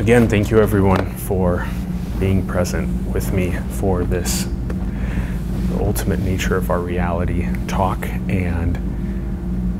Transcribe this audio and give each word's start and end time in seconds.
again, 0.00 0.26
thank 0.26 0.50
you 0.50 0.58
everyone 0.58 1.14
for 1.14 1.66
being 2.18 2.46
present 2.46 2.88
with 3.12 3.34
me 3.34 3.52
for 3.72 4.02
this 4.02 4.48
ultimate 5.78 6.20
nature 6.20 6.56
of 6.56 6.70
our 6.70 6.80
reality 6.80 7.46
talk. 7.68 7.98
And 8.26 8.78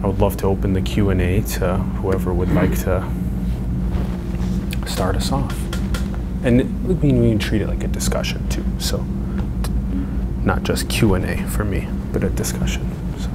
I 0.05 0.07
would 0.07 0.19
love 0.19 0.37
to 0.39 0.47
open 0.47 0.75
the 0.75 0.83
Q&A 0.83 1.41
to 1.41 1.79
whoever 1.79 2.35
would 2.35 2.53
like 2.53 2.79
to 2.81 3.11
start 4.87 5.17
us 5.17 5.33
off. 5.33 5.59
And 6.45 6.87
we 6.87 6.95
mean, 6.97 7.23
we 7.23 7.31
can 7.31 7.39
treat 7.39 7.63
it 7.63 7.69
like 7.69 7.83
a 7.83 7.89
discussion 7.89 8.47
too. 8.51 8.65
So 8.79 8.99
not 10.45 10.65
just 10.65 10.91
Q&A 10.91 11.39
for 11.49 11.65
me, 11.65 11.89
but 12.13 12.23
a 12.23 12.29
discussion. 12.29 12.87
So. 13.19 13.31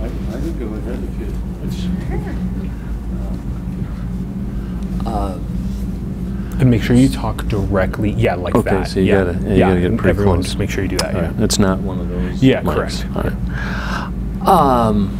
I 0.00 0.06
I 0.06 0.40
can 0.40 0.58
go 0.58 0.74
ahead 0.74 1.04
if 1.04 1.20
you. 1.20 2.67
Uh, 5.08 5.38
And 6.60 6.70
make 6.70 6.82
sure 6.82 6.96
you 6.96 7.08
talk 7.08 7.46
directly, 7.46 8.10
yeah, 8.10 8.34
like 8.34 8.56
Okay, 8.56 8.70
that. 8.78 8.88
so 8.88 8.98
you 8.98 9.06
yeah. 9.06 9.24
gotta- 9.24 9.38
yeah, 9.44 9.48
you 9.48 9.54
yeah. 9.56 9.68
gotta 9.68 9.80
get 9.80 9.96
pretty 9.96 10.10
everyone 10.10 10.36
close. 10.38 10.46
Just 10.46 10.58
make 10.58 10.70
sure 10.70 10.82
you 10.82 10.88
do 10.90 10.96
that. 10.98 11.14
all 11.14 11.20
Yeah. 11.22 11.26
right, 11.28 11.40
It's 11.40 11.58
not 11.60 11.78
one 11.80 12.00
of 12.00 12.08
those. 12.08 12.42
Yeah, 12.42 12.62
correct. 12.62 13.06
All 13.14 13.22
right. 13.22 14.48
Um, 14.48 15.10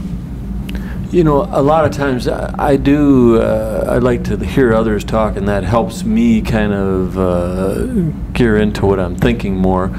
you 1.12 1.22
know, 1.24 1.48
a 1.52 1.62
lot 1.62 1.84
of 1.84 1.92
times 1.92 2.26
I, 2.26 2.52
I 2.58 2.76
do, 2.76 3.40
uh, 3.40 3.84
I 3.88 3.98
like 3.98 4.24
to 4.24 4.36
hear 4.36 4.74
others 4.74 5.04
talk, 5.04 5.36
and 5.36 5.46
that 5.48 5.62
helps 5.62 6.02
me 6.04 6.42
kind 6.42 6.72
of 6.72 7.16
uh, 7.16 7.86
gear 8.32 8.56
into 8.56 8.84
what 8.84 8.98
I'm 8.98 9.14
thinking 9.16 9.56
more. 9.56 9.90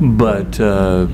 But 0.00 0.60
uh, 0.60 1.06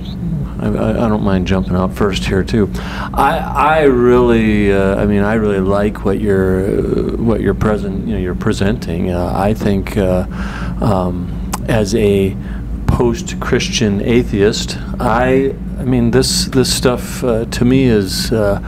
I, 0.60 0.90
I 0.90 1.08
don't 1.08 1.22
mind 1.22 1.46
jumping 1.46 1.74
out 1.74 1.94
first 1.94 2.24
here 2.24 2.44
too. 2.44 2.70
I, 2.74 3.38
I 3.38 3.82
really, 3.84 4.72
uh, 4.72 4.96
I 4.96 5.06
mean, 5.06 5.22
I 5.22 5.34
really 5.34 5.60
like 5.60 6.04
what 6.04 6.20
you're, 6.20 6.68
uh, 6.68 7.16
what 7.16 7.40
you're 7.40 7.54
present, 7.54 8.06
you 8.06 8.14
know, 8.14 8.20
you're 8.20 8.34
presenting. 8.34 9.10
Uh, 9.10 9.32
I 9.34 9.54
think 9.54 9.96
uh, 9.96 10.26
um, 10.82 11.50
as 11.68 11.94
a 11.94 12.36
post-Christian 12.86 14.02
atheist, 14.02 14.76
I, 14.98 15.54
I 15.78 15.84
mean, 15.84 16.10
this 16.10 16.46
this 16.46 16.74
stuff 16.74 17.24
uh, 17.24 17.46
to 17.46 17.64
me 17.64 17.84
is, 17.84 18.30
uh, 18.32 18.60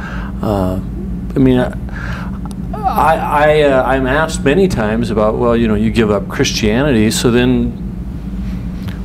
I 0.42 1.38
mean. 1.38 1.58
I, 1.58 3.16
I, 3.16 3.62
I 3.62 3.94
I'm 3.94 4.06
asked 4.06 4.44
many 4.44 4.68
times 4.68 5.10
about 5.10 5.36
well 5.36 5.56
you 5.56 5.66
know 5.66 5.76
you 5.76 5.90
give 5.90 6.10
up 6.10 6.28
Christianity 6.28 7.10
so 7.10 7.30
then 7.30 7.91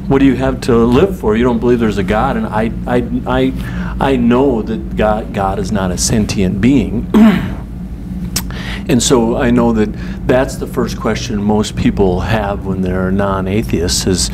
what 0.08 0.20
do 0.20 0.26
you 0.26 0.36
have 0.36 0.62
to 0.62 0.76
live 0.76 1.20
for? 1.20 1.36
You 1.36 1.44
don't 1.44 1.60
believe 1.60 1.80
there's 1.80 1.98
a 1.98 2.04
God, 2.04 2.38
and 2.38 2.46
I, 2.46 2.72
I, 2.86 3.22
I, 3.28 3.96
I 4.00 4.16
know 4.16 4.62
that 4.62 4.96
God, 4.96 5.34
God 5.34 5.60
is 5.60 5.72
not 5.72 5.92
a 5.92 5.98
sentient 5.98 6.62
being. 6.62 7.10
and 7.14 9.04
so 9.04 9.36
I 9.36 9.52
know 9.52 9.74
that 9.74 9.88
that's 10.26 10.56
the 10.56 10.68
first 10.68 10.98
question 11.00 11.44
most 11.44 11.76
people 11.76 12.22
have 12.22 12.66
when 12.66 12.82
they're 12.82 13.12
non-atheists 13.12 14.08
is 14.08 14.30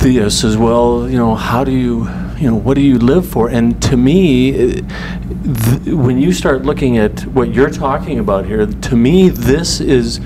theists 0.00 0.44
as 0.44 0.58
well. 0.58 1.08
You 1.08 1.16
know, 1.16 1.34
how 1.34 1.64
do 1.64 1.72
you, 1.72 2.08
you 2.36 2.50
know, 2.50 2.56
what 2.56 2.74
do 2.74 2.82
you 2.82 2.98
live 2.98 3.26
for? 3.26 3.48
And 3.48 3.80
to 3.84 3.96
me, 3.96 4.80
when 5.86 6.20
you 6.20 6.34
start 6.34 6.62
looking 6.62 6.98
at 6.98 7.26
what 7.26 7.54
you're 7.54 7.70
talking 7.70 8.18
about 8.18 8.44
here, 8.44 8.66
to 8.66 8.96
me, 8.96 9.30
this 9.30 9.80
is 9.80 10.18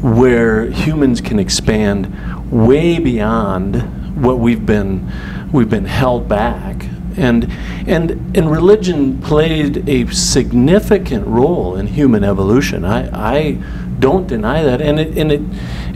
where 0.00 0.70
humans 0.70 1.20
can 1.20 1.38
expand 1.38 2.06
way 2.54 3.00
beyond 3.00 3.82
what 4.22 4.38
we've 4.38 4.64
been 4.64 5.10
we've 5.52 5.68
been 5.68 5.84
held 5.84 6.28
back. 6.28 6.86
And 7.16 7.50
and 7.86 8.36
and 8.36 8.50
religion 8.50 9.20
played 9.20 9.88
a 9.88 10.06
significant 10.12 11.26
role 11.26 11.76
in 11.76 11.86
human 11.88 12.24
evolution. 12.24 12.84
I 12.84 13.08
i 13.12 13.52
don't 13.98 14.26
deny 14.26 14.62
that. 14.62 14.80
And 14.80 14.98
it 14.98 15.18
and 15.18 15.32
it 15.32 15.40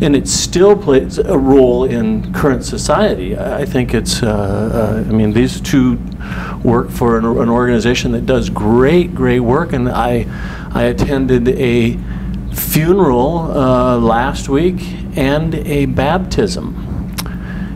and 0.00 0.14
it 0.14 0.28
still 0.28 0.76
plays 0.76 1.18
a 1.18 1.38
role 1.38 1.84
in 1.84 2.32
current 2.32 2.64
society. 2.64 3.36
I 3.36 3.64
think 3.64 3.94
it's 3.94 4.22
uh, 4.22 4.28
uh, 4.28 5.08
i 5.08 5.12
mean 5.12 5.32
these 5.32 5.60
two 5.60 5.98
work 6.64 6.90
for 6.90 7.18
an, 7.18 7.24
an 7.24 7.48
organization 7.48 8.12
that 8.12 8.26
does 8.26 8.50
great 8.50 9.14
great 9.14 9.40
work. 9.40 9.72
And 9.72 9.88
i 9.88 10.26
i 10.72 10.84
attended 10.84 11.48
a 11.48 11.98
funeral 12.52 13.38
uh, 13.38 13.98
last 13.98 14.48
week 14.48 14.80
and 15.18 15.56
a 15.56 15.86
baptism, 15.86 17.12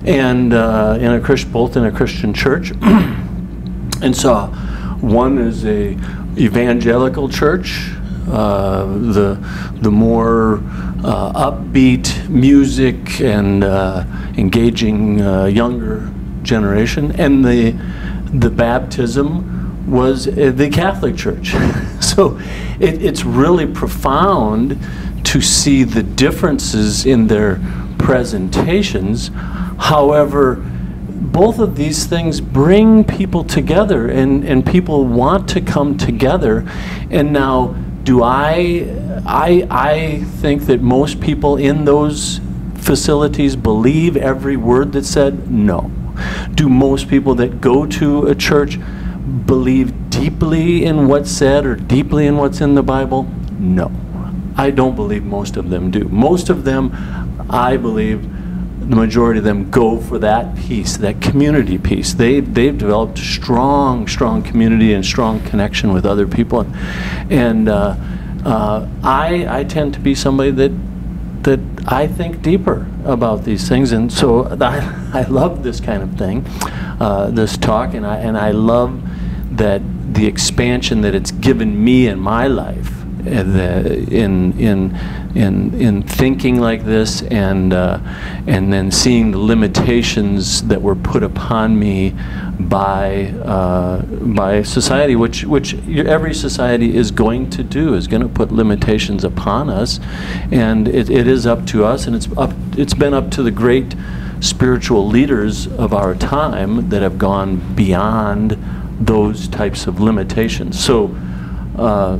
and 0.06 0.54
uh, 0.54 0.96
in 1.00 1.12
a 1.12 1.20
Christ, 1.20 1.52
both 1.52 1.76
in 1.76 1.84
a 1.84 1.90
Christian 1.90 2.32
church. 2.32 2.70
and 4.00 4.16
so, 4.16 4.46
one 5.00 5.38
is 5.38 5.66
a 5.66 5.98
evangelical 6.38 7.28
church, 7.28 7.90
uh, 8.30 8.84
the 8.84 9.34
the 9.80 9.90
more 9.90 10.58
uh, 11.02 11.50
upbeat 11.50 12.28
music 12.28 13.20
and 13.20 13.64
uh, 13.64 14.04
engaging 14.38 15.20
uh, 15.20 15.46
younger 15.46 16.08
generation, 16.44 17.10
and 17.20 17.44
the 17.44 17.72
the 18.32 18.50
baptism 18.50 19.90
was 19.90 20.28
uh, 20.28 20.52
the 20.54 20.70
Catholic 20.70 21.16
Church. 21.16 21.50
so 22.00 22.38
it, 22.78 23.02
it's 23.02 23.24
really 23.24 23.66
profound 23.66 24.78
to 25.24 25.40
see 25.40 25.84
the 25.84 26.02
differences 26.02 27.06
in 27.06 27.26
their 27.26 27.60
presentations. 27.98 29.30
However, 29.78 30.56
both 31.32 31.58
of 31.58 31.76
these 31.76 32.04
things 32.04 32.40
bring 32.40 33.04
people 33.04 33.44
together 33.44 34.08
and, 34.08 34.44
and 34.44 34.66
people 34.66 35.06
want 35.06 35.48
to 35.50 35.60
come 35.60 35.96
together. 35.96 36.68
And 37.10 37.32
now, 37.32 37.68
do 38.02 38.22
I, 38.22 38.86
I, 39.24 39.66
I 39.70 40.24
think 40.40 40.62
that 40.66 40.82
most 40.82 41.20
people 41.20 41.56
in 41.56 41.84
those 41.84 42.40
facilities 42.74 43.56
believe 43.56 44.16
every 44.16 44.56
word 44.56 44.92
that's 44.92 45.08
said? 45.08 45.50
No. 45.50 45.90
Do 46.54 46.68
most 46.68 47.08
people 47.08 47.34
that 47.36 47.60
go 47.60 47.86
to 47.86 48.26
a 48.26 48.34
church 48.34 48.78
believe 49.46 50.10
deeply 50.10 50.84
in 50.84 51.08
what's 51.08 51.30
said 51.30 51.64
or 51.64 51.76
deeply 51.76 52.26
in 52.26 52.36
what's 52.36 52.60
in 52.60 52.74
the 52.74 52.82
Bible? 52.82 53.22
No. 53.58 53.90
I 54.56 54.70
don't 54.70 54.94
believe 54.94 55.24
most 55.24 55.56
of 55.56 55.70
them 55.70 55.90
do. 55.90 56.08
Most 56.08 56.50
of 56.50 56.64
them, 56.64 56.92
I 57.48 57.76
believe, 57.76 58.22
the 58.88 58.96
majority 58.96 59.38
of 59.38 59.44
them 59.44 59.70
go 59.70 59.98
for 59.98 60.18
that 60.18 60.56
piece, 60.56 60.96
that 60.98 61.20
community 61.20 61.78
piece. 61.78 62.14
They, 62.14 62.40
they've 62.40 62.76
developed 62.76 63.18
strong, 63.18 64.08
strong 64.08 64.42
community 64.42 64.92
and 64.92 65.04
strong 65.04 65.40
connection 65.44 65.92
with 65.92 66.04
other 66.04 66.26
people. 66.26 66.66
And 67.30 67.68
uh, 67.68 67.96
uh, 68.44 68.88
I, 69.02 69.60
I 69.60 69.64
tend 69.64 69.94
to 69.94 70.00
be 70.00 70.14
somebody 70.14 70.50
that, 70.52 70.72
that 71.44 71.60
I 71.86 72.06
think 72.06 72.42
deeper 72.42 72.86
about 73.04 73.44
these 73.44 73.68
things. 73.68 73.92
And 73.92 74.12
so 74.12 74.44
I, 74.60 75.10
I 75.14 75.22
love 75.22 75.62
this 75.62 75.80
kind 75.80 76.02
of 76.02 76.18
thing, 76.18 76.44
uh, 77.00 77.30
this 77.30 77.56
talk, 77.56 77.94
and 77.94 78.06
I, 78.06 78.18
and 78.18 78.36
I 78.36 78.50
love 78.50 79.00
that 79.56 79.80
the 80.14 80.26
expansion 80.26 81.00
that 81.02 81.14
it's 81.14 81.30
given 81.30 81.82
me 81.82 82.06
in 82.08 82.18
my 82.18 82.46
life 82.46 83.01
in 83.26 84.58
in 84.58 84.96
in 85.34 85.80
in 85.80 86.02
thinking 86.02 86.60
like 86.60 86.84
this 86.84 87.22
and 87.22 87.72
uh, 87.72 87.98
and 88.46 88.72
then 88.72 88.90
seeing 88.90 89.30
the 89.30 89.38
limitations 89.38 90.62
that 90.62 90.80
were 90.80 90.96
put 90.96 91.22
upon 91.22 91.78
me 91.78 92.14
by 92.58 93.26
uh, 93.44 94.02
by 94.02 94.62
society 94.62 95.16
which 95.16 95.44
which 95.44 95.74
every 95.88 96.34
society 96.34 96.96
is 96.96 97.10
going 97.10 97.48
to 97.50 97.62
do 97.62 97.94
is 97.94 98.06
going 98.06 98.22
to 98.22 98.28
put 98.28 98.52
limitations 98.52 99.24
upon 99.24 99.70
us 99.70 100.00
and 100.50 100.88
it, 100.88 101.08
it 101.08 101.26
is 101.26 101.46
up 101.46 101.66
to 101.66 101.84
us 101.84 102.06
and 102.06 102.16
it's 102.16 102.28
up 102.36 102.52
it's 102.76 102.94
been 102.94 103.14
up 103.14 103.30
to 103.30 103.42
the 103.42 103.50
great 103.50 103.94
spiritual 104.40 105.06
leaders 105.06 105.68
of 105.68 105.94
our 105.94 106.16
time 106.16 106.88
that 106.88 107.00
have 107.00 107.16
gone 107.16 107.74
beyond 107.74 108.58
those 109.06 109.48
types 109.48 109.86
of 109.86 110.00
limitations. 110.00 110.82
So 110.82 111.16
uh, 111.76 112.18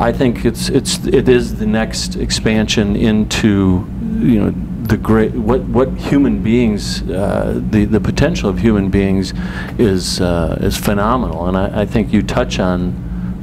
I 0.00 0.12
think 0.12 0.46
it's 0.46 0.70
it's 0.70 1.06
it 1.06 1.28
is 1.28 1.56
the 1.56 1.66
next 1.66 2.16
expansion 2.16 2.96
into 2.96 3.86
you 4.18 4.40
know 4.40 4.50
the 4.84 4.96
great 4.96 5.32
what 5.32 5.60
what 5.64 5.90
human 5.90 6.42
beings 6.42 7.02
uh, 7.10 7.60
the 7.70 7.84
the 7.84 8.00
potential 8.00 8.48
of 8.48 8.58
human 8.58 8.88
beings 8.88 9.34
is 9.78 10.22
uh, 10.22 10.58
is 10.62 10.78
phenomenal, 10.78 11.46
and 11.48 11.56
I, 11.56 11.82
I 11.82 11.84
think 11.84 12.14
you 12.14 12.22
touch 12.22 12.58
on 12.58 12.94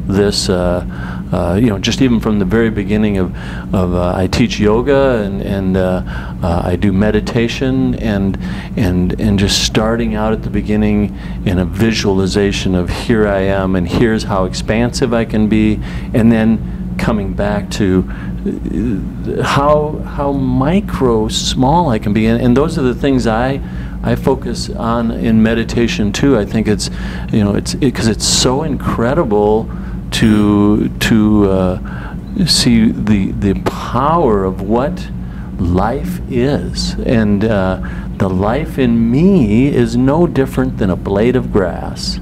this, 0.08 0.50
uh, 0.50 1.17
uh, 1.32 1.60
you 1.62 1.68
know, 1.68 1.78
just 1.78 2.02
even 2.02 2.20
from 2.20 2.40
the 2.40 2.46
very 2.46 2.70
beginning 2.70 3.18
of, 3.18 3.36
of 3.74 3.94
uh, 3.94 4.14
I 4.16 4.28
teach 4.28 4.60
yoga 4.60 5.24
and, 5.24 5.42
and 5.42 5.76
uh, 5.76 6.04
uh, 6.42 6.62
I 6.64 6.76
do 6.76 6.94
meditation 6.94 7.96
and, 7.96 8.38
and, 8.78 9.20
and 9.20 9.38
just 9.38 9.66
starting 9.66 10.16
out 10.16 10.32
at 10.32 10.44
the 10.44 10.50
beginning 10.50 11.18
in 11.46 11.60
a 11.60 11.66
visualization 11.66 12.76
of 12.76 12.90
here 12.90 13.28
I 13.28 13.42
am 13.42 13.76
and 13.76 13.88
here's 13.88 14.24
how 14.24 14.46
expansive 14.46 15.14
I 15.14 15.26
can 15.26 15.50
be 15.50 15.80
and 16.14 16.32
then 16.32 16.96
coming 16.98 17.34
back 17.34 17.70
to 17.72 18.10
uh, 18.48 19.44
how, 19.44 20.00
how 20.00 20.32
micro 20.32 21.28
small 21.28 21.90
I 21.90 22.00
can 22.00 22.14
be. 22.14 22.28
And, 22.28 22.42
and 22.42 22.56
those 22.56 22.78
are 22.78 22.84
the 22.84 22.96
things 22.96 23.28
I, 23.28 23.62
I 24.02 24.16
focus 24.16 24.70
on 24.70 25.12
in 25.12 25.44
meditation 25.44 26.14
too. 26.14 26.38
I 26.38 26.46
think 26.46 26.68
it's, 26.68 26.90
you 27.34 27.44
know, 27.44 27.56
it's 27.56 27.76
because 27.76 28.08
it's 28.08 28.26
so 28.26 28.64
incredible 28.64 29.70
to 30.12 30.90
to 30.90 31.50
uh, 31.50 32.46
see 32.46 32.92
the 32.92 33.32
the 33.32 33.54
power 33.64 34.44
of 34.44 34.62
what 34.62 35.10
life 35.58 36.20
is, 36.30 36.94
and 37.06 37.44
uh, 37.44 37.82
the 38.18 38.30
life 38.30 38.78
in 38.78 39.12
me 39.12 39.68
is 39.68 39.96
no 39.96 40.28
different 40.28 40.78
than 40.78 40.90
a 40.90 40.96
blade 40.96 41.36
of 41.36 41.52
grass, 41.52 42.20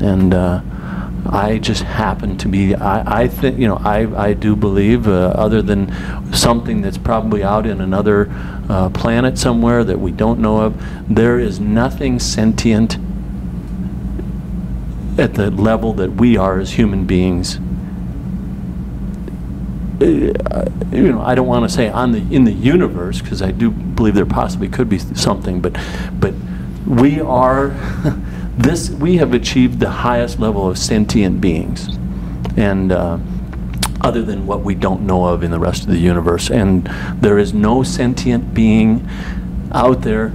and. 0.00 0.34
Uh, 0.34 0.60
I 1.28 1.58
just 1.58 1.82
happen 1.82 2.36
to 2.38 2.48
be, 2.48 2.74
I, 2.74 3.22
I 3.22 3.28
think, 3.28 3.58
you 3.58 3.66
know, 3.66 3.76
I, 3.76 4.28
I 4.28 4.32
do 4.32 4.54
believe, 4.54 5.08
uh, 5.08 5.32
other 5.34 5.62
than 5.62 5.92
something 6.32 6.82
that's 6.82 6.98
probably 6.98 7.42
out 7.42 7.66
in 7.66 7.80
another 7.80 8.28
uh, 8.68 8.90
planet 8.90 9.38
somewhere 9.38 9.84
that 9.84 9.98
we 9.98 10.12
don't 10.12 10.40
know 10.40 10.60
of, 10.60 10.80
there 11.12 11.38
is 11.38 11.58
nothing 11.58 12.18
sentient 12.18 12.98
at 15.18 15.34
the 15.34 15.50
level 15.50 15.92
that 15.94 16.12
we 16.12 16.36
are 16.36 16.58
as 16.58 16.72
human 16.72 17.06
beings. 17.06 17.58
Uh, 19.98 20.70
you 20.92 21.10
know, 21.10 21.22
I 21.22 21.34
don't 21.34 21.46
want 21.46 21.68
to 21.68 21.74
say 21.74 21.88
on 21.88 22.12
the 22.12 22.18
in 22.34 22.44
the 22.44 22.52
universe 22.52 23.20
because 23.20 23.40
I 23.40 23.50
do 23.50 23.70
believe 23.70 24.14
there 24.14 24.26
possibly 24.26 24.68
could 24.68 24.88
be 24.88 24.98
something, 24.98 25.60
but 25.60 25.74
but 26.20 26.34
we 26.86 27.20
are 27.20 27.68
this 28.58 28.90
we 28.90 29.16
have 29.16 29.32
achieved 29.32 29.80
the 29.80 29.90
highest 29.90 30.38
level 30.38 30.68
of 30.68 30.78
sentient 30.78 31.40
beings, 31.40 31.96
and. 32.56 32.92
Uh, 32.92 33.18
other 34.02 34.22
than 34.22 34.46
what 34.46 34.60
we 34.60 34.74
don't 34.74 35.02
know 35.02 35.24
of 35.24 35.42
in 35.42 35.50
the 35.50 35.58
rest 35.58 35.82
of 35.82 35.88
the 35.88 35.98
universe. 35.98 36.50
And 36.50 36.84
there 37.20 37.38
is 37.38 37.52
no 37.52 37.82
sentient 37.82 38.54
being 38.54 39.08
out 39.72 40.02
there 40.02 40.32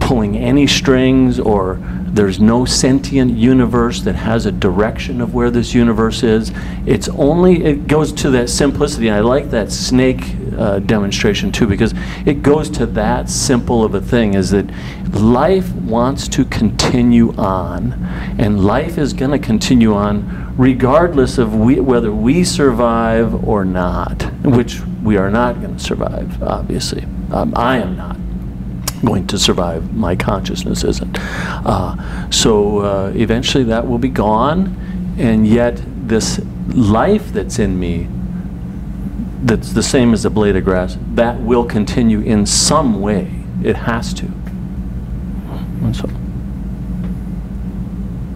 pulling 0.00 0.36
any 0.36 0.66
strings 0.66 1.40
or 1.40 1.80
there's 2.16 2.40
no 2.40 2.64
sentient 2.64 3.36
universe 3.36 4.00
that 4.00 4.14
has 4.14 4.46
a 4.46 4.52
direction 4.52 5.20
of 5.20 5.34
where 5.34 5.50
this 5.50 5.74
universe 5.74 6.22
is. 6.22 6.50
It's 6.86 7.08
only, 7.10 7.62
it 7.62 7.86
goes 7.86 8.12
to 8.14 8.30
that 8.30 8.48
simplicity. 8.48 9.10
I 9.10 9.20
like 9.20 9.50
that 9.50 9.70
snake 9.70 10.34
uh, 10.56 10.78
demonstration 10.78 11.52
too 11.52 11.66
because 11.66 11.92
it 12.24 12.42
goes 12.42 12.70
to 12.70 12.86
that 12.86 13.28
simple 13.28 13.84
of 13.84 13.94
a 13.94 14.00
thing 14.00 14.32
is 14.32 14.50
that 14.50 14.66
life 15.12 15.70
wants 15.74 16.28
to 16.28 16.46
continue 16.46 17.34
on 17.36 17.92
and 18.38 18.64
life 18.64 18.96
is 18.96 19.12
going 19.12 19.32
to 19.32 19.38
continue 19.38 19.94
on 19.94 20.54
regardless 20.56 21.36
of 21.36 21.54
we, 21.54 21.80
whether 21.80 22.10
we 22.12 22.42
survive 22.42 23.46
or 23.46 23.64
not, 23.64 24.22
which 24.42 24.80
we 25.02 25.18
are 25.18 25.30
not 25.30 25.60
going 25.60 25.76
to 25.76 25.82
survive, 25.82 26.42
obviously. 26.42 27.04
Um, 27.30 27.52
I 27.54 27.76
am 27.78 27.96
not 27.96 28.16
going 29.04 29.26
to 29.28 29.38
survive. 29.38 29.94
My 29.94 30.16
consciousness 30.16 30.84
isn't. 30.84 31.18
Uh, 31.20 32.30
so 32.30 32.78
uh, 32.78 33.12
eventually 33.14 33.64
that 33.64 33.86
will 33.86 33.98
be 33.98 34.08
gone, 34.08 34.74
and 35.18 35.46
yet 35.46 35.80
this 36.08 36.40
life 36.68 37.32
that's 37.32 37.58
in 37.58 37.78
me, 37.78 38.08
that's 39.42 39.72
the 39.72 39.82
same 39.82 40.12
as 40.12 40.24
a 40.24 40.30
blade 40.30 40.56
of 40.56 40.64
grass, 40.64 40.98
that 41.14 41.40
will 41.40 41.64
continue 41.64 42.20
in 42.20 42.46
some 42.46 43.00
way. 43.00 43.30
It 43.62 43.76
has 43.76 44.12
to. 44.14 44.26
So. 45.92 46.08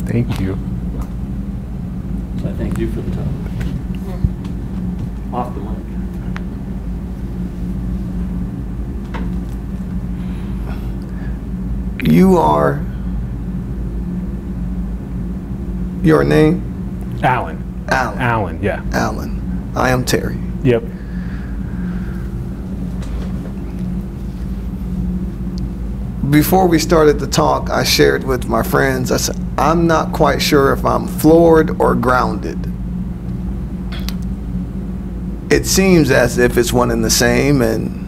Thank 0.06 0.40
you. 0.40 0.58
I 2.44 2.52
thank 2.52 2.78
you 2.78 2.90
for 2.90 3.00
the 3.00 3.10
talk. 3.16 3.26
Off 5.32 5.54
the 5.54 5.60
mic. 5.60 5.69
You 12.02 12.38
are 12.38 12.84
your 16.02 16.24
name? 16.24 17.18
Alan. 17.22 17.86
Alan. 17.88 18.18
Alan, 18.18 18.62
yeah. 18.62 18.82
Alan. 18.92 19.72
I 19.76 19.90
am 19.90 20.04
Terry. 20.04 20.38
Yep. 20.62 20.82
Before 26.30 26.66
we 26.68 26.78
started 26.78 27.18
the 27.18 27.26
talk, 27.26 27.70
I 27.70 27.82
shared 27.82 28.24
with 28.24 28.46
my 28.46 28.62
friends, 28.62 29.10
I 29.10 29.16
said, 29.16 29.36
I'm 29.58 29.86
not 29.86 30.12
quite 30.12 30.40
sure 30.40 30.72
if 30.72 30.84
I'm 30.84 31.06
floored 31.06 31.80
or 31.80 31.94
grounded. 31.94 32.58
It 35.52 35.66
seems 35.66 36.10
as 36.10 36.38
if 36.38 36.56
it's 36.56 36.72
one 36.72 36.92
and 36.92 37.04
the 37.04 37.10
same, 37.10 37.60
and 37.60 37.98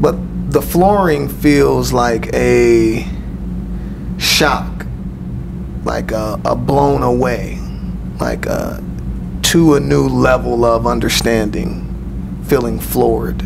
but 0.00 0.14
the 0.48 0.62
flooring 0.62 1.28
feels 1.28 1.92
like 1.92 2.32
a 2.32 3.06
shock, 4.16 4.86
like 5.84 6.12
a, 6.12 6.40
a 6.44 6.54
blown 6.54 7.02
away, 7.02 7.58
like 8.20 8.46
a, 8.46 8.82
to 9.42 9.74
a 9.74 9.80
new 9.80 10.08
level 10.08 10.64
of 10.64 10.86
understanding, 10.86 12.42
feeling 12.46 12.78
floored. 12.78 13.40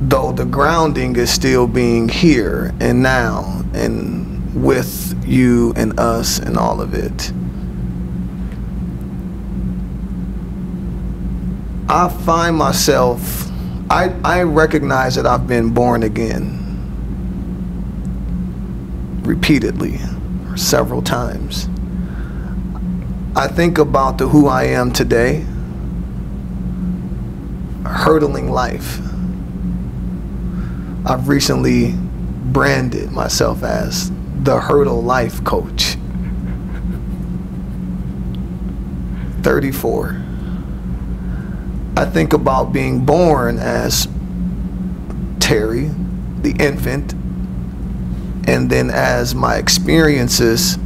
Though 0.00 0.32
the 0.32 0.46
grounding 0.46 1.16
is 1.16 1.30
still 1.30 1.66
being 1.66 2.08
here 2.08 2.72
and 2.80 3.02
now 3.02 3.64
and 3.74 4.64
with 4.64 5.22
you 5.26 5.74
and 5.76 6.00
us 6.00 6.38
and 6.38 6.56
all 6.56 6.80
of 6.80 6.94
it. 6.94 7.32
I 11.90 12.08
find 12.08 12.56
myself 12.56 13.47
I, 13.90 14.14
I 14.22 14.42
recognize 14.42 15.14
that 15.14 15.24
I've 15.24 15.46
been 15.46 15.70
born 15.70 16.02
again 16.02 16.56
repeatedly, 19.22 19.98
several 20.56 21.00
times. 21.00 21.70
I 23.34 23.48
think 23.48 23.78
about 23.78 24.18
the 24.18 24.28
who 24.28 24.46
I 24.46 24.64
am 24.64 24.92
today, 24.92 25.46
hurdling 27.86 28.50
life. 28.50 28.98
I've 31.06 31.28
recently 31.28 31.94
branded 31.96 33.10
myself 33.10 33.62
as 33.62 34.12
the 34.42 34.60
hurdle 34.60 35.02
life 35.02 35.42
coach. 35.44 35.94
34. 39.42 40.27
I 41.98 42.04
think 42.04 42.32
about 42.32 42.72
being 42.72 43.04
born 43.04 43.58
as 43.58 44.06
Terry, 45.40 45.90
the 46.42 46.54
infant, 46.60 47.12
and 48.46 48.70
then 48.70 48.88
as 48.88 49.34
my 49.34 49.56
experiences 49.56 50.78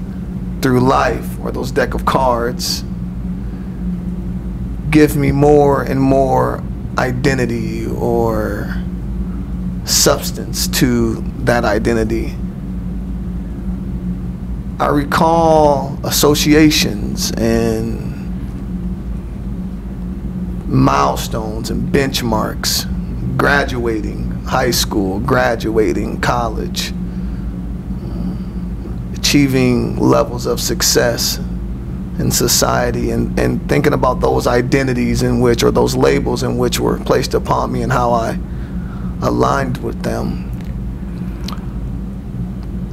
through 0.62 0.80
life 0.80 1.38
or 1.40 1.52
those 1.52 1.70
deck 1.70 1.92
of 1.92 2.06
cards 2.06 2.82
give 4.88 5.14
me 5.14 5.32
more 5.32 5.82
and 5.82 6.00
more 6.00 6.64
identity 6.96 7.84
or 7.84 8.74
substance 9.84 10.66
to 10.66 11.16
that 11.40 11.66
identity. 11.66 12.34
I 14.80 14.88
recall 14.88 15.98
associations 16.04 17.32
and 17.32 18.11
milestones 20.72 21.70
and 21.70 21.92
benchmarks, 21.92 22.86
graduating 23.36 24.30
high 24.44 24.70
school, 24.70 25.20
graduating 25.20 26.18
college, 26.20 26.92
achieving 29.14 29.96
levels 29.98 30.46
of 30.46 30.58
success 30.60 31.38
in 32.18 32.30
society 32.30 33.10
and, 33.10 33.38
and 33.38 33.68
thinking 33.68 33.92
about 33.92 34.20
those 34.20 34.46
identities 34.46 35.22
in 35.22 35.40
which 35.40 35.62
or 35.62 35.70
those 35.70 35.94
labels 35.94 36.42
in 36.42 36.56
which 36.56 36.80
were 36.80 36.98
placed 37.00 37.34
upon 37.34 37.70
me 37.70 37.82
and 37.82 37.92
how 37.92 38.12
I 38.12 38.38
aligned 39.20 39.76
with 39.78 40.02
them. 40.02 40.50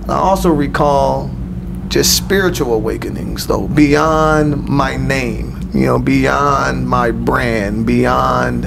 I 0.09 0.15
also 0.15 0.49
recall 0.49 1.31
just 1.87 2.17
spiritual 2.17 2.73
awakenings 2.73 3.47
though 3.47 3.67
beyond 3.67 4.67
my 4.67 4.95
name 4.97 5.48
you 5.73 5.85
know, 5.85 5.99
beyond 5.99 6.87
my 6.87 7.11
brand, 7.11 7.85
beyond 7.85 8.65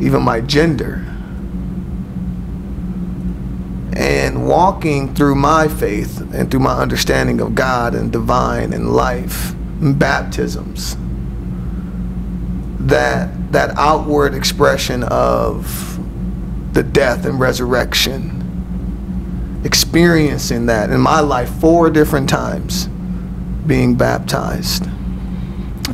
even 0.00 0.22
my 0.22 0.40
gender. 0.40 1.04
And 3.96 4.46
walking 4.46 5.14
through 5.14 5.36
my 5.36 5.68
faith 5.68 6.20
and 6.32 6.50
through 6.50 6.60
my 6.60 6.74
understanding 6.74 7.40
of 7.40 7.54
God 7.54 7.94
and 7.94 8.10
divine 8.10 8.72
and 8.72 8.92
life 8.92 9.52
and 9.80 9.98
baptisms, 9.98 10.96
that, 12.80 13.52
that 13.52 13.76
outward 13.76 14.34
expression 14.34 15.04
of 15.04 15.98
the 16.72 16.82
death 16.82 17.24
and 17.24 17.38
resurrection, 17.38 18.40
experiencing 19.64 20.66
that 20.66 20.90
in 20.90 21.00
my 21.00 21.20
life 21.20 21.48
four 21.60 21.88
different 21.88 22.28
times, 22.28 22.88
being 23.66 23.94
baptized 23.94 24.88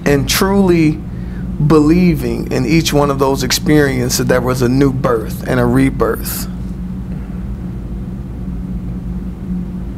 and 0.05 0.29
truly 0.29 0.99
believing 1.67 2.51
in 2.53 2.65
each 2.65 2.93
one 2.93 3.11
of 3.11 3.19
those 3.19 3.43
experiences 3.43 4.27
there 4.27 4.41
was 4.41 4.63
a 4.63 4.69
new 4.69 4.93
birth 4.93 5.47
and 5.47 5.61
a 5.61 5.65
rebirth. 5.65 6.47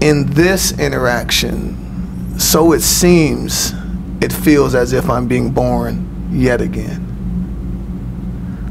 In 0.03 0.27
this 0.31 0.77
interaction, 0.79 2.39
so 2.39 2.73
it 2.73 2.81
seems 2.83 3.73
it 4.21 4.33
feels 4.33 4.75
as 4.75 4.93
if 4.93 5.09
I'm 5.09 5.29
being 5.29 5.53
born 5.53 6.31
yet 6.33 6.61
again. 6.61 7.09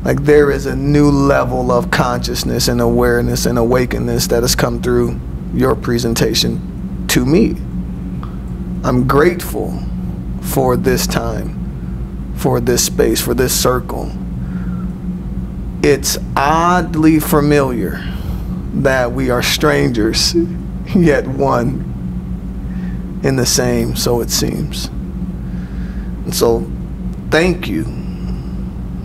Like 0.04 0.24
there 0.24 0.52
is 0.52 0.66
a 0.66 0.76
new 0.76 1.10
level 1.10 1.72
of 1.72 1.92
consciousness 1.92 2.68
and 2.68 2.82
awareness 2.82 3.46
and 3.46 3.58
awakeness 3.58 4.28
that 4.28 4.44
has 4.44 4.56
come 4.56 4.82
through 4.82 5.20
your 5.54 5.76
presentation 5.76 7.06
to 7.08 7.26
me. 7.26 7.56
I'm 8.84 9.08
grateful 9.08 9.80
for 10.42 10.76
this 10.76 11.08
time, 11.08 12.34
for 12.36 12.60
this 12.60 12.86
space, 12.86 13.22
for 13.22 13.34
this 13.34 13.60
circle. 13.60 14.12
It's 15.84 16.18
oddly 16.36 17.20
familiar 17.20 18.00
that 18.74 19.12
we 19.12 19.30
are 19.30 19.42
strangers, 19.42 20.36
yet 20.96 21.28
one 21.28 21.88
in 23.24 23.36
the 23.36 23.46
same, 23.46 23.96
so 23.96 24.22
it 24.22 24.30
seems. 24.30 24.88
And 24.88 26.36
so, 26.36 26.70
thank 27.30 27.68
you, 27.68 27.84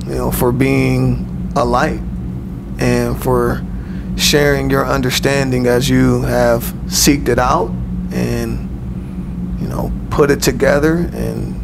you 0.07 0.15
know, 0.15 0.31
for 0.31 0.53
being 0.53 1.53
a 1.57 1.65
light 1.65 2.01
and 2.79 3.23
for 3.23 3.65
sharing 4.17 4.71
your 4.71 4.87
understanding 4.87 5.67
as 5.67 5.89
you 5.89 6.23
have 6.23 6.63
seeked 6.87 7.29
it 7.29 7.39
out 7.39 7.71
and, 8.13 8.69
you 9.67 9.73
know, 9.73 9.91
put 10.11 10.31
it 10.31 10.41
together 10.41 10.95
and 10.95 11.55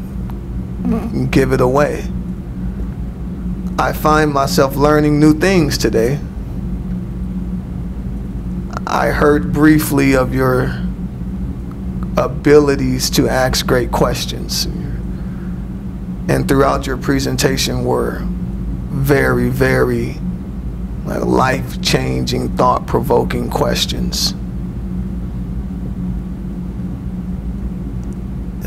mm-hmm. 0.83 1.27
give 1.27 1.53
it 1.53 1.61
away. 1.61 2.05
I 3.79 3.93
find 3.93 4.33
myself 4.33 4.75
learning 4.75 5.21
new 5.21 5.39
things 5.39 5.79
today. 5.79 6.19
I 8.89 9.11
heard 9.11 9.53
briefly 9.53 10.17
of 10.17 10.35
your 10.35 10.83
abilities 12.17 13.09
to 13.11 13.29
ask 13.29 13.67
great 13.67 13.93
questions. 13.93 14.65
And 16.29 16.49
throughout 16.49 16.87
your 16.87 16.97
presentation 16.97 17.85
were 17.85 18.21
very, 18.91 19.49
very 19.49 20.17
like, 21.05 21.25
life-changing, 21.25 22.57
thought-provoking 22.57 23.49
questions. 23.51 24.35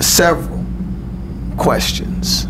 Several 0.02 0.66
questions. 1.58 2.46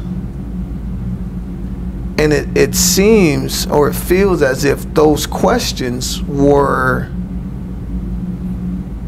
And 2.17 2.31
it, 2.31 2.57
it 2.57 2.75
seems 2.75 3.67
or 3.67 3.89
it 3.89 3.93
feels 3.93 4.41
as 4.41 4.63
if 4.63 4.81
those 4.93 5.27
questions 5.27 6.21
were 6.23 7.09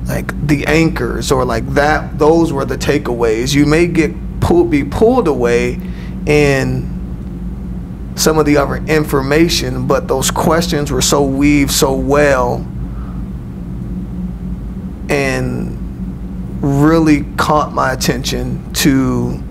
like 0.08 0.48
the 0.48 0.66
anchors 0.68 1.32
or 1.32 1.44
like 1.44 1.66
that 1.74 2.18
those 2.18 2.54
were 2.54 2.66
the 2.66 2.78
takeaways 2.78 3.54
you 3.54 3.66
may 3.66 3.88
get 3.88 4.14
pulled 4.40 4.72
be 4.72 4.84
pulled 4.84 5.28
away 5.28 5.80
in 6.26 6.94
some 8.16 8.38
of 8.38 8.46
the 8.46 8.56
other 8.58 8.78
information 8.88 9.86
but 9.86 10.08
those 10.08 10.32
questions 10.32 10.92
were 10.92 11.02
so 11.02 11.24
weaved 11.24 11.72
so 11.72 11.94
well 11.94 12.66
and 15.10 15.57
really 16.62 17.24
caught 17.38 17.74
my 17.74 17.92
attention 17.92 18.74
to 18.74 19.44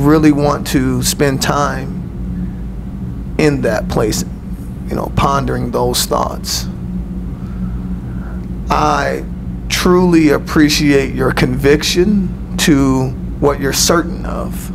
really 0.00 0.32
want 0.32 0.66
to 0.66 1.02
spend 1.02 1.42
time 1.42 1.98
in 3.38 3.60
that 3.62 3.88
place 3.88 4.24
you 4.88 4.96
know 4.96 5.12
pondering 5.16 5.70
those 5.70 6.04
thoughts 6.04 6.66
I 8.70 9.26
truly 9.68 10.30
appreciate 10.30 11.14
your 11.14 11.30
conviction 11.32 12.56
to 12.58 13.10
what 13.38 13.60
you're 13.60 13.74
certain 13.74 14.24
of, 14.24 14.70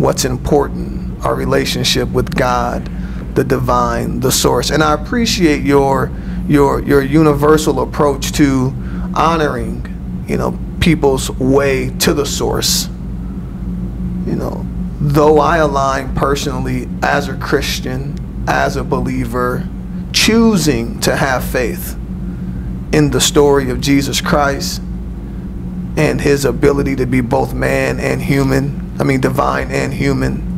what's 0.00 0.24
important, 0.24 1.22
our 1.22 1.34
relationship 1.34 2.08
with 2.08 2.34
God, 2.34 2.88
the 3.34 3.44
divine, 3.44 4.20
the 4.20 4.32
source. 4.32 4.70
And 4.70 4.82
I 4.82 4.94
appreciate 4.94 5.64
your 5.64 6.10
your 6.48 6.80
your 6.80 7.02
universal 7.02 7.80
approach 7.80 8.32
to 8.32 8.70
honoring, 9.14 10.24
you 10.28 10.36
know, 10.36 10.58
people's 10.80 11.30
way 11.30 11.90
to 12.00 12.12
the 12.12 12.26
source. 12.26 12.88
You 14.26 14.36
know, 14.36 14.66
though 15.00 15.38
I 15.38 15.58
align 15.58 16.14
personally 16.14 16.88
as 17.02 17.28
a 17.28 17.36
Christian, 17.36 18.44
as 18.48 18.76
a 18.76 18.84
believer, 18.84 19.66
choosing 20.12 21.00
to 21.00 21.16
have 21.16 21.44
faith 21.44 21.94
in 22.92 23.10
the 23.10 23.20
story 23.20 23.70
of 23.70 23.80
Jesus 23.80 24.20
Christ 24.20 24.80
and 25.96 26.20
his 26.20 26.44
ability 26.44 26.96
to 26.96 27.06
be 27.06 27.20
both 27.20 27.54
man 27.54 27.98
and 28.00 28.22
human, 28.22 28.96
I 28.98 29.04
mean, 29.04 29.20
divine 29.20 29.70
and 29.70 29.92
human, 29.92 30.52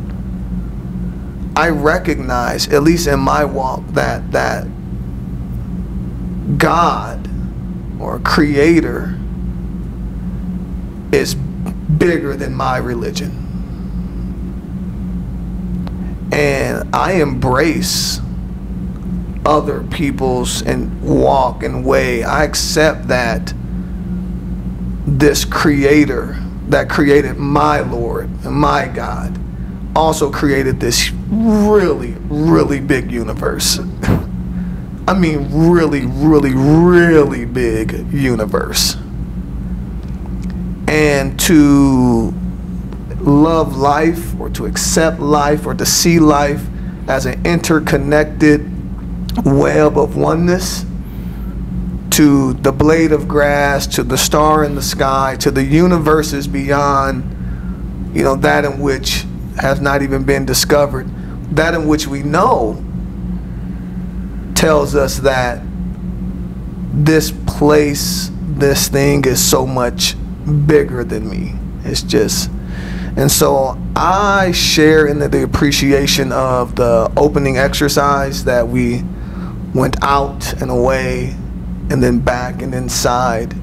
I 1.55 1.69
recognize, 1.69 2.67
at 2.67 2.83
least 2.83 3.07
in 3.07 3.19
my 3.19 3.43
walk, 3.43 3.81
that, 3.89 4.31
that 4.31 4.67
God 6.57 7.27
or 7.99 8.19
Creator 8.19 9.17
is 11.11 11.35
bigger 11.35 12.35
than 12.35 12.53
my 12.53 12.77
religion. 12.77 13.43
And 16.31 16.93
I 16.93 17.13
embrace 17.13 18.19
other 19.45 19.81
people's 19.83 20.61
and 20.61 21.01
walk 21.01 21.63
and 21.63 21.85
way. 21.85 22.23
I 22.23 22.43
accept 22.43 23.07
that 23.07 23.53
this 25.05 25.45
creator 25.45 26.37
that 26.67 26.89
created 26.89 27.37
my 27.37 27.79
Lord 27.79 28.29
and 28.43 28.53
my 28.53 28.87
God 28.87 29.39
also 29.95 30.29
created 30.29 30.79
this 30.79 31.11
really, 31.29 32.15
really 32.29 32.79
big 32.81 33.11
universe. 33.11 33.79
I 35.07 35.13
mean, 35.13 35.47
really, 35.51 36.05
really, 36.05 36.53
really 36.53 37.45
big 37.45 38.11
universe. 38.11 38.97
And 40.89 41.39
to 41.41 42.33
love 43.21 43.77
life 43.77 44.37
or 44.39 44.49
to 44.49 44.65
accept 44.65 45.19
life 45.19 45.65
or 45.65 45.73
to 45.75 45.85
see 45.85 46.19
life 46.19 46.65
as 47.07 47.25
an 47.25 47.45
interconnected 47.45 48.69
web 49.45 49.97
of 49.97 50.17
oneness 50.17 50.85
to 52.09 52.53
the 52.53 52.71
blade 52.71 53.11
of 53.11 53.27
grass 53.27 53.85
to 53.85 54.03
the 54.03 54.17
star 54.17 54.63
in 54.63 54.75
the 54.75 54.81
sky 54.81 55.35
to 55.39 55.51
the 55.51 55.63
universes 55.63 56.47
beyond 56.47 57.23
you 58.15 58.23
know 58.23 58.35
that 58.35 58.65
in 58.65 58.79
which 58.79 59.25
has 59.57 59.79
not 59.79 60.01
even 60.01 60.23
been 60.23 60.45
discovered 60.45 61.07
that 61.55 61.73
in 61.73 61.87
which 61.87 62.07
we 62.07 62.23
know 62.23 62.83
tells 64.57 64.95
us 64.95 65.19
that 65.19 65.61
this 66.91 67.31
place 67.45 68.31
this 68.41 68.87
thing 68.87 69.23
is 69.25 69.39
so 69.39 69.67
much 69.67 70.15
bigger 70.65 71.03
than 71.03 71.29
me. 71.29 71.53
It's 71.83 72.01
just 72.01 72.49
and 73.15 73.31
so 73.31 73.79
I 73.95 74.51
share 74.53 75.05
in 75.05 75.19
the, 75.19 75.27
the 75.27 75.43
appreciation 75.43 76.31
of 76.31 76.75
the 76.75 77.11
opening 77.15 77.57
exercise 77.57 78.45
that 78.45 78.67
we 78.67 79.03
went 79.75 80.01
out 80.01 80.59
and 80.59 80.71
away 80.71 81.35
and 81.91 82.01
then 82.01 82.19
back 82.19 82.63
and 82.63 82.73
inside 82.73 83.53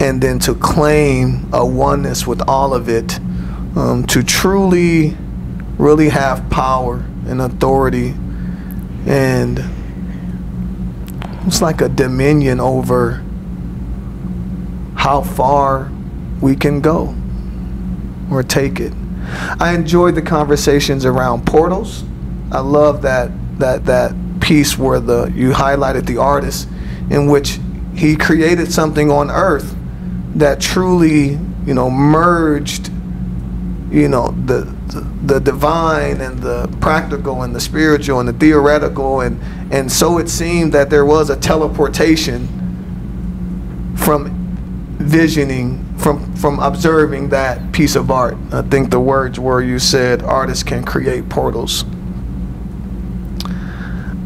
and 0.00 0.20
then 0.20 0.40
to 0.40 0.54
claim 0.56 1.48
a 1.52 1.64
oneness 1.64 2.26
with 2.26 2.40
all 2.48 2.74
of 2.74 2.88
it 2.88 3.20
um, 3.76 4.04
to 4.08 4.24
truly 4.24 5.16
really 5.76 6.08
have 6.08 6.50
power 6.50 7.04
and 7.26 7.40
authority 7.40 8.14
and 9.06 9.58
it's 11.46 11.62
like 11.62 11.80
a 11.80 11.88
dominion 11.88 12.60
over 12.60 13.24
how 14.96 15.22
far 15.22 15.90
we 16.40 16.56
can 16.56 16.80
go 16.80 17.14
or 18.30 18.42
take 18.42 18.80
it. 18.80 18.92
I 19.60 19.74
enjoyed 19.74 20.14
the 20.14 20.22
conversations 20.22 21.04
around 21.04 21.46
portals. 21.46 22.04
I 22.50 22.60
love 22.60 23.02
that 23.02 23.30
that 23.58 23.86
that 23.86 24.14
piece 24.40 24.78
where 24.78 25.00
the 25.00 25.32
you 25.34 25.50
highlighted 25.50 26.06
the 26.06 26.18
artist 26.18 26.68
in 27.10 27.26
which 27.26 27.58
he 27.94 28.16
created 28.16 28.72
something 28.72 29.10
on 29.10 29.30
earth 29.30 29.74
that 30.34 30.60
truly 30.60 31.38
you 31.66 31.74
know 31.74 31.90
merged 31.90 32.90
you 33.90 34.08
know 34.08 34.28
the, 34.46 34.60
the 34.88 35.00
the 35.34 35.40
divine 35.40 36.20
and 36.20 36.38
the 36.40 36.68
practical 36.80 37.42
and 37.42 37.54
the 37.54 37.60
spiritual 37.60 38.20
and 38.20 38.28
the 38.28 38.32
theoretical 38.34 39.20
and 39.20 39.40
and 39.70 39.90
so 39.90 40.18
it 40.18 40.28
seemed 40.28 40.72
that 40.72 40.90
there 40.90 41.04
was 41.04 41.30
a 41.30 41.36
teleportation 41.36 42.46
from 43.96 44.34
visioning 44.98 45.84
from 45.96 46.34
from 46.36 46.58
observing 46.58 47.28
that 47.28 47.72
piece 47.72 47.96
of 47.96 48.10
art 48.10 48.36
i 48.52 48.62
think 48.62 48.90
the 48.90 49.00
words 49.00 49.38
were 49.38 49.62
you 49.62 49.78
said 49.78 50.22
artists 50.22 50.62
can 50.62 50.84
create 50.84 51.28
portals 51.28 51.84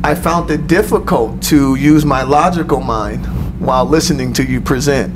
I 0.05 0.17
found 0.17 0.51
it 0.51 0.67
difficult 0.67 1.41
to 1.43 1.77
use 1.77 2.05
my 2.05 2.23
logical 2.23 2.81
mind 2.81 3.25
while 3.61 3.85
listening 3.85 4.33
to 4.35 4.45
you 4.45 4.61
present. 4.61 5.15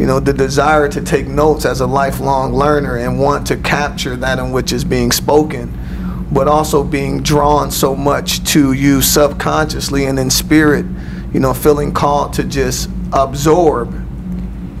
you 0.00 0.04
know, 0.04 0.20
the 0.20 0.32
desire 0.32 0.88
to 0.88 1.00
take 1.00 1.26
notes 1.26 1.64
as 1.64 1.80
a 1.80 1.86
lifelong 1.86 2.52
learner 2.52 2.98
and 2.98 3.18
want 3.18 3.46
to 3.46 3.56
capture 3.56 4.14
that 4.16 4.38
in 4.38 4.52
which 4.52 4.70
is 4.70 4.84
being 4.84 5.10
spoken, 5.10 5.72
but 6.32 6.48
also 6.48 6.82
being 6.82 7.22
drawn 7.22 7.70
so 7.70 7.94
much 7.94 8.42
to 8.52 8.72
you 8.72 9.00
subconsciously 9.00 10.06
and 10.06 10.18
in 10.18 10.30
spirit, 10.30 10.84
you 11.32 11.40
know, 11.40 11.54
feeling 11.54 11.92
called 11.92 12.32
to 12.34 12.44
just 12.44 12.90
absorb 13.12 13.92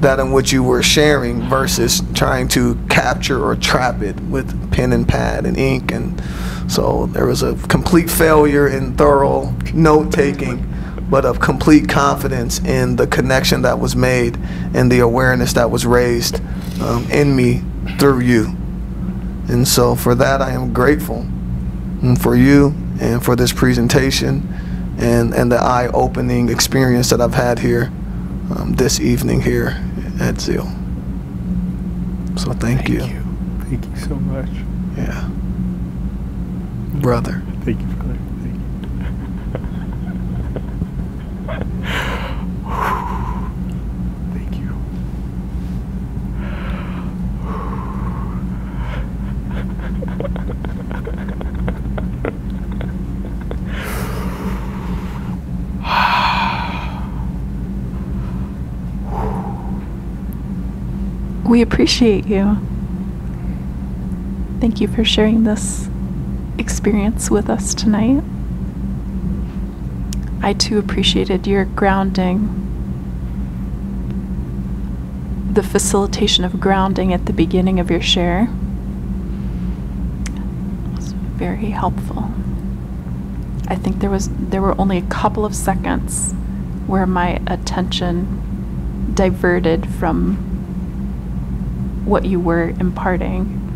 that 0.00 0.18
in 0.18 0.32
which 0.32 0.52
you 0.52 0.62
were 0.62 0.82
sharing 0.82 1.40
versus 1.48 2.02
trying 2.14 2.48
to 2.48 2.74
capture 2.88 3.42
or 3.42 3.56
trap 3.56 4.02
it 4.02 4.18
with 4.22 4.70
pen 4.72 4.92
and 4.92 5.08
pad 5.08 5.46
and 5.46 5.56
ink. 5.56 5.92
And 5.92 6.20
so 6.68 7.06
there 7.06 7.26
was 7.26 7.42
a 7.42 7.54
complete 7.68 8.10
failure 8.10 8.68
in 8.68 8.96
thorough 8.96 9.54
note 9.72 10.12
taking 10.12 10.72
but 11.08 11.24
of 11.24 11.38
complete 11.38 11.88
confidence 11.88 12.58
in 12.60 12.96
the 12.96 13.06
connection 13.06 13.62
that 13.62 13.78
was 13.78 13.94
made 13.94 14.36
and 14.74 14.90
the 14.90 14.98
awareness 14.98 15.52
that 15.52 15.70
was 15.70 15.86
raised 15.86 16.40
um, 16.80 17.08
in 17.10 17.34
me 17.34 17.62
through 17.98 18.20
you. 18.20 18.46
And 19.48 19.66
so 19.66 19.94
for 19.94 20.16
that, 20.16 20.42
I 20.42 20.50
am 20.50 20.72
grateful 20.72 21.24
for 22.14 22.36
you 22.36 22.74
and 23.00 23.24
for 23.24 23.34
this 23.34 23.52
presentation 23.52 24.46
and, 24.98 25.34
and 25.34 25.50
the 25.50 25.56
eye 25.56 25.88
opening 25.88 26.48
experience 26.48 27.10
that 27.10 27.20
I've 27.20 27.34
had 27.34 27.58
here 27.58 27.90
um, 28.56 28.74
this 28.76 29.00
evening 29.00 29.40
here 29.40 29.82
at 30.20 30.40
Zeal. 30.40 30.66
So 32.36 32.52
thank, 32.52 32.80
Thank 32.82 32.88
you. 32.90 33.04
you. 33.04 33.22
Thank 33.64 33.86
you 33.86 33.96
so 33.96 34.14
much. 34.14 34.48
Yeah. 34.96 35.28
Brother. 37.00 37.42
Thank 37.62 37.80
you, 37.80 37.86
Claire. 37.96 38.18
Thank 38.42 38.54
you. 38.54 39.86
Thank 44.32 44.56
you. 44.56 44.76
We 61.46 61.62
appreciate 61.62 62.26
you. 62.26 62.58
Thank 64.58 64.80
you 64.80 64.88
for 64.88 65.04
sharing 65.04 65.44
this 65.44 65.88
experience 66.58 67.30
with 67.30 67.48
us 67.48 67.72
tonight. 67.72 68.24
I 70.42 70.54
too 70.54 70.80
appreciated 70.80 71.46
your 71.46 71.64
grounding, 71.64 72.50
the 75.52 75.62
facilitation 75.62 76.42
of 76.44 76.58
grounding 76.58 77.12
at 77.12 77.26
the 77.26 77.32
beginning 77.32 77.78
of 77.78 77.92
your 77.92 78.02
share. 78.02 78.48
It 80.24 80.96
was 80.96 81.12
very 81.12 81.70
helpful. 81.70 82.28
I 83.68 83.76
think 83.76 84.00
there 84.00 84.10
was 84.10 84.30
there 84.32 84.62
were 84.62 84.80
only 84.80 84.98
a 84.98 85.02
couple 85.02 85.44
of 85.44 85.54
seconds 85.54 86.32
where 86.88 87.06
my 87.06 87.40
attention 87.46 89.12
diverted 89.14 89.88
from 89.88 90.45
what 92.06 92.24
you 92.24 92.40
were 92.40 92.70
imparting 92.80 93.66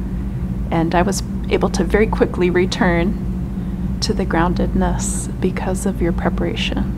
and 0.71 0.95
I 0.95 1.03
was 1.03 1.23
able 1.51 1.69
to 1.71 1.85
very 1.85 2.07
quickly 2.07 2.49
return 2.49 3.99
to 4.01 4.15
the 4.15 4.25
groundedness 4.25 5.29
because 5.41 5.85
of 5.85 6.01
your 6.01 6.13
preparation. 6.13 6.97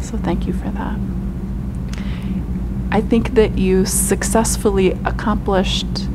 So 0.00 0.18
thank 0.18 0.46
you 0.46 0.52
for 0.52 0.70
that. 0.70 0.98
I 2.92 3.00
think 3.00 3.34
that 3.34 3.58
you 3.58 3.86
successfully 3.86 4.92
accomplished 5.04 6.08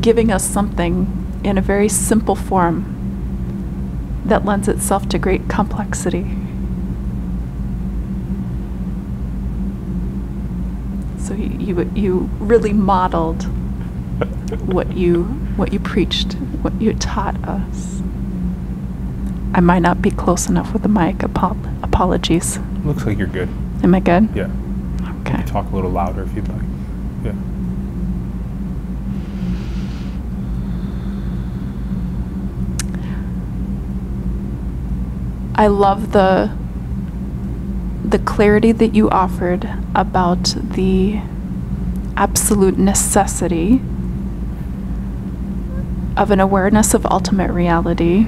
giving 0.00 0.32
us 0.32 0.44
something 0.44 1.40
in 1.44 1.56
a 1.56 1.62
very 1.62 1.88
simple 1.88 2.34
form 2.34 2.92
that 4.26 4.44
lends 4.44 4.68
itself 4.68 5.08
to 5.10 5.18
great 5.18 5.48
complexity. 5.48 6.26
So 11.18 11.34
you, 11.66 11.90
you, 11.94 12.30
really 12.38 12.72
modeled 12.72 13.42
what 14.66 14.92
you 14.96 15.24
what 15.56 15.72
you 15.72 15.80
preached, 15.80 16.34
what 16.62 16.80
you 16.80 16.94
taught 16.94 17.36
us. 17.48 18.00
I 19.52 19.60
might 19.60 19.80
not 19.80 20.00
be 20.02 20.10
close 20.10 20.48
enough 20.48 20.72
with 20.72 20.82
the 20.82 20.88
mic. 20.88 21.24
Apo- 21.24 21.56
apologies. 21.82 22.58
Looks 22.84 23.04
like 23.04 23.18
you're 23.18 23.26
good. 23.26 23.48
Am 23.82 23.94
I 23.94 24.00
good? 24.00 24.28
Yeah. 24.34 24.50
Okay. 25.20 25.42
Talk 25.44 25.70
a 25.70 25.74
little 25.74 25.90
louder 25.90 26.22
if 26.22 26.34
you'd 26.34 26.48
like. 26.48 26.62
Yeah. 27.24 27.34
I 35.54 35.68
love 35.68 36.12
the 36.12 36.54
the 38.04 38.18
clarity 38.20 38.72
that 38.72 38.94
you 38.94 39.10
offered 39.10 39.68
about 39.94 40.54
the 40.62 41.20
absolute 42.16 42.78
necessity 42.78 43.80
of 46.16 46.30
an 46.30 46.40
awareness 46.40 46.94
of 46.94 47.04
ultimate 47.06 47.50
reality, 47.50 48.26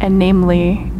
and 0.00 0.18
namely 0.18 0.90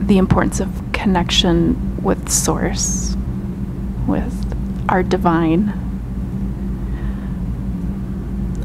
the 0.00 0.18
importance 0.18 0.60
of 0.60 0.82
connection 0.92 2.00
with 2.02 2.28
Source, 2.28 3.16
with 4.06 4.32
our 4.88 5.02
divine. 5.02 5.80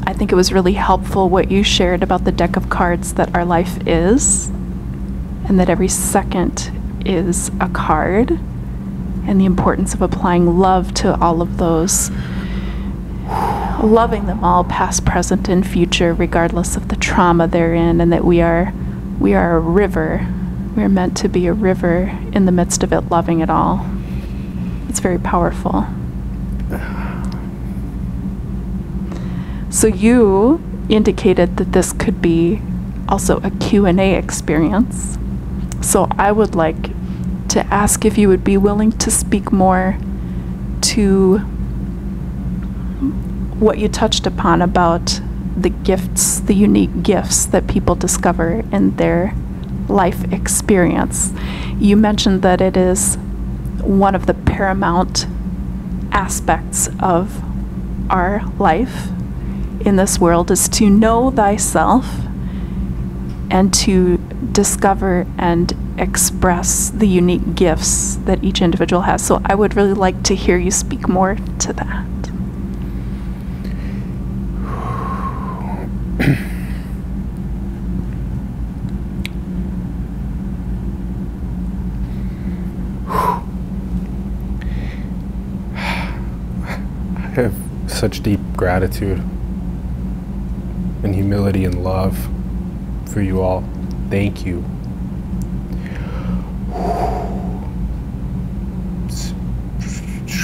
I 0.06 0.12
think 0.12 0.30
it 0.30 0.36
was 0.36 0.52
really 0.52 0.74
helpful 0.74 1.28
what 1.28 1.50
you 1.50 1.64
shared 1.64 2.02
about 2.02 2.24
the 2.24 2.32
deck 2.32 2.56
of 2.56 2.68
cards 2.68 3.14
that 3.14 3.34
our 3.34 3.44
life 3.44 3.78
is, 3.86 4.48
and 5.48 5.58
that 5.58 5.68
every 5.70 5.88
second 5.88 6.70
is 7.04 7.50
a 7.60 7.68
card, 7.68 8.38
and 9.30 9.40
the 9.40 9.44
importance 9.44 9.94
of 9.94 10.02
applying 10.02 10.58
love 10.58 10.92
to 10.92 11.18
all 11.20 11.40
of 11.40 11.56
those. 11.56 12.10
Loving 13.80 14.26
them 14.26 14.42
all 14.42 14.64
past 14.64 15.04
present 15.04 15.48
and 15.48 15.64
future 15.64 16.12
regardless 16.12 16.76
of 16.76 16.88
the 16.88 16.96
trauma 16.96 17.46
they're 17.46 17.72
in 17.72 18.00
and 18.00 18.12
that 18.12 18.24
we 18.24 18.42
are 18.42 18.74
we 19.20 19.32
are 19.34 19.56
a 19.56 19.60
river. 19.60 20.26
We're 20.74 20.88
meant 20.88 21.16
to 21.18 21.28
be 21.28 21.46
a 21.46 21.52
river 21.52 22.18
in 22.32 22.44
the 22.44 22.52
midst 22.52 22.82
of 22.82 22.92
it 22.92 23.02
loving 23.02 23.38
it 23.38 23.48
all. 23.48 23.86
It's 24.88 24.98
very 24.98 25.18
powerful. 25.18 25.86
So 29.70 29.86
you 29.86 30.60
indicated 30.88 31.56
that 31.58 31.70
this 31.72 31.92
could 31.92 32.20
be 32.20 32.60
also 33.08 33.38
a 33.44 33.50
q&a 33.52 34.16
experience. 34.16 35.18
So 35.80 36.08
i 36.18 36.32
would 36.32 36.56
like 36.56 36.90
to 37.50 37.66
ask 37.66 38.04
if 38.04 38.16
you 38.16 38.28
would 38.28 38.44
be 38.44 38.56
willing 38.56 38.92
to 38.92 39.10
speak 39.10 39.52
more 39.52 39.98
to 40.80 41.38
what 43.58 43.78
you 43.78 43.88
touched 43.88 44.26
upon 44.26 44.62
about 44.62 45.20
the 45.56 45.68
gifts, 45.68 46.40
the 46.40 46.54
unique 46.54 47.02
gifts 47.02 47.44
that 47.46 47.66
people 47.66 47.94
discover 47.94 48.64
in 48.72 48.96
their 48.96 49.34
life 49.88 50.32
experience. 50.32 51.32
You 51.78 51.96
mentioned 51.96 52.42
that 52.42 52.60
it 52.60 52.76
is 52.76 53.16
one 53.82 54.14
of 54.14 54.26
the 54.26 54.34
paramount 54.34 55.26
aspects 56.12 56.88
of 57.00 57.42
our 58.10 58.44
life 58.58 59.08
in 59.80 59.96
this 59.96 60.18
world 60.18 60.50
is 60.50 60.68
to 60.68 60.88
know 60.88 61.30
thyself 61.30 62.06
and 63.50 63.72
to 63.74 64.18
discover 64.52 65.26
and 65.38 65.74
express 66.00 66.90
the 66.90 67.06
unique 67.06 67.54
gifts 67.54 68.16
that 68.24 68.42
each 68.42 68.62
individual 68.62 69.02
has. 69.02 69.24
So 69.24 69.40
I 69.44 69.54
would 69.54 69.76
really 69.76 69.92
like 69.92 70.22
to 70.24 70.34
hear 70.34 70.56
you 70.56 70.70
speak 70.70 71.08
more 71.08 71.36
to 71.36 71.72
that. 71.74 72.06
I 87.16 87.42
have 87.42 87.54
such 87.86 88.22
deep 88.22 88.40
gratitude 88.56 89.18
and 91.02 91.14
humility 91.14 91.64
and 91.64 91.84
love 91.84 92.28
for 93.06 93.20
you 93.20 93.40
all. 93.40 93.64
Thank 94.08 94.46
you. 94.46 94.64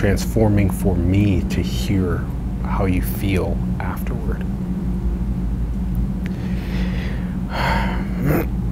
transforming 0.06 0.70
for 0.70 0.94
me 0.94 1.42
to 1.48 1.60
hear 1.60 2.18
how 2.62 2.84
you 2.84 3.02
feel 3.02 3.58
afterward. 3.80 4.40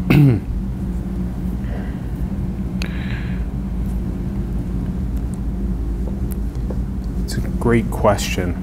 it's 7.25 7.35
a 7.35 7.41
great 7.59 7.91
question. 7.91 8.55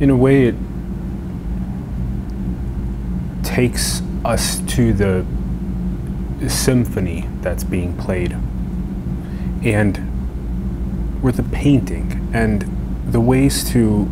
In 0.00 0.08
a 0.08 0.16
way, 0.16 0.46
it 0.46 0.54
takes 3.56 4.02
us 4.22 4.60
to 4.66 4.92
the 4.92 5.24
symphony 6.46 7.26
that's 7.40 7.64
being 7.64 7.96
played. 7.96 8.32
And 9.64 11.22
we're 11.22 11.32
the 11.32 11.42
painting 11.42 12.30
and 12.34 12.70
the 13.10 13.18
ways 13.18 13.64
to 13.70 14.10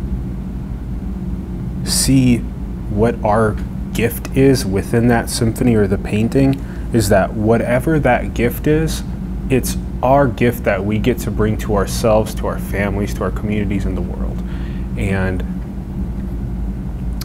see 1.85 2.37
what 2.89 3.23
our 3.23 3.55
gift 3.93 4.35
is 4.35 4.65
within 4.65 5.09
that 5.09 5.29
symphony 5.29 5.75
or 5.75 5.85
the 5.85 5.99
painting 5.99 6.55
is 6.91 7.09
that 7.09 7.33
whatever 7.33 7.99
that 7.99 8.33
gift 8.33 8.65
is, 8.65 9.03
it's 9.51 9.77
our 10.01 10.27
gift 10.27 10.63
that 10.63 10.83
we 10.83 10.97
get 10.97 11.19
to 11.19 11.29
bring 11.29 11.55
to 11.59 11.75
ourselves, 11.75 12.33
to 12.33 12.47
our 12.47 12.57
families, 12.57 13.13
to 13.13 13.23
our 13.23 13.29
communities 13.31 13.85
in 13.85 13.93
the 13.93 14.01
world. 14.01 14.41
And 14.97 15.43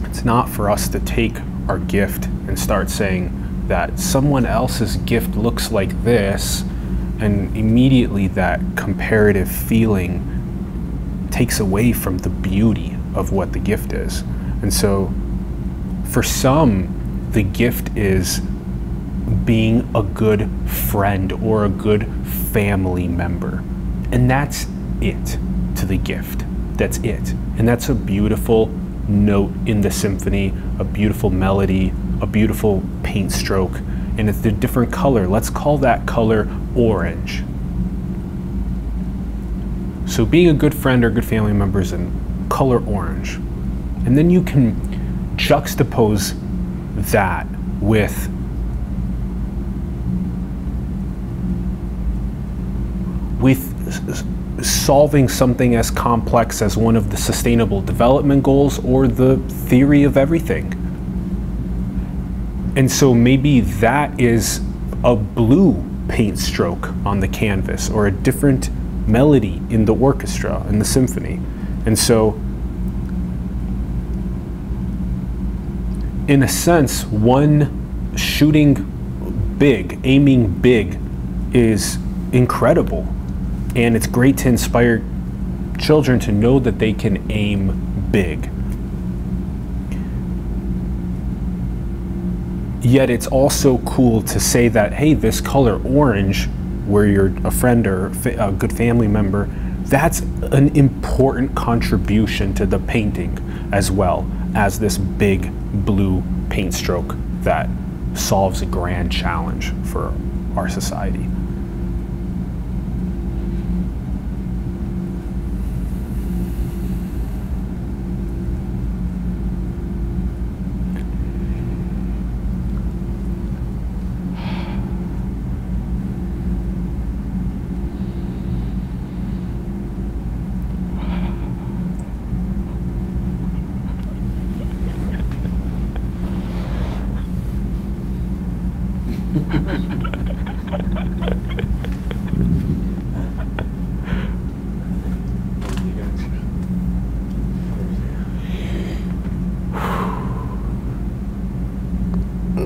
it's 0.05 0.23
not 0.23 0.51
for 0.51 0.69
us 0.69 0.87
to 0.91 1.01
take 1.01 1.39
our 1.71 1.79
gift 1.79 2.27
and 2.49 2.59
start 2.59 2.91
saying 2.91 3.31
that 3.69 3.97
someone 4.01 4.45
else's 4.45 4.97
gift 4.97 5.37
looks 5.37 5.71
like 5.71 6.03
this, 6.03 6.63
and 7.21 7.57
immediately 7.57 8.27
that 8.27 8.61
comparative 8.75 9.49
feeling 9.49 10.27
takes 11.31 11.61
away 11.61 11.93
from 11.93 12.19
the 12.19 12.29
beauty 12.29 12.97
of 13.15 13.31
what 13.31 13.53
the 13.53 13.61
gift 13.61 13.93
is. 13.93 14.23
And 14.63 14.75
so, 14.75 15.15
for 16.11 16.25
some, 16.25 17.29
the 17.31 17.45
gift 17.45 17.97
is 17.97 18.41
being 19.45 19.89
a 19.95 20.03
good 20.03 20.51
friend 20.67 21.31
or 21.35 21.65
a 21.65 21.69
good 21.69 22.05
family 22.53 23.07
member. 23.07 23.63
And 24.11 24.29
that's 24.29 24.67
it 25.01 25.39
to 25.77 25.87
the 25.87 25.99
gift. 25.99 26.45
That's 26.77 26.99
it. 26.99 27.31
And 27.59 27.69
that's 27.69 27.89
a 27.89 27.95
beautiful 27.95 28.67
note 29.11 29.53
in 29.67 29.81
the 29.81 29.91
symphony, 29.91 30.55
a 30.79 30.85
beautiful 30.85 31.31
melody, 31.31 31.93
a 32.21 32.27
beautiful 32.27 32.83
paint 33.03 33.33
stroke, 33.33 33.77
and 34.17 34.29
it's 34.29 34.45
a 34.45 34.53
different 34.53 34.93
color. 34.93 35.27
Let's 35.27 35.51
call 35.51 35.79
that 35.79 36.07
color 36.07 36.49
orange. 36.77 37.43
So 40.07 40.25
being 40.25 40.49
a 40.49 40.55
good 40.55 40.75
friend 40.75 41.05
or 41.05 41.11
good 41.11 41.25
family 41.25 41.53
member 41.53 41.81
is 41.81 41.93
in 41.93 42.13
color 42.49 42.85
orange. 42.85 43.37
And 44.05 44.17
then 44.17 44.31
you 44.31 44.43
can 44.43 44.75
juxtapose 45.37 46.35
that 47.11 47.47
with 47.81 48.29
solving 54.85 55.29
something 55.29 55.75
as 55.77 55.91
complex 55.91 56.63
as 56.63 56.77
one 56.77 56.97
of 56.97 57.11
the 57.11 57.17
sustainable 57.17 57.83
development 57.83 58.43
goals 58.43 58.83
or 58.85 59.07
the 59.07 59.37
theory 59.69 60.05
of 60.05 60.17
everything. 60.17 60.73
And 62.77 62.91
so 62.91 63.13
maybe 63.13 63.61
that 63.61 64.19
is 64.19 64.61
a 65.05 65.15
blue 65.15 65.85
paint 66.09 66.39
stroke 66.39 66.89
on 67.05 67.21
the 67.21 67.29
canvas 67.29 67.91
or 67.91 68.07
a 68.07 68.11
different 68.11 68.71
melody 69.07 69.61
in 69.71 69.85
the 69.85 69.95
orchestra 69.95 70.67
in 70.69 70.79
the 70.79 70.85
symphony. 70.85 71.41
And 71.87 71.99
so 71.99 72.41
in 76.29 76.43
a 76.43 76.49
sense, 76.49 77.05
one 77.05 78.15
shooting 78.17 79.57
big, 79.59 80.01
aiming 80.05 80.61
big 80.61 80.99
is 81.53 81.99
incredible 82.33 83.07
and 83.75 83.97
it's 83.97 84.07
great 84.07 84.37
to 84.39 84.49
inspire 84.49 85.03
children 85.79 86.19
to 86.21 86.33
know 86.33 86.59
that 86.59 86.79
they 86.79 86.93
can 86.93 87.31
aim 87.31 88.09
big. 88.11 88.51
Yet 92.83 93.11
it's 93.11 93.27
also 93.27 93.79
cool 93.79 94.23
to 94.23 94.41
say 94.41 94.69
that, 94.69 94.93
hey, 94.93 95.15
this 95.15 95.41
color 95.41 95.81
orange, 95.83 96.49
where 96.87 97.07
you're 97.07 97.33
a 97.45 97.51
friend 97.51 97.87
or 97.87 98.13
a 98.25 98.53
good 98.53 98.73
family 98.73 99.07
member, 99.07 99.49
that's 99.85 100.21
an 100.21 100.75
important 100.77 101.55
contribution 101.55 102.55
to 102.55 102.67
the 102.67 102.79
painting 102.79 103.39
as 103.73 103.91
well 103.91 104.31
as 104.55 104.79
this 104.79 104.99
big 104.99 105.53
blue 105.85 106.23
paint 106.49 106.75
stroke 106.75 107.15
that 107.43 107.69
solves 108.15 108.63
a 108.63 108.67
grand 108.67 109.13
challenge 109.13 109.73
for 109.85 110.13
our 110.57 110.69
society. 110.69 111.27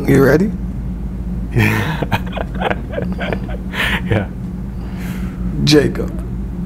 You 0.07 0.25
ready? 0.25 0.51
Yeah. 4.05 4.31
Jacob. 5.65 6.11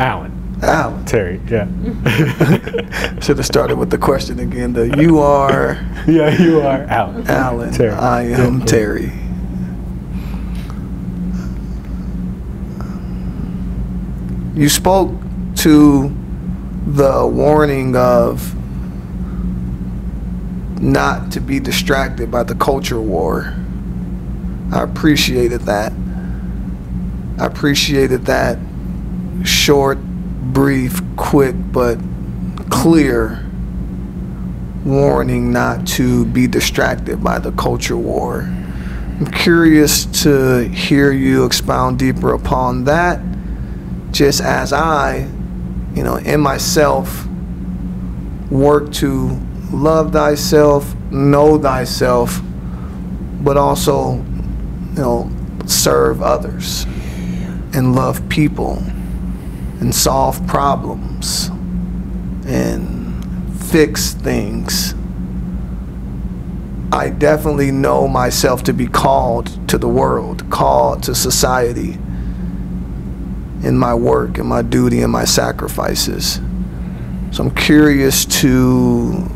Alan. 0.00 0.32
Alan. 0.60 1.04
Terry. 1.04 1.40
Yeah. 1.48 1.66
Should 3.20 3.36
have 3.36 3.46
started 3.46 3.76
with 3.78 3.90
the 3.90 3.98
question 3.98 4.40
again. 4.40 4.72
The 4.72 4.96
you 5.00 5.18
are 5.20 5.74
yeah, 6.08 6.36
you 6.42 6.60
are 6.60 6.82
Alan. 6.84 7.26
Alan. 7.28 7.72
Terry. 7.72 7.92
I 7.92 8.22
am 8.24 8.58
Yeah. 8.58 8.64
Terry. 8.66 9.12
You 14.54 14.68
spoke 14.68 15.12
to 15.56 16.12
the 16.86 17.26
warning 17.26 17.94
of 17.94 18.54
not 20.80 21.32
to 21.32 21.40
be 21.40 21.60
distracted 21.60 22.30
by 22.30 22.42
the 22.42 22.54
culture 22.54 23.00
war. 23.00 23.54
I 24.72 24.82
appreciated 24.82 25.62
that. 25.62 25.92
I 27.38 27.46
appreciated 27.46 28.26
that 28.26 28.58
short, 29.44 29.98
brief, 29.98 31.00
quick, 31.16 31.54
but 31.72 31.98
clear 32.70 33.44
warning 34.84 35.52
not 35.52 35.86
to 35.86 36.24
be 36.26 36.46
distracted 36.46 37.22
by 37.22 37.38
the 37.38 37.52
culture 37.52 37.96
war. 37.96 38.40
I'm 38.40 39.26
curious 39.26 40.04
to 40.22 40.68
hear 40.68 41.12
you 41.12 41.44
expound 41.44 41.98
deeper 41.98 42.32
upon 42.34 42.84
that, 42.84 43.20
just 44.12 44.40
as 44.40 44.72
I, 44.72 45.28
you 45.94 46.02
know, 46.04 46.16
in 46.16 46.40
myself, 46.40 47.26
work 48.50 48.92
to 48.94 49.40
love 49.70 50.12
thyself, 50.12 50.94
know 51.10 51.58
thyself, 51.58 52.40
but 53.40 53.56
also, 53.56 54.14
you 54.14 54.94
know, 54.96 55.30
serve 55.66 56.22
others 56.22 56.84
and 57.74 57.94
love 57.94 58.26
people 58.28 58.82
and 59.80 59.94
solve 59.94 60.44
problems 60.46 61.48
and 62.46 63.54
fix 63.62 64.14
things. 64.14 64.94
I 66.90 67.10
definitely 67.10 67.70
know 67.70 68.08
myself 68.08 68.62
to 68.64 68.72
be 68.72 68.86
called 68.86 69.68
to 69.68 69.76
the 69.76 69.88
world, 69.88 70.48
called 70.50 71.02
to 71.04 71.14
society 71.14 71.98
in 73.62 73.76
my 73.76 73.94
work, 73.94 74.38
in 74.38 74.46
my 74.46 74.62
duty, 74.62 75.02
and 75.02 75.12
my 75.12 75.26
sacrifices. 75.26 76.40
So 77.30 77.44
I'm 77.44 77.54
curious 77.54 78.24
to 78.40 79.30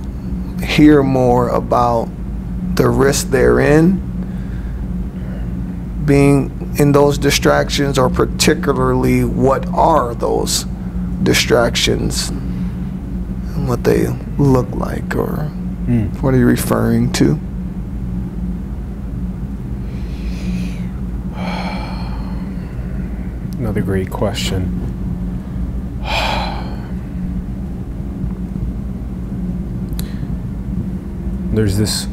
hear 0.63 1.03
more 1.03 1.49
about 1.49 2.09
the 2.77 2.89
risk 2.89 3.29
therein 3.29 4.09
being 6.05 6.75
in 6.79 6.93
those 6.93 7.19
distractions 7.19 7.99
or 7.99 8.09
particularly 8.09 9.25
what 9.25 9.67
are 9.69 10.15
those 10.15 10.65
distractions 11.23 12.31
and 12.31 13.69
what 13.69 13.85
they 13.85 14.09
look 14.39 14.69
like 14.71 15.15
or 15.15 15.51
mm. 15.87 16.23
what 16.23 16.35
are 16.35 16.39
you 16.39 16.47
referring 16.47 17.13
to 17.13 17.39
another 23.59 23.83
great 23.83 24.11
question 24.11 24.92
There's 31.53 31.77
this 31.77 32.07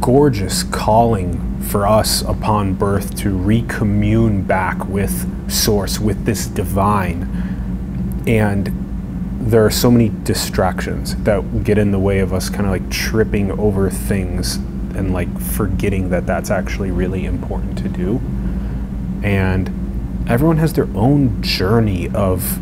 gorgeous 0.00 0.62
calling 0.62 1.60
for 1.60 1.86
us 1.86 2.22
upon 2.22 2.74
birth 2.74 3.14
to 3.18 3.36
recommune 3.36 4.46
back 4.46 4.86
with 4.86 5.50
Source, 5.50 6.00
with 6.00 6.24
this 6.24 6.46
divine. 6.46 8.24
And 8.26 8.72
there 9.40 9.64
are 9.64 9.70
so 9.70 9.90
many 9.90 10.10
distractions 10.22 11.14
that 11.24 11.64
get 11.64 11.76
in 11.76 11.90
the 11.90 11.98
way 11.98 12.20
of 12.20 12.32
us 12.32 12.48
kind 12.48 12.64
of 12.64 12.70
like 12.70 12.90
tripping 12.90 13.50
over 13.60 13.90
things 13.90 14.56
and 14.56 15.12
like 15.12 15.38
forgetting 15.38 16.08
that 16.10 16.26
that's 16.26 16.50
actually 16.50 16.90
really 16.90 17.26
important 17.26 17.76
to 17.78 17.88
do. 17.90 18.22
And 19.22 19.68
everyone 20.30 20.56
has 20.56 20.72
their 20.72 20.88
own 20.94 21.42
journey 21.42 22.08
of 22.14 22.58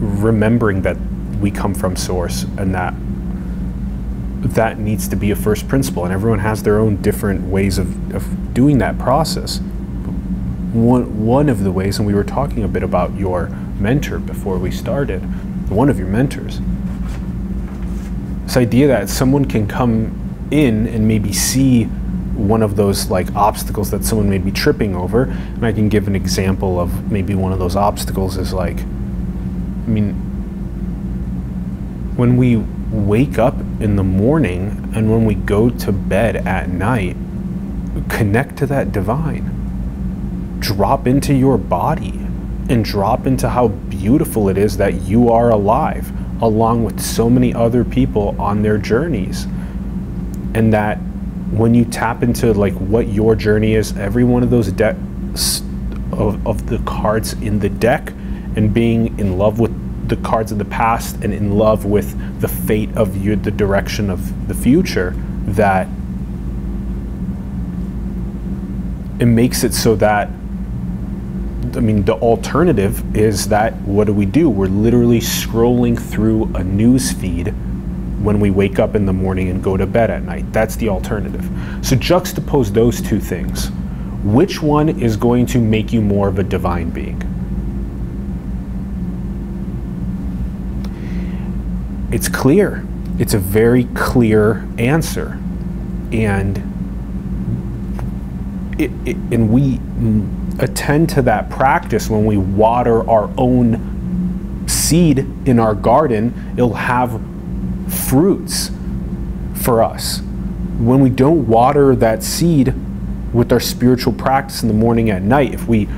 remembering 0.00 0.82
that 0.82 0.96
we 1.38 1.50
come 1.50 1.74
from 1.74 1.96
source 1.96 2.44
and 2.56 2.74
that 2.74 2.94
that 4.40 4.78
needs 4.78 5.06
to 5.08 5.16
be 5.16 5.30
a 5.30 5.36
first 5.36 5.68
principle 5.68 6.04
and 6.04 6.12
everyone 6.12 6.38
has 6.38 6.62
their 6.62 6.78
own 6.78 6.96
different 7.02 7.42
ways 7.48 7.78
of, 7.78 8.14
of 8.14 8.54
doing 8.54 8.78
that 8.78 8.98
process. 8.98 9.58
One, 10.72 11.26
one 11.26 11.48
of 11.48 11.64
the 11.64 11.72
ways 11.72 11.98
and 11.98 12.06
we 12.06 12.14
were 12.14 12.24
talking 12.24 12.62
a 12.62 12.68
bit 12.68 12.82
about 12.82 13.14
your 13.16 13.48
mentor 13.78 14.18
before 14.18 14.58
we 14.58 14.70
started 14.70 15.20
one 15.70 15.88
of 15.88 15.98
your 15.98 16.08
mentors 16.08 16.60
this 18.50 18.56
idea 18.56 18.88
that 18.88 19.08
someone 19.08 19.44
can 19.44 19.68
come 19.68 20.48
in 20.50 20.88
and 20.88 21.06
maybe 21.06 21.32
see 21.32 21.84
one 21.84 22.64
of 22.64 22.74
those 22.74 23.08
like 23.08 23.32
obstacles 23.36 23.92
that 23.92 24.04
someone 24.04 24.28
may 24.28 24.38
be 24.38 24.50
tripping 24.50 24.96
over 24.96 25.22
and 25.22 25.64
i 25.64 25.70
can 25.70 25.88
give 25.88 26.08
an 26.08 26.16
example 26.16 26.80
of 26.80 27.12
maybe 27.12 27.36
one 27.36 27.52
of 27.52 27.60
those 27.60 27.76
obstacles 27.76 28.36
is 28.36 28.52
like 28.52 28.80
i 28.80 29.86
mean 29.86 30.14
when 32.16 32.36
we 32.36 32.56
wake 32.90 33.38
up 33.38 33.58
in 33.80 33.96
the 33.96 34.04
morning 34.04 34.92
and 34.94 35.10
when 35.10 35.24
we 35.24 35.34
go 35.34 35.70
to 35.70 35.92
bed 35.92 36.36
at 36.36 36.68
night 36.68 37.16
connect 38.08 38.56
to 38.58 38.66
that 38.66 38.92
divine. 38.92 40.58
Drop 40.60 41.06
into 41.06 41.34
your 41.34 41.58
body 41.58 42.14
and 42.68 42.84
drop 42.84 43.26
into 43.26 43.48
how 43.48 43.68
beautiful 43.68 44.48
it 44.48 44.56
is 44.56 44.76
that 44.76 45.02
you 45.02 45.30
are 45.30 45.50
alive 45.50 46.12
along 46.42 46.84
with 46.84 47.00
so 47.00 47.28
many 47.28 47.52
other 47.52 47.84
people 47.84 48.40
on 48.40 48.62
their 48.62 48.78
journeys. 48.78 49.44
And 50.54 50.72
that 50.72 50.96
when 51.50 51.74
you 51.74 51.84
tap 51.84 52.22
into 52.22 52.52
like 52.52 52.74
what 52.74 53.08
your 53.08 53.34
journey 53.34 53.74
is 53.74 53.96
every 53.96 54.24
one 54.24 54.42
of 54.42 54.50
those 54.50 54.70
decks 54.72 55.62
of, 56.12 56.46
of 56.46 56.66
the 56.66 56.78
cards 56.86 57.32
in 57.34 57.58
the 57.58 57.68
deck 57.68 58.12
and 58.56 58.72
being 58.72 59.18
in 59.18 59.36
love 59.36 59.58
with 59.58 60.08
the 60.08 60.16
cards 60.16 60.52
of 60.52 60.58
the 60.58 60.64
past 60.64 61.16
and 61.22 61.32
in 61.32 61.56
love 61.56 61.84
with 61.84 62.14
the 62.40 62.48
fate 62.48 62.94
of 62.96 63.16
you 63.16 63.36
the 63.36 63.50
direction 63.50 64.10
of 64.10 64.48
the 64.48 64.54
future 64.54 65.14
that 65.46 65.86
it 69.18 69.26
makes 69.26 69.62
it 69.64 69.74
so 69.74 69.94
that 69.96 70.28
I 71.76 71.80
mean, 71.80 72.04
the 72.04 72.14
alternative 72.14 73.16
is 73.16 73.48
that 73.48 73.74
what 73.82 74.06
do 74.06 74.12
we 74.12 74.26
do? 74.26 74.48
We're 74.50 74.66
literally 74.66 75.20
scrolling 75.20 76.00
through 76.00 76.52
a 76.56 76.64
news 76.64 77.12
feed 77.12 77.48
when 78.22 78.40
we 78.40 78.50
wake 78.50 78.78
up 78.78 78.94
in 78.94 79.06
the 79.06 79.12
morning 79.12 79.48
and 79.50 79.62
go 79.62 79.76
to 79.76 79.86
bed 79.86 80.10
at 80.10 80.22
night. 80.22 80.52
That's 80.52 80.76
the 80.76 80.88
alternative. 80.88 81.44
So 81.82 81.96
juxtapose 81.96 82.70
those 82.70 83.00
two 83.00 83.20
things. 83.20 83.70
Which 84.24 84.60
one 84.60 84.88
is 84.88 85.16
going 85.16 85.46
to 85.46 85.58
make 85.58 85.92
you 85.92 86.00
more 86.00 86.28
of 86.28 86.38
a 86.38 86.42
divine 86.42 86.90
being? 86.90 87.22
It's 92.12 92.28
clear. 92.28 92.84
It's 93.18 93.34
a 93.34 93.38
very 93.38 93.84
clear 93.94 94.66
answer. 94.78 95.38
And 96.12 96.56
it, 98.78 98.90
it, 99.04 99.16
and 99.16 99.50
we 99.50 99.78
attend 100.58 101.08
to 101.10 101.22
that 101.22 101.50
practice 101.50 102.08
when 102.08 102.24
we 102.24 102.36
water 102.36 103.08
our 103.08 103.30
own 103.36 104.66
seed 104.66 105.18
in 105.46 105.58
our 105.58 105.74
garden, 105.74 106.54
it'll 106.56 106.74
have 106.74 107.20
fruits 108.08 108.70
for 109.54 109.82
us. 109.82 110.20
When 110.78 111.00
we 111.00 111.10
don't 111.10 111.46
water 111.46 111.94
that 111.96 112.22
seed 112.22 112.74
with 113.32 113.52
our 113.52 113.60
spiritual 113.60 114.12
practice 114.14 114.62
in 114.62 114.68
the 114.68 114.74
morning 114.74 115.10
at 115.10 115.22
night, 115.22 115.54
if 115.54 115.68
we 115.68 115.88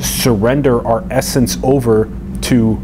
surrender 0.00 0.86
our 0.86 1.04
essence 1.10 1.58
over 1.62 2.08
to 2.42 2.80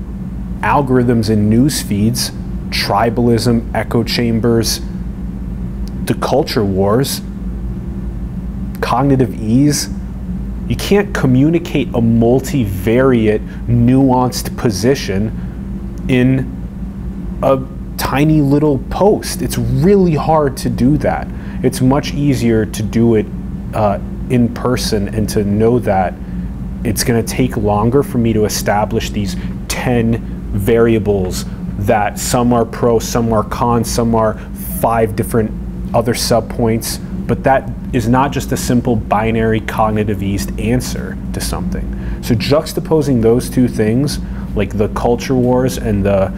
algorithms 0.61 1.31
and 1.31 1.49
news 1.49 1.81
feeds, 1.81 2.33
tribalism, 2.75 3.73
echo 3.73 4.03
chambers, 4.03 4.81
the 6.05 6.15
culture 6.21 6.65
wars, 6.65 7.23
cognitive 8.81 9.33
ease, 9.41 9.89
you 10.69 10.77
can't 10.77 11.15
communicate 11.15 11.89
a 11.89 12.01
multivariate, 12.01 13.47
nuanced 13.67 14.57
position 14.57 16.07
in 16.09 16.51
a 17.43 17.63
tiny 17.97 18.41
little 18.41 18.79
post. 18.91 19.41
It's 19.41 19.57
really 19.57 20.15
hard 20.15 20.57
to 20.59 20.69
do 20.69 20.97
that. 20.99 21.29
It's 21.63 21.81
much 21.81 22.13
easier 22.13 22.67
to 22.67 22.83
do 22.83 23.15
it 23.15 23.27
uh, 23.73 24.01
in 24.31 24.53
person 24.53 25.15
and 25.15 25.29
to 25.29 25.45
know 25.45 25.79
that 25.79 26.13
it's 26.83 27.05
going 27.05 27.25
to 27.25 27.33
take 27.33 27.57
longer 27.57 28.03
for 28.03 28.19
me 28.19 28.33
to 28.33 28.45
establish 28.45 29.11
these 29.11 29.37
10 29.69 30.19
variables 30.53 31.45
that 31.87 32.19
some 32.19 32.53
are 32.53 32.65
pro, 32.65 32.99
some 32.99 33.33
are 33.33 33.45
con, 33.45 33.85
some 33.85 34.15
are 34.15 34.39
five 34.81 35.17
different 35.17 35.51
other 35.95 36.15
subpoints. 36.15 37.01
But 37.27 37.45
that 37.45 37.71
is 37.93 38.09
not 38.09 38.33
just 38.33 38.53
a 38.53 38.57
simple 38.57 38.97
binary 38.97 39.61
cognitive 39.61 40.23
eased 40.23 40.59
answer 40.61 41.17
to 41.33 41.41
something. 41.41 42.23
So 42.23 42.35
juxtaposing 42.35 43.23
those 43.23 43.49
two 43.49 43.69
things, 43.69 44.19
like 44.55 44.77
the 44.77 44.89
culture 44.89 45.35
wars 45.35 45.79
and 45.79 46.05
the 46.05 46.33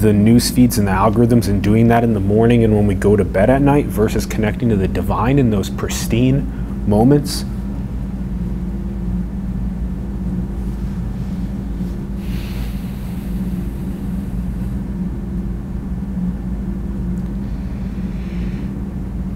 the 0.00 0.12
news 0.12 0.50
feeds 0.50 0.76
and 0.76 0.88
the 0.88 0.92
algorithms 0.92 1.48
and 1.48 1.62
doing 1.62 1.86
that 1.88 2.02
in 2.02 2.14
the 2.14 2.20
morning 2.20 2.64
and 2.64 2.74
when 2.74 2.86
we 2.86 2.94
go 2.94 3.14
to 3.14 3.24
bed 3.24 3.48
at 3.48 3.62
night 3.62 3.86
versus 3.86 4.26
connecting 4.26 4.68
to 4.68 4.76
the 4.76 4.88
divine 4.88 5.38
in 5.38 5.50
those 5.50 5.70
pristine 5.70 6.88
moments 6.88 7.44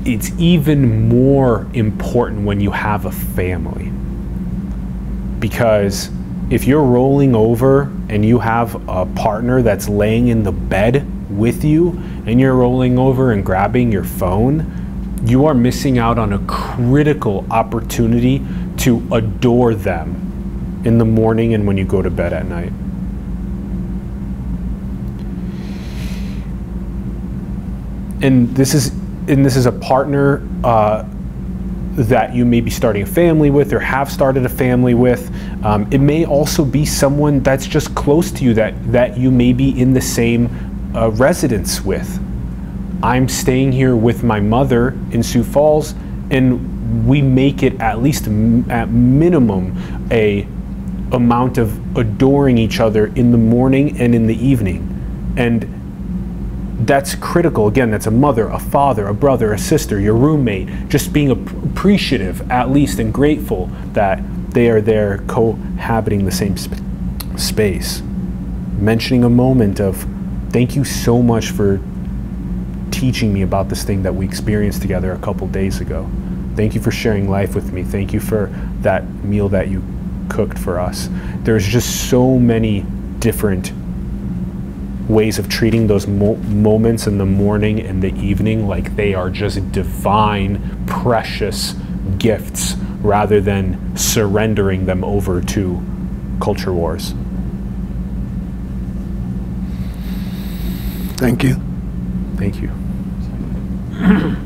it's 0.08 0.30
even 0.38 1.08
more 1.08 1.66
important 1.74 2.46
when 2.46 2.60
you 2.60 2.70
have 2.70 3.04
a 3.04 3.12
family. 3.12 3.92
Because 5.38 6.10
if 6.50 6.66
you're 6.66 6.82
rolling 6.82 7.34
over 7.34 7.82
and 8.08 8.24
you 8.24 8.38
have 8.38 8.74
a 8.88 9.04
partner 9.04 9.60
that's 9.60 9.86
laying 9.86 10.28
in 10.28 10.42
the 10.42 10.52
bed 10.52 11.06
with 11.30 11.62
you 11.62 11.90
and 12.26 12.40
you're 12.40 12.54
rolling 12.54 12.98
over 12.98 13.32
and 13.32 13.44
grabbing 13.44 13.92
your 13.92 14.02
phone, 14.02 15.22
you 15.26 15.44
are 15.44 15.52
missing 15.52 15.98
out 15.98 16.18
on 16.18 16.32
a 16.32 16.38
critical 16.46 17.46
opportunity 17.50 18.42
to 18.78 19.06
adore 19.12 19.74
them 19.74 20.80
in 20.86 20.96
the 20.96 21.04
morning 21.04 21.52
and 21.52 21.66
when 21.66 21.76
you 21.76 21.84
go 21.84 22.00
to 22.00 22.10
bed 22.10 22.32
at 22.32 22.46
night. 22.46 22.72
And 28.22 28.56
this 28.56 28.72
is 28.72 28.97
and 29.28 29.44
this 29.44 29.56
is 29.56 29.66
a 29.66 29.72
partner 29.72 30.46
uh, 30.64 31.04
that 31.94 32.34
you 32.34 32.44
may 32.44 32.60
be 32.60 32.70
starting 32.70 33.02
a 33.02 33.06
family 33.06 33.50
with 33.50 33.72
or 33.72 33.80
have 33.80 34.10
started 34.10 34.44
a 34.46 34.48
family 34.48 34.94
with. 34.94 35.30
Um, 35.64 35.88
it 35.92 35.98
may 35.98 36.24
also 36.24 36.64
be 36.64 36.86
someone 36.86 37.40
that's 37.40 37.66
just 37.66 37.94
close 37.94 38.30
to 38.32 38.44
you 38.44 38.54
that, 38.54 38.92
that 38.92 39.18
you 39.18 39.30
may 39.30 39.52
be 39.52 39.78
in 39.78 39.92
the 39.92 40.00
same 40.00 40.48
uh, 40.94 41.10
residence 41.10 41.80
with. 41.82 42.20
I'm 43.02 43.28
staying 43.28 43.72
here 43.72 43.96
with 43.96 44.22
my 44.22 44.40
mother 44.40 44.90
in 45.10 45.22
Sioux 45.22 45.44
Falls, 45.44 45.94
and 46.30 47.06
we 47.06 47.20
make 47.20 47.62
it 47.62 47.80
at 47.80 48.00
least 48.02 48.26
at 48.26 48.90
minimum 48.90 50.08
a 50.10 50.46
amount 51.12 51.58
of 51.58 51.96
adoring 51.96 52.58
each 52.58 52.80
other 52.80 53.06
in 53.06 53.32
the 53.32 53.38
morning 53.38 54.00
and 54.00 54.14
in 54.14 54.26
the 54.26 54.36
evening. 54.46 55.34
And 55.36 55.77
that's 56.80 57.14
critical. 57.16 57.66
Again, 57.66 57.90
that's 57.90 58.06
a 58.06 58.10
mother, 58.10 58.48
a 58.48 58.58
father, 58.58 59.08
a 59.08 59.14
brother, 59.14 59.52
a 59.52 59.58
sister, 59.58 59.98
your 59.98 60.14
roommate, 60.14 60.88
just 60.88 61.12
being 61.12 61.30
appreciative 61.30 62.50
at 62.50 62.70
least 62.70 62.98
and 62.98 63.12
grateful 63.12 63.66
that 63.92 64.20
they 64.52 64.70
are 64.70 64.80
there 64.80 65.18
cohabiting 65.26 66.24
the 66.24 66.30
same 66.30 66.56
sp- 66.56 66.80
space. 67.36 68.00
Mentioning 68.78 69.24
a 69.24 69.28
moment 69.28 69.80
of 69.80 70.06
thank 70.50 70.76
you 70.76 70.84
so 70.84 71.20
much 71.20 71.50
for 71.50 71.80
teaching 72.90 73.32
me 73.32 73.42
about 73.42 73.68
this 73.68 73.84
thing 73.84 74.02
that 74.02 74.14
we 74.14 74.24
experienced 74.24 74.80
together 74.80 75.12
a 75.12 75.18
couple 75.18 75.46
days 75.48 75.80
ago. 75.80 76.08
Thank 76.56 76.74
you 76.74 76.80
for 76.80 76.90
sharing 76.90 77.28
life 77.28 77.54
with 77.54 77.72
me. 77.72 77.82
Thank 77.82 78.12
you 78.12 78.20
for 78.20 78.52
that 78.80 79.04
meal 79.24 79.48
that 79.50 79.68
you 79.68 79.82
cooked 80.28 80.58
for 80.58 80.78
us. 80.80 81.08
There's 81.42 81.66
just 81.66 82.08
so 82.08 82.38
many 82.38 82.84
different 83.18 83.72
ways 85.08 85.38
of 85.38 85.48
treating 85.48 85.86
those 85.86 86.06
mo- 86.06 86.36
moments 86.36 87.06
in 87.06 87.18
the 87.18 87.26
morning 87.26 87.80
and 87.80 88.02
the 88.02 88.14
evening 88.16 88.68
like 88.68 88.94
they 88.96 89.14
are 89.14 89.30
just 89.30 89.72
divine, 89.72 90.84
precious 90.86 91.74
gifts 92.18 92.74
rather 93.00 93.40
than 93.40 93.96
surrendering 93.96 94.86
them 94.86 95.02
over 95.02 95.40
to 95.40 95.82
culture 96.40 96.72
wars. 96.72 97.14
Thank 101.16 101.42
you. 101.42 101.56
Thank 102.36 102.60
you. 102.62 102.70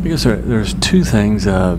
I 0.00 0.08
guess 0.08 0.24
there, 0.24 0.36
there's 0.36 0.74
two 0.74 1.02
things. 1.04 1.46
Uh, 1.46 1.78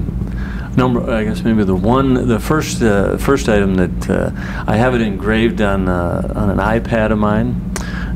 number, 0.79 1.11
I 1.11 1.25
guess 1.25 1.43
maybe 1.43 1.63
the 1.65 1.75
one, 1.75 2.27
the 2.27 2.39
first, 2.39 2.81
uh, 2.81 3.17
first 3.17 3.49
item 3.49 3.75
that 3.75 4.09
uh, 4.09 4.31
I 4.65 4.77
have 4.77 4.95
it 4.95 5.01
engraved 5.01 5.61
on 5.61 5.89
uh, 5.89 6.33
on 6.35 6.49
an 6.49 6.57
iPad 6.57 7.11
of 7.11 7.19
mine, 7.19 7.61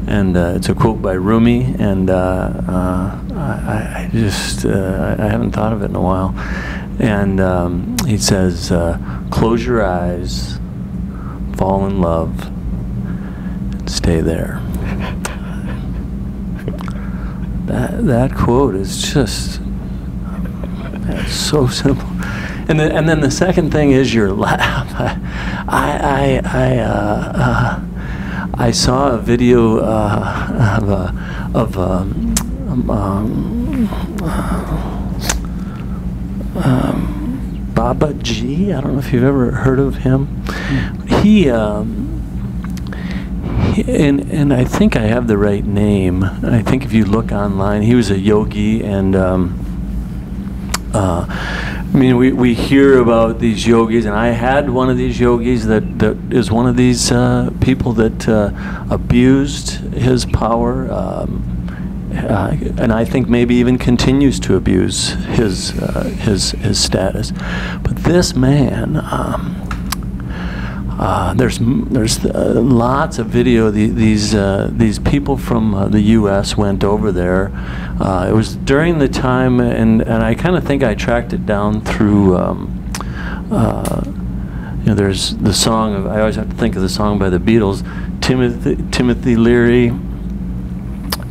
and 0.08 0.36
uh, 0.36 0.54
it's 0.56 0.70
a 0.70 0.74
quote 0.74 1.02
by 1.02 1.14
Rumi, 1.14 1.76
and 1.78 2.10
uh, 2.10 2.14
uh, 2.16 3.20
I, 3.36 4.06
I 4.06 4.10
just 4.12 4.66
I 4.66 5.28
haven't 5.28 5.52
thought 5.52 5.74
of 5.74 5.82
it 5.84 5.90
in 5.90 5.96
a 5.96 6.02
while, 6.02 6.34
and 7.00 7.40
um, 7.42 7.98
he 8.08 8.18
says, 8.18 8.70
"Close 9.30 9.66
your 9.66 9.86
eyes, 9.86 10.58
fall 11.58 11.86
in 11.86 12.02
love, 12.02 12.48
and 12.48 13.90
stay 13.92 14.22
there." 14.22 14.62
That 17.66 18.06
that 18.06 18.36
quote 18.36 18.76
is 18.76 19.14
just 19.14 19.60
so 21.28 21.68
simple. 21.68 22.08
And 22.68 22.80
then, 22.80 22.92
and 22.92 23.10
then 23.10 23.20
the 23.20 23.32
second 23.32 23.72
thing 23.72 23.92
is 23.92 24.14
your 24.14 24.32
laugh. 24.32 24.94
I, 25.68 26.42
I, 26.42 26.42
I, 26.46 26.78
uh, 26.78 27.32
uh, 27.36 27.80
I 28.56 28.72
saw 28.72 29.12
a 29.12 29.18
video 29.18 29.80
uh, 29.80 30.78
of, 30.82 30.90
uh, 30.90 31.12
of 31.60 31.78
um, 31.78 32.34
um, 32.90 33.90
um, 36.56 37.70
Babaji. 37.74 38.76
I 38.76 38.82
don't 38.82 38.94
know 38.94 39.00
if 39.00 39.12
you've 39.12 39.24
ever 39.24 39.52
heard 39.52 39.80
of 39.80 39.98
him. 39.98 40.44
He, 41.22 41.50
um, 41.50 42.10
he- 43.74 43.92
and 43.92 44.20
and 44.32 44.54
I 44.54 44.64
think 44.64 44.96
I 44.96 45.02
have 45.02 45.28
the 45.28 45.38
right 45.38 45.66
name. 45.66 46.24
I 46.24 46.62
think 46.62 46.86
if 46.86 46.94
you 46.94 47.06
look 47.06 47.32
online, 47.32 47.82
he 47.82 47.96
was 47.96 48.10
a 48.12 48.20
yogi 48.20 48.84
and. 48.84 49.16
Um, 49.16 49.60
uh, 50.94 51.26
I 51.94 51.96
mean, 51.96 52.18
we, 52.18 52.32
we 52.32 52.56
hear 52.56 53.00
about 53.00 53.38
these 53.38 53.68
yogis, 53.68 54.06
and 54.06 54.16
I 54.16 54.30
had 54.30 54.68
one 54.68 54.90
of 54.90 54.98
these 54.98 55.20
yogis 55.20 55.68
that, 55.68 56.00
that 56.00 56.18
is 56.34 56.50
one 56.50 56.66
of 56.66 56.76
these 56.76 57.12
uh, 57.12 57.52
people 57.62 57.94
that 57.94 58.28
uh, 58.28 58.52
abused 58.90 59.74
his 59.94 60.26
power, 60.26 60.92
um, 60.92 62.12
uh, 62.12 62.58
and 62.80 62.92
I 62.92 63.06
think 63.06 63.30
maybe 63.30 63.54
even 63.56 63.78
continues 63.78 64.40
to 64.40 64.56
abuse 64.56 65.10
his 65.10 65.80
uh, 65.80 66.06
his 66.06 66.52
his 66.52 66.84
status. 66.84 67.32
But 67.84 67.98
this 67.98 68.36
man. 68.36 68.98
Um, 68.98 69.60
uh, 71.00 71.34
there's 71.34 71.58
there's 71.60 72.24
uh, 72.24 72.62
lots 72.64 73.18
of 73.18 73.26
video. 73.26 73.72
The, 73.72 73.88
these 73.88 74.36
uh, 74.36 74.70
these 74.72 75.00
people 75.00 75.38
from 75.38 75.74
uh, 75.74 75.88
the 75.88 76.02
U.S. 76.02 76.56
went 76.56 76.84
over 76.84 77.12
there. 77.12 77.52
Uh, 78.00 78.28
it 78.30 78.34
was 78.34 78.56
during 78.56 79.00
the 79.00 79.08
time, 79.08 79.60
and 79.60 80.02
and 80.02 80.24
I 80.24 80.36
kind 80.36 80.56
of 80.56 80.64
think 80.64 80.84
I 80.84 80.96
tracked 80.96 81.34
it 81.34 81.46
down 81.46 81.82
through. 81.82 82.38
Um, 82.38 82.92
uh, 83.52 84.02
you 84.06 84.90
know, 84.90 84.96
there's 84.96 85.38
the 85.38 85.54
song. 85.54 85.96
Of, 85.96 86.08
I 86.08 86.20
always 86.20 86.36
have 86.36 86.50
to 86.50 86.56
think 86.56 86.76
of 86.76 86.82
the 86.82 86.90
song 86.90 87.20
by 87.20 87.30
the 87.30 87.38
Beatles, 87.38 87.84
Timothy 88.22 88.78
Timothy 88.92 89.36
Leary, 89.36 89.88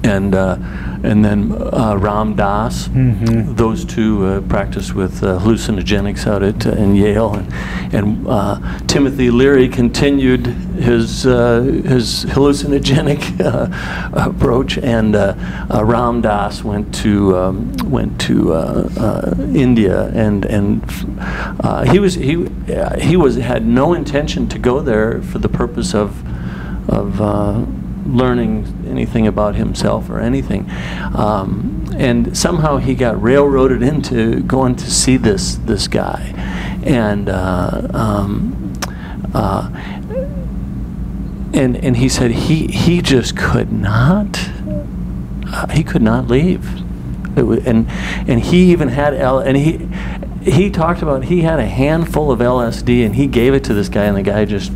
and 0.05 0.35
uh, 0.35 0.57
and 1.05 1.25
then 1.25 1.53
uh, 1.53 1.97
Ram 1.99 2.35
Dass. 2.37 2.89
Mhm. 2.89 3.57
Those 3.57 3.85
two 3.85 4.25
uh, 4.25 4.41
practiced 4.43 4.95
with 4.95 5.23
uh, 5.23 5.39
hallucinogenics 5.41 6.27
out 6.27 6.43
at 6.43 6.67
uh, 6.67 6.71
in 6.73 6.95
Yale, 6.97 7.35
and, 7.35 7.49
and 7.95 8.27
uh, 8.27 8.59
Timothy 8.87 9.31
Leary 9.31 9.69
continued 9.69 10.47
his 10.79 11.27
uh, 11.27 11.63
his 11.85 12.25
hallucinogenic 12.27 13.41
uh, 13.45 13.69
approach, 14.13 14.79
and 14.79 15.15
uh, 15.17 15.35
uh, 15.73 15.85
Ram 15.85 16.21
Dass 16.21 16.63
went 16.65 16.95
to 17.03 17.37
um, 17.37 17.73
went 17.85 18.21
to 18.23 18.53
uh, 18.55 18.89
uh, 18.99 19.35
India, 19.55 20.09
and 20.15 20.45
and 20.45 20.83
uh, 21.61 21.85
he 21.85 21.99
was 21.99 22.15
he 22.15 22.47
he 23.01 23.17
was 23.17 23.37
had 23.37 23.67
no 23.67 23.95
intention 23.95 24.49
to 24.49 24.59
go 24.59 24.81
there 24.81 25.21
for 25.23 25.39
the 25.39 25.49
purpose 25.49 25.95
of 25.95 26.23
of 26.89 27.21
uh, 27.21 27.65
learning 28.07 28.87
anything 28.89 29.27
about 29.27 29.55
himself 29.55 30.11
or 30.11 30.21
anything. 30.21 30.71
Um, 31.15 31.87
and 31.97 32.37
somehow 32.37 32.79
he 32.79 32.95
got 32.95 33.21
railroaded 33.23 33.83
into 33.83 34.41
going 34.41 34.77
to 34.77 34.91
see 34.91 35.17
this 35.17 35.57
this 35.57 35.89
guy, 35.89 36.33
and 36.85 37.29
uh, 37.29 37.89
um, 37.93 38.73
uh, 39.35 39.71
and 41.55 41.77
and 41.77 41.97
he 41.97 42.09
said 42.09 42.31
he 42.31 42.67
he 42.67 43.03
just 43.03 43.37
could 43.37 43.73
not 43.73 44.39
uh, 45.53 45.67
he 45.69 45.85
could 45.85 46.03
not 46.03 46.29
leave. 46.29 46.83
It 47.37 47.43
wa- 47.43 47.61
and 47.65 47.89
and 48.29 48.41
he 48.41 48.73
even 48.73 48.89
had 48.89 49.15
L 49.15 49.39
and 49.39 49.57
he 49.57 49.89
he 50.43 50.71
talked 50.71 51.03
about 51.03 51.25
he 51.25 51.43
had 51.43 51.61
a 51.61 51.67
handful 51.67 52.33
of 52.33 52.41
LSD 52.41 53.05
and 53.05 53.15
he 53.15 53.27
gave 53.27 53.55
it 53.55 53.65
to 53.65 53.75
this 53.75 53.89
guy 53.89 54.05
and 54.05 54.17
the 54.17 54.23
guy 54.23 54.45
just 54.45 54.73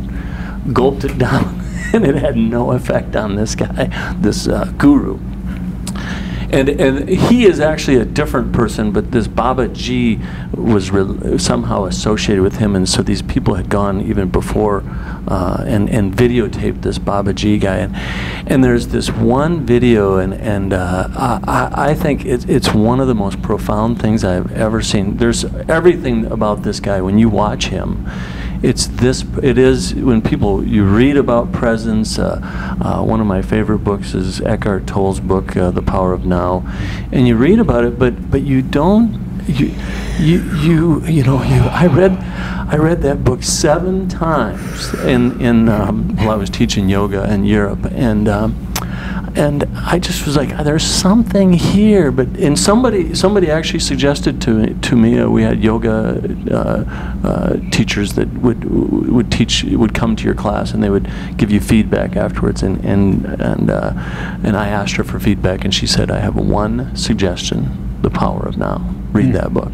gulped 0.71 1.03
it 1.03 1.17
down 1.17 1.56
and 1.93 2.05
it 2.05 2.15
had 2.15 2.35
no 2.37 2.71
effect 2.71 3.15
on 3.15 3.35
this 3.35 3.55
guy, 3.55 4.13
this 4.19 4.47
uh, 4.47 4.71
guru. 4.77 5.19
And, 6.49 6.69
and 6.69 7.09
he 7.09 7.45
is 7.45 7.59
actually 7.59 7.97
a 7.97 8.05
different 8.05 8.53
person, 8.53 8.93
but 8.93 9.11
this 9.11 9.27
Babaji 9.27 10.17
was 10.55 11.43
somehow 11.43 11.83
associated 11.85 12.41
with 12.41 12.55
him, 12.55 12.73
and 12.73 12.87
so 12.87 13.01
these 13.01 13.21
people 13.21 13.55
had 13.55 13.67
gone 13.69 13.99
even 13.99 14.29
before 14.29 14.81
uh, 15.27 15.65
and, 15.67 15.89
and 15.89 16.13
videotaped 16.15 16.83
this 16.83 16.99
Babaji 16.99 17.59
guy. 17.59 17.77
And, 17.79 17.95
and 18.49 18.63
there's 18.63 18.87
this 18.87 19.09
one 19.11 19.65
video, 19.65 20.19
and, 20.19 20.33
and 20.35 20.71
uh, 20.71 21.09
I, 21.45 21.89
I- 21.89 21.93
think 21.97 22.25
it's 22.25 22.73
one 22.73 22.99
of 23.01 23.07
the 23.07 23.15
most 23.15 23.41
profound 23.41 23.99
things 24.01 24.23
I've 24.23 24.51
ever 24.53 24.81
seen. 24.81 25.17
There's 25.17 25.43
everything 25.67 26.27
about 26.27 26.61
this 26.63 26.79
guy 26.79 27.01
when 27.01 27.17
you 27.17 27.27
watch 27.27 27.67
him 27.67 28.05
it's 28.63 28.87
this 28.87 29.23
it 29.43 29.57
is 29.57 29.93
when 29.93 30.21
people 30.21 30.63
you 30.63 30.83
read 30.83 31.17
about 31.17 31.51
presence 31.51 32.17
uh, 32.17 32.39
uh, 32.81 33.03
one 33.03 33.19
of 33.19 33.27
my 33.27 33.41
favorite 33.41 33.79
books 33.79 34.13
is 34.13 34.41
eckhart 34.41 34.87
tolle's 34.87 35.19
book 35.19 35.55
uh, 35.55 35.71
the 35.71 35.81
power 35.81 36.13
of 36.13 36.25
now. 36.25 36.63
And 37.11 37.27
you 37.27 37.35
read 37.35 37.59
about 37.59 37.83
it 37.83 37.99
but 37.99 38.31
but 38.31 38.41
you 38.41 38.61
don't 38.61 39.27
you 39.47 39.73
you 40.19 40.41
you 40.57 41.05
you 41.05 41.23
know 41.23 41.41
you 41.43 41.61
i 41.61 41.87
read 41.87 42.11
i 42.69 42.75
read 42.75 43.01
that 43.01 43.23
book 43.23 43.43
seven 43.43 44.09
times 44.09 44.93
in 45.05 45.39
in 45.39 45.69
um, 45.69 46.15
while 46.17 46.31
i 46.31 46.35
was 46.35 46.49
teaching 46.49 46.89
yoga 46.89 47.31
in 47.31 47.43
europe. 47.43 47.85
And 47.91 48.27
um, 48.27 48.66
and 49.35 49.63
I 49.75 49.99
just 49.99 50.25
was 50.25 50.35
like, 50.35 50.49
"There's 50.63 50.85
something 50.85 51.53
here." 51.53 52.11
But 52.11 52.27
and 52.37 52.57
somebody 52.57 53.13
somebody 53.15 53.49
actually 53.49 53.79
suggested 53.79 54.41
to 54.41 54.51
me, 54.51 54.73
to 54.81 54.95
me 54.95 55.19
uh, 55.19 55.29
we 55.29 55.43
had 55.43 55.63
yoga 55.63 56.21
uh, 56.51 57.27
uh, 57.27 57.57
teachers 57.71 58.13
that 58.13 58.27
would 58.39 58.63
would 58.65 59.31
teach 59.31 59.63
would 59.63 59.93
come 59.93 60.15
to 60.15 60.23
your 60.23 60.35
class 60.35 60.73
and 60.73 60.83
they 60.83 60.89
would 60.89 61.09
give 61.37 61.51
you 61.51 61.59
feedback 61.59 62.15
afterwards. 62.15 62.63
And 62.63 62.83
and 62.83 63.25
and 63.41 63.69
uh, 63.69 63.93
and 64.43 64.57
I 64.57 64.67
asked 64.67 64.95
her 64.95 65.03
for 65.03 65.19
feedback, 65.19 65.63
and 65.63 65.73
she 65.73 65.87
said, 65.87 66.11
"I 66.11 66.19
have 66.19 66.35
one 66.35 66.95
suggestion: 66.95 67.86
the 68.01 68.09
power 68.09 68.45
of 68.47 68.57
now." 68.57 68.81
Read 69.13 69.33
that 69.33 69.53
book. 69.53 69.73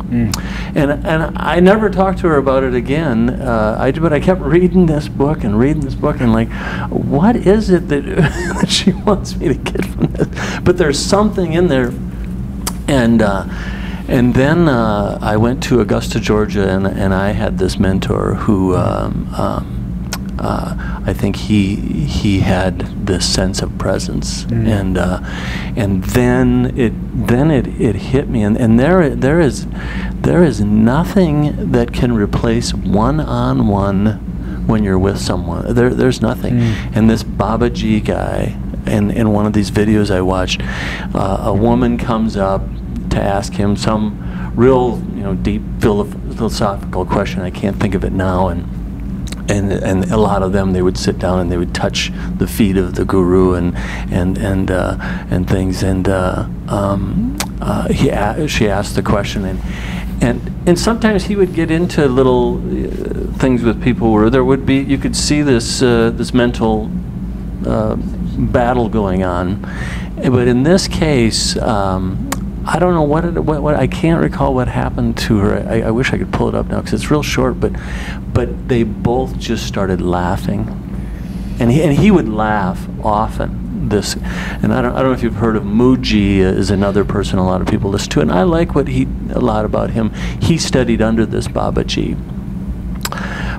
And 0.76 0.92
and 0.92 1.38
I 1.38 1.60
never 1.60 1.90
talked 1.90 2.20
to 2.20 2.28
her 2.28 2.38
about 2.38 2.64
it 2.64 2.74
again. 2.74 3.30
Uh, 3.30 3.76
I 3.80 3.92
but 3.92 4.14
I 4.14 4.20
kept 4.20 4.42
reading 4.42 4.86
this 4.86 5.08
book 5.08 5.44
and 5.44 5.60
reading 5.60 5.82
this 5.82 5.96
book 5.96 6.20
and 6.20 6.32
like, 6.32 6.50
what 6.90 7.36
is 7.36 7.70
it 7.70 7.90
that, 7.90 8.06
that 8.60 8.70
she 8.70 8.92
wants 8.92 9.36
me 9.36 9.50
to 9.50 9.56
get 9.56 9.86
from 9.86 10.08
this? 10.08 10.60
But 10.62 10.78
there's 10.78 11.00
something 11.00 11.54
in 11.54 11.68
there, 11.68 11.92
and. 12.88 13.22
Uh, 13.22 13.48
and 14.06 14.34
then 14.34 14.68
uh, 14.68 15.18
I 15.22 15.38
went 15.38 15.64
to 15.64 15.80
Augusta, 15.80 16.20
Georgia, 16.20 16.68
and, 16.68 16.86
and 16.86 17.14
I 17.14 17.32
had 17.32 17.58
this 17.58 17.80
mentor 17.80 18.36
who 18.36 18.76
um, 18.76 19.34
um, 19.34 19.83
uh, 20.40 21.02
I 21.06 21.14
think 21.14 21.36
he 21.36 21.76
he 21.76 22.40
had 22.40 22.80
this 23.06 23.26
sense 23.26 23.62
of 23.62 23.78
presence, 23.78 24.46
Mm. 24.46 24.68
and 24.68 24.98
uh, 24.98 25.20
and 25.76 26.04
then 26.04 26.74
it 26.78 26.94
then 27.28 27.52
it, 27.52 27.68
it 27.80 27.96
hit 27.96 28.30
me, 28.30 28.44
and, 28.44 28.58
and 28.58 28.80
there 28.80 29.10
there 29.16 29.40
is 29.40 29.68
there 30.22 30.44
is 30.44 30.62
nothing 30.62 31.72
that 31.72 31.94
can 31.94 32.14
replace 32.14 32.74
one-on-one 32.74 34.66
when 34.68 34.84
you're 34.84 35.00
with 35.00 35.20
someone. 35.20 35.74
There 35.74 35.94
there's 35.94 36.22
nothing, 36.22 36.54
Mm. 36.56 36.96
and 36.96 37.10
this 37.10 37.24
Babaji 37.24 38.04
guy. 38.04 38.58
In, 38.86 39.12
in 39.12 39.32
one 39.32 39.46
of 39.46 39.54
these 39.54 39.72
videos 39.72 40.12
I 40.12 40.20
watched, 40.20 40.62
uh, 41.16 41.44
a 41.46 41.54
woman 41.54 41.98
comes 41.98 42.36
up 42.36 42.62
to 43.12 43.22
ask 43.22 43.54
him 43.54 43.78
some 43.78 44.52
real, 44.58 45.02
you 45.16 45.24
know, 45.24 45.36
deep 45.36 45.62
philosophical 45.80 47.06
question. 47.06 47.40
I 47.42 47.50
can't 47.50 47.78
think 47.80 47.96
of 47.96 48.04
it 48.04 48.12
now, 48.12 48.50
and 48.50 48.66
and 49.50 49.72
and 49.72 50.12
a 50.12 50.18
lot 50.18 50.44
of 50.44 50.52
them 50.54 50.74
they 50.74 50.82
would 50.82 50.98
sit 50.98 51.20
down 51.20 51.40
and 51.40 51.52
they 51.52 51.58
would 51.58 51.74
touch 51.74 52.12
the 52.38 52.48
feet 52.48 52.78
of 52.78 52.96
the 52.96 53.06
guru 53.06 53.54
and 53.54 53.76
and 54.12 54.38
and 54.38 54.72
uh, 54.72 54.98
and 55.30 55.50
things. 55.50 55.84
And 55.84 56.08
uh, 56.08 56.48
um, 56.68 57.38
uh, 57.62 57.90
he 57.90 58.10
she 58.48 58.70
asked 58.70 58.96
the 58.96 59.04
question. 59.04 59.46
And 59.46 59.60
and 60.22 60.68
and 60.68 60.80
sometimes 60.80 61.26
he 61.26 61.36
would 61.36 61.54
get 61.54 61.70
into 61.70 62.08
little 62.08 62.58
uh, 62.58 63.38
things 63.38 63.64
with 63.64 63.84
people 63.84 64.12
where 64.14 64.30
there 64.30 64.44
would 64.44 64.66
be 64.66 64.78
you 64.78 64.98
could 64.98 65.16
see 65.16 65.42
this 65.42 65.82
uh, 65.82 66.12
this 66.12 66.34
mental 66.34 66.90
uh, 67.66 67.96
battle 67.96 68.90
going 68.90 69.24
on. 69.24 69.62
But 70.16 70.48
in 70.48 70.64
this 70.64 70.88
case 70.88 71.58
um, 71.58 72.30
I 72.66 72.80
don't 72.80 72.94
know 72.94 73.04
what, 73.04 73.26
it, 73.26 73.40
what, 73.40 73.62
what 73.62 73.76
I 73.76 73.88
can't 73.88 74.22
recall 74.22 74.54
what 74.54 74.68
happened 74.68 75.18
to 75.20 75.38
her. 75.40 75.68
I, 75.68 75.82
I 75.82 75.92
wish 75.92 76.14
I 76.14 76.18
could 76.18 76.32
pull 76.32 76.48
it 76.48 76.56
up 76.56 76.68
now 76.68 76.78
because 76.78 76.94
it's 76.94 77.12
real 77.12 77.24
short. 77.24 77.60
But 77.60 77.74
but 78.34 78.70
they 78.70 78.84
both 78.84 79.38
just 79.38 79.68
started 79.68 80.02
laughing, 80.02 80.68
and 81.60 81.72
he 81.72 81.84
and 81.84 81.98
he 81.98 82.12
would 82.12 82.30
laugh 82.30 82.88
often. 83.04 83.62
This, 83.90 84.16
and 84.16 84.74
I 84.74 84.82
don't 84.82 84.94
I 84.94 85.00
don't 85.00 85.10
know 85.10 85.12
if 85.12 85.24
you've 85.24 85.36
heard 85.36 85.58
of 85.58 85.64
Mooji 85.64 86.38
is 86.38 86.70
another 86.72 87.04
person 87.04 87.38
a 87.38 87.46
lot 87.46 87.60
of 87.60 87.68
people 87.68 87.90
listen 87.90 88.10
to, 88.12 88.22
and 88.22 88.32
I 88.32 88.44
like 88.44 88.76
what 88.76 88.88
he 88.88 89.08
a 89.32 89.42
lot 89.42 89.66
about 89.66 89.90
him. 89.90 90.12
He 90.42 90.58
studied 90.58 91.02
under 91.02 91.26
this 91.26 91.50
Babaji. 91.50 92.18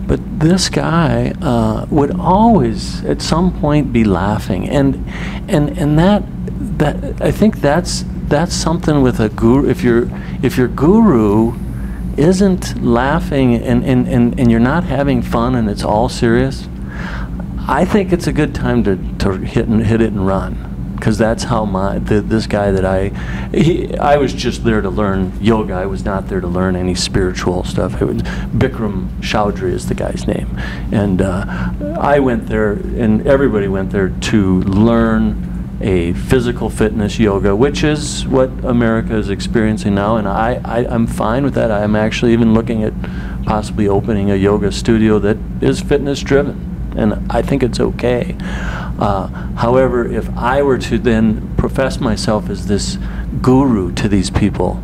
But 0.07 0.21
this 0.41 0.69
guy 0.69 1.33
uh, 1.41 1.87
would 1.91 2.19
always, 2.19 3.05
at 3.05 3.23
some 3.23 3.59
point, 3.61 3.93
be 3.93 4.05
laughing, 4.05 4.69
and 4.69 5.07
and 5.49 5.77
and 5.79 5.99
that 5.99 6.23
that 6.79 7.21
I 7.21 7.31
think 7.31 7.61
that's 7.61 8.05
that's 8.29 8.55
something 8.55 9.03
with 9.03 9.20
a 9.20 9.29
guru. 9.29 9.68
If 9.68 9.83
your 9.83 10.09
if 10.43 10.57
your 10.57 10.68
guru 10.68 11.55
isn't 12.16 12.81
laughing 12.83 13.55
and, 13.55 13.85
and, 13.85 14.07
and, 14.07 14.39
and 14.39 14.51
you're 14.51 14.61
not 14.61 14.85
having 14.85 15.20
fun 15.20 15.55
and 15.55 15.68
it's 15.68 15.83
all 15.83 16.09
serious, 16.09 16.68
I 17.66 17.85
think 17.85 18.12
it's 18.12 18.27
a 18.27 18.33
good 18.33 18.55
time 18.55 18.85
to, 18.85 18.97
to 19.18 19.33
hit 19.39 19.66
and 19.66 19.85
hit 19.85 20.01
it 20.01 20.12
and 20.12 20.27
run. 20.27 20.70
Because 20.95 21.18
that's 21.18 21.45
how 21.45 21.66
my 21.66 21.99
the, 21.99 22.22
this 22.22 22.47
guy 22.47 22.70
that 22.70 22.85
I 22.85 23.09
he, 23.55 23.95
I 23.99 24.16
was 24.16 24.33
just 24.33 24.64
there 24.64 24.81
to 24.81 24.89
learn 24.89 25.37
yoga. 25.39 25.75
I 25.75 25.85
was 25.85 26.05
not 26.05 26.29
there 26.29 26.41
to 26.41 26.47
learn 26.47 26.77
any 26.77 26.95
spiritual 26.95 27.62
stuff. 27.64 28.01
It 28.01 28.07
was 28.07 28.22
Bikram 28.22 29.09
Choudhury 29.20 29.72
is 29.72 29.89
the 29.89 29.95
guy's 29.95 30.27
name, 30.27 30.57
and 30.93 31.20
uh, 31.20 31.75
I 32.01 32.20
went 32.20 32.47
there, 32.47 32.72
and 32.72 33.27
everybody 33.27 33.68
went 33.68 33.91
there 33.91 34.09
to 34.09 34.61
learn 34.62 35.54
a 35.81 36.12
physical 36.12 36.70
fitness 36.70 37.18
yoga, 37.18 37.55
which 37.55 37.83
is 37.85 38.27
what 38.27 38.49
America 38.64 39.16
is 39.16 39.29
experiencing 39.29 39.95
now, 39.95 40.16
and 40.16 40.29
I, 40.29 40.61
I, 40.64 40.87
I'm 40.87 41.07
fine 41.07 41.45
with 41.45 41.55
that. 41.55 41.70
I'm 41.70 41.97
actually 41.97 42.33
even 42.33 42.55
looking 42.55 42.85
at 42.85 42.93
possibly 43.45 43.89
opening 43.89 44.31
a 44.31 44.37
yoga 44.37 44.72
studio 44.72 45.18
that 45.18 45.37
is 45.61 45.81
fitness 45.81 46.20
driven, 46.22 46.93
and 46.97 47.31
I 47.31 47.43
think 47.43 47.62
it's 47.62 47.81
okay. 47.81 48.37
Uh, 48.41 49.27
however, 49.57 50.07
if 50.07 50.29
I 50.37 50.62
were 50.62 50.79
to 50.79 50.99
then 50.99 51.55
profess 51.57 52.01
myself 52.01 52.49
as 52.49 52.66
this 52.66 52.99
guru 53.43 53.93
to 53.95 54.09
these 54.09 54.31
people, 54.31 54.83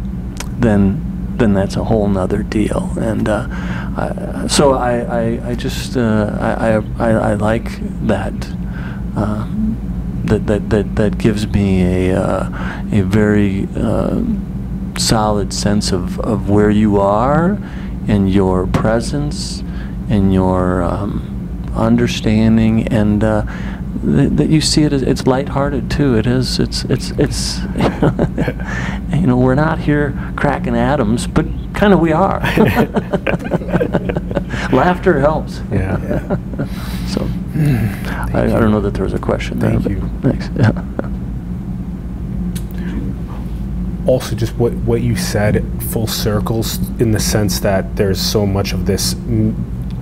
then 0.58 1.06
then 1.36 1.54
that's 1.54 1.76
a 1.76 1.84
whole 1.84 2.06
nother 2.06 2.42
deal. 2.42 2.92
And 3.00 3.26
uh, 3.26 3.46
I, 3.48 4.46
so 4.46 4.74
I, 4.74 4.98
I, 4.98 5.50
I 5.50 5.54
just 5.54 5.96
uh, 5.96 6.36
I, 6.38 6.74
I, 7.02 7.10
I 7.12 7.34
like 7.34 7.70
that. 8.06 8.34
That, 10.30 10.46
that, 10.46 10.70
that, 10.70 10.94
that 10.94 11.18
gives 11.18 11.48
me 11.48 11.82
a, 12.10 12.16
uh, 12.16 12.82
a 12.92 13.02
very 13.02 13.66
uh, 13.74 14.22
solid 14.96 15.52
sense 15.52 15.90
of, 15.90 16.20
of 16.20 16.48
where 16.48 16.70
you 16.70 17.00
are 17.00 17.58
and 18.06 18.32
your 18.32 18.68
presence 18.68 19.64
and 20.08 20.32
your 20.32 20.82
um, 20.82 21.72
understanding 21.74 22.86
and 22.88 23.24
uh, 23.24 23.42
th- 24.04 24.30
that 24.32 24.48
you 24.50 24.60
see 24.60 24.82
it 24.82 24.92
as 24.92 25.02
it's 25.02 25.26
lighthearted 25.26 25.90
too. 25.90 26.16
It 26.16 26.26
is. 26.26 26.58
It's 26.58 26.84
it's 26.84 27.10
it's. 27.12 27.60
you 29.14 29.26
know, 29.26 29.36
we're 29.36 29.54
not 29.54 29.80
here 29.80 30.14
cracking 30.36 30.76
atoms, 30.76 31.26
but 31.26 31.46
kind 31.74 31.92
of 31.92 32.00
we 32.00 32.12
are. 32.12 32.40
Laughter 34.72 35.20
helps. 35.20 35.60
Yeah. 35.70 36.38
so, 37.06 37.28
I, 37.54 38.44
I 38.44 38.60
don't 38.60 38.70
know 38.70 38.80
that 38.80 38.94
there 38.94 39.04
was 39.04 39.14
a 39.14 39.18
question 39.18 39.58
there. 39.58 39.80
Thank 39.80 39.88
you. 39.88 40.08
Thanks. 40.22 40.48
Yeah. 40.56 40.84
also 44.06 44.34
just 44.34 44.56
what 44.56 44.72
what 44.72 45.02
you 45.02 45.14
said 45.14 45.64
full 45.90 46.06
circles 46.06 46.78
in 47.00 47.12
the 47.12 47.20
sense 47.20 47.60
that 47.60 47.96
there's 47.96 48.20
so 48.20 48.46
much 48.46 48.72
of 48.72 48.86
this 48.86 49.14
n- 49.14 49.54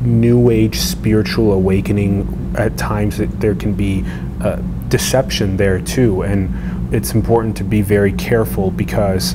new 0.03 0.51
age 0.51 0.79
spiritual 0.79 1.53
awakening 1.53 2.55
at 2.57 2.77
times 2.79 3.19
that 3.19 3.41
there 3.41 3.55
can 3.55 3.75
be 3.75 4.05
uh, 4.41 4.57
deception 4.89 5.57
there 5.57 5.81
too 5.81 6.23
and 6.23 6.95
it's 6.95 7.13
important 7.13 7.57
to 7.57 7.65
be 7.65 7.83
very 7.83 8.13
careful 8.13 8.71
because 8.71 9.35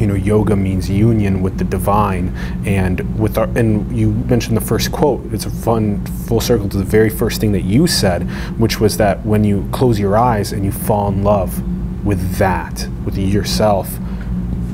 you 0.00 0.06
know 0.06 0.14
yoga 0.14 0.56
means 0.56 0.88
union 0.88 1.42
with 1.42 1.58
the 1.58 1.64
divine. 1.64 2.34
And 2.66 3.18
with 3.18 3.38
our 3.38 3.46
and 3.56 3.96
you 3.96 4.12
mentioned 4.12 4.56
the 4.56 4.62
first 4.62 4.92
quote. 4.92 5.32
It's 5.32 5.46
a 5.46 5.50
fun 5.50 6.04
full 6.26 6.40
circle 6.40 6.68
to 6.68 6.76
the 6.76 6.84
very 6.84 7.10
first 7.10 7.40
thing 7.40 7.52
that 7.52 7.62
you 7.62 7.86
said 7.86 8.22
which 8.58 8.80
was 8.80 8.96
that 8.98 9.24
when 9.24 9.44
you 9.44 9.68
close 9.72 9.98
your 9.98 10.16
eyes 10.16 10.52
and 10.52 10.64
you 10.64 10.72
fall 10.72 11.08
in 11.08 11.22
love 11.22 11.62
with 12.04 12.36
that 12.36 12.88
with 13.04 13.16
yourself 13.16 13.98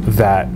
that 0.02 0.48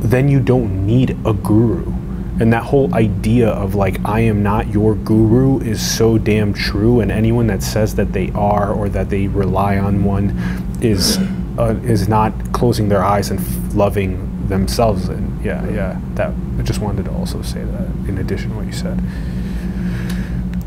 then 0.00 0.28
you 0.28 0.40
don't 0.40 0.86
need 0.86 1.16
a 1.24 1.32
guru. 1.32 1.92
And 2.40 2.52
that 2.52 2.64
whole 2.64 2.92
idea 2.94 3.48
of 3.48 3.74
like 3.74 4.04
i 4.04 4.20
am 4.20 4.42
not 4.42 4.66
your 4.68 4.96
guru 4.96 5.60
is 5.60 5.80
so 5.80 6.18
damn 6.18 6.52
true. 6.52 7.00
And 7.00 7.10
anyone 7.10 7.46
that 7.46 7.62
says 7.62 7.94
that 7.94 8.12
they 8.12 8.30
are 8.32 8.72
or 8.72 8.88
that 8.88 9.08
they 9.08 9.28
rely 9.28 9.78
on 9.78 10.04
one 10.04 10.36
is 10.82 11.18
uh, 11.58 11.74
is 11.84 12.08
not 12.08 12.32
closing 12.52 12.88
their 12.88 13.04
eyes 13.04 13.30
and 13.30 13.40
f- 13.40 13.74
loving 13.74 14.48
themselves. 14.48 15.08
And 15.08 15.44
yeah 15.44 15.68
yeah 15.68 16.00
that 16.14 16.32
i 16.58 16.62
just 16.62 16.80
wanted 16.80 17.04
to 17.04 17.12
also 17.12 17.42
say 17.42 17.62
that 17.62 17.88
in 18.08 18.18
addition 18.18 18.50
to 18.50 18.56
what 18.56 18.66
you 18.66 18.72
said. 18.72 18.98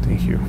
Thank 0.03 0.23
you 0.23 0.39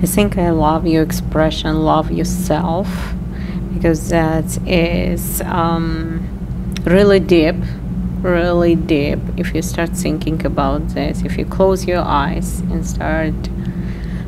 think 0.11 0.37
I 0.37 0.49
love 0.49 0.85
your 0.85 1.03
expression, 1.03 1.83
love 1.83 2.11
yourself, 2.11 2.89
because 3.73 4.09
that 4.09 4.57
is 4.67 5.41
um, 5.43 6.27
really 6.83 7.21
deep, 7.21 7.55
really 8.21 8.75
deep. 8.75 9.19
If 9.37 9.55
you 9.55 9.61
start 9.61 9.91
thinking 9.91 10.45
about 10.45 10.89
this, 10.89 11.21
if 11.21 11.37
you 11.37 11.45
close 11.45 11.85
your 11.85 12.01
eyes 12.01 12.59
and 12.59 12.85
start 12.85 13.33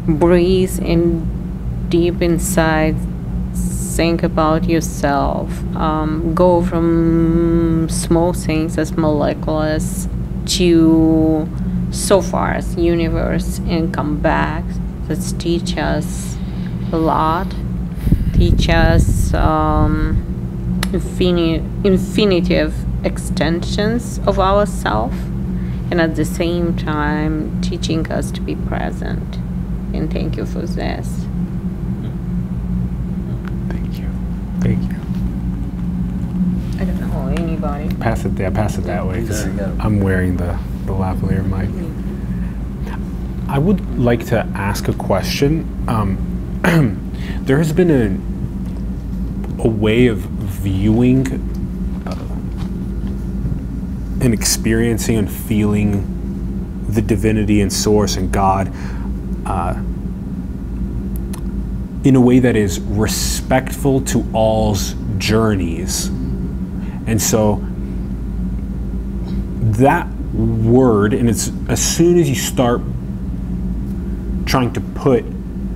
breathe 0.08 0.80
in 0.80 1.88
deep 1.90 2.22
inside, 2.22 2.96
think 3.54 4.24
about 4.24 4.64
yourself. 4.64 5.50
Um, 5.76 6.34
go 6.34 6.64
from 6.64 7.90
small 7.90 8.32
things 8.32 8.78
as 8.78 8.94
molecules 8.94 10.08
to 10.46 11.50
so 11.92 12.22
far 12.22 12.54
as 12.54 12.76
universe 12.78 13.60
and 13.60 13.94
come 13.94 14.20
back 14.20 14.64
that 15.08 15.36
teach 15.40 15.78
us 15.78 16.36
a 16.92 16.98
lot. 16.98 17.54
Teach 18.34 18.70
us 18.70 19.34
um, 19.34 20.82
infini- 20.92 21.62
infinitive 21.86 22.74
extensions 23.06 24.20
of 24.26 24.40
ourself 24.40 25.14
and 25.92 26.00
at 26.02 26.16
the 26.16 26.26
same 26.26 26.76
time 26.76 27.62
teaching 27.62 28.10
us 28.12 28.32
to 28.32 28.42
be 28.42 28.56
present. 28.56 29.36
And 29.94 30.12
thank 30.12 30.38
you 30.38 30.46
for 30.46 30.62
this. 30.62 31.26
Thank 33.70 34.00
you. 34.00 34.10
Thank 34.62 34.92
you. 34.92 34.98
I 36.82 36.86
don't 36.86 37.00
know 37.02 37.28
anybody? 37.38 37.94
Pass 37.96 38.26
it 38.26 38.38
yeah 38.40 38.50
pass 38.50 38.78
it 38.78 38.82
that 38.86 39.06
way 39.06 39.26
'cause 39.26 39.44
There 39.46 39.54
you 39.54 39.58
go. 39.60 39.76
i'm 39.80 40.00
wearing 40.02 40.38
the 40.38 40.58
the 40.86 40.92
lavalier 40.94 41.44
mic 41.46 41.70
I 43.54 43.60
would 43.60 44.00
like 44.00 44.26
to 44.30 44.40
ask 44.56 44.88
a 44.88 44.94
question. 44.94 45.86
Um, 45.88 46.18
there 47.44 47.60
has 47.60 47.72
been 47.72 47.92
a, 47.92 49.64
a 49.64 49.68
way 49.68 50.08
of 50.08 50.18
viewing 50.18 51.28
uh, 52.08 52.16
and 54.26 54.34
experiencing 54.34 55.18
and 55.18 55.32
feeling 55.32 56.84
the 56.88 57.04
divinity 57.04 57.62
and 57.62 57.72
source 57.72 58.16
and 58.16 58.32
God 58.32 58.74
uh, 59.46 59.76
in 62.04 62.16
a 62.16 62.22
way 62.22 62.40
that 62.40 62.56
is 62.56 62.80
respectful 62.80 64.02
to 64.06 64.28
all's 64.34 64.96
journeys. 65.20 66.08
And 66.08 67.22
so 67.22 67.64
that 69.78 70.08
word, 70.34 71.14
and 71.14 71.30
it's 71.30 71.52
as 71.70 71.80
soon 71.80 72.18
as 72.18 72.28
you 72.28 72.34
start 72.34 72.82
trying 74.54 74.72
to 74.72 74.82
put 74.82 75.26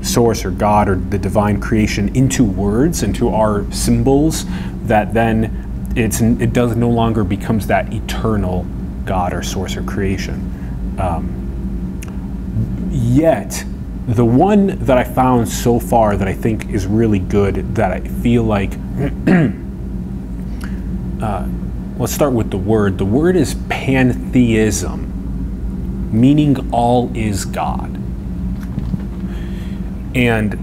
source 0.03 0.45
or 0.45 0.51
God 0.51 0.88
or 0.88 0.97
the 0.97 1.17
divine 1.17 1.59
creation 1.59 2.15
into 2.15 2.43
words, 2.43 3.01
into 3.01 3.30
our 3.30 3.65
symbols, 3.71 4.45
that 4.84 5.15
then 5.15 5.91
it's 5.95 6.21
it 6.21 6.53
does 6.53 6.75
no 6.75 6.88
longer 6.88 7.23
becomes 7.23 7.65
that 7.65 7.91
eternal 7.91 8.67
God 9.03 9.34
or 9.34 9.41
source 9.41 9.75
or 9.75 9.82
creation. 9.82 10.95
Um, 10.99 11.99
yet, 12.91 13.65
the 14.07 14.23
one 14.23 14.78
that 14.86 14.99
I 14.99 15.03
found 15.03 15.49
so 15.49 15.80
far 15.80 16.15
that 16.15 16.28
I 16.28 16.34
think 16.36 16.69
is 16.69 16.86
really 16.86 17.17
good, 17.17 17.73
that 17.78 17.91
I 17.91 18.01
feel 18.01 18.43
like, 18.43 18.73
uh, 21.19 21.47
let's 21.97 22.13
start 22.13 22.34
with 22.34 22.51
the 22.51 22.59
word. 22.59 22.99
The 22.99 23.05
word 23.05 23.38
is 23.38 23.55
pantheism, 23.69 25.01
meaning 26.11 26.71
all 26.71 27.11
is 27.17 27.43
God. 27.43 27.97
And 30.18 30.55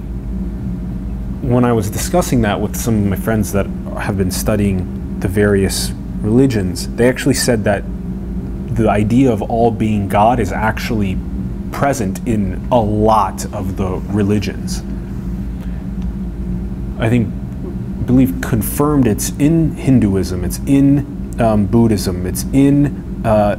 when 1.49 1.65
I 1.65 1.73
was 1.73 1.89
discussing 1.89 2.43
that 2.43 2.61
with 2.61 2.75
some 2.75 3.05
of 3.05 3.05
my 3.05 3.15
friends 3.17 3.53
that 3.53 3.67
have 4.01 4.19
been 4.19 4.33
studying 4.33 5.21
the 5.21 5.29
various 5.29 5.93
religions, 6.23 6.89
they 6.97 7.09
actually 7.09 7.35
said 7.35 7.63
that 7.63 7.85
the 8.75 8.91
idea 8.91 9.31
of 9.31 9.43
all 9.43 9.71
being 9.71 10.09
God 10.09 10.41
is 10.41 10.51
actually 10.51 11.17
present 11.71 12.27
in 12.27 12.67
a 12.73 12.81
lot 12.81 13.45
of 13.55 13.77
the 13.77 14.03
religions. 14.13 14.81
I 16.99 17.09
think, 17.09 17.29
believe 18.07 18.41
confirmed 18.41 19.07
it's 19.07 19.31
in 19.39 19.77
Hinduism, 19.77 20.45
it's 20.45 20.59
in 20.67 21.41
um, 21.41 21.67
Buddhism, 21.67 22.27
it's 22.27 22.43
in 22.53 23.25
uh, 23.25 23.57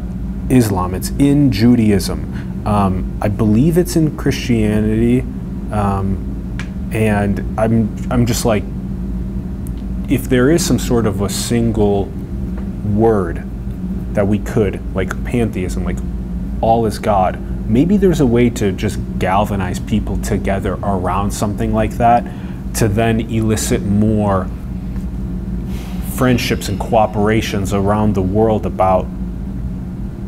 Islam, 0.50 0.94
it's 0.94 1.12
in 1.12 1.54
Judaism. 1.54 2.68
Um, 2.68 3.18
I 3.22 3.30
believe 3.30 3.78
it's 3.78 3.96
in 3.96 4.18
Christianity, 4.18 5.24
um, 5.72 6.90
and 6.92 7.40
I'm 7.60 7.96
I'm 8.12 8.26
just 8.26 8.46
like, 8.46 8.64
if 10.10 10.30
there 10.30 10.52
is 10.52 10.66
some 10.66 10.80
sort 10.80 11.06
of 11.06 11.22
a 11.22 11.30
single 11.30 12.06
word 12.94 13.44
that 14.14 14.28
we 14.28 14.40
could, 14.40 14.80
like 14.96 15.24
pantheism, 15.26 15.84
like 15.84 15.98
all 16.62 16.86
is 16.86 17.00
God, 17.00 17.40
maybe 17.70 17.98
there's 17.98 18.22
a 18.22 18.26
way 18.26 18.50
to 18.52 18.72
just 18.72 19.00
galvanize 19.20 19.80
people 19.80 20.18
together 20.20 20.74
around 20.84 21.32
something 21.32 21.74
like 21.74 21.92
that 21.92 22.24
to 22.76 22.88
then 22.88 23.20
elicit 23.20 23.82
more 23.82 24.48
friendships 26.16 26.70
and 26.70 26.80
cooperations 26.80 27.74
around 27.74 28.14
the 28.14 28.22
world 28.22 28.66
about 28.66 29.04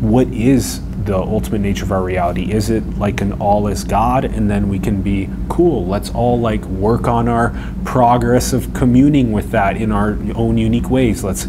what 0.01 0.27
is 0.27 0.81
the 1.07 1.17
ultimate 1.17 1.61
nature 1.61 1.85
of 1.85 1.91
our 1.91 2.03
reality. 2.03 2.51
Is 2.51 2.69
it 2.69 2.99
like 2.99 3.21
an 3.21 3.33
all 3.33 3.67
is 3.67 3.83
god 3.83 4.25
and 4.25 4.51
then 4.51 4.69
we 4.69 4.77
can 4.77 5.01
be 5.01 5.29
cool? 5.49 5.85
Let's 5.87 6.11
all 6.11 6.39
like 6.39 6.63
work 6.65 7.07
on 7.07 7.27
our 7.27 7.55
progress 7.85 8.53
of 8.53 8.73
communing 8.73 9.31
with 9.31 9.51
that 9.51 9.77
in 9.77 9.91
our 9.91 10.17
own 10.35 10.57
unique 10.57 10.89
ways. 10.89 11.23
Let's 11.23 11.47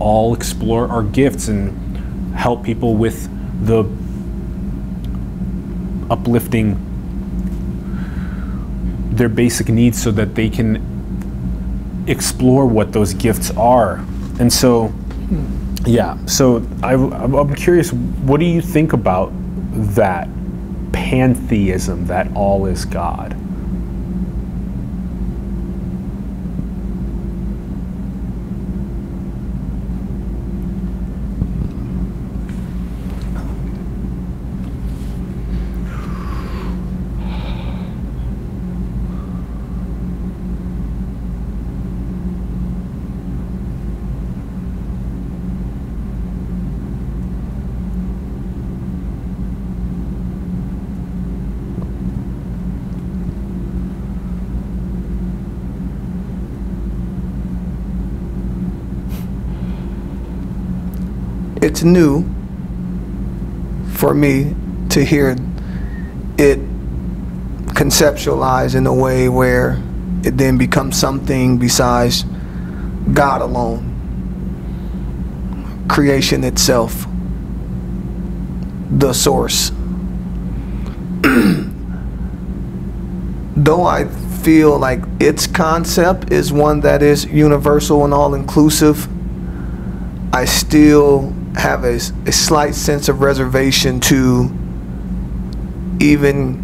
all 0.00 0.34
explore 0.34 0.88
our 0.88 1.02
gifts 1.02 1.48
and 1.48 2.34
help 2.34 2.64
people 2.64 2.96
with 2.96 3.28
the 3.64 3.84
uplifting 6.10 6.82
their 9.10 9.28
basic 9.28 9.68
needs 9.68 10.02
so 10.02 10.10
that 10.10 10.34
they 10.34 10.48
can 10.48 12.04
explore 12.06 12.66
what 12.66 12.92
those 12.92 13.12
gifts 13.12 13.50
are. 13.52 14.04
And 14.38 14.52
so, 14.52 14.94
yeah, 15.86 16.24
so 16.26 16.66
I, 16.82 16.94
I'm 16.94 17.54
curious, 17.54 17.92
what 17.92 18.40
do 18.40 18.46
you 18.46 18.60
think 18.60 18.92
about 18.92 19.32
that 19.94 20.28
pantheism, 20.92 22.06
that 22.06 22.30
all 22.34 22.66
is 22.66 22.84
God? 22.84 23.36
It's 61.66 61.82
new 61.82 62.24
for 63.94 64.14
me 64.14 64.54
to 64.88 65.04
hear 65.04 65.36
it 66.38 66.60
conceptualized 67.74 68.76
in 68.76 68.86
a 68.86 68.94
way 68.94 69.28
where 69.28 69.82
it 70.22 70.36
then 70.36 70.56
becomes 70.56 70.96
something 70.96 71.58
besides 71.58 72.24
God 73.12 73.42
alone, 73.42 73.82
creation 75.88 76.44
itself, 76.44 77.04
the 78.88 79.12
source. 79.12 79.70
Though 83.56 83.82
I 83.82 84.04
feel 84.44 84.78
like 84.78 85.00
its 85.18 85.48
concept 85.48 86.30
is 86.30 86.52
one 86.52 86.78
that 86.82 87.02
is 87.02 87.24
universal 87.24 88.04
and 88.04 88.14
all 88.14 88.34
inclusive, 88.34 89.08
I 90.32 90.44
still 90.44 91.34
have 91.56 91.84
a, 91.84 91.96
a 92.26 92.32
slight 92.32 92.74
sense 92.74 93.08
of 93.08 93.20
reservation 93.20 94.00
to 94.00 94.50
even 96.00 96.62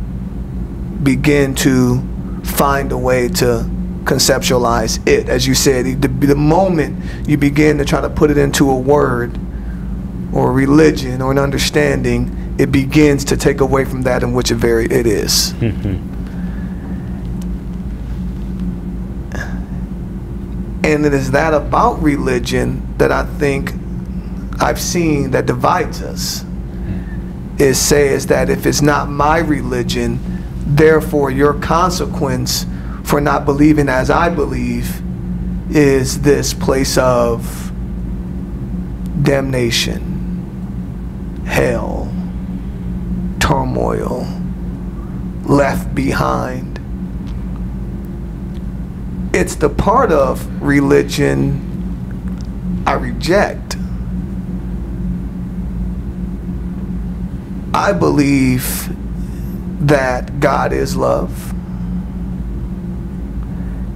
begin 1.03 1.55
to 1.55 2.01
find 2.45 2.93
a 2.93 2.99
way 2.99 3.29
to 3.29 3.69
conceptualize 4.05 5.07
it. 5.09 5.29
As 5.29 5.47
you 5.47 5.55
said, 5.55 6.03
the, 6.03 6.09
the 6.09 6.35
moment 6.35 7.29
you 7.29 7.37
begin 7.37 7.79
to 7.79 7.85
try 7.85 8.01
to 8.01 8.11
put 8.11 8.31
it 8.31 8.37
into 8.37 8.71
a 8.71 8.77
word 8.77 9.39
or 10.33 10.53
religion 10.53 11.23
or 11.23 11.33
an 11.33 11.39
understanding, 11.39 12.55
it 12.59 12.71
begins 12.71 13.25
to 13.27 13.37
take 13.37 13.61
away 13.61 13.85
from 13.85 14.03
that 14.03 14.23
in 14.23 14.33
which 14.33 14.51
it 14.51 14.57
very 14.57 14.85
it 14.87 15.07
is. 15.07 15.53
Mm-hmm. 15.55 16.13
and 20.85 21.07
it 21.07 21.15
is 21.15 21.31
that 21.31 21.55
about 21.55 22.03
religion 22.03 22.95
that 22.99 23.13
I 23.13 23.25
think 23.25 23.73
I've 24.63 24.81
seen 24.81 25.33
that 25.33 25.47
divides 25.47 26.03
us 26.03 26.45
is 27.59 27.81
says 27.81 28.29
that 28.29 28.49
if 28.49 28.65
it's 28.65 28.81
not 28.81 29.11
my 29.11 29.39
religion, 29.39 30.21
therefore 30.65 31.33
your 31.33 31.55
consequence 31.55 32.65
for 33.03 33.21
not 33.21 33.45
believing 33.45 33.89
as 33.89 34.09
I 34.09 34.29
believe 34.29 35.03
is 35.75 36.23
this 36.23 36.55
place 36.55 36.97
of 36.97 37.73
damnation, 39.21 40.01
hell, 41.45 42.09
turmoil, 43.41 44.29
left 45.43 45.93
behind. 45.93 46.79
It's 49.35 49.57
the 49.57 49.71
part 49.71 50.13
of 50.13 50.63
religion 50.63 51.69
I 52.87 52.93
reject 52.93 53.72
I 57.75 57.93
believe 57.93 58.89
that 59.87 60.41
God 60.41 60.73
is 60.73 60.97
love. 60.97 61.53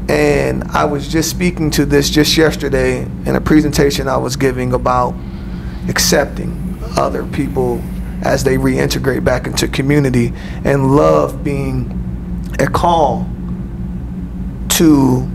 And 0.09 0.65
I 0.65 0.85
was 0.85 1.09
just 1.09 1.31
speaking 1.31 1.71
to 1.73 1.85
this 1.85 2.09
just 2.09 2.37
yesterday 2.37 3.03
in 3.03 3.37
a 3.37 3.41
presentation 3.41 4.09
I 4.09 4.17
was 4.17 4.37
giving 4.37 4.73
about 4.73 5.15
accepting 5.89 6.79
other 6.97 7.27
people 7.27 7.83
as 8.23 8.45
they 8.45 8.57
reintegrate 8.57 9.25
back 9.25 9.47
into 9.47 9.69
community 9.69 10.33
and 10.65 10.97
love 10.97 11.45
being 11.45 11.93
a 12.59 12.67
call 12.67 13.29
to 14.71 15.29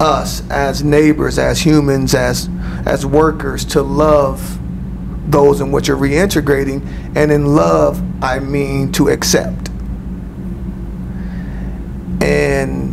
us 0.00 0.48
as 0.50 0.82
neighbors, 0.82 1.38
as 1.38 1.60
humans, 1.60 2.14
as 2.14 2.48
as 2.86 3.06
workers 3.06 3.64
to 3.64 3.82
love 3.82 4.58
those 5.26 5.60
in 5.60 5.70
which 5.72 5.88
you're 5.88 5.96
reintegrating. 5.96 6.84
And 7.16 7.30
in 7.30 7.54
love, 7.54 8.02
I 8.22 8.38
mean 8.38 8.92
to 8.92 9.08
accept. 9.08 9.68
And 12.22 12.92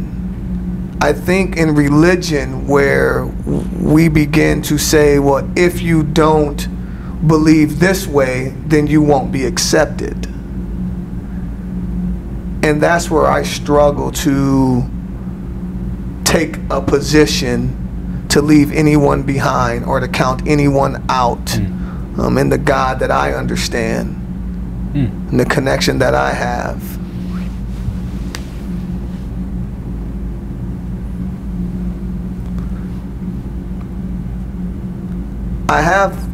I 1.02 1.14
think 1.14 1.58
in 1.58 1.76
religion 1.76 2.68
where 2.68 3.26
we 3.26 4.10
begin 4.10 4.62
to 4.64 4.78
say, 4.78 5.20
well, 5.20 5.50
if 5.56 5.82
you 5.82 6.04
don't 6.04 6.68
believe 7.28 7.80
this 7.80 8.08
way, 8.08 8.54
then 8.66 8.88
you 8.88 9.02
won't 9.02 9.32
be 9.32 9.46
accepted. 9.46 10.26
And 12.62 12.82
that's 12.82 13.10
where 13.10 13.28
I 13.28 13.44
struggle 13.44 14.12
to 14.12 14.84
take 16.26 16.58
a 16.70 16.82
position 16.82 18.26
to 18.30 18.42
leave 18.42 18.72
anyone 18.72 19.24
behind 19.24 19.86
or 19.86 20.00
to 20.00 20.08
count 20.08 20.48
anyone 20.48 21.04
out 21.10 21.50
hmm. 21.50 21.79
Um, 22.20 22.38
in 22.38 22.50
the 22.50 22.58
God 22.58 23.00
that 23.00 23.12
I 23.12 23.34
understand 23.34 24.16
and 24.94 25.40
the 25.40 25.46
connection 25.46 26.00
that 26.00 26.16
I 26.16 26.32
have. 26.34 27.00
I 35.70 35.82
have 35.82 36.28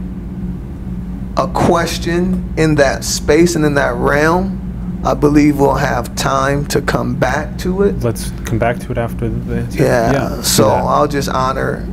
a 1.37 1.47
question 1.49 2.53
in 2.57 2.75
that 2.75 3.03
space 3.03 3.55
and 3.55 3.65
in 3.65 3.75
that 3.75 3.93
realm. 3.95 4.61
I 5.03 5.13
believe 5.13 5.59
we'll 5.59 5.75
have 5.75 6.15
time 6.15 6.65
to 6.67 6.81
come 6.81 7.15
back 7.15 7.57
to 7.59 7.83
it. 7.83 7.99
Let's 7.99 8.31
come 8.45 8.57
back 8.57 8.79
to 8.79 8.91
it 8.91 8.97
after 8.97 9.29
the. 9.29 9.67
Yeah. 9.77 10.37
do 10.37 10.43
so. 10.43 10.69
I'll 10.69 11.07
just 11.07 11.29
honor 11.29 11.87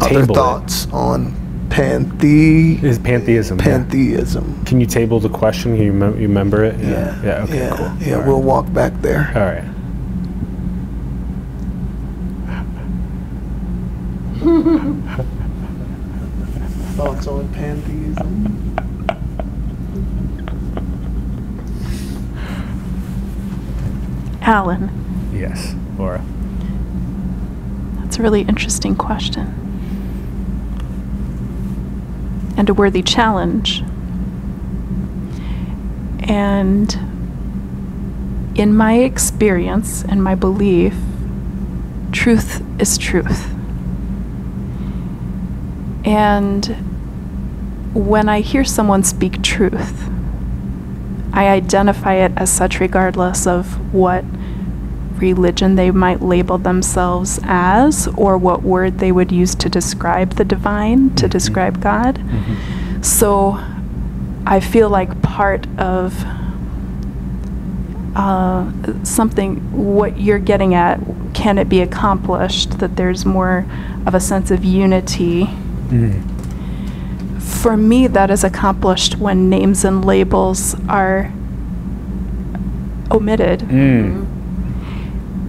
other 0.00 0.20
Table 0.20 0.32
it. 0.32 0.34
thoughts 0.34 0.86
on 0.92 1.45
panthe 1.68 2.82
is 2.82 2.98
pantheism. 2.98 3.58
yeah. 3.58 3.64
pantheism. 3.64 4.64
Can 4.64 4.80
you 4.80 4.86
table 4.86 5.20
the 5.20 5.28
question? 5.28 5.74
Can 5.76 5.84
you, 5.84 5.92
mem- 5.92 6.14
you 6.20 6.28
remember 6.28 6.64
it? 6.64 6.78
Yeah. 6.80 7.22
Yeah. 7.22 7.42
Okay. 7.44 7.58
Yeah. 7.58 7.76
Cool. 7.76 7.92
Yeah. 8.00 8.14
All 8.14 8.18
right. 8.20 8.26
We'll 8.28 8.42
walk 8.42 8.72
back 8.72 8.92
there. 9.02 9.30
All 9.34 9.42
right. 9.42 9.64
Thoughts 16.96 17.26
on 17.26 17.48
pantheism. 17.52 18.74
Alan, 24.42 24.90
Yes, 25.34 25.74
Laura. 25.98 26.24
that's 28.00 28.18
a 28.18 28.22
really 28.22 28.42
interesting 28.42 28.94
question. 28.94 29.52
And 32.56 32.68
a 32.68 32.74
worthy 32.74 33.02
challenge. 33.02 33.82
And 36.28 36.94
in 38.54 38.74
my 38.74 38.94
experience 38.94 40.02
and 40.02 40.24
my 40.24 40.34
belief, 40.34 40.96
truth 42.12 42.62
is 42.80 42.96
truth. 42.96 43.52
And 46.04 46.64
when 47.92 48.28
I 48.28 48.40
hear 48.40 48.64
someone 48.64 49.02
speak 49.02 49.42
truth, 49.42 50.08
I 51.32 51.48
identify 51.48 52.14
it 52.14 52.32
as 52.36 52.50
such 52.50 52.80
regardless 52.80 53.46
of 53.46 53.92
what 53.92 54.24
religion 55.20 55.74
they 55.76 55.90
might 55.90 56.20
label 56.22 56.58
themselves 56.58 57.38
as 57.44 58.08
or 58.16 58.36
what 58.38 58.62
word 58.62 58.98
they 58.98 59.12
would 59.12 59.30
use 59.32 59.54
to 59.56 59.68
describe 59.68 60.30
the 60.34 60.44
divine, 60.44 61.10
to 61.16 61.26
Mhm. 61.26 61.30
describe 61.30 61.80
God. 61.80 62.18
Mm-hmm. 62.18 63.02
So 63.02 63.58
I 64.46 64.60
feel 64.60 64.88
like 64.88 65.22
part 65.22 65.66
of 65.78 66.24
uh, 68.14 68.64
something, 69.02 69.56
what 69.72 70.18
you're 70.18 70.38
getting 70.38 70.74
at, 70.74 70.98
can 71.34 71.58
it 71.58 71.68
be 71.68 71.82
accomplished? 71.82 72.78
That 72.78 72.96
there's 72.96 73.26
more 73.26 73.66
of 74.06 74.14
a 74.14 74.20
sense 74.20 74.50
of 74.50 74.64
unity. 74.64 75.50
Mm. 75.88 76.22
For 77.38 77.76
me, 77.76 78.06
that 78.06 78.30
is 78.30 78.42
accomplished 78.42 79.18
when 79.18 79.50
names 79.50 79.84
and 79.84 80.02
labels 80.02 80.74
are 80.88 81.30
omitted. 83.10 83.60
Mm. 83.60 84.26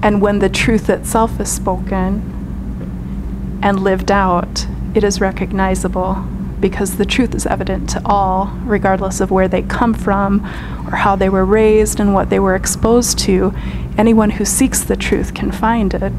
And 0.01 0.21
when 0.21 0.39
the 0.39 0.49
truth 0.49 0.89
itself 0.89 1.39
is 1.39 1.51
spoken 1.51 3.59
and 3.61 3.79
lived 3.79 4.11
out, 4.11 4.67
it 4.93 5.03
is 5.03 5.19
recognizable 5.19 6.15
because 6.59 6.97
the 6.97 7.05
truth 7.05 7.35
is 7.35 7.45
evident 7.45 7.89
to 7.89 8.01
all, 8.05 8.47
regardless 8.63 9.19
of 9.19 9.31
where 9.31 9.47
they 9.47 9.61
come 9.61 9.93
from 9.93 10.43
or 10.87 10.97
how 10.97 11.15
they 11.15 11.29
were 11.29 11.45
raised 11.45 11.99
and 11.99 12.13
what 12.13 12.29
they 12.29 12.39
were 12.39 12.55
exposed 12.55 13.19
to. 13.19 13.53
Anyone 13.97 14.31
who 14.31 14.45
seeks 14.45 14.83
the 14.83 14.95
truth 14.95 15.33
can 15.33 15.51
find 15.51 15.93
it. 15.93 16.13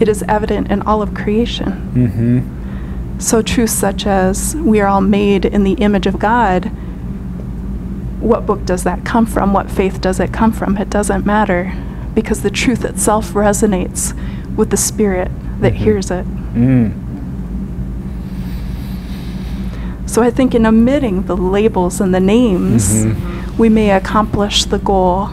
It 0.00 0.08
is 0.08 0.24
evident 0.28 0.70
in 0.70 0.82
all 0.82 1.02
of 1.02 1.14
creation. 1.14 1.92
Mm-hmm. 1.94 3.20
So, 3.20 3.42
truths 3.42 3.72
such 3.72 4.06
as 4.06 4.56
we 4.56 4.80
are 4.80 4.88
all 4.88 5.00
made 5.00 5.44
in 5.44 5.62
the 5.62 5.74
image 5.74 6.06
of 6.06 6.18
God, 6.18 6.66
what 8.20 8.46
book 8.46 8.64
does 8.64 8.84
that 8.84 9.04
come 9.04 9.26
from? 9.26 9.52
What 9.52 9.70
faith 9.70 10.00
does 10.00 10.18
it 10.18 10.32
come 10.32 10.52
from? 10.52 10.76
It 10.76 10.90
doesn't 10.90 11.24
matter 11.24 11.72
because 12.14 12.42
the 12.42 12.50
truth 12.50 12.84
itself 12.84 13.32
resonates 13.34 14.14
with 14.56 14.70
the 14.70 14.76
spirit 14.76 15.30
that 15.60 15.72
Mhm. 15.72 15.76
hears 15.76 16.10
it. 16.10 16.24
Mm. 16.54 16.92
So, 20.06 20.22
I 20.22 20.30
think 20.30 20.54
in 20.54 20.64
omitting 20.66 21.22
the 21.22 21.36
labels 21.36 22.00
and 22.00 22.14
the 22.14 22.20
names, 22.20 23.04
Mhm. 23.04 23.58
we 23.58 23.68
may 23.68 23.90
accomplish 23.90 24.64
the 24.64 24.78
goal 24.78 25.28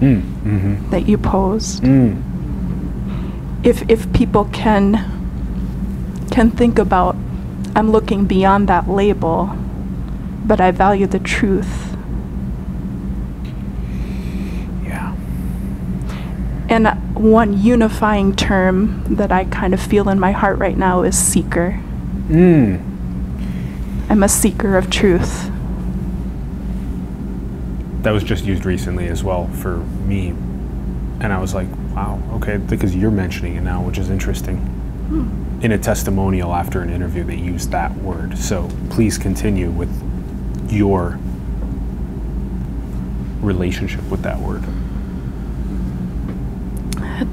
Mm. 0.00 0.22
Mm-hmm. 0.44 0.90
that 0.90 1.08
you 1.08 1.18
posed. 1.18 1.82
Mm. 1.82 2.16
if 3.64 3.84
if 3.88 4.12
people 4.12 4.44
can 4.52 4.98
can 6.30 6.50
think 6.50 6.78
about 6.80 7.14
I'm 7.76 7.90
looking 7.92 8.24
beyond 8.26 8.66
that 8.68 8.88
label, 8.90 9.50
but 10.44 10.60
I 10.60 10.72
value 10.72 11.06
the 11.06 11.20
truth. 11.20 11.96
Yeah. 14.84 15.12
And 16.72 16.88
one 17.14 17.62
unifying 17.62 18.34
term 18.34 19.04
that 19.16 19.30
I 19.30 19.44
kind 19.44 19.74
of 19.74 19.80
feel 19.80 20.08
in 20.08 20.18
my 20.18 20.32
heart 20.32 20.56
right 20.56 20.78
now 20.78 21.02
is 21.02 21.18
seeker. 21.18 21.78
Mm. 22.28 22.80
I'm 24.08 24.22
a 24.22 24.28
seeker 24.28 24.78
of 24.78 24.88
truth. 24.88 25.50
That 28.00 28.12
was 28.12 28.24
just 28.24 28.46
used 28.46 28.64
recently 28.64 29.06
as 29.08 29.22
well 29.22 29.48
for 29.48 29.76
me. 29.76 30.28
And 31.20 31.26
I 31.26 31.38
was 31.38 31.52
like, 31.52 31.68
wow, 31.94 32.22
okay, 32.36 32.56
because 32.56 32.96
you're 32.96 33.10
mentioning 33.10 33.56
it 33.56 33.60
now, 33.60 33.82
which 33.82 33.98
is 33.98 34.08
interesting. 34.08 34.56
In 35.62 35.72
a 35.72 35.78
testimonial 35.78 36.54
after 36.54 36.80
an 36.80 36.88
interview, 36.88 37.22
they 37.22 37.36
used 37.36 37.70
that 37.72 37.94
word. 37.96 38.38
So 38.38 38.70
please 38.88 39.18
continue 39.18 39.70
with 39.70 39.92
your 40.72 41.18
relationship 43.42 44.04
with 44.04 44.22
that 44.22 44.40
word. 44.40 44.64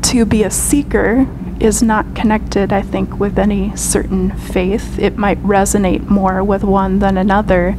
To 0.01 0.25
be 0.25 0.43
a 0.43 0.51
seeker 0.51 1.27
is 1.59 1.83
not 1.83 2.15
connected, 2.15 2.71
I 2.71 2.81
think, 2.81 3.19
with 3.19 3.37
any 3.37 3.75
certain 3.75 4.31
faith. 4.31 4.97
It 4.97 5.17
might 5.17 5.41
resonate 5.43 6.09
more 6.09 6.43
with 6.43 6.63
one 6.63 6.99
than 6.99 7.17
another. 7.17 7.75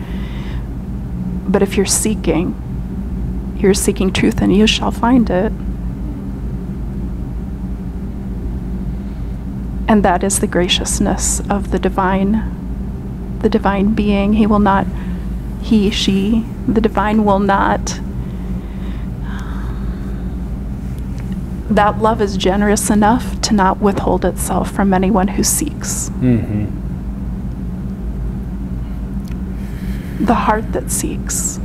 But 1.48 1.62
if 1.62 1.76
you're 1.76 1.86
seeking, 1.86 2.54
you're 3.58 3.74
seeking 3.74 4.12
truth 4.12 4.40
and 4.40 4.54
you 4.54 4.66
shall 4.66 4.90
find 4.90 5.28
it. 5.30 5.52
And 9.88 10.04
that 10.04 10.22
is 10.22 10.38
the 10.38 10.46
graciousness 10.46 11.40
of 11.50 11.72
the 11.72 11.78
divine, 11.78 13.38
the 13.40 13.48
divine 13.48 13.94
being. 13.94 14.34
He 14.34 14.46
will 14.46 14.60
not, 14.60 14.86
he, 15.62 15.90
she, 15.90 16.46
the 16.68 16.80
divine 16.80 17.24
will 17.24 17.40
not. 17.40 18.00
That 21.70 21.98
love 22.00 22.20
is 22.20 22.36
generous 22.36 22.90
enough 22.90 23.40
to 23.42 23.54
not 23.54 23.78
withhold 23.78 24.24
itself 24.24 24.72
from 24.72 24.92
anyone 24.92 25.28
who 25.28 25.44
seeks. 25.44 26.08
Mm-hmm. 26.18 26.66
The 30.24 30.34
heart 30.34 30.72
that 30.72 30.90
seeks 30.90 31.60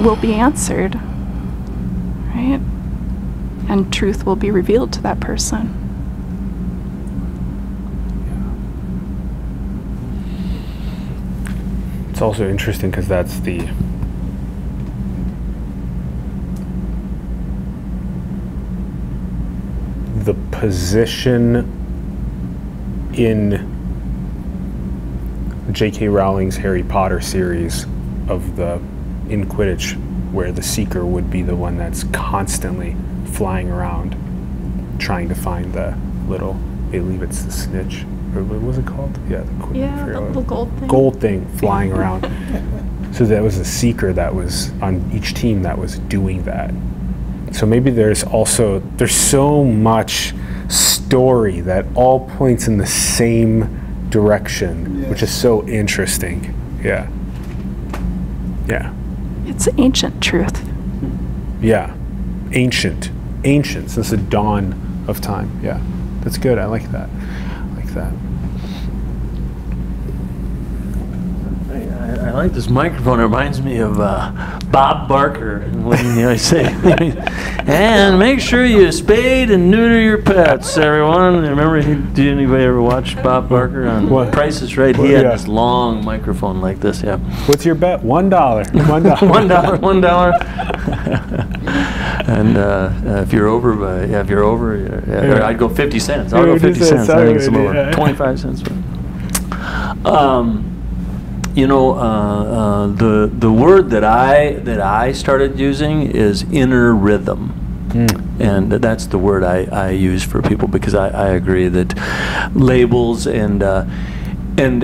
will 0.00 0.16
be 0.16 0.34
answered, 0.34 0.96
right? 2.34 2.60
And 3.68 3.90
truth 3.92 4.26
will 4.26 4.36
be 4.36 4.50
revealed 4.50 4.92
to 4.92 5.02
that 5.02 5.18
person. 5.18 5.72
It's 12.10 12.20
also 12.22 12.48
interesting 12.48 12.90
because 12.90 13.08
that's 13.08 13.40
the 13.40 13.66
the 20.26 20.34
position 20.60 21.56
in 23.14 23.74
J.K. 25.72 26.08
Rowling's 26.08 26.56
Harry 26.56 26.82
Potter 26.82 27.20
series 27.20 27.84
of 28.28 28.56
the 28.56 28.74
in 29.28 29.46
Quidditch, 29.48 29.94
where 30.32 30.52
the 30.52 30.62
Seeker 30.62 31.04
would 31.04 31.30
be 31.30 31.42
the 31.42 31.56
one 31.56 31.76
that's 31.76 32.04
constantly 32.04 32.96
flying 33.32 33.70
around 33.70 34.16
trying 34.98 35.28
to 35.28 35.34
find 35.34 35.72
the 35.74 35.96
little. 36.26 36.54
I 36.88 36.92
believe 36.98 37.22
it's 37.22 37.42
the 37.42 37.50
snitch. 37.50 38.04
Or 38.34 38.42
what 38.42 38.60
was 38.62 38.78
it 38.78 38.86
called? 38.86 39.18
Yeah, 39.28 39.42
the, 39.42 39.78
Yeah, 39.78 40.30
the 40.32 40.40
gold 40.42 40.70
thing. 40.78 40.88
gold 40.88 41.20
thing 41.20 41.46
flying 41.58 41.92
around. 41.92 42.22
so 43.14 43.24
that 43.26 43.42
was 43.42 43.58
a 43.58 43.64
seeker 43.64 44.12
that 44.12 44.34
was 44.34 44.70
on 44.80 45.10
each 45.12 45.34
team 45.34 45.62
that 45.62 45.76
was 45.76 45.98
doing 45.98 46.44
that. 46.44 46.72
So 47.52 47.66
maybe 47.66 47.90
there's 47.90 48.24
also 48.24 48.78
there's 48.96 49.14
so 49.14 49.64
much 49.64 50.32
story 51.06 51.60
that 51.60 51.86
all 51.94 52.28
points 52.30 52.66
in 52.66 52.78
the 52.78 52.86
same 52.86 54.08
direction, 54.10 55.08
which 55.08 55.22
is 55.22 55.32
so 55.32 55.66
interesting. 55.68 56.52
Yeah. 56.82 57.08
Yeah. 58.66 58.92
It's 59.46 59.68
ancient 59.78 60.20
truth. 60.20 60.68
Yeah. 61.60 61.94
Ancient. 62.52 63.10
Ancient 63.44 63.90
since 63.90 64.10
the 64.10 64.16
dawn 64.16 65.04
of 65.06 65.20
time. 65.20 65.60
Yeah. 65.62 65.80
That's 66.22 66.38
good. 66.38 66.58
I 66.58 66.64
like 66.66 66.90
that. 66.90 67.08
I 67.08 67.76
like 67.76 67.94
that. 67.94 68.12
I, 72.26 72.32
like 72.32 72.52
this 72.52 72.68
microphone. 72.68 73.20
It 73.20 73.24
reminds 73.24 73.62
me 73.62 73.78
of 73.78 74.00
uh, 74.00 74.58
Bob 74.66 75.08
Barker 75.08 75.60
when 75.60 76.18
you 76.18 76.28
I 76.28 76.36
say, 76.36 76.64
and 77.66 78.18
make 78.18 78.40
sure 78.40 78.64
you 78.64 78.90
spade 78.90 79.50
and 79.50 79.70
neuter 79.70 80.00
your 80.00 80.20
pets, 80.22 80.76
everyone. 80.76 81.42
Remember, 81.42 81.80
he, 81.80 81.94
did 82.14 82.32
anybody 82.32 82.64
ever 82.64 82.82
watch 82.82 83.14
Bob 83.22 83.48
Barker 83.48 83.86
on 83.86 84.10
What? 84.10 84.32
Price 84.32 84.60
is 84.62 84.76
Right? 84.76 84.96
What, 84.96 85.06
He 85.06 85.12
had 85.12 85.24
yeah. 85.24 85.32
this 85.32 85.46
long 85.46 86.04
microphone 86.04 86.60
like 86.60 86.80
this, 86.80 87.02
yeah. 87.02 87.18
What's 87.46 87.64
your 87.64 87.74
bet? 87.74 88.02
One 88.02 88.28
dollar. 88.28 88.64
One 88.72 89.02
dollar. 89.02 89.28
one 89.28 89.48
dollar, 89.48 89.76
one 89.78 90.00
dollar. 90.00 90.32
and 92.26 92.56
uh, 92.56 92.92
uh, 93.06 93.22
if 93.22 93.32
you're 93.32 93.46
over, 93.46 93.74
by, 93.74 94.04
yeah, 94.06 94.20
if 94.20 94.28
you're 94.28 94.42
over, 94.42 94.76
yeah. 95.06 95.46
I'd 95.46 95.58
go 95.58 95.68
fifty 95.68 96.00
cents. 96.00 96.32
I'll 96.32 96.44
go 96.44 96.58
50 96.58 96.80
cents. 96.84 97.08
I 97.08 97.26
think 97.26 97.38
it's 97.38 97.48
alright, 97.48 97.74
yeah. 97.74 97.90
Twenty-five 97.92 98.40
cents. 98.40 98.62
Um, 100.04 100.75
you 101.56 101.66
know, 101.66 101.94
uh, 101.94 101.98
uh, 101.98 102.86
the 102.88 103.30
the 103.32 103.50
word 103.50 103.88
that 103.90 104.04
I 104.04 104.52
that 104.64 104.78
I 104.78 105.12
started 105.12 105.58
using 105.58 106.02
is 106.02 106.44
inner 106.52 106.94
rhythm. 106.94 107.62
And 108.38 108.70
that's 108.70 109.06
the 109.06 109.16
word 109.16 109.42
I, 109.42 109.64
I 109.72 109.90
use 109.90 110.22
for 110.22 110.42
people 110.42 110.68
because 110.68 110.94
I, 110.94 111.08
I 111.08 111.28
agree 111.28 111.68
that 111.68 111.94
labels 112.54 113.26
and 113.26 113.62
uh, 113.62 113.86
and 114.58 114.82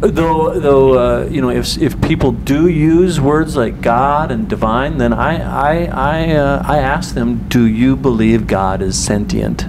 though 0.00 0.60
though 0.60 0.98
uh, 0.98 1.24
you 1.30 1.40
know 1.40 1.48
if 1.48 1.78
if 1.78 1.98
people 2.02 2.32
do 2.32 2.68
use 2.68 3.18
words 3.18 3.56
like 3.56 3.80
God 3.80 4.30
and 4.30 4.46
divine, 4.46 4.98
then 4.98 5.14
I 5.14 5.40
I 5.40 5.84
I, 5.86 6.36
uh, 6.36 6.62
I 6.66 6.78
ask 6.80 7.14
them, 7.14 7.48
do 7.48 7.66
you 7.66 7.96
believe 7.96 8.46
God 8.46 8.82
is 8.82 9.02
sentient? 9.02 9.64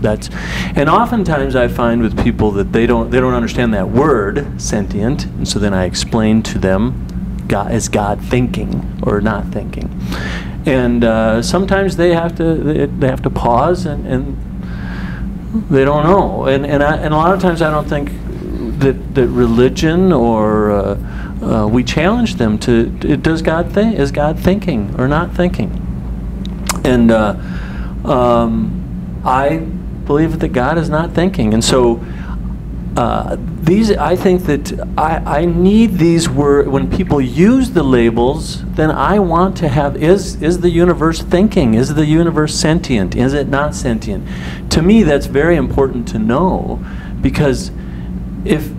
That's, 0.00 0.30
and 0.74 0.88
oftentimes 0.88 1.54
I 1.54 1.68
find 1.68 2.00
with 2.00 2.22
people 2.22 2.50
that 2.52 2.72
they 2.72 2.86
don't 2.86 3.10
they 3.10 3.20
don't 3.20 3.34
understand 3.34 3.74
that 3.74 3.90
word 3.90 4.60
sentient, 4.60 5.26
and 5.26 5.46
so 5.46 5.58
then 5.58 5.74
I 5.74 5.84
explain 5.84 6.42
to 6.44 6.58
them, 6.58 7.44
God 7.46 7.72
is 7.72 7.88
God 7.88 8.20
thinking 8.20 9.00
or 9.02 9.20
not 9.20 9.48
thinking, 9.48 9.90
and 10.64 11.04
uh, 11.04 11.42
sometimes 11.42 11.96
they 11.96 12.14
have 12.14 12.34
to 12.36 12.54
they, 12.54 12.86
they 12.86 13.08
have 13.08 13.22
to 13.22 13.30
pause 13.30 13.84
and, 13.84 14.06
and 14.06 15.66
they 15.70 15.84
don't 15.84 16.04
know, 16.04 16.46
and 16.46 16.64
and 16.64 16.82
I, 16.82 16.96
and 16.96 17.12
a 17.12 17.16
lot 17.16 17.34
of 17.34 17.40
times 17.40 17.60
I 17.60 17.70
don't 17.70 17.88
think 17.88 18.10
that 18.80 19.14
that 19.14 19.28
religion 19.28 20.12
or 20.12 20.70
uh, 20.70 20.94
uh, 21.42 21.66
we 21.66 21.84
challenge 21.84 22.36
them 22.36 22.58
to 22.60 22.96
it, 23.02 23.22
does 23.22 23.42
God 23.42 23.72
think 23.72 23.98
is 23.98 24.12
God 24.12 24.38
thinking 24.38 24.94
or 24.98 25.08
not 25.08 25.34
thinking, 25.34 25.70
and 26.84 27.10
uh, 27.10 27.34
um, 28.04 29.20
I 29.24 29.66
believe 30.10 30.40
that 30.40 30.48
God 30.48 30.76
is 30.76 30.90
not 30.90 31.12
thinking. 31.12 31.54
And 31.54 31.62
so 31.62 32.04
uh, 32.96 33.36
these, 33.62 33.92
I 33.92 34.16
think 34.16 34.42
that 34.46 34.92
I, 34.98 35.42
I 35.42 35.44
need 35.44 35.98
these 35.98 36.28
words. 36.28 36.68
When 36.68 36.90
people 36.90 37.20
use 37.20 37.70
the 37.70 37.84
labels, 37.84 38.64
then 38.74 38.90
I 38.90 39.20
want 39.20 39.56
to 39.58 39.68
have, 39.68 40.02
is, 40.02 40.42
is 40.42 40.58
the 40.58 40.70
universe 40.70 41.22
thinking? 41.22 41.74
Is 41.74 41.94
the 41.94 42.06
universe 42.06 42.56
sentient? 42.56 43.14
Is 43.14 43.34
it 43.34 43.46
not 43.46 43.76
sentient? 43.76 44.26
To 44.72 44.82
me, 44.82 45.04
that's 45.04 45.26
very 45.26 45.54
important 45.54 46.08
to 46.08 46.18
know 46.18 46.84
because 47.20 47.70
if, 48.44 48.72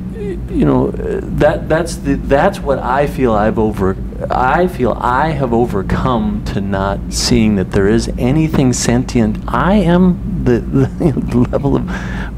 you 0.51 0.65
know, 0.65 0.89
uh, 0.89 1.19
that, 1.23 1.67
that's, 1.69 1.95
the, 1.95 2.15
that's 2.15 2.59
what 2.59 2.79
I 2.79 3.07
feel 3.07 3.33
I've 3.33 3.57
over, 3.57 3.95
I 4.29 4.67
feel 4.67 4.91
I 4.93 5.31
have 5.31 5.53
overcome 5.53 6.43
to 6.45 6.61
not 6.61 6.99
seeing 7.13 7.55
that 7.55 7.71
there 7.71 7.87
is 7.87 8.09
anything 8.17 8.73
sentient. 8.73 9.37
I 9.47 9.75
am 9.75 10.43
the, 10.43 10.59
the 10.59 11.37
level 11.51 11.77
of 11.77 12.31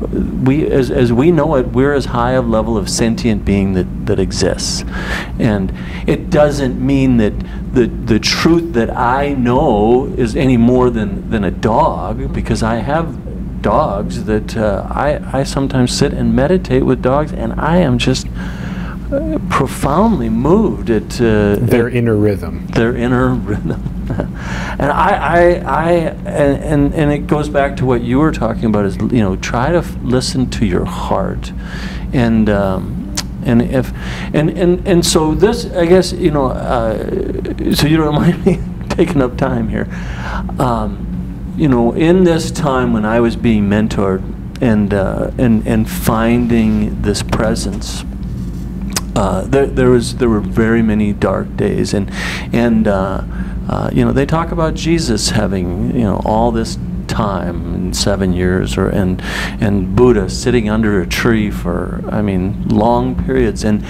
we 0.43 0.67
as, 0.67 0.91
as 0.91 1.13
we 1.13 1.31
know 1.31 1.55
it, 1.55 1.67
we're 1.67 1.93
as 1.93 2.05
high 2.05 2.31
a 2.31 2.41
level 2.41 2.77
of 2.77 2.89
sentient 2.89 3.45
being 3.45 3.73
that, 3.73 4.05
that 4.05 4.19
exists. 4.19 4.83
And 5.39 5.73
it 6.07 6.29
doesn't 6.29 6.85
mean 6.85 7.17
that 7.17 7.33
the 7.73 7.87
the 7.87 8.19
truth 8.19 8.73
that 8.73 8.95
I 8.95 9.33
know 9.33 10.05
is 10.17 10.35
any 10.35 10.57
more 10.57 10.89
than, 10.89 11.29
than 11.29 11.43
a 11.43 11.51
dog, 11.51 12.33
because 12.33 12.61
I 12.61 12.75
have 12.75 13.22
dogs 13.63 14.25
that 14.25 14.55
uh, 14.55 14.85
I, 14.91 15.39
I 15.39 15.43
sometimes 15.43 15.91
sit 15.97 16.13
and 16.13 16.35
meditate 16.35 16.85
with 16.85 17.01
dogs 17.01 17.33
and 17.33 17.53
I 17.59 17.77
am 17.77 17.97
just 17.97 18.27
uh, 19.11 19.39
profoundly 19.49 20.29
moved 20.29 20.89
at 20.91 21.19
uh, 21.19 21.55
Their 21.55 21.87
at- 21.87 21.95
inner 21.95 22.15
rhythm. 22.15 22.67
their 22.67 22.95
inner 22.95 23.33
rhythm. 23.33 23.81
and 24.09 24.91
I, 24.91 25.15
I, 25.15 25.39
I 25.65 25.91
and, 26.25 26.63
and, 26.63 26.93
and 26.93 27.11
it 27.11 27.25
goes 27.27 27.49
back 27.49 27.75
to 27.77 27.85
what 27.85 28.01
you 28.01 28.19
were 28.19 28.31
talking 28.31 28.65
about 28.65 28.85
is, 28.85 28.97
you 28.97 29.21
know, 29.23 29.35
try 29.37 29.71
to 29.71 29.77
f- 29.79 29.95
listen 30.03 30.49
to 30.51 30.65
your 30.65 30.85
heart. 30.85 31.51
And, 32.11 32.49
um, 32.49 33.15
and 33.45 33.61
if, 33.61 33.91
and, 34.33 34.49
and, 34.51 34.87
and 34.87 35.05
so 35.05 35.33
this, 35.33 35.65
I 35.73 35.85
guess, 35.85 36.11
you 36.13 36.31
know, 36.31 36.47
uh, 36.47 37.73
so 37.73 37.87
you 37.87 37.97
don't 37.97 38.15
mind 38.23 38.45
me 38.45 38.59
taking 38.89 39.21
up 39.21 39.37
time 39.37 39.69
here. 39.69 39.87
Um, 40.59 41.09
you 41.55 41.67
know, 41.67 41.93
in 41.93 42.23
this 42.23 42.51
time 42.51 42.93
when 42.93 43.05
I 43.05 43.19
was 43.19 43.35
being 43.35 43.69
mentored 43.69 44.23
and, 44.61 44.93
uh, 44.93 45.31
and, 45.37 45.67
and 45.67 45.89
finding 45.89 47.01
this 47.01 47.23
presence, 47.23 48.03
uh, 49.15 49.41
there, 49.41 49.67
there 49.67 49.89
was 49.89 50.15
there 50.15 50.29
were 50.29 50.39
very 50.39 50.81
many 50.81 51.13
dark 51.13 51.55
days, 51.55 51.93
and 51.93 52.09
and 52.51 52.87
uh, 52.87 53.23
uh, 53.69 53.89
you 53.93 54.03
know 54.03 54.11
they 54.11 54.25
talk 54.25 54.51
about 54.51 54.73
Jesus 54.73 55.29
having 55.29 55.95
you 55.95 56.01
know 56.01 56.21
all 56.25 56.51
this 56.51 56.77
time 57.13 57.75
in 57.75 57.93
seven 57.93 58.33
years, 58.33 58.77
or 58.77 58.89
and 58.89 59.21
and 59.61 59.95
Buddha 59.95 60.29
sitting 60.29 60.69
under 60.69 61.01
a 61.01 61.07
tree 61.07 61.51
for 61.51 62.03
I 62.09 62.21
mean 62.21 62.67
long 62.67 63.15
periods, 63.25 63.63
and 63.63 63.85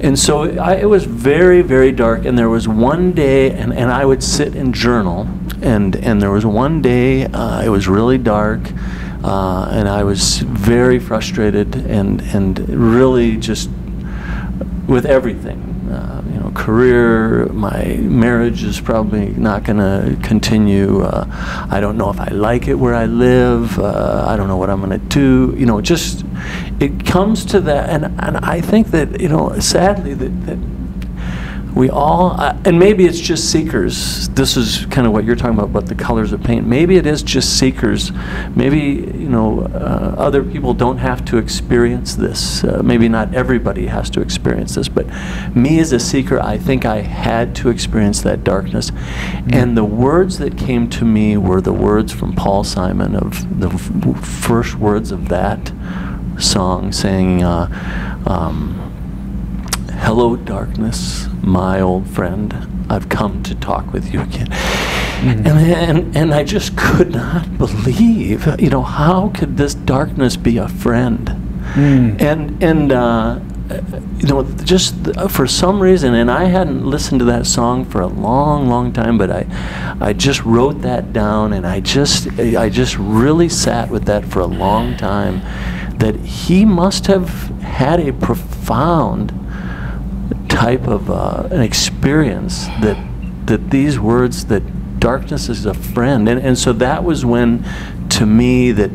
and 0.00 0.18
so 0.18 0.58
I, 0.58 0.76
it 0.76 0.88
was 0.88 1.04
very 1.04 1.62
very 1.62 1.92
dark, 1.92 2.24
and 2.24 2.38
there 2.38 2.48
was 2.48 2.66
one 2.66 3.12
day, 3.12 3.50
and, 3.50 3.72
and 3.72 3.90
I 3.90 4.04
would 4.04 4.22
sit 4.22 4.54
and 4.54 4.74
journal, 4.74 5.28
and 5.60 5.96
and 5.96 6.20
there 6.22 6.30
was 6.30 6.46
one 6.46 6.80
day 6.82 7.26
uh, 7.26 7.62
it 7.62 7.68
was 7.68 7.86
really 7.88 8.18
dark. 8.18 8.60
Uh, 9.24 9.68
and 9.70 9.88
I 9.88 10.02
was 10.02 10.38
very 10.38 10.98
frustrated 10.98 11.76
and, 11.76 12.20
and 12.34 12.58
really 12.68 13.36
just 13.36 13.70
with 14.88 15.06
everything. 15.06 15.60
Uh, 15.88 16.22
you 16.26 16.40
know, 16.40 16.41
career, 16.54 17.46
my 17.46 17.96
marriage 18.00 18.62
is 18.64 18.80
probably 18.80 19.28
not 19.30 19.64
going 19.64 19.78
to 19.78 20.16
continue. 20.22 21.02
Uh, 21.02 21.26
I 21.70 21.80
don't 21.80 21.96
know 21.96 22.10
if 22.10 22.20
I 22.20 22.28
like 22.28 22.68
it 22.68 22.74
where 22.74 22.94
I 22.94 23.06
live. 23.06 23.78
Uh, 23.78 24.24
I 24.28 24.36
don't 24.36 24.48
know 24.48 24.56
what 24.56 24.70
I'm 24.70 24.80
going 24.80 24.98
to 24.98 25.06
do. 25.06 25.54
You 25.58 25.66
know, 25.66 25.80
just 25.80 26.24
it 26.80 27.04
comes 27.06 27.44
to 27.46 27.60
that, 27.60 27.90
and 27.90 28.04
and 28.20 28.36
I 28.38 28.60
think 28.60 28.88
that 28.88 29.20
you 29.20 29.28
know, 29.28 29.58
sadly 29.60 30.14
that. 30.14 30.46
that 30.46 30.71
we 31.74 31.88
all, 31.88 32.38
uh, 32.38 32.56
and 32.66 32.78
maybe 32.78 33.06
it's 33.06 33.18
just 33.18 33.50
seekers. 33.50 34.28
This 34.30 34.56
is 34.56 34.84
kind 34.86 35.06
of 35.06 35.12
what 35.12 35.24
you're 35.24 35.36
talking 35.36 35.54
about, 35.54 35.70
about 35.70 35.86
the 35.86 35.94
colors 35.94 36.32
of 36.32 36.42
paint. 36.42 36.66
Maybe 36.66 36.96
it 36.96 37.06
is 37.06 37.22
just 37.22 37.58
seekers. 37.58 38.12
Maybe, 38.54 38.78
you 38.78 39.28
know, 39.28 39.62
uh, 39.62 40.14
other 40.18 40.44
people 40.44 40.74
don't 40.74 40.98
have 40.98 41.24
to 41.26 41.38
experience 41.38 42.14
this. 42.14 42.62
Uh, 42.62 42.82
maybe 42.84 43.08
not 43.08 43.34
everybody 43.34 43.86
has 43.86 44.10
to 44.10 44.20
experience 44.20 44.74
this, 44.74 44.88
but 44.88 45.06
me 45.56 45.78
as 45.78 45.92
a 45.92 46.00
seeker, 46.00 46.38
I 46.40 46.58
think 46.58 46.84
I 46.84 47.00
had 47.00 47.54
to 47.56 47.70
experience 47.70 48.20
that 48.22 48.44
darkness. 48.44 48.92
And 49.50 49.74
the 49.74 49.84
words 49.84 50.38
that 50.38 50.58
came 50.58 50.90
to 50.90 51.06
me 51.06 51.38
were 51.38 51.62
the 51.62 51.72
words 51.72 52.12
from 52.12 52.34
Paul 52.34 52.64
Simon 52.64 53.16
of 53.16 53.60
the 53.60 53.70
first 53.70 54.74
words 54.74 55.10
of 55.10 55.30
that 55.30 55.72
song 56.38 56.92
saying, 56.92 57.42
uh, 57.42 58.22
um, 58.26 58.91
Hello, 60.04 60.34
darkness, 60.36 61.28
my 61.42 61.80
old 61.80 62.08
friend. 62.08 62.86
I've 62.90 63.08
come 63.08 63.42
to 63.44 63.54
talk 63.54 63.92
with 63.92 64.12
you 64.12 64.20
again. 64.20 64.52
And, 65.22 65.46
and, 65.46 66.16
and 66.16 66.34
I 66.34 66.42
just 66.42 66.76
could 66.76 67.12
not 67.12 67.56
believe, 67.56 68.60
you 68.60 68.68
know, 68.68 68.82
how 68.82 69.28
could 69.28 69.56
this 69.56 69.74
darkness 69.74 70.36
be 70.36 70.58
a 70.58 70.68
friend? 70.68 71.28
And, 72.20 72.62
and, 72.62 72.90
uh, 72.92 73.38
you 74.18 74.26
know, 74.26 74.42
just 74.64 75.04
th- 75.04 75.30
for 75.30 75.46
some 75.46 75.80
reason, 75.80 76.14
and 76.14 76.30
I 76.30 76.44
hadn't 76.44 76.84
listened 76.84 77.20
to 77.20 77.24
that 77.26 77.46
song 77.46 77.84
for 77.84 78.00
a 78.00 78.08
long, 78.08 78.68
long 78.68 78.92
time, 78.92 79.16
but 79.16 79.30
I, 79.30 79.46
I 80.00 80.12
just 80.14 80.44
wrote 80.44 80.82
that 80.82 81.12
down, 81.12 81.52
and 81.52 81.64
I 81.64 81.78
just, 81.78 82.28
I 82.38 82.68
just 82.68 82.98
really 82.98 83.48
sat 83.48 83.88
with 83.88 84.04
that 84.06 84.24
for 84.24 84.40
a 84.40 84.46
long 84.46 84.96
time. 84.96 85.42
That 85.98 86.16
he 86.16 86.64
must 86.64 87.06
have 87.06 87.28
had 87.60 88.00
a 88.00 88.12
profound 88.12 89.38
type 90.52 90.86
of 90.86 91.10
uh, 91.10 91.48
an 91.50 91.62
experience 91.62 92.66
that 92.82 92.98
that 93.46 93.70
these 93.70 93.98
words 93.98 94.44
that 94.46 95.00
darkness 95.00 95.48
is 95.48 95.66
a 95.66 95.74
friend, 95.74 96.28
and 96.28 96.40
and 96.40 96.56
so 96.56 96.72
that 96.74 97.02
was 97.02 97.24
when, 97.24 97.64
to 98.10 98.26
me, 98.26 98.70
that 98.70 98.90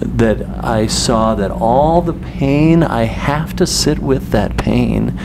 that 0.00 0.42
I 0.64 0.86
saw 0.86 1.34
that 1.34 1.50
all 1.50 2.02
the 2.02 2.14
pain, 2.14 2.82
I 2.82 3.04
have 3.04 3.54
to 3.56 3.66
sit 3.66 3.98
with 3.98 4.30
that 4.30 4.56
pain. 4.56 5.18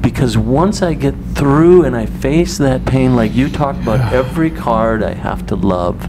Because 0.00 0.36
once 0.36 0.82
I 0.82 0.94
get 0.94 1.14
through 1.34 1.84
and 1.84 1.94
I 1.94 2.06
face 2.06 2.58
that 2.58 2.84
pain, 2.84 3.14
like 3.14 3.34
you 3.34 3.48
talk 3.48 3.76
about, 3.76 4.12
every 4.12 4.50
card 4.50 5.02
I 5.02 5.14
have 5.14 5.46
to 5.46 5.54
love. 5.54 6.08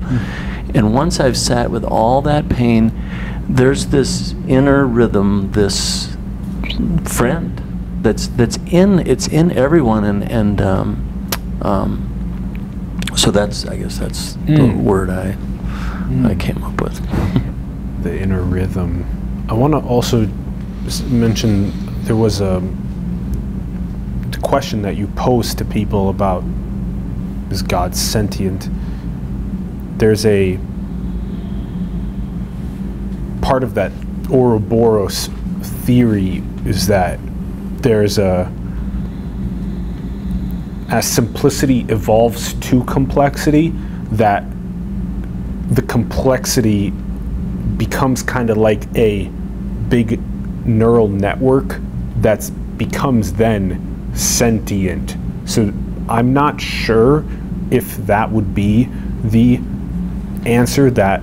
And 0.75 0.95
once 0.95 1.19
I've 1.19 1.37
sat 1.37 1.69
with 1.69 1.83
all 1.83 2.21
that 2.23 2.49
pain, 2.49 2.91
there's 3.47 3.87
this 3.87 4.33
inner 4.47 4.87
rhythm, 4.87 5.51
this 5.51 6.17
friend 7.05 7.62
that's 8.03 8.27
that's 8.27 8.57
in 8.67 8.99
it's 9.07 9.27
in 9.27 9.51
everyone 9.51 10.03
and 10.03 10.29
and 10.29 10.61
um, 10.61 11.29
um, 11.61 12.99
so 13.15 13.31
that's 13.31 13.65
I 13.65 13.77
guess 13.77 13.97
that's 13.97 14.33
the 14.33 14.39
Mm. 14.53 14.83
word 14.83 15.09
I 15.09 15.35
I 16.25 16.35
came 16.35 16.63
up 16.63 16.79
with. 16.81 16.99
the 18.03 18.19
inner 18.19 18.41
rhythm. 18.41 19.05
I 19.49 19.53
want 19.53 19.73
to 19.73 19.79
also 19.79 20.27
mention 21.09 21.71
there 22.03 22.15
was 22.17 22.41
a 22.41 22.61
the 24.31 24.37
question 24.39 24.81
that 24.81 24.95
you 24.97 25.07
posed 25.07 25.57
to 25.59 25.65
people 25.65 26.09
about 26.09 26.43
is 27.49 27.61
God 27.61 27.95
sentient? 27.95 28.69
There's 29.99 30.25
a 30.25 30.59
part 33.41 33.63
of 33.63 33.73
that 33.75 33.91
Ouroboros 34.29 35.27
theory 35.85 36.41
is 36.65 36.87
that 36.87 37.19
there's 37.83 38.17
a 38.17 38.51
as 40.89 41.07
simplicity 41.09 41.81
evolves 41.89 42.53
to 42.55 42.83
complexity 42.85 43.69
that 44.11 44.43
the 45.71 45.81
complexity 45.81 46.91
becomes 47.77 48.21
kind 48.21 48.49
of 48.49 48.57
like 48.57 48.83
a 48.95 49.25
big 49.89 50.19
neural 50.65 51.07
network 51.07 51.79
that 52.17 52.49
becomes 52.77 53.33
then 53.33 54.11
sentient. 54.13 55.15
So 55.45 55.73
I'm 56.07 56.31
not 56.31 56.61
sure 56.61 57.25
if 57.71 57.97
that 58.05 58.29
would 58.29 58.53
be 58.53 58.87
the 59.23 59.59
answer 60.45 60.91
that 60.91 61.21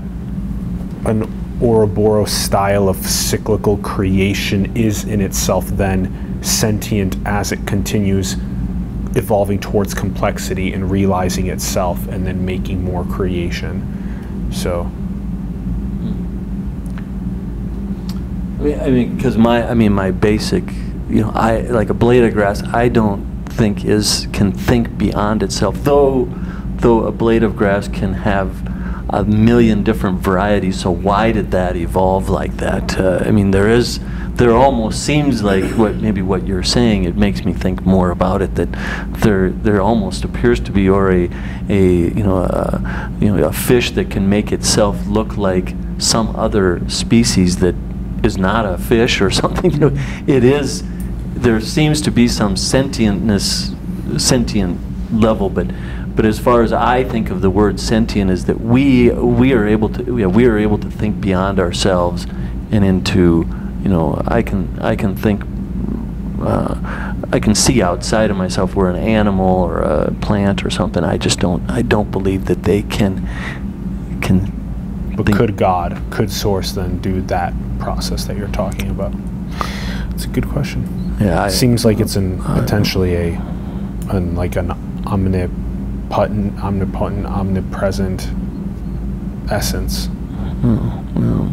an 1.04 1.58
Ouroboros 1.62 2.32
style 2.32 2.88
of 2.88 2.96
cyclical 2.96 3.76
creation 3.78 4.74
is 4.76 5.04
in 5.04 5.20
itself 5.20 5.66
then 5.68 6.19
sentient 6.42 7.16
as 7.26 7.52
it 7.52 7.66
continues 7.66 8.34
evolving 9.16 9.58
towards 9.58 9.92
complexity 9.92 10.72
and 10.72 10.90
realizing 10.90 11.48
itself 11.48 12.06
and 12.08 12.26
then 12.26 12.44
making 12.44 12.82
more 12.84 13.04
creation. 13.04 14.52
So 14.52 14.90
I 18.60 18.62
mean, 18.62 18.80
I 18.80 18.90
mean, 18.90 19.16
because 19.16 19.38
my, 19.38 19.66
I 19.66 19.72
mean, 19.72 19.92
my 19.94 20.10
basic, 20.10 20.64
you 21.08 21.22
know, 21.22 21.30
I 21.34 21.60
like 21.60 21.88
a 21.88 21.94
blade 21.94 22.22
of 22.24 22.34
grass. 22.34 22.62
I 22.62 22.88
don't 22.88 23.24
think 23.46 23.86
is 23.86 24.28
can 24.34 24.52
think 24.52 24.98
beyond 24.98 25.42
itself. 25.42 25.76
Though, 25.82 26.28
though 26.76 27.06
a 27.06 27.12
blade 27.12 27.42
of 27.42 27.56
grass 27.56 27.88
can 27.88 28.12
have 28.12 28.68
a 29.08 29.24
million 29.24 29.82
different 29.82 30.20
varieties. 30.20 30.78
So 30.78 30.90
why 30.90 31.32
did 31.32 31.50
that 31.52 31.74
evolve 31.74 32.28
like 32.28 32.58
that? 32.58 32.98
Uh, 32.98 33.22
I 33.24 33.30
mean, 33.30 33.50
there 33.50 33.68
is, 33.68 33.98
there 34.40 34.56
almost 34.56 35.04
seems 35.04 35.42
like 35.42 35.64
what 35.76 35.96
maybe 35.96 36.22
what 36.22 36.46
you're 36.46 36.62
saying. 36.62 37.04
It 37.04 37.14
makes 37.14 37.44
me 37.44 37.52
think 37.52 37.84
more 37.84 38.10
about 38.10 38.40
it. 38.40 38.54
That 38.54 38.72
there, 39.20 39.50
there 39.50 39.82
almost 39.82 40.24
appears 40.24 40.60
to 40.60 40.72
be, 40.72 40.88
or 40.88 41.12
a, 41.12 41.28
a 41.68 41.86
you 42.08 42.22
know, 42.22 42.38
a, 42.38 43.12
you 43.20 43.36
know, 43.36 43.44
a 43.44 43.52
fish 43.52 43.90
that 43.90 44.10
can 44.10 44.30
make 44.30 44.50
itself 44.50 45.06
look 45.06 45.36
like 45.36 45.74
some 45.98 46.34
other 46.36 46.88
species 46.88 47.58
that 47.58 47.74
is 48.24 48.38
not 48.38 48.64
a 48.64 48.78
fish 48.78 49.20
or 49.20 49.30
something. 49.42 49.72
You 49.72 49.78
know, 49.78 49.92
it 50.26 50.42
is. 50.42 50.84
There 51.34 51.60
seems 51.60 52.00
to 52.00 52.10
be 52.10 52.26
some 52.26 52.54
sentientness, 52.54 54.18
sentient 54.18 54.80
level, 55.12 55.50
but 55.50 55.66
but 56.16 56.24
as 56.24 56.38
far 56.38 56.62
as 56.62 56.72
I 56.72 57.04
think 57.04 57.28
of 57.28 57.42
the 57.42 57.50
word 57.50 57.78
sentient, 57.78 58.30
is 58.30 58.46
that 58.46 58.58
we 58.58 59.10
we 59.10 59.52
are 59.52 59.66
able 59.66 59.90
to 59.90 60.02
we 60.14 60.46
are 60.46 60.56
able 60.56 60.78
to 60.78 60.90
think 60.90 61.20
beyond 61.20 61.60
ourselves 61.60 62.26
and 62.72 62.86
into 62.86 63.46
you 63.82 63.88
know 63.88 64.20
I 64.26 64.42
can 64.42 64.78
I 64.80 64.96
can 64.96 65.14
think. 65.16 65.42
Uh, 66.42 66.74
I 67.32 67.38
can 67.38 67.54
see 67.54 67.82
outside 67.82 68.30
of 68.30 68.36
myself 68.38 68.74
where 68.74 68.88
an 68.88 68.96
animal 68.96 69.46
or 69.62 69.80
a 69.80 70.10
plant 70.22 70.64
or 70.64 70.70
something. 70.70 71.04
I 71.04 71.18
just 71.18 71.38
don't. 71.38 71.68
I 71.70 71.82
don't 71.82 72.10
believe 72.10 72.46
that 72.46 72.62
they 72.62 72.80
can 72.82 73.28
can 74.22 74.50
But 75.16 75.26
could 75.32 75.56
God, 75.58 76.00
could 76.10 76.30
Source 76.30 76.72
then 76.72 76.98
do 77.00 77.20
that 77.22 77.52
process 77.78 78.24
that 78.24 78.38
you're 78.38 78.48
talking 78.48 78.88
about? 78.90 79.12
It's 80.14 80.24
a 80.24 80.28
good 80.28 80.48
question. 80.48 81.16
Yeah, 81.20 81.42
I- 81.42 81.48
Seems 81.50 81.84
like 81.84 82.00
it's 82.00 82.16
an 82.16 82.38
potentially 82.42 83.14
a, 83.16 83.28
an 84.08 84.34
like 84.34 84.56
an 84.56 84.70
omnipotent, 85.06 86.58
omnipotent, 86.64 87.26
omnipresent 87.26 88.28
essence. 89.50 90.08
Oh, 90.64 91.04
well, 91.16 91.52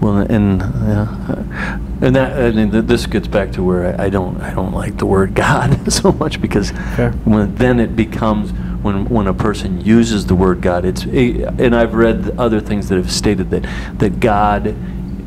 well, 0.00 0.18
and 0.18 0.60
yeah, 0.60 1.78
and 2.02 2.16
that 2.16 2.54
then 2.54 2.70
th- 2.70 2.84
this 2.86 3.06
gets 3.06 3.28
back 3.28 3.52
to 3.52 3.62
where 3.62 3.98
I, 4.00 4.06
I 4.06 4.08
don't 4.10 4.40
I 4.40 4.52
don't 4.54 4.72
like 4.72 4.96
the 4.98 5.06
word 5.06 5.34
God 5.46 5.92
so 5.92 6.12
much 6.12 6.40
because 6.40 6.70
Fair. 6.70 7.12
when 7.24 7.54
then 7.56 7.78
it 7.80 7.94
becomes 7.96 8.52
when 8.82 9.08
when 9.08 9.26
a 9.26 9.34
person 9.34 9.80
uses 9.80 10.26
the 10.26 10.34
word 10.34 10.60
God, 10.62 10.84
it's 10.84 11.04
a, 11.06 11.44
and 11.44 11.74
I've 11.76 11.94
read 11.94 12.34
other 12.38 12.60
things 12.60 12.88
that 12.88 12.96
have 12.96 13.12
stated 13.12 13.50
that 13.50 13.62
that 13.98 14.20
God 14.20 14.68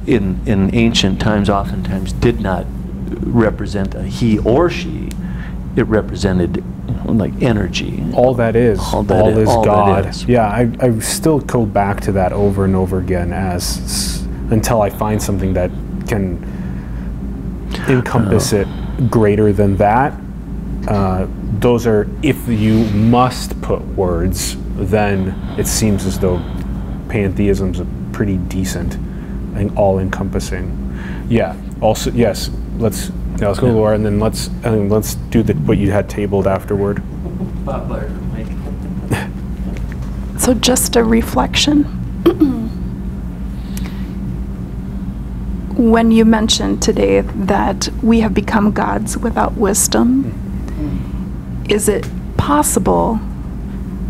in 0.07 0.41
in 0.45 0.73
ancient 0.75 1.21
times 1.21 1.49
oftentimes 1.49 2.13
did 2.13 2.41
not 2.41 2.65
represent 3.21 3.95
a 3.95 4.03
he 4.03 4.39
or 4.39 4.69
she. 4.69 5.09
It 5.75 5.87
represented 5.87 6.63
like 7.05 7.33
energy. 7.41 8.03
All 8.13 8.35
that 8.35 8.55
is, 8.55 8.79
All 8.79 8.97
all, 8.97 9.03
that 9.03 9.25
i- 9.25 9.39
is 9.39 9.49
all 9.49 9.63
God. 9.65 10.05
is. 10.07 10.25
Yeah, 10.25 10.45
I, 10.47 10.69
I 10.79 10.99
still 10.99 11.39
go 11.39 11.65
back 11.65 12.01
to 12.01 12.11
that 12.11 12.31
over 12.31 12.63
and 12.65 12.75
over 12.75 12.99
again 12.99 13.33
as 13.33 14.22
until 14.54 14.82
I 14.82 14.89
find 14.89 15.22
something 15.22 15.54
that 15.54 15.72
can 16.08 16.38
encompass 17.89 18.54
it 18.54 18.68
greater 19.10 19.51
than 19.51 19.76
that. 19.78 20.14
Uh, 20.88 21.28
those 21.60 21.88
are, 21.88 22.08
if 22.22 22.47
you 22.47 22.86
must 22.91 23.60
put 23.62 23.82
words, 23.95 24.56
then 24.76 25.30
it 25.58 25.68
seems 25.68 26.06
as 26.06 26.20
though 26.20 26.38
pantheism's 27.10 27.80
a 27.80 27.88
pretty 28.12 28.38
decent 28.38 28.95
and 29.56 29.76
all-encompassing. 29.78 31.26
Yeah. 31.30 31.56
Also, 31.82 32.12
yes. 32.12 32.49
Let's 32.78 33.10
yeah, 33.39 33.47
let's 33.47 33.60
go, 33.60 33.68
Yeah. 33.68 33.74
Laura, 33.74 33.95
and 33.95 34.06
then 34.06 34.20
let's 34.20 34.47
and 34.64 34.91
let's 34.91 35.16
do 35.16 35.43
the, 35.43 35.54
what 35.54 35.78
you 35.78 35.91
had 35.91 36.10
tabled 36.10 36.47
afterward. 36.47 37.01
So, 40.36 40.54
just 40.54 40.97
a 40.97 41.04
reflection. 41.04 41.86
when 45.91 46.11
you 46.11 46.25
mentioned 46.25 46.81
today 46.81 47.21
that 47.21 47.89
we 48.01 48.21
have 48.21 48.34
become 48.34 48.71
gods 48.71 49.17
without 49.17 49.53
wisdom, 49.53 50.34
is 51.69 51.89
it 51.89 52.07
possible 52.38 53.19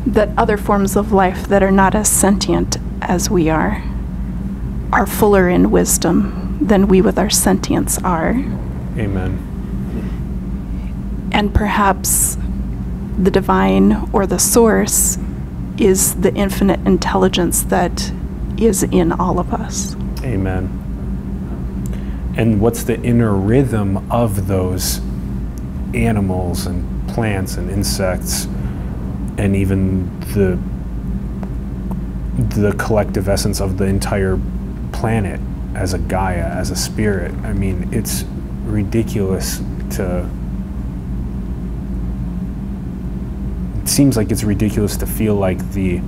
that 0.05 0.29
other 0.37 0.57
forms 0.57 0.95
of 0.95 1.11
life 1.11 1.47
that 1.47 1.63
are 1.63 1.71
not 1.71 1.95
as 1.95 2.09
sentient 2.09 2.77
as 3.01 3.29
we 3.29 3.49
are 3.49 3.83
are 4.91 5.07
fuller 5.07 5.49
in 5.49 5.71
wisdom 5.71 6.57
than 6.61 6.87
we 6.87 7.01
with 7.01 7.17
our 7.17 7.29
sentience 7.29 7.97
are? 8.03 8.31
Amen. 8.97 9.39
And 11.31 11.53
perhaps 11.53 12.37
the 13.17 13.31
divine 13.31 14.09
or 14.13 14.27
the 14.27 14.37
source 14.37 15.17
is 15.77 16.15
the 16.15 16.33
infinite 16.35 16.79
intelligence 16.85 17.63
that 17.63 18.11
is 18.57 18.83
in 18.83 19.11
all 19.11 19.39
of 19.39 19.53
us. 19.53 19.95
Amen. 20.23 20.82
And 22.35 22.59
what's 22.59 22.83
the 22.83 22.99
inner 23.01 23.33
rhythm 23.33 24.09
of 24.11 24.47
those 24.47 24.99
animals 25.93 26.65
and 26.65 27.07
plants 27.09 27.57
and 27.57 27.69
insects 27.69 28.45
and 29.37 29.55
even 29.55 30.19
the 30.33 30.59
the 32.59 32.73
collective 32.73 33.29
essence 33.29 33.61
of 33.61 33.77
the 33.77 33.85
entire 33.85 34.39
planet 34.91 35.39
as 35.75 35.93
a 35.93 35.99
Gaia, 35.99 36.45
as 36.45 36.71
a 36.71 36.75
spirit? 36.75 37.31
I 37.43 37.53
mean, 37.53 37.89
it's 37.93 38.23
ridiculous 38.65 39.61
to. 39.91 40.27
It 43.81 43.89
seems 43.89 44.17
like 44.17 44.31
it's 44.31 44.43
ridiculous 44.43 44.97
to 44.97 45.05
feel 45.05 45.35
like 45.35 45.59
the 45.73 46.01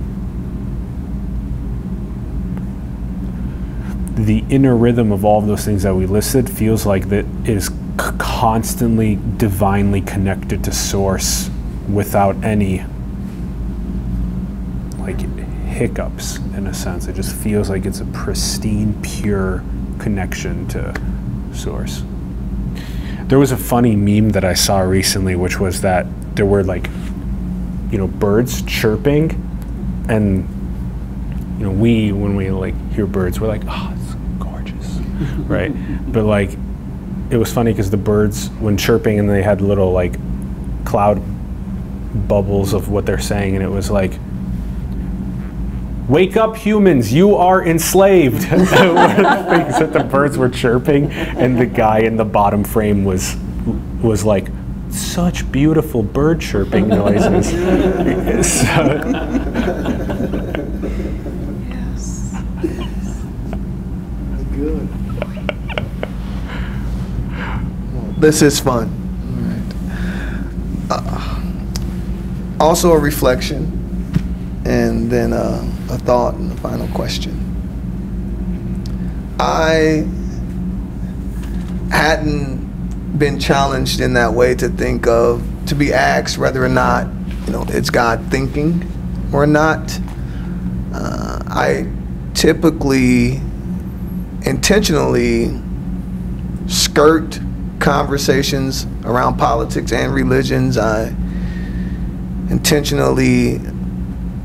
the 4.16 4.42
inner 4.48 4.74
rhythm 4.74 5.12
of 5.12 5.24
all 5.24 5.38
of 5.38 5.46
those 5.46 5.64
things 5.64 5.82
that 5.82 5.94
we 5.94 6.06
listed 6.06 6.48
feels 6.48 6.86
like 6.86 7.10
that 7.10 7.26
it 7.44 7.50
is 7.50 7.70
constantly 7.96 9.18
divinely 9.36 10.00
connected 10.00 10.64
to 10.64 10.72
source 10.72 11.50
without 11.92 12.34
any 12.42 12.82
like 14.98 15.20
hiccups 15.66 16.38
in 16.56 16.66
a 16.66 16.72
sense. 16.72 17.06
It 17.06 17.14
just 17.14 17.34
feels 17.36 17.68
like 17.68 17.84
it's 17.84 18.00
a 18.00 18.06
pristine 18.06 19.00
pure 19.02 19.62
connection 19.98 20.66
to 20.68 20.98
source. 21.52 22.02
There 23.24 23.38
was 23.38 23.52
a 23.52 23.56
funny 23.56 23.96
meme 23.96 24.30
that 24.30 24.44
i 24.44 24.54
saw 24.54 24.78
recently 24.78 25.34
which 25.34 25.58
was 25.58 25.80
that 25.80 26.06
there 26.36 26.46
were 26.46 26.62
like 26.62 26.88
you 27.90 27.98
know 27.98 28.06
birds 28.06 28.62
chirping 28.62 29.32
and 30.08 30.48
you 31.58 31.64
know 31.64 31.72
we 31.72 32.12
when 32.12 32.36
we 32.36 32.50
like 32.50 32.74
hear 32.92 33.06
birds 33.06 33.40
we're 33.40 33.48
like 33.48 33.62
oh 33.66 33.95
right? 35.46 35.72
But 36.12 36.24
like 36.24 36.50
it 37.30 37.36
was 37.36 37.52
funny 37.52 37.72
because 37.72 37.90
the 37.90 37.96
birds 37.96 38.48
when 38.60 38.76
chirping 38.76 39.18
and 39.18 39.28
they 39.28 39.42
had 39.42 39.60
little 39.60 39.92
like 39.92 40.14
cloud 40.84 41.20
bubbles 42.28 42.72
of 42.72 42.88
what 42.88 43.04
they're 43.04 43.18
saying 43.18 43.56
and 43.56 43.64
it 43.64 43.68
was 43.68 43.90
like 43.90 44.12
wake 46.08 46.36
up 46.36 46.56
humans 46.56 47.12
you 47.12 47.34
are 47.34 47.64
enslaved. 47.66 48.44
One 48.50 48.60
of 48.60 48.68
the 48.68 49.46
things 49.50 49.78
that 49.80 49.92
the 49.92 50.04
birds 50.04 50.38
were 50.38 50.48
chirping 50.48 51.10
and 51.10 51.58
the 51.58 51.66
guy 51.66 51.98
in 52.00 52.16
the 52.16 52.24
bottom 52.24 52.62
frame 52.62 53.04
was 53.04 53.36
was 54.02 54.24
like 54.24 54.48
such 54.90 55.50
beautiful 55.50 56.02
bird 56.02 56.40
chirping 56.40 56.88
noises. 56.88 57.50
So- 58.46 59.02
Good. 64.52 64.88
This 68.26 68.42
is 68.42 68.58
fun. 68.58 68.90
Uh, 70.90 71.40
also 72.58 72.90
a 72.90 72.98
reflection, 72.98 73.62
and 74.66 75.08
then 75.08 75.32
uh, 75.32 75.64
a 75.90 75.98
thought 75.98 76.34
and 76.34 76.50
a 76.50 76.56
final 76.56 76.88
question. 76.88 77.38
I 79.38 80.08
hadn't 81.92 83.16
been 83.16 83.38
challenged 83.38 84.00
in 84.00 84.14
that 84.14 84.32
way 84.32 84.56
to 84.56 84.70
think 84.70 85.06
of 85.06 85.40
to 85.66 85.76
be 85.76 85.92
asked 85.92 86.36
whether 86.36 86.64
or 86.64 86.68
not 86.68 87.06
you 87.46 87.52
know 87.52 87.64
it's 87.68 87.90
God 87.90 88.28
thinking 88.28 88.90
or 89.32 89.46
not. 89.46 90.00
Uh, 90.92 91.44
I 91.46 91.88
typically 92.34 93.40
intentionally 94.42 95.56
skirt 96.66 97.38
conversations 97.80 98.86
around 99.04 99.36
politics 99.36 99.92
and 99.92 100.12
religions. 100.14 100.78
I 100.78 101.14
intentionally 102.50 103.60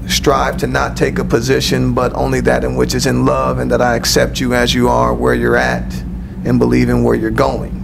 strive 0.07 0.57
to 0.57 0.67
not 0.67 0.97
take 0.97 1.19
a 1.19 1.23
position, 1.23 1.93
but 1.93 2.13
only 2.13 2.41
that 2.41 2.63
in 2.63 2.75
which 2.75 2.93
is 2.93 3.05
in 3.05 3.25
love, 3.25 3.59
and 3.59 3.71
that 3.71 3.81
I 3.81 3.95
accept 3.95 4.39
you 4.39 4.53
as 4.53 4.73
you 4.73 4.89
are, 4.89 5.13
where 5.13 5.33
you're 5.33 5.55
at, 5.55 5.93
and 6.43 6.59
believe 6.59 6.89
in 6.89 7.03
where 7.03 7.15
you're 7.15 7.31
going. 7.31 7.77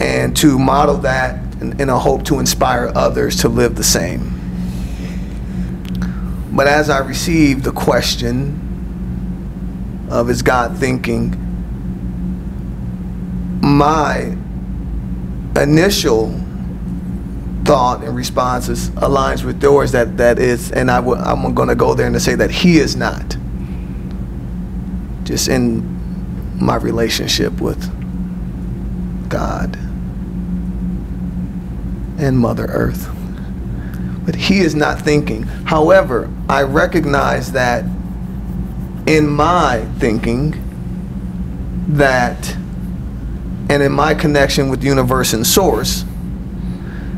And 0.00 0.36
to 0.38 0.58
model 0.58 0.96
that 0.98 1.40
in, 1.60 1.80
in 1.80 1.88
a 1.88 1.98
hope 1.98 2.24
to 2.26 2.38
inspire 2.38 2.90
others 2.94 3.36
to 3.36 3.48
live 3.48 3.74
the 3.74 3.84
same. 3.84 4.34
But 6.52 6.66
as 6.66 6.90
I 6.90 6.98
received 6.98 7.64
the 7.64 7.72
question 7.72 8.66
of 10.10 10.30
is 10.30 10.42
God 10.42 10.76
thinking, 10.78 11.47
my 13.76 14.36
initial 15.56 16.28
thought 17.64 18.02
and 18.02 18.16
responses 18.16 18.90
aligns 18.90 19.44
with 19.44 19.62
yours 19.62 19.92
that 19.92 20.16
that 20.16 20.38
is 20.38 20.70
and 20.72 20.90
I 20.90 20.96
w- 20.96 21.20
I'm 21.20 21.54
going 21.54 21.68
to 21.68 21.74
go 21.74 21.94
there 21.94 22.06
and 22.06 22.14
to 22.14 22.20
say 22.20 22.34
that 22.34 22.50
he 22.50 22.78
is 22.78 22.96
not 22.96 23.36
just 25.24 25.48
in 25.48 25.96
my 26.58 26.76
relationship 26.76 27.60
with 27.60 27.90
God 29.28 29.76
and 32.18 32.38
Mother 32.38 32.66
Earth 32.66 33.08
but 34.28 34.34
he 34.34 34.58
is 34.58 34.74
not 34.74 35.00
thinking. 35.00 35.44
However, 35.44 36.30
I 36.50 36.60
recognize 36.60 37.52
that 37.52 37.82
in 39.06 39.26
my 39.26 39.86
thinking, 39.98 40.54
that, 41.88 42.54
and 43.68 43.82
in 43.82 43.92
my 43.92 44.14
connection 44.14 44.68
with 44.68 44.82
universe 44.82 45.32
and 45.32 45.46
source, 45.46 46.04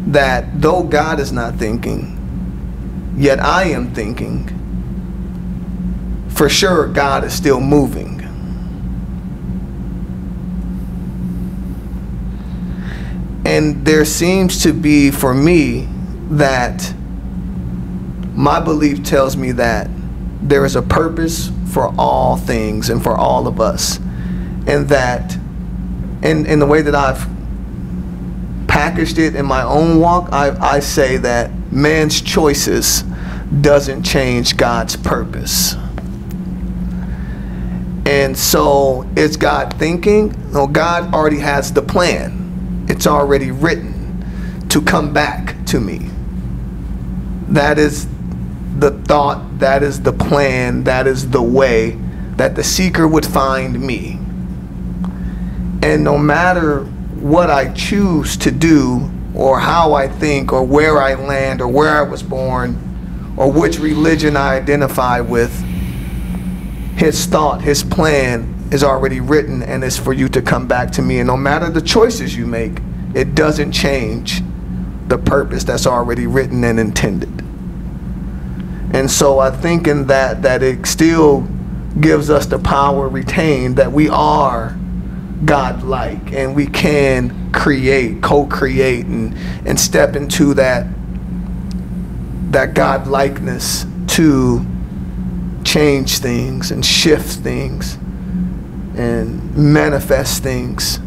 that 0.06 0.60
though 0.60 0.82
God 0.82 1.20
is 1.20 1.32
not 1.32 1.54
thinking, 1.56 2.16
yet 3.16 3.40
I 3.40 3.64
am 3.64 3.94
thinking, 3.94 4.56
for 6.30 6.48
sure 6.48 6.88
God 6.88 7.24
is 7.24 7.32
still 7.32 7.60
moving. 7.60 8.20
And 13.44 13.84
there 13.84 14.04
seems 14.04 14.62
to 14.62 14.72
be, 14.72 15.10
for 15.10 15.34
me, 15.34 15.88
that 16.30 16.94
my 18.34 18.60
belief 18.60 19.02
tells 19.02 19.36
me 19.36 19.52
that 19.52 19.90
there 20.40 20.64
is 20.64 20.76
a 20.76 20.82
purpose 20.82 21.50
for 21.72 21.92
all 21.98 22.36
things 22.36 22.90
and 22.90 23.02
for 23.02 23.16
all 23.16 23.46
of 23.46 23.60
us. 23.60 23.98
And 24.66 24.88
that 24.88 25.36
in, 26.22 26.46
in 26.46 26.58
the 26.58 26.66
way 26.66 26.82
that 26.82 26.94
I've 26.94 27.26
packaged 28.68 29.18
it 29.18 29.34
in 29.34 29.46
my 29.46 29.62
own 29.62 29.98
walk, 29.98 30.28
I, 30.32 30.50
I 30.58 30.80
say 30.80 31.16
that 31.18 31.50
man's 31.72 32.20
choices 32.20 33.02
doesn't 33.60 34.04
change 34.04 34.56
God's 34.56 34.96
purpose. 34.96 35.74
And 38.06 38.36
so 38.36 39.08
is 39.16 39.36
God 39.36 39.74
thinking? 39.74 40.34
No, 40.52 40.66
God 40.66 41.12
already 41.12 41.38
has 41.38 41.72
the 41.72 41.82
plan. 41.82 42.86
It's 42.88 43.06
already 43.06 43.50
written 43.50 44.66
to 44.68 44.80
come 44.80 45.12
back 45.12 45.56
to 45.66 45.80
me. 45.80 46.10
That 47.48 47.78
is 47.78 48.06
the 48.78 48.92
thought, 49.06 49.58
that 49.58 49.82
is 49.82 50.02
the 50.02 50.12
plan, 50.12 50.84
that 50.84 51.06
is 51.06 51.30
the 51.30 51.42
way 51.42 51.98
that 52.36 52.54
the 52.54 52.64
seeker 52.64 53.06
would 53.06 53.26
find 53.26 53.80
me. 53.80 54.19
And 55.82 56.04
no 56.04 56.18
matter 56.18 56.80
what 57.20 57.50
I 57.50 57.72
choose 57.72 58.36
to 58.38 58.50
do, 58.50 59.10
or 59.34 59.58
how 59.60 59.92
I 59.94 60.08
think, 60.08 60.52
or 60.52 60.64
where 60.64 60.98
I 60.98 61.14
land, 61.14 61.60
or 61.60 61.68
where 61.68 61.90
I 61.90 62.02
was 62.02 62.22
born, 62.22 63.34
or 63.36 63.50
which 63.50 63.78
religion 63.78 64.36
I 64.36 64.56
identify 64.56 65.20
with, 65.20 65.52
his 66.96 67.26
thought, 67.26 67.62
his 67.62 67.82
plan 67.82 68.68
is 68.70 68.84
already 68.84 69.20
written 69.20 69.62
and 69.62 69.82
it's 69.82 69.96
for 69.96 70.12
you 70.12 70.28
to 70.28 70.42
come 70.42 70.68
back 70.68 70.90
to 70.92 71.02
me. 71.02 71.18
And 71.18 71.26
no 71.26 71.36
matter 71.36 71.70
the 71.70 71.80
choices 71.80 72.36
you 72.36 72.46
make, 72.46 72.80
it 73.14 73.34
doesn't 73.34 73.72
change 73.72 74.42
the 75.08 75.18
purpose 75.18 75.64
that's 75.64 75.86
already 75.86 76.26
written 76.26 76.62
and 76.62 76.78
intended. 76.78 77.40
And 78.92 79.10
so 79.10 79.38
I 79.38 79.50
think 79.50 79.86
in 79.86 80.06
that 80.06 80.42
that 80.42 80.62
it 80.62 80.86
still 80.86 81.48
gives 82.00 82.30
us 82.30 82.46
the 82.46 82.58
power 82.58 83.08
retained 83.08 83.76
that 83.76 83.90
we 83.90 84.08
are 84.08 84.76
God-like 85.44 86.32
and 86.32 86.54
we 86.54 86.66
can 86.66 87.52
create, 87.52 88.22
co-create 88.22 89.06
and, 89.06 89.36
and 89.66 89.78
step 89.78 90.16
into 90.16 90.54
that 90.54 90.86
that 92.50 92.74
God-likeness 92.74 93.86
to 94.08 94.66
change 95.64 96.18
things 96.18 96.72
and 96.72 96.84
shift 96.84 97.38
things 97.40 97.94
and 98.96 99.56
manifest 99.56 100.42
things. 100.42 100.98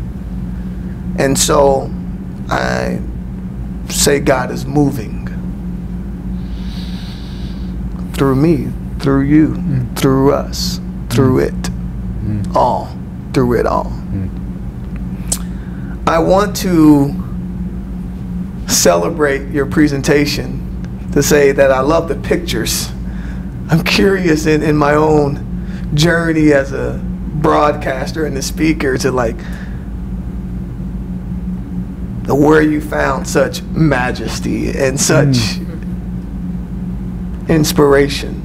And 1.20 1.38
so 1.38 1.92
I 2.50 3.02
say 3.90 4.20
God 4.20 4.52
is 4.52 4.66
moving 4.66 5.28
through 8.14 8.36
me, 8.36 8.70
through 9.00 9.24
you, 9.24 9.50
mm. 9.50 10.00
through 10.00 10.34
us, 10.34 10.80
through 11.10 11.42
mm. 11.42 11.48
it, 11.48 11.64
mm. 11.64 12.56
all, 12.56 12.96
through 13.34 13.60
it 13.60 13.66
all. 13.66 13.92
I 16.06 16.20
want 16.20 16.56
to 16.58 17.14
celebrate 18.68 19.50
your 19.52 19.66
presentation 19.66 21.10
to 21.14 21.24
say 21.24 21.54
that 21.54 21.72
I 21.72 21.80
love 21.80 22.10
the 22.10 22.16
pictures. 22.16 22.92
I'm 23.70 23.84
curious 23.84 24.46
in, 24.46 24.62
in 24.64 24.76
my 24.76 24.96
own 24.96 25.92
journey 25.96 26.52
as 26.52 26.74
a 26.74 27.00
broadcaster 27.36 28.26
and 28.26 28.38
a 28.38 28.42
speaker 28.42 28.98
to 28.98 29.12
like 29.12 29.38
the 32.24 32.36
where 32.36 32.62
you 32.62 32.82
found 32.82 33.28
such 33.28 33.62
majesty 33.64 34.78
and 34.78 35.00
such 35.00 35.36
mm. 35.36 35.70
inspiration 37.50 38.40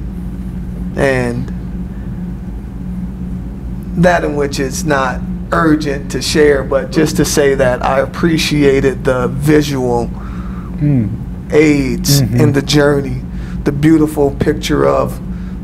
and 0.95 1.47
that 4.03 4.23
in 4.23 4.35
which 4.35 4.59
it's 4.59 4.83
not 4.83 5.19
urgent 5.51 6.11
to 6.11 6.21
share 6.21 6.63
but 6.63 6.91
just 6.91 7.17
to 7.17 7.25
say 7.25 7.55
that 7.55 7.83
i 7.83 7.99
appreciated 7.99 9.03
the 9.03 9.27
visual 9.29 10.07
hmm. 10.07 11.07
aids 11.51 12.21
mm-hmm. 12.21 12.39
in 12.39 12.53
the 12.53 12.61
journey 12.61 13.21
the 13.63 13.71
beautiful 13.71 14.31
picture 14.35 14.87
of 14.87 15.19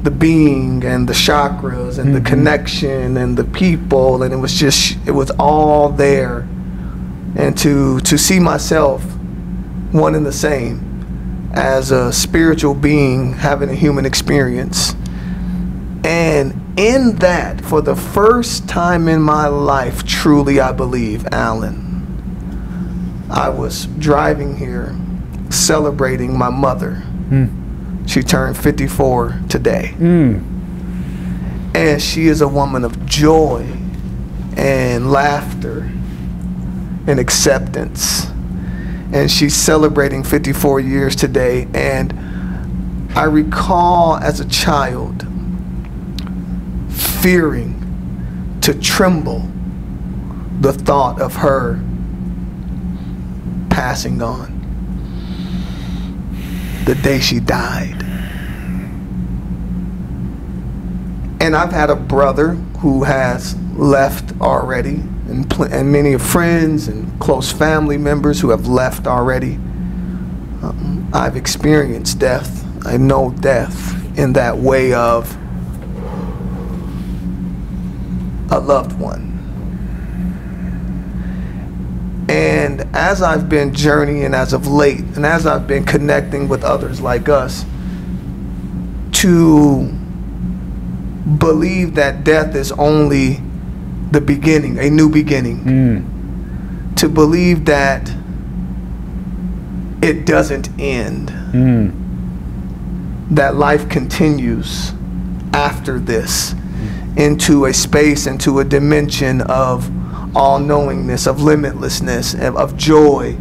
the 0.05 0.11
being 0.11 0.85
and 0.85 1.09
the 1.09 1.13
chakras 1.13 1.97
and 1.97 2.13
the 2.13 2.19
mm-hmm. 2.19 2.27
connection 2.27 3.17
and 3.17 3.35
the 3.35 3.43
people 3.43 4.21
and 4.21 4.31
it 4.31 4.37
was 4.37 4.53
just 4.53 4.95
it 5.07 5.11
was 5.11 5.31
all 5.31 5.89
there. 5.89 6.47
And 7.35 7.57
to 7.57 7.99
to 8.01 8.17
see 8.17 8.39
myself 8.39 9.03
one 9.91 10.13
and 10.13 10.25
the 10.25 10.31
same 10.31 11.49
as 11.55 11.89
a 11.89 12.13
spiritual 12.13 12.75
being 12.75 13.33
having 13.33 13.69
a 13.69 13.73
human 13.73 14.05
experience 14.05 14.93
and 16.03 16.53
in 16.77 17.15
that 17.17 17.61
for 17.61 17.81
the 17.81 17.95
first 17.95 18.67
time 18.67 19.07
in 19.07 19.21
my 19.21 19.47
life 19.47 20.05
truly 20.05 20.59
i 20.59 20.71
believe 20.71 21.25
alan 21.31 21.81
i 23.31 23.47
was 23.47 23.85
driving 23.99 24.57
here 24.57 24.95
celebrating 25.49 26.37
my 26.37 26.49
mother 26.49 26.95
hmm. 26.95 28.05
she 28.05 28.21
turned 28.21 28.57
54 28.57 29.41
today 29.47 29.93
hmm. 29.97 30.39
and 31.73 32.01
she 32.01 32.27
is 32.27 32.41
a 32.41 32.47
woman 32.47 32.83
of 32.83 33.05
joy 33.05 33.65
and 34.57 35.11
laughter 35.11 35.89
and 37.07 37.19
acceptance. 37.19 38.27
And 39.13 39.29
she's 39.29 39.55
celebrating 39.55 40.23
54 40.23 40.79
years 40.79 41.15
today. 41.15 41.67
And 41.73 42.13
I 43.15 43.23
recall 43.23 44.17
as 44.17 44.39
a 44.39 44.47
child 44.47 45.27
fearing 47.25 48.59
to 48.61 48.71
tremble 48.79 49.39
the 50.61 50.71
thought 50.71 51.19
of 51.19 51.35
her 51.35 51.83
passing 53.71 54.21
on 54.21 54.53
the 56.85 56.93
day 56.93 57.19
she 57.19 57.39
died. 57.39 57.99
And 61.41 61.55
I've 61.55 61.71
had 61.71 61.89
a 61.89 61.95
brother 61.95 62.49
who 62.77 63.01
has 63.05 63.55
left 63.73 64.39
already, 64.39 64.97
and, 65.27 65.51
and 65.71 65.91
many 65.91 66.19
friends 66.19 66.87
and 66.87 67.19
close 67.19 67.51
family 67.51 67.97
members 67.97 68.39
who 68.39 68.51
have 68.51 68.67
left 68.67 69.07
already. 69.07 69.55
Um, 70.61 71.09
I've 71.11 71.37
experienced 71.37 72.19
death. 72.19 72.63
I 72.85 72.97
know 72.97 73.31
death 73.39 74.15
in 74.15 74.33
that 74.33 74.55
way 74.55 74.93
of 74.93 75.35
a 78.51 78.59
loved 78.59 78.99
one. 78.99 79.35
And 82.27 82.81
as 82.95 83.21
I've 83.21 83.47
been 83.49 83.73
journeying 83.73 84.33
as 84.33 84.53
of 84.53 84.67
late, 84.67 84.99
and 84.99 85.25
as 85.25 85.45
I've 85.45 85.67
been 85.67 85.85
connecting 85.85 86.47
with 86.47 86.63
others 86.63 86.99
like 86.99 87.29
us, 87.29 87.65
to 89.13 89.87
believe 91.37 91.95
that 91.95 92.23
death 92.23 92.55
is 92.55 92.71
only 92.73 93.41
the 94.11 94.21
beginning, 94.21 94.79
a 94.79 94.89
new 94.89 95.09
beginning. 95.09 95.63
Mm. 95.63 96.95
To 96.97 97.09
believe 97.09 97.65
that 97.65 98.11
it 100.01 100.25
doesn't 100.25 100.69
end, 100.79 101.29
mm. 101.29 101.93
that 103.31 103.55
life 103.55 103.89
continues 103.89 104.93
after 105.53 105.99
this 105.99 106.55
into 107.17 107.65
a 107.65 107.73
space, 107.73 108.27
into 108.27 108.59
a 108.59 108.63
dimension 108.63 109.41
of 109.41 109.89
all 110.35 110.59
knowingness, 110.59 111.27
of 111.27 111.37
limitlessness, 111.37 112.33
of, 112.35 112.57
of 112.57 112.75
joy, 112.75 113.37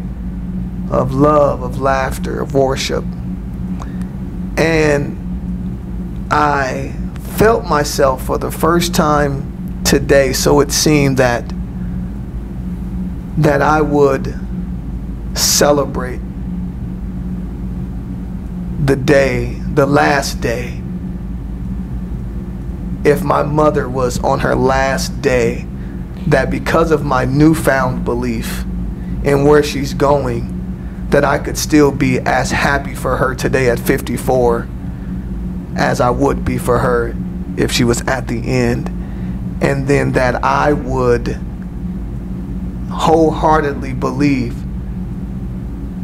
of 0.89 1.13
love, 1.13 1.61
of 1.61 1.79
laughter, 1.79 2.41
of 2.41 2.53
worship. 2.53 3.03
And 4.57 5.17
I 6.31 6.95
felt 7.37 7.65
myself 7.65 8.25
for 8.25 8.37
the 8.37 8.51
first 8.51 8.95
time 8.95 9.83
today, 9.83 10.31
so 10.31 10.61
it 10.61 10.71
seemed 10.71 11.17
that 11.17 11.43
that 13.37 13.61
I 13.61 13.81
would 13.81 14.33
celebrate 15.33 16.21
the 18.85 18.95
day, 18.95 19.59
the 19.73 19.85
last 19.85 20.39
day. 20.39 20.81
If 23.05 23.23
my 23.23 23.43
mother 23.43 23.87
was 23.87 24.19
on 24.23 24.39
her 24.39 24.55
last 24.55 25.21
day, 25.21 25.67
that 26.27 26.49
because 26.49 26.89
of 26.89 27.05
my 27.05 27.23
newfound 27.23 28.03
belief 28.03 28.63
in 29.23 29.45
where 29.45 29.61
she's 29.61 29.93
going, 29.93 31.07
that 31.11 31.23
I 31.23 31.37
could 31.37 31.57
still 31.57 31.91
be 31.91 32.19
as 32.19 32.49
happy 32.49 32.95
for 32.95 33.17
her 33.17 33.35
today 33.35 33.69
at 33.69 33.79
54 33.79 34.67
as 35.77 36.01
I 36.01 36.09
would 36.09 36.43
be 36.43 36.57
for 36.57 36.79
her 36.79 37.15
if 37.57 37.71
she 37.71 37.83
was 37.83 38.01
at 38.07 38.27
the 38.27 38.39
end. 38.39 38.89
And 39.61 39.87
then 39.87 40.13
that 40.13 40.43
I 40.43 40.73
would 40.73 41.39
wholeheartedly 42.91 43.93
believe 43.93 44.55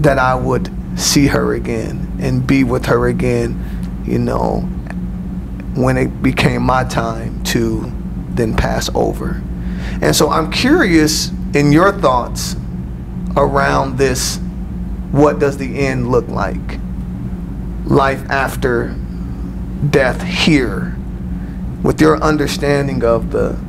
that 0.03 0.19
I 0.19 0.35
would 0.35 0.69
see 0.99 1.27
her 1.27 1.53
again 1.53 2.17
and 2.19 2.45
be 2.45 2.63
with 2.63 2.85
her 2.85 3.07
again, 3.07 4.03
you 4.05 4.19
know, 4.19 4.69
when 5.76 5.97
it 5.97 6.22
became 6.22 6.61
my 6.63 6.84
time 6.84 7.43
to 7.43 7.91
then 8.30 8.55
pass 8.55 8.89
over. 8.93 9.41
And 10.01 10.15
so 10.15 10.30
I'm 10.30 10.51
curious 10.51 11.32
in 11.53 11.72
your 11.72 11.91
thoughts 11.91 12.55
around 13.36 13.97
this 13.97 14.39
what 15.11 15.39
does 15.39 15.57
the 15.57 15.80
end 15.80 16.09
look 16.09 16.28
like? 16.30 16.80
Life 17.86 18.24
after 18.30 18.95
death 19.89 20.21
here, 20.21 20.95
with 21.83 22.00
your 22.00 22.21
understanding 22.21 23.04
of 23.04 23.32
the 23.32 23.59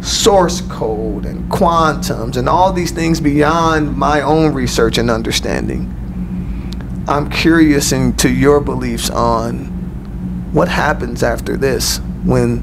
source 0.00 0.60
code 0.62 1.26
and 1.26 1.50
quantums 1.50 2.36
and 2.36 2.48
all 2.48 2.72
these 2.72 2.92
things 2.92 3.20
beyond 3.20 3.96
my 3.96 4.20
own 4.22 4.54
research 4.54 4.96
and 4.96 5.10
understanding. 5.10 5.94
I'm 7.08 7.28
curious 7.28 7.92
into 7.92 8.30
your 8.30 8.60
beliefs 8.60 9.10
on 9.10 9.67
what 10.52 10.68
happens 10.68 11.22
after 11.22 11.56
this 11.56 11.98
when 12.24 12.62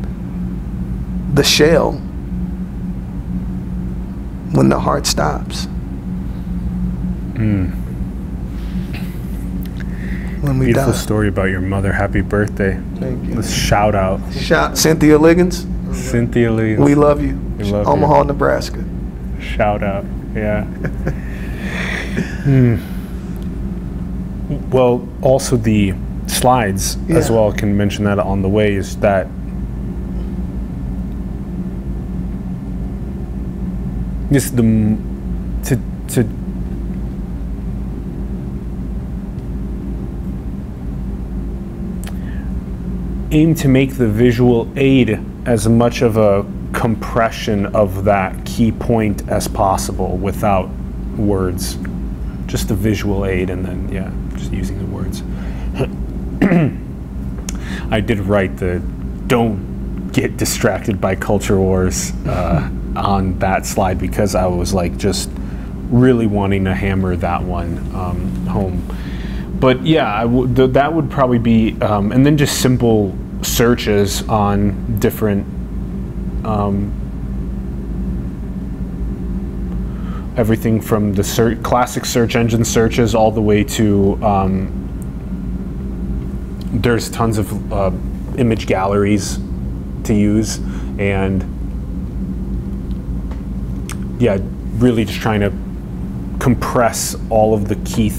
the 1.33 1.43
shell, 1.43 1.93
when 4.53 4.69
the 4.69 4.79
heart 4.79 5.05
stops. 5.05 5.67
When 10.41 10.59
we 10.59 10.65
Beautiful 10.67 10.91
die. 10.91 10.97
story 10.97 11.27
about 11.27 11.49
your 11.49 11.61
mother. 11.61 11.91
Happy 11.91 12.21
birthday. 12.21 12.79
Thank 12.99 13.27
you. 13.27 13.35
Let's 13.35 13.51
shout 13.51 13.95
out 13.95 14.19
Shout 14.33 14.77
Cynthia 14.77 15.17
Liggins. 15.17 15.65
Cynthia 15.91 16.51
Lee. 16.51 16.75
We 16.77 16.93
love 16.95 17.21
you. 17.21 17.35
We 17.57 17.63
love 17.65 17.85
you. 17.87 17.91
Omaha, 17.91 18.23
Nebraska. 18.23 18.83
Shout 19.39 19.83
out. 19.83 20.05
Yeah. 20.35 20.65
Hmm. 22.45 22.75
Well, 24.69 25.05
also 25.21 25.57
the 25.57 25.93
slides 26.27 26.97
as 27.10 27.30
well. 27.31 27.52
Can 27.52 27.76
mention 27.76 28.06
that 28.06 28.19
on 28.19 28.41
the 28.41 28.49
way 28.49 28.73
is 28.73 28.97
that 28.97 29.27
just 34.31 34.56
the 34.56 34.64
to 35.64 35.80
to 36.10 36.27
aim 43.31 43.53
to 43.53 43.68
make 43.68 43.95
the 43.95 44.07
visual 44.07 44.72
aid 44.77 45.19
as 45.45 45.68
much 45.68 46.02
of 46.02 46.18
a 46.18 46.45
compression 46.73 47.65
of 47.68 48.03
that 48.06 48.45
key 48.45 48.72
point 48.72 49.27
as 49.30 49.47
possible 49.47 50.18
without 50.18 50.69
words. 51.18 51.77
Just 52.45 52.68
the 52.68 52.76
visual 52.76 53.26
aid 53.26 53.49
and 53.49 53.65
then, 53.65 53.89
yeah, 53.89 54.11
just 54.38 54.52
using 54.52 54.77
the 54.80 54.85
words. 54.85 55.23
I 56.41 58.01
did 58.01 58.19
write 58.19 58.57
the 58.57 58.79
don't 59.27 60.11
get 60.11 60.37
distracted 60.37 61.01
by 61.01 61.15
culture 61.15 61.59
wars 61.59 62.11
uh, 62.25 62.69
on 62.95 63.37
that 63.39 63.65
slide 63.65 63.99
because 63.99 64.35
I 64.35 64.45
was 64.45 64.73
like 64.73 64.97
just 64.97 65.29
really 65.89 66.27
wanting 66.27 66.65
to 66.65 66.73
hammer 66.73 67.15
that 67.17 67.43
one 67.43 67.77
um, 67.95 68.45
home. 68.47 68.81
But 69.59 69.85
yeah, 69.85 70.23
th- 70.23 70.71
that 70.71 70.93
would 70.93 71.09
probably 71.09 71.39
be, 71.39 71.79
um, 71.81 72.11
and 72.11 72.25
then 72.25 72.37
just 72.37 72.61
simple 72.61 73.15
searches 73.41 74.23
on 74.29 74.99
different 74.99 75.45
Um, 76.45 76.91
everything 80.37 80.81
from 80.81 81.13
the 81.13 81.23
ser- 81.23 81.55
classic 81.63 82.05
search 82.05 82.35
engine 82.35 82.63
searches 82.63 83.15
all 83.15 83.31
the 83.31 83.41
way 83.41 83.63
to 83.63 84.19
um, 84.23 84.84
there's 86.81 87.10
tons 87.10 87.38
of 87.38 87.73
uh, 87.73 87.91
image 88.38 88.68
galleries 88.68 89.39
to 90.03 90.14
use 90.14 90.57
and 90.99 91.43
yeah 94.19 94.38
really 94.76 95.06
just 95.06 95.19
trying 95.19 95.41
to 95.41 95.52
compress 96.39 97.15
all 97.30 97.53
of 97.53 97.68
the 97.68 97.76
key 97.77 98.11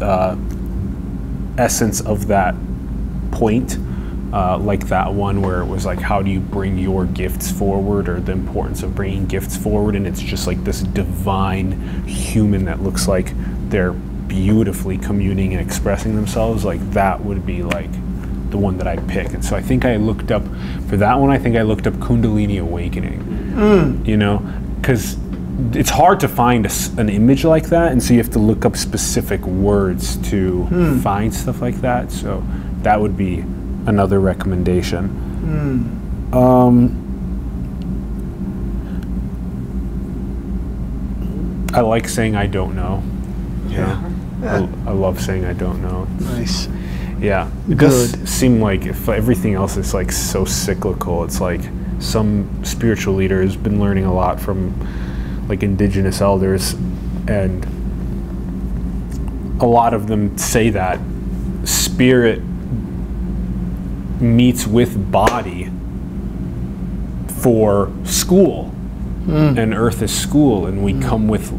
uh, 0.00 0.36
essence 1.58 2.00
of 2.00 2.28
that 2.28 2.54
point 3.30 3.78
uh, 4.34 4.58
like 4.58 4.88
that 4.88 5.12
one 5.12 5.42
where 5.42 5.60
it 5.60 5.66
was 5.66 5.86
like 5.86 6.00
how 6.00 6.20
do 6.20 6.28
you 6.28 6.40
bring 6.40 6.76
your 6.76 7.06
gifts 7.06 7.52
forward 7.52 8.08
or 8.08 8.18
the 8.18 8.32
importance 8.32 8.82
of 8.82 8.92
bringing 8.92 9.26
gifts 9.26 9.56
forward? 9.56 9.94
And 9.94 10.08
it's 10.08 10.20
just 10.20 10.48
like 10.48 10.64
this 10.64 10.82
divine 10.82 12.04
human 12.04 12.64
that 12.64 12.82
looks 12.82 13.06
like 13.06 13.32
they're 13.68 13.92
beautifully 13.92 14.98
communing 14.98 15.54
and 15.54 15.64
expressing 15.64 16.16
themselves. 16.16 16.64
Like 16.64 16.80
that 16.90 17.24
would 17.24 17.46
be 17.46 17.62
like 17.62 17.90
the 18.54 18.58
one 18.58 18.78
that 18.78 18.86
I'd 18.86 19.04
pick 19.08 19.34
and 19.34 19.44
so 19.44 19.56
I 19.56 19.60
think 19.60 19.84
I 19.84 19.96
looked 19.96 20.30
up 20.30 20.44
for 20.88 20.96
that 20.98 21.18
one 21.18 21.30
I 21.30 21.38
think 21.38 21.56
I 21.56 21.62
looked 21.62 21.88
up 21.88 21.94
Kundalini 21.94 22.60
Awakening 22.60 23.18
mm. 23.20 24.06
you 24.06 24.16
know 24.16 24.38
because 24.80 25.16
it's 25.72 25.90
hard 25.90 26.20
to 26.20 26.28
find 26.28 26.64
a 26.64 26.68
s 26.68 26.80
an 27.02 27.08
image 27.08 27.42
like 27.54 27.66
that 27.76 27.88
and 27.90 28.00
so 28.00 28.08
you 28.14 28.20
have 28.24 28.34
to 28.38 28.44
look 28.50 28.62
up 28.68 28.76
specific 28.76 29.42
words 29.68 30.04
to 30.30 30.68
mm. 30.70 31.02
find 31.02 31.34
stuff 31.42 31.60
like 31.66 31.78
that 31.88 32.12
so 32.12 32.30
that 32.86 32.96
would 33.00 33.16
be 33.16 33.32
another 33.92 34.18
recommendation 34.20 35.02
mm. 35.50 36.34
um, 36.42 36.76
I 41.74 41.80
like 41.80 42.06
saying 42.08 42.36
I 42.36 42.46
don't 42.46 42.76
know. 42.76 43.02
you 43.68 43.78
Yeah. 43.78 43.98
I, 44.44 44.90
I 44.90 44.92
love 44.92 45.20
saying 45.20 45.44
I 45.44 45.54
don't 45.54 45.82
know. 45.82 46.04
Nice. 46.20 46.68
Yeah, 47.20 47.50
it 47.68 47.78
does 47.78 48.12
Good. 48.12 48.28
seem 48.28 48.60
like 48.60 48.86
if 48.86 49.08
everything 49.08 49.54
else 49.54 49.76
is 49.76 49.94
like 49.94 50.12
so 50.12 50.44
cyclical, 50.44 51.24
it's 51.24 51.40
like 51.40 51.60
some 51.98 52.64
spiritual 52.64 53.14
leader 53.14 53.42
has 53.42 53.56
been 53.56 53.80
learning 53.80 54.04
a 54.04 54.12
lot 54.12 54.40
from 54.40 54.74
like 55.48 55.62
indigenous 55.62 56.20
elders, 56.20 56.72
and 57.28 57.64
a 59.60 59.66
lot 59.66 59.94
of 59.94 60.06
them 60.06 60.36
say 60.36 60.70
that 60.70 60.98
spirit 61.64 62.42
meets 64.20 64.66
with 64.66 65.10
body 65.10 65.70
for 67.28 67.92
school, 68.04 68.64
hmm. 69.24 69.58
and 69.58 69.74
earth 69.74 70.02
is 70.02 70.14
school, 70.14 70.66
and 70.66 70.84
we 70.84 70.92
hmm. 70.92 71.02
come 71.02 71.28
with 71.28 71.52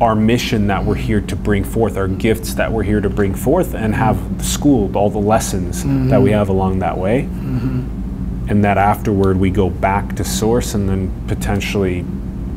our 0.00 0.14
mission 0.14 0.66
that 0.68 0.84
we're 0.84 0.94
here 0.94 1.20
to 1.20 1.36
bring 1.36 1.62
forth, 1.62 1.96
our 1.96 2.08
gifts 2.08 2.54
that 2.54 2.72
we're 2.72 2.82
here 2.82 3.00
to 3.00 3.10
bring 3.10 3.34
forth, 3.34 3.74
and 3.74 3.94
have 3.94 4.18
schooled 4.42 4.96
all 4.96 5.10
the 5.10 5.18
lessons 5.18 5.82
that 5.84 6.20
we 6.20 6.30
mm-hmm. 6.30 6.38
have 6.38 6.48
along 6.48 6.78
that 6.78 6.96
way. 6.96 7.22
Mm-hmm. 7.22 8.48
And 8.48 8.64
that 8.64 8.78
afterward 8.78 9.36
we 9.36 9.50
go 9.50 9.68
back 9.68 10.16
to 10.16 10.24
source 10.24 10.74
and 10.74 10.88
then 10.88 11.12
potentially 11.28 12.04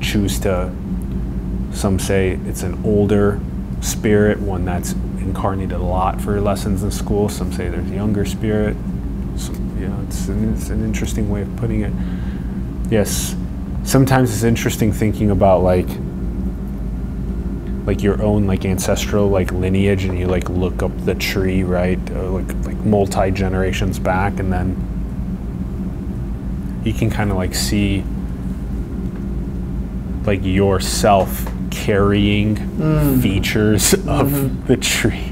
choose 0.02 0.40
to, 0.40 0.72
some 1.74 2.00
say 2.00 2.40
it's 2.46 2.64
an 2.64 2.82
older 2.86 3.40
spirit, 3.82 4.40
one 4.40 4.64
that's 4.64 4.94
incarnated 5.20 5.74
a 5.74 5.84
lot 5.84 6.22
for 6.22 6.40
lessons 6.40 6.82
in 6.82 6.92
school. 6.92 7.28
Some 7.28 7.52
say 7.52 7.68
there's 7.68 7.90
a 7.92 7.94
younger 7.94 8.26
spirit. 8.26 8.76
Some, 9.36 9.78
you 9.80 9.88
know, 9.88 10.02
it's 10.08 10.28
an, 10.30 10.54
it's 10.54 10.70
an 10.70 10.84
interesting 10.84 11.30
way 11.30 11.42
of 11.42 11.56
putting 11.58 11.82
it. 11.82 11.92
Yes, 12.90 13.36
sometimes 13.84 14.34
it's 14.34 14.44
interesting 14.44 14.94
thinking 14.94 15.30
about 15.30 15.62
like 15.62 15.88
like 17.86 18.02
your 18.02 18.22
own 18.22 18.48
like 18.48 18.66
ancestral 18.66 19.28
like 19.28 19.52
lineage 19.52 20.06
and 20.06 20.18
you 20.18 20.26
like 20.26 20.50
look 20.50 20.82
up 20.82 20.92
the 21.06 21.16
tree 21.16 21.64
right 21.64 22.00
uh, 22.12 22.30
like 22.30 22.54
like 22.66 22.78
multi 22.78 23.30
generations 23.32 24.00
back 24.00 24.40
and 24.40 24.54
then 24.54 24.76
you 26.86 26.94
can 26.94 27.10
kind 27.10 27.32
of 27.32 27.38
like 27.38 27.54
see 27.54 28.04
like 30.26 30.44
yourself 30.44 31.46
carrying 31.72 32.56
mm. 32.56 33.22
features 33.22 33.94
of 33.94 34.30
mm-hmm. 34.30 34.66
the 34.68 34.78
tree 34.78 35.28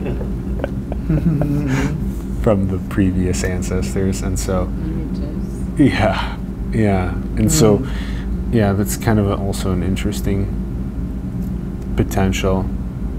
from 2.41 2.67
the 2.67 2.79
previous 2.89 3.43
ancestors 3.43 4.21
and 4.21 4.37
so 4.37 4.69
yeah 5.77 6.37
yeah 6.71 7.13
and 7.37 7.51
so 7.51 7.77
mm. 7.77 8.53
yeah 8.53 8.73
that's 8.73 8.97
kind 8.97 9.19
of 9.19 9.39
also 9.39 9.71
an 9.71 9.83
interesting 9.83 10.60
potential. 11.95 12.65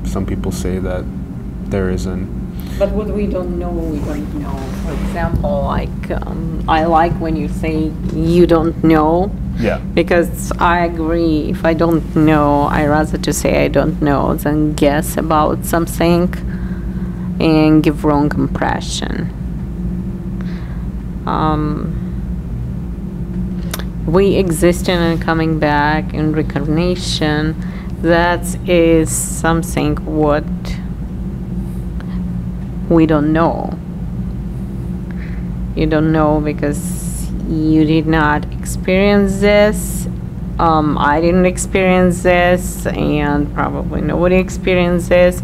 Some 0.04 0.26
people 0.26 0.52
say 0.52 0.78
that 0.78 1.04
there 1.70 1.90
isn't. 1.90 2.42
But 2.78 2.90
what 2.92 3.08
we 3.08 3.26
don't 3.26 3.58
know, 3.58 3.70
we 3.70 3.98
don't 4.00 4.34
know. 4.40 4.56
For 4.84 4.92
example, 4.92 5.62
like 5.64 6.10
um, 6.10 6.64
I 6.68 6.84
like 6.84 7.12
when 7.20 7.36
you 7.36 7.48
say 7.48 7.90
you 8.14 8.46
don't 8.46 8.82
know, 8.82 9.30
Yeah. 9.58 9.78
because 9.94 10.52
I 10.58 10.84
agree. 10.84 11.50
If 11.50 11.64
I 11.64 11.74
don't 11.74 12.14
know, 12.16 12.62
I 12.62 12.86
rather 12.86 13.18
to 13.18 13.32
say 13.32 13.64
I 13.64 13.68
don't 13.68 14.00
know 14.02 14.34
than 14.34 14.72
guess 14.74 15.16
about 15.16 15.64
something 15.64 16.32
and 17.40 17.82
give 17.82 18.04
wrong 18.04 18.32
impression. 18.34 19.30
Um, 21.26 21.98
we 24.06 24.34
existing 24.36 24.96
and 24.96 25.20
coming 25.22 25.58
back 25.58 26.12
in 26.14 26.32
reincarnation. 26.32 27.54
That 28.02 28.44
is 28.68 29.10
something 29.10 29.94
what 30.04 30.44
we 32.90 33.06
don't 33.06 33.32
know. 33.32 33.78
You 35.76 35.86
don't 35.86 36.12
know 36.12 36.40
because 36.40 37.30
you 37.48 37.84
did 37.84 38.06
not 38.06 38.44
experience 38.52 39.40
this. 39.40 40.06
Um, 40.58 40.98
I 40.98 41.20
didn't 41.20 41.46
experience 41.46 42.22
this, 42.22 42.86
and 42.86 43.52
probably 43.54 44.00
nobody 44.00 44.36
experienced 44.36 45.08
this. 45.08 45.42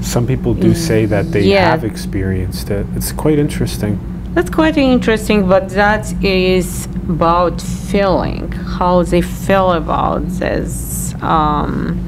Some 0.00 0.26
people 0.26 0.54
do 0.54 0.74
say 0.74 1.04
that 1.06 1.30
they 1.32 1.42
Yeah. 1.42 1.70
have 1.70 1.84
experienced 1.84 2.70
it. 2.70 2.86
It's 2.96 3.12
quite 3.12 3.38
interesting. 3.38 3.98
That's 4.34 4.50
quite 4.50 4.76
interesting, 4.76 5.46
but 5.48 5.68
that 5.70 6.12
is 6.22 6.88
about 7.08 7.60
feeling, 7.60 8.52
how 8.78 9.02
they 9.02 9.20
feel 9.20 9.72
about 9.72 10.26
this. 10.38 10.97
Um, 11.22 12.04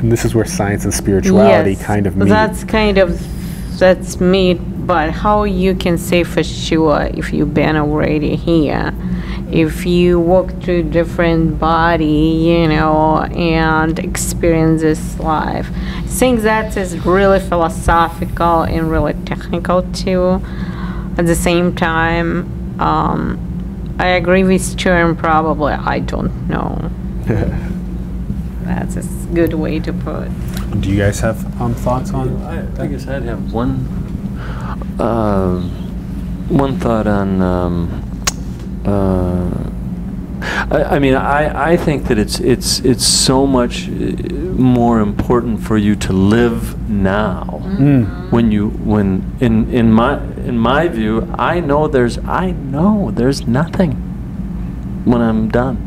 And 0.00 0.10
this 0.10 0.24
is 0.24 0.34
where 0.34 0.46
science 0.46 0.84
and 0.84 0.94
spirituality 0.94 1.72
yes, 1.72 1.82
kind 1.82 2.06
of 2.06 2.16
meet. 2.16 2.28
That's 2.28 2.64
kind 2.64 2.96
of 2.98 3.20
that's 3.78 4.20
meet, 4.20 4.58
but 4.86 5.10
how 5.10 5.44
you 5.44 5.74
can 5.74 5.96
say 5.98 6.22
for 6.24 6.42
sure 6.42 7.08
if 7.14 7.32
you've 7.32 7.54
been 7.54 7.76
already 7.76 8.36
here, 8.36 8.92
if 9.50 9.86
you 9.86 10.20
walk 10.20 10.52
through 10.62 10.84
different 10.84 11.58
body, 11.58 12.04
you 12.04 12.68
know, 12.68 13.22
and 13.22 13.98
experience 13.98 14.82
this 14.82 15.18
life. 15.18 15.68
I 15.96 16.02
think 16.02 16.40
that 16.42 16.76
is 16.76 16.98
really 17.06 17.40
philosophical 17.40 18.62
and 18.62 18.90
really 18.90 19.14
technical 19.24 19.82
too. 19.92 20.42
At 21.18 21.26
the 21.26 21.34
same 21.34 21.74
time, 21.74 22.80
um, 22.80 23.38
I 23.98 24.08
agree 24.08 24.44
with 24.44 24.76
Turin. 24.76 25.16
Probably, 25.16 25.72
I 25.72 25.98
don't 26.00 26.48
know. 26.48 26.90
That's 28.64 28.96
a 28.96 29.00
s- 29.00 29.26
good 29.34 29.54
way 29.54 29.78
to 29.80 29.92
put. 29.92 30.28
do 30.80 30.88
you 30.90 30.96
guys 30.98 31.20
have 31.20 31.60
um, 31.60 31.74
thoughts 31.74 32.12
on? 32.12 32.36
I, 32.42 32.82
I 32.82 32.86
guess 32.86 33.06
I'd 33.08 33.22
have 33.24 33.52
one, 33.52 33.86
um, 34.98 35.70
one 36.48 36.78
thought 36.78 37.06
on, 37.06 37.40
um, 37.42 38.02
uh, 38.84 39.70
I, 40.70 40.96
I 40.96 40.98
mean, 40.98 41.14
I, 41.14 41.72
I 41.72 41.76
think 41.76 42.04
that 42.08 42.18
it's, 42.18 42.40
it's, 42.40 42.80
it's 42.80 43.06
so 43.06 43.46
much 43.46 43.88
uh, 43.88 43.92
more 44.56 45.00
important 45.00 45.60
for 45.62 45.76
you 45.76 45.94
to 45.96 46.12
live 46.12 46.88
now. 46.88 47.44
Mm. 47.64 48.30
When 48.30 48.50
you, 48.52 48.70
when, 48.70 49.36
in, 49.40 49.72
in 49.72 49.92
my, 49.92 50.18
in 50.46 50.58
my 50.58 50.88
view, 50.88 51.28
I 51.38 51.60
know 51.60 51.88
there's, 51.88 52.18
I 52.18 52.52
know 52.52 53.10
there's 53.10 53.46
nothing 53.46 53.92
when 55.04 55.20
I'm 55.20 55.48
done. 55.48 55.86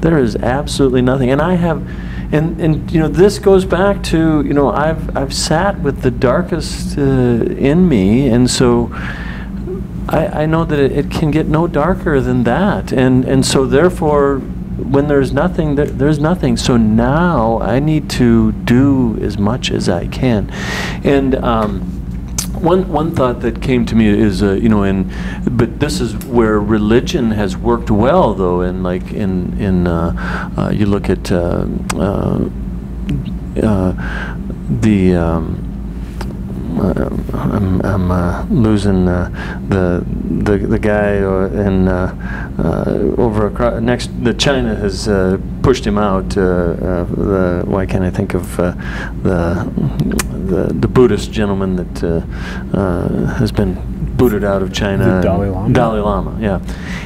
There 0.00 0.18
is 0.18 0.36
absolutely 0.36 1.02
nothing, 1.02 1.30
and 1.30 1.40
I 1.40 1.54
have, 1.54 1.86
and 2.32 2.60
and 2.60 2.90
you 2.90 3.00
know 3.00 3.08
this 3.08 3.38
goes 3.38 3.64
back 3.64 4.02
to 4.04 4.42
you 4.42 4.54
know 4.54 4.70
I've 4.70 5.16
I've 5.16 5.34
sat 5.34 5.80
with 5.80 6.02
the 6.02 6.10
darkest 6.10 6.96
uh, 6.98 7.02
in 7.02 7.88
me, 7.88 8.28
and 8.28 8.50
so 8.50 8.90
I 10.08 10.42
I 10.42 10.46
know 10.46 10.64
that 10.64 10.78
it, 10.78 10.92
it 10.92 11.10
can 11.10 11.30
get 11.30 11.46
no 11.46 11.66
darker 11.66 12.20
than 12.20 12.44
that, 12.44 12.92
and 12.92 13.24
and 13.24 13.44
so 13.44 13.66
therefore 13.66 14.38
when 14.38 15.08
there's 15.08 15.32
nothing 15.32 15.74
there, 15.74 15.86
there's 15.86 16.18
nothing. 16.18 16.56
So 16.56 16.78
now 16.78 17.60
I 17.60 17.78
need 17.78 18.08
to 18.10 18.52
do 18.52 19.18
as 19.20 19.36
much 19.36 19.70
as 19.70 19.88
I 19.88 20.06
can, 20.06 20.50
and. 21.04 21.34
Um, 21.34 21.99
one 22.54 22.88
one 22.88 23.14
thought 23.14 23.40
that 23.40 23.62
came 23.62 23.86
to 23.86 23.94
me 23.94 24.08
is 24.08 24.42
uh, 24.42 24.52
you 24.52 24.68
know 24.68 25.04
but 25.50 25.80
this 25.80 26.00
is 26.00 26.16
where 26.26 26.58
religion 26.60 27.30
has 27.30 27.56
worked 27.56 27.90
well 27.90 28.34
though 28.34 28.60
and 28.60 28.82
like 28.82 29.12
in 29.12 29.58
in 29.60 29.86
uh, 29.86 30.52
uh, 30.58 30.70
you 30.70 30.86
look 30.86 31.08
at 31.08 31.30
uh, 31.32 31.66
uh, 31.94 32.48
uh, 33.62 34.36
the 34.80 35.14
um, 35.14 35.69
I'm, 36.80 37.80
I'm 37.82 38.10
uh, 38.10 38.46
losing 38.50 39.08
uh, 39.08 39.28
the 39.68 40.04
the 40.44 40.58
the 40.58 40.78
guy 40.78 41.16
in 41.16 41.88
uh, 41.88 42.54
uh, 42.58 43.22
over 43.22 43.46
across 43.46 43.80
next. 43.80 44.10
The 44.24 44.34
China 44.34 44.74
has 44.74 45.08
uh, 45.08 45.38
pushed 45.62 45.86
him 45.86 45.98
out. 45.98 46.36
Uh, 46.36 46.40
uh, 46.40 47.04
the, 47.04 47.62
why 47.66 47.86
can't 47.86 48.04
I 48.04 48.10
think 48.10 48.34
of 48.34 48.58
uh, 48.58 48.72
the, 49.22 49.70
the 50.46 50.72
the 50.72 50.88
Buddhist 50.88 51.32
gentleman 51.32 51.76
that 51.76 52.02
uh, 52.02 52.76
uh, 52.76 53.26
has 53.34 53.52
been 53.52 53.76
booted 54.16 54.44
out 54.44 54.62
of 54.62 54.72
China? 54.72 55.04
The 55.04 55.20
Dalai 55.22 55.48
Lama? 55.48 55.74
Dalai 55.74 56.00
Lama, 56.00 56.38
yeah. 56.40 56.60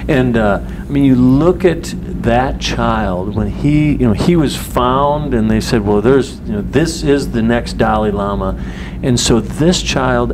And 0.09 0.37
uh, 0.37 0.61
I 0.65 0.85
mean, 0.91 1.05
you 1.05 1.15
look 1.15 1.65
at 1.65 1.95
that 2.23 2.61
child 2.61 3.35
when 3.35 3.51
he, 3.51 3.93
you 3.93 4.07
know, 4.07 4.13
he 4.13 4.37
was 4.37 4.57
found, 4.57 5.35
and 5.35 5.51
they 5.51 5.61
said, 5.61 5.83
well, 5.83 6.01
there's, 6.01 6.41
you 6.41 6.53
know, 6.53 6.63
this 6.63 7.03
is 7.03 7.33
the 7.33 7.43
next 7.43 7.75
Dalai 7.75 8.11
Lama, 8.11 8.59
and 9.05 9.21
so 9.21 9.39
this 9.39 9.83
child, 9.83 10.31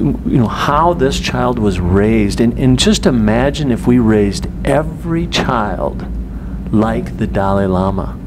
you 0.00 0.38
know, 0.38 0.48
how 0.48 0.92
this 0.92 1.20
child 1.20 1.58
was 1.58 1.78
raised, 1.78 2.40
and, 2.40 2.58
and 2.58 2.78
just 2.78 3.06
imagine 3.06 3.70
if 3.70 3.86
we 3.86 4.00
raised 4.00 4.48
every 4.66 5.28
child 5.28 6.04
like 6.72 7.18
the 7.18 7.28
Dalai 7.28 7.66
Lama. 7.66 8.18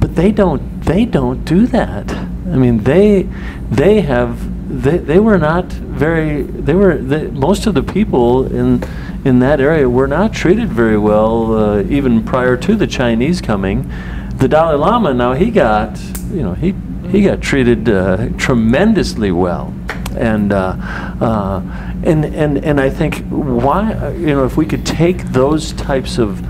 But 0.00 0.16
they 0.16 0.32
don't, 0.32 0.80
they 0.80 1.04
don't 1.04 1.44
do 1.44 1.66
that. 1.66 2.10
I 2.12 2.56
mean, 2.56 2.84
they, 2.84 3.28
they 3.70 4.00
have, 4.00 4.82
they, 4.82 4.96
they 4.96 5.18
were 5.18 5.38
not 5.38 5.66
very, 5.66 6.40
they 6.42 6.74
were, 6.74 6.98
most 6.98 7.66
of 7.66 7.74
the 7.74 7.82
people 7.82 8.46
in, 8.46 8.82
in 9.26 9.40
that 9.40 9.60
area 9.60 9.86
were 9.88 10.08
not 10.08 10.32
treated 10.32 10.70
very 10.70 10.96
well, 10.96 11.54
uh, 11.54 11.82
even 11.82 12.24
prior 12.24 12.56
to 12.56 12.74
the 12.74 12.86
Chinese 12.86 13.42
coming. 13.42 13.92
The 14.36 14.48
Dalai 14.48 14.76
Lama, 14.76 15.12
now 15.12 15.34
he 15.34 15.50
got, 15.50 16.00
you 16.30 16.42
know, 16.42 16.54
he, 16.54 16.74
he 17.12 17.22
got 17.22 17.42
treated 17.42 17.90
uh, 17.90 18.30
tremendously 18.38 19.30
well. 19.30 19.74
And, 20.16 20.50
uh, 20.50 20.76
uh, 21.20 21.60
and, 22.04 22.24
and, 22.24 22.64
and 22.64 22.80
I 22.80 22.88
think 22.88 23.22
why, 23.28 24.12
you 24.14 24.28
know, 24.28 24.46
if 24.46 24.56
we 24.56 24.64
could 24.64 24.86
take 24.86 25.18
those 25.26 25.72
types 25.74 26.18
of 26.18 26.42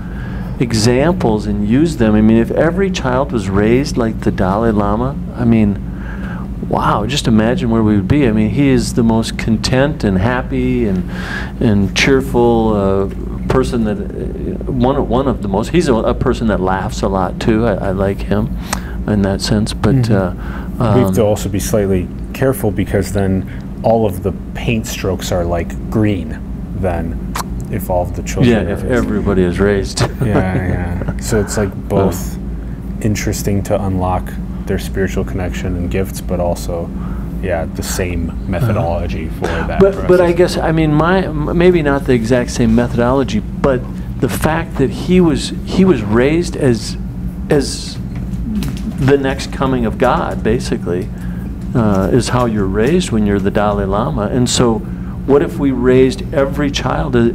examples 0.61 1.47
and 1.47 1.67
use 1.67 1.97
them, 1.97 2.15
I 2.15 2.21
mean, 2.21 2.37
if 2.37 2.49
every 2.49 2.89
child 2.89 3.33
was 3.33 3.49
raised 3.49 3.97
like 3.97 4.21
the 4.21 4.31
Dalai 4.31 4.71
Lama, 4.71 5.17
I 5.35 5.43
mean, 5.43 5.79
wow, 6.69 7.05
just 7.05 7.27
imagine 7.27 7.69
where 7.69 7.83
we 7.83 7.97
would 7.97 8.07
be. 8.07 8.25
I 8.25 8.31
mean, 8.31 8.49
he 8.49 8.69
is 8.69 8.93
the 8.93 9.03
most 9.03 9.37
content 9.37 10.05
and 10.05 10.17
happy 10.17 10.87
and 10.87 11.09
and 11.61 11.95
cheerful 11.95 12.73
uh, 12.73 13.47
person 13.49 13.83
that 13.83 13.97
uh, 13.97 14.71
one 14.71 15.07
one 15.09 15.27
of 15.27 15.41
the 15.41 15.49
most. 15.49 15.69
He's 15.69 15.89
a, 15.89 15.93
a 15.93 16.13
person 16.13 16.47
that 16.47 16.61
laughs 16.61 17.01
a 17.01 17.09
lot 17.09 17.39
too. 17.39 17.65
I, 17.65 17.89
I 17.89 17.91
like 17.91 18.19
him 18.19 18.57
in 19.07 19.21
that 19.23 19.41
sense, 19.41 19.73
but. 19.73 19.95
Mhm. 19.95 20.11
Uh, 20.79 20.95
we 20.95 21.01
have 21.01 21.13
to 21.13 21.21
um, 21.21 21.27
also 21.27 21.49
be 21.49 21.59
slightly 21.59 22.07
careful 22.33 22.71
because 22.71 23.13
then 23.13 23.47
all 23.83 24.05
of 24.05 24.23
the 24.23 24.31
paint 24.55 24.87
strokes 24.87 25.31
are 25.31 25.45
like 25.45 25.89
green. 25.91 26.39
Then, 26.77 27.33
if 27.71 27.89
all 27.89 28.03
of 28.03 28.15
the 28.15 28.23
children. 28.23 28.67
yeah, 28.67 28.73
if 28.73 28.83
everybody 28.83 29.43
is 29.43 29.59
raised. 29.59 30.01
yeah, 30.21 30.25
yeah. 30.25 31.17
So 31.17 31.39
it's 31.39 31.57
like 31.57 31.73
both 31.89 32.37
interesting 33.01 33.61
to 33.63 33.85
unlock 33.85 34.23
their 34.65 34.79
spiritual 34.79 35.23
connection 35.25 35.75
and 35.75 35.91
gifts, 35.91 36.21
but 36.21 36.39
also, 36.39 36.89
yeah, 37.41 37.65
the 37.65 37.83
same 37.83 38.49
methodology 38.49 39.27
for 39.29 39.47
that. 39.47 39.79
But, 39.79 40.07
but 40.07 40.21
I 40.21 40.31
guess, 40.31 40.57
I 40.57 40.71
mean, 40.71 40.93
my, 40.93 41.25
m- 41.25 41.57
maybe 41.57 41.81
not 41.81 42.05
the 42.05 42.13
exact 42.13 42.51
same 42.51 42.73
methodology, 42.73 43.39
but 43.39 43.81
the 44.21 44.29
fact 44.29 44.77
that 44.77 44.89
he 44.89 45.19
was, 45.19 45.49
he 45.65 45.83
was 45.83 46.01
raised 46.01 46.55
as, 46.55 46.97
as 47.49 47.97
the 49.05 49.17
next 49.17 49.51
coming 49.51 49.85
of 49.85 49.97
God, 49.97 50.43
basically, 50.43 51.09
uh, 51.75 52.09
is 52.11 52.29
how 52.29 52.45
you're 52.45 52.65
raised 52.65 53.11
when 53.11 53.25
you're 53.25 53.39
the 53.39 53.51
Dalai 53.51 53.85
Lama. 53.85 54.27
And 54.27 54.49
so, 54.49 54.79
what 55.25 55.41
if 55.41 55.57
we 55.57 55.71
raised 55.71 56.33
every 56.33 56.69
child 56.69 57.15
uh, 57.15 57.31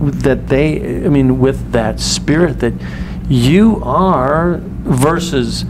that 0.00 0.48
they, 0.48 1.04
I 1.04 1.08
mean, 1.08 1.38
with 1.38 1.72
that 1.72 2.00
spirit 2.00 2.60
that 2.60 2.74
you 3.28 3.82
are 3.82 4.60
versus, 4.62 5.64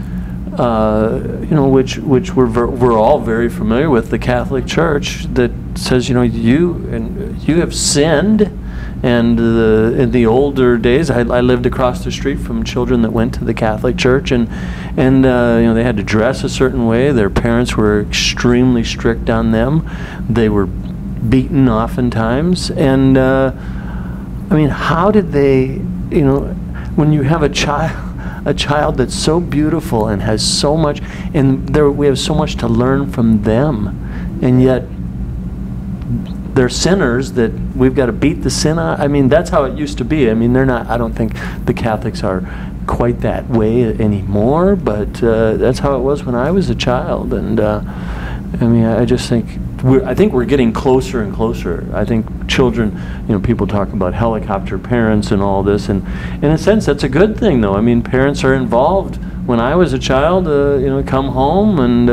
uh, 0.57 1.39
you 1.41 1.55
know, 1.55 1.67
which 1.67 1.97
which 1.97 2.35
we're 2.35 2.45
ver- 2.45 2.67
we're 2.67 2.97
all 2.97 3.19
very 3.19 3.49
familiar 3.49 3.89
with 3.89 4.09
the 4.09 4.19
Catholic 4.19 4.65
Church 4.65 5.25
that 5.33 5.51
says, 5.75 6.09
you 6.09 6.15
know, 6.15 6.23
you 6.23 6.75
and 6.91 7.41
you 7.43 7.59
have 7.61 7.73
sinned. 7.73 8.63
And 9.03 9.37
the, 9.37 9.95
in 9.95 10.11
the 10.11 10.25
older 10.25 10.77
days, 10.77 11.11
I, 11.11 11.19
I 11.19 11.41
lived 11.41 11.67
across 11.67 12.03
the 12.03 12.11
street 12.11 12.39
from 12.39 12.63
children 12.63 13.03
that 13.03 13.11
went 13.11 13.33
to 13.35 13.45
the 13.45 13.53
Catholic 13.53 13.95
Church, 13.95 14.31
and 14.31 14.49
and 14.97 15.23
uh, 15.23 15.57
you 15.59 15.67
know 15.67 15.75
they 15.75 15.83
had 15.83 15.97
to 15.97 16.03
dress 16.03 16.43
a 16.43 16.49
certain 16.49 16.87
way. 16.87 17.11
Their 17.11 17.29
parents 17.29 17.77
were 17.77 18.01
extremely 18.01 18.83
strict 18.83 19.29
on 19.29 19.51
them. 19.51 19.87
They 20.27 20.49
were 20.49 20.65
beaten 20.65 21.69
oftentimes, 21.69 22.71
and 22.71 23.17
uh, 23.17 23.51
I 24.49 24.55
mean, 24.55 24.69
how 24.69 25.11
did 25.11 25.31
they, 25.31 25.65
you 26.09 26.25
know, 26.25 26.45
when 26.95 27.11
you 27.13 27.21
have 27.21 27.43
a 27.43 27.49
child, 27.49 28.47
a 28.47 28.53
child 28.53 28.97
that's 28.97 29.15
so 29.15 29.39
beautiful 29.39 30.07
and 30.07 30.21
has 30.23 30.41
so 30.41 30.75
much, 30.75 31.01
and 31.35 31.67
there 31.69 31.91
we 31.91 32.07
have 32.07 32.17
so 32.17 32.33
much 32.33 32.55
to 32.57 32.67
learn 32.67 33.11
from 33.11 33.43
them, 33.43 34.39
and 34.41 34.61
yet 34.61 34.83
they're 36.57 36.69
sinners 36.69 37.33
that 37.33 37.51
we've 37.75 37.95
got 37.95 38.07
to 38.07 38.11
beat 38.11 38.41
the 38.41 38.49
sin 38.49 38.79
out. 38.79 38.99
I 38.99 39.07
mean, 39.07 39.29
that's 39.29 39.51
how 39.51 39.65
it 39.65 39.77
used 39.77 39.99
to 39.99 40.05
be. 40.05 40.29
I 40.29 40.33
mean, 40.33 40.53
they're 40.53 40.65
not. 40.65 40.87
I 40.87 40.97
don't 40.97 41.13
think 41.13 41.33
the 41.65 41.73
Catholics 41.73 42.23
are 42.23 42.43
quite 42.87 43.21
that 43.21 43.47
way 43.47 43.83
anymore, 43.83 44.75
but 44.75 45.21
uh, 45.23 45.57
that's 45.57 45.79
how 45.79 45.95
it 45.95 46.01
was 46.01 46.23
when 46.23 46.35
I 46.35 46.51
was 46.51 46.69
a 46.69 46.75
child, 46.75 47.33
and. 47.33 47.59
Uh, 47.59 47.81
I 48.59 48.65
mean, 48.65 48.85
I 48.85 49.03
just 49.03 49.27
think 49.27 49.45
we're, 49.83 50.03
I 50.05 50.15
think 50.15 50.31
we're 50.31 50.45
getting 50.45 50.71
closer 50.71 51.21
and 51.21 51.33
closer. 51.35 51.87
I 51.93 52.05
think 52.05 52.47
children, 52.47 52.91
you 53.27 53.33
know, 53.33 53.39
people 53.41 53.67
talk 53.67 53.91
about 53.91 54.13
helicopter 54.13 54.79
parents 54.79 55.31
and 55.31 55.41
all 55.41 55.63
this, 55.63 55.89
and 55.89 56.01
in 56.41 56.45
a 56.45 56.57
sense, 56.57 56.85
that's 56.85 57.03
a 57.03 57.09
good 57.09 57.37
thing, 57.37 57.59
though. 57.59 57.75
I 57.75 57.81
mean, 57.81 58.01
parents 58.01 58.43
are 58.45 58.53
involved. 58.53 59.17
When 59.45 59.59
I 59.59 59.75
was 59.75 59.91
a 59.93 59.99
child, 59.99 60.47
uh, 60.47 60.75
you 60.77 60.87
know, 60.87 61.03
come 61.03 61.27
home 61.27 61.79
and 61.79 62.09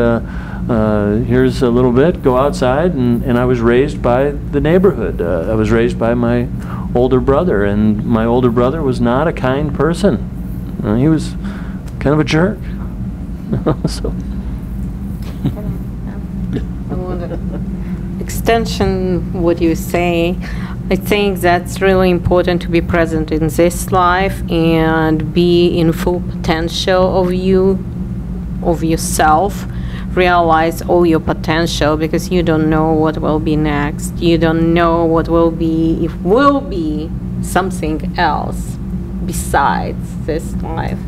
uh, 0.69 1.17
here's 1.17 1.61
a 1.61 1.69
little 1.69 1.93
bit, 1.93 2.23
go 2.23 2.39
outside, 2.39 2.95
and, 2.95 3.23
and 3.23 3.39
I 3.39 3.45
was 3.45 3.61
raised 3.61 4.01
by 4.01 4.31
the 4.31 4.61
neighborhood. 4.61 5.21
Uh, 5.21 5.51
I 5.51 5.55
was 5.55 5.71
raised 5.71 5.99
by 5.99 6.15
my 6.15 6.49
older 6.95 7.21
brother, 7.21 7.65
and 7.65 8.05
my 8.05 8.25
older 8.25 8.51
brother 8.51 8.83
was 8.83 9.01
not 9.01 9.29
a 9.29 9.33
kind 9.33 9.75
person. 9.75 10.81
Uh, 10.83 10.97
he 10.97 11.09
was 11.09 11.35
kind 12.01 12.15
of 12.15 12.21
a 12.21 12.25
jerk. 12.25 12.59
so. 13.87 14.15
extension 18.21 19.43
what 19.43 19.61
you 19.61 19.75
say 19.75 20.37
i 20.91 20.97
think 20.97 21.41
that's 21.41 21.81
really 21.81 22.11
important 22.11 22.63
to 22.63 22.69
be 22.69 22.81
present 22.81 23.31
in 23.31 23.49
this 23.49 23.93
life 23.93 24.43
and 24.51 25.35
be 25.35 25.79
in 25.79 25.93
full 25.93 26.21
potential 26.21 27.21
of 27.21 27.35
you 27.35 27.85
of 28.63 28.83
yourself 28.83 29.67
realize 30.17 30.83
all 30.83 31.05
your 31.05 31.21
potential 31.21 31.97
because 31.97 32.31
you 32.31 32.43
don't 32.43 32.71
know 32.71 32.93
what 32.93 33.19
will 33.19 33.41
be 33.41 33.57
next. 33.57 34.17
You 34.19 34.39
don't 34.39 34.73
know 34.75 35.05
what 35.05 35.29
will 35.29 35.51
be 35.51 36.05
if 36.05 36.15
will 36.23 36.61
be 36.61 37.11
something 37.43 38.19
else 38.19 38.77
besides 39.27 40.27
this 40.27 40.55
life. 40.63 40.99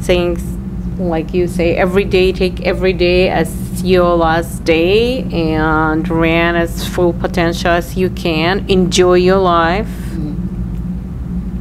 Things 0.00 0.42
like 0.98 1.34
you 1.34 1.46
say 1.46 1.76
every 1.76 2.04
day 2.04 2.32
take 2.32 2.62
every 2.62 2.92
day 2.92 3.28
as 3.28 3.82
your 3.82 4.16
last 4.16 4.64
day 4.64 5.22
and 5.24 6.08
ran 6.08 6.56
as 6.56 6.88
full 6.88 7.12
potential 7.12 7.70
as 7.70 7.96
you 7.96 8.10
can. 8.10 8.68
Enjoy 8.68 9.14
your 9.14 9.38
life 9.38 9.90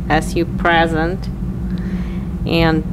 as 0.10 0.36
you 0.36 0.46
present 0.46 1.28
and 2.48 2.84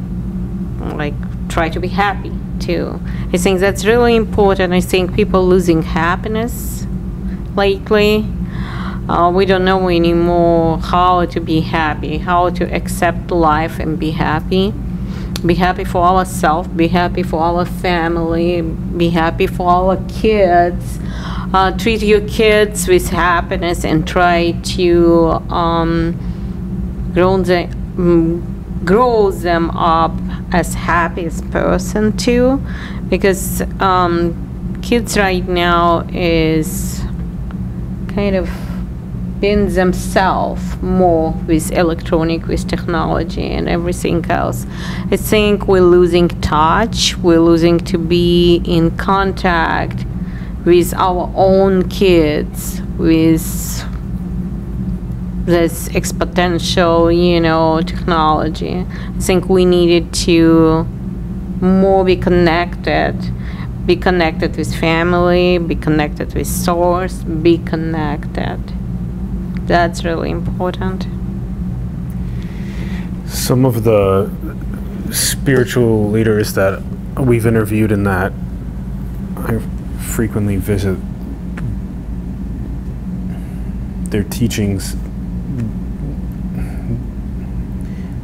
like 0.97 1.15
try 1.49 1.69
to 1.69 1.79
be 1.79 1.89
happy 1.89 2.33
too. 2.63 3.01
I 3.33 3.37
think 3.37 3.61
that's 3.61 3.85
really 3.85 4.17
important. 4.17 4.73
I 4.73 4.81
think 4.81 5.15
people 5.15 5.47
losing 5.47 5.83
happiness 5.83 6.87
lately 7.57 8.27
uh, 9.09 9.31
we 9.35 9.45
don't 9.45 9.65
know 9.65 9.89
anymore 9.89 10.79
how 10.79 11.27
to 11.27 11.41
be 11.41 11.61
happy 11.61 12.19
how 12.19 12.51
to 12.51 12.65
accept 12.73 13.31
life 13.31 13.79
and 13.79 13.99
be 13.99 14.13
happy. 14.13 14.73
Be 15.45 15.55
happy 15.55 15.83
for 15.83 16.05
ourselves, 16.05 16.69
be 16.69 16.87
happy 16.87 17.25
for 17.25 17.41
our 17.41 17.65
family, 17.65 18.63
be 18.63 19.11
happy 19.11 19.49
for 19.49 19.69
our 19.69 19.97
kids. 20.09 21.01
Uh, 21.53 21.77
treat 21.77 22.01
your 22.01 22.21
kids 22.29 22.87
with 22.87 23.09
happiness 23.09 23.85
and 23.85 24.07
try 24.07 24.53
to 24.77 25.43
um, 25.51 27.11
grow, 27.13 27.43
them, 27.43 27.71
mm, 27.97 28.85
grow 28.85 29.33
them 29.33 29.71
up 29.71 30.15
as 30.53 30.75
happiest 30.75 31.51
person 31.51 32.17
too, 32.17 32.63
because 33.09 33.63
um, 33.81 34.79
kids 34.83 35.17
right 35.17 35.47
now 35.49 36.07
is 36.13 37.01
kind 38.09 38.37
of 38.37 38.51
being 39.41 39.69
themselves 39.75 40.63
more 40.83 41.33
with 41.49 41.73
electronic, 41.73 42.47
with 42.47 42.69
technology 42.69 43.43
and 43.43 43.69
everything 43.69 44.25
else. 44.31 44.67
I 45.11 45.17
think 45.17 45.67
we're 45.67 45.81
losing 45.81 46.29
touch. 46.29 47.17
We're 47.19 47.41
losing 47.41 47.79
to 47.81 47.99
be 47.99 48.63
in 48.65 48.97
contact 48.97 50.05
with 50.65 50.95
our 50.95 51.33
own 51.35 51.89
kids, 51.89 52.81
with 52.99 53.85
this 55.45 55.89
exponential, 55.89 57.15
you 57.15 57.41
know, 57.41 57.81
technology. 57.83 58.87
I 58.89 59.21
think 59.21 59.49
we 59.49 59.65
needed 59.65 60.13
to 60.27 60.85
more 61.61 62.05
be 62.05 62.17
connected, 62.17 63.17
be 63.87 63.97
connected 63.97 64.57
with 64.57 64.75
family, 64.75 65.59
be 65.59 65.75
connected 65.75 66.35
with 66.35 66.47
source, 66.47 67.23
be 67.25 67.59
connected. 67.59 68.61
That's 69.67 70.05
really 70.05 70.31
important. 70.31 71.07
Some 73.29 73.65
of 73.65 73.85
the 73.85 74.31
spiritual 75.11 76.11
leaders 76.11 76.55
that 76.55 76.83
we've 77.19 77.47
interviewed 77.47 77.93
and 77.93 78.07
that 78.07 78.33
I 79.37 79.59
frequently 80.01 80.57
visit 80.57 80.99
their 84.11 84.25
teachings 84.25 84.95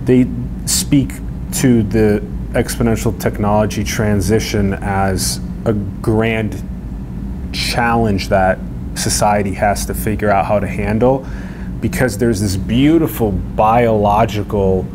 they 0.08 0.26
speak 0.64 1.10
to 1.52 1.82
the 1.82 2.22
exponential 2.52 3.20
technology 3.20 3.84
transition 3.84 4.72
as 4.72 5.38
a 5.66 5.74
grand 5.74 6.66
challenge 7.52 8.30
that 8.30 8.58
society 8.94 9.52
has 9.52 9.84
to 9.84 9.92
figure 9.92 10.30
out 10.30 10.46
how 10.46 10.58
to 10.58 10.66
handle 10.66 11.26
because 11.80 12.16
there's 12.16 12.40
this 12.40 12.56
beautiful 12.56 13.32
biological 13.32 14.86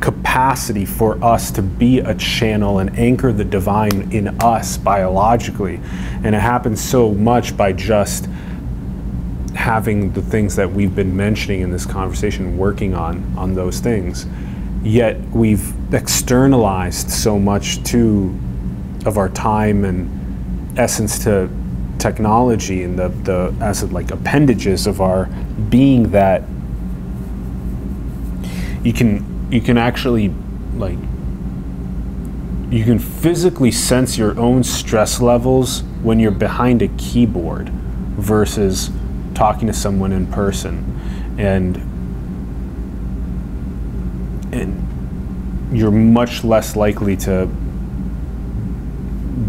capacity 0.00 0.86
for 0.86 1.22
us 1.22 1.50
to 1.50 1.60
be 1.60 1.98
a 1.98 2.14
channel 2.14 2.78
and 2.78 2.98
anchor 2.98 3.34
the 3.34 3.44
divine 3.44 4.10
in 4.12 4.28
us 4.40 4.78
biologically. 4.78 5.78
And 6.24 6.34
it 6.34 6.40
happens 6.40 6.82
so 6.82 7.12
much 7.12 7.54
by 7.54 7.74
just 7.74 8.30
having 9.54 10.12
the 10.12 10.22
things 10.22 10.56
that 10.56 10.70
we've 10.70 10.94
been 10.94 11.16
mentioning 11.16 11.60
in 11.60 11.70
this 11.70 11.86
conversation 11.86 12.58
working 12.58 12.94
on 12.94 13.24
on 13.36 13.54
those 13.54 13.80
things 13.80 14.26
yet 14.82 15.18
we've 15.30 15.72
externalized 15.94 17.10
so 17.10 17.38
much 17.38 17.82
too 17.84 18.38
of 19.06 19.16
our 19.16 19.28
time 19.30 19.84
and 19.84 20.78
essence 20.78 21.22
to 21.22 21.48
technology 21.98 22.82
and 22.82 22.98
the, 22.98 23.08
the 23.22 23.54
as 23.60 23.82
like 23.92 24.10
appendages 24.10 24.86
of 24.86 25.00
our 25.00 25.26
being 25.70 26.10
that 26.10 26.42
you 28.82 28.92
can 28.92 29.48
you 29.50 29.60
can 29.60 29.78
actually 29.78 30.28
like 30.76 30.98
you 32.70 32.84
can 32.84 32.98
physically 32.98 33.70
sense 33.70 34.18
your 34.18 34.38
own 34.38 34.64
stress 34.64 35.20
levels 35.20 35.82
when 36.02 36.18
you're 36.18 36.30
behind 36.30 36.82
a 36.82 36.88
keyboard 36.98 37.68
versus 38.18 38.90
talking 39.34 39.66
to 39.66 39.72
someone 39.72 40.12
in 40.12 40.26
person 40.26 40.98
and 41.38 41.76
and 44.52 45.76
you're 45.76 45.90
much 45.90 46.44
less 46.44 46.76
likely 46.76 47.16
to 47.16 47.48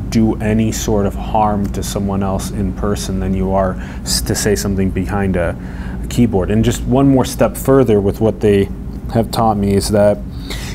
do 0.09 0.35
any 0.37 0.71
sort 0.71 1.05
of 1.05 1.13
harm 1.13 1.67
to 1.73 1.83
someone 1.83 2.23
else 2.23 2.49
in 2.51 2.73
person 2.73 3.19
than 3.19 3.33
you 3.33 3.51
are 3.51 3.73
to 4.25 4.33
say 4.33 4.55
something 4.55 4.89
behind 4.89 5.35
a, 5.35 5.55
a 6.03 6.07
keyboard. 6.07 6.49
And 6.49 6.63
just 6.63 6.81
one 6.83 7.07
more 7.07 7.25
step 7.25 7.55
further 7.55 7.99
with 8.01 8.21
what 8.21 8.39
they 8.39 8.69
have 9.13 9.29
taught 9.29 9.57
me 9.57 9.73
is 9.73 9.89
that 9.89 10.17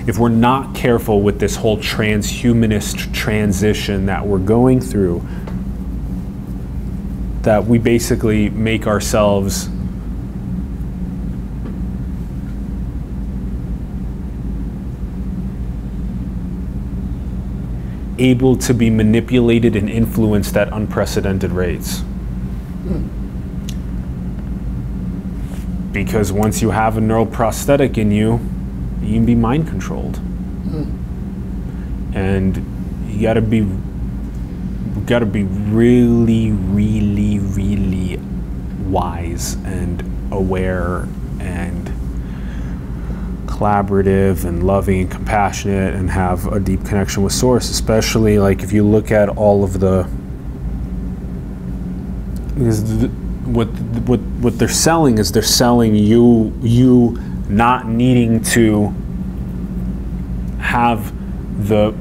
if 0.06 0.18
we're 0.18 0.28
not 0.28 0.74
careful 0.74 1.22
with 1.22 1.40
this 1.40 1.56
whole 1.56 1.76
transhumanist 1.78 3.12
transition 3.12 4.06
that 4.06 4.26
we're 4.26 4.38
going 4.38 4.80
through, 4.80 5.26
that 7.42 7.64
we 7.66 7.78
basically 7.78 8.50
make 8.50 8.86
ourselves 8.86 9.68
able 18.18 18.56
to 18.56 18.74
be 18.74 18.90
manipulated 18.90 19.74
and 19.74 19.88
influenced 19.88 20.56
at 20.56 20.70
unprecedented 20.72 21.50
rates. 21.50 22.02
Because 25.92 26.30
once 26.30 26.62
you 26.62 26.70
have 26.70 26.98
a 26.98 27.00
neural 27.00 27.26
prosthetic 27.26 27.96
in 27.98 28.12
you, 28.12 28.40
you 29.02 29.14
can 29.14 29.24
be 29.24 29.34
mind 29.34 29.66
controlled. 29.68 30.18
Hmm. 30.18 32.14
And 32.14 32.56
you 33.08 33.22
gotta 33.22 33.40
be 33.40 33.66
gotta 35.10 35.26
be 35.26 35.42
really, 35.42 36.52
really, 36.52 37.40
really 37.40 38.16
wise 38.88 39.54
and 39.64 40.04
aware 40.30 41.08
and 41.40 41.90
collaborative 43.46 44.44
and 44.44 44.64
loving 44.64 45.00
and 45.00 45.10
compassionate 45.10 45.94
and 45.94 46.08
have 46.10 46.46
a 46.52 46.60
deep 46.60 46.84
connection 46.84 47.24
with 47.24 47.32
source 47.32 47.70
especially 47.70 48.38
like 48.38 48.62
if 48.62 48.72
you 48.72 48.84
look 48.86 49.10
at 49.10 49.28
all 49.28 49.64
of 49.64 49.80
the 49.80 50.04
because 52.54 52.80
what 53.46 53.66
what 54.06 54.20
what 54.40 54.58
they're 54.58 54.68
selling 54.68 55.18
is 55.18 55.32
they're 55.32 55.42
selling 55.42 55.94
you 55.94 56.52
you 56.62 57.18
not 57.48 57.86
needing 57.86 58.40
to 58.42 58.94
have 60.60 61.12
the 61.66 61.92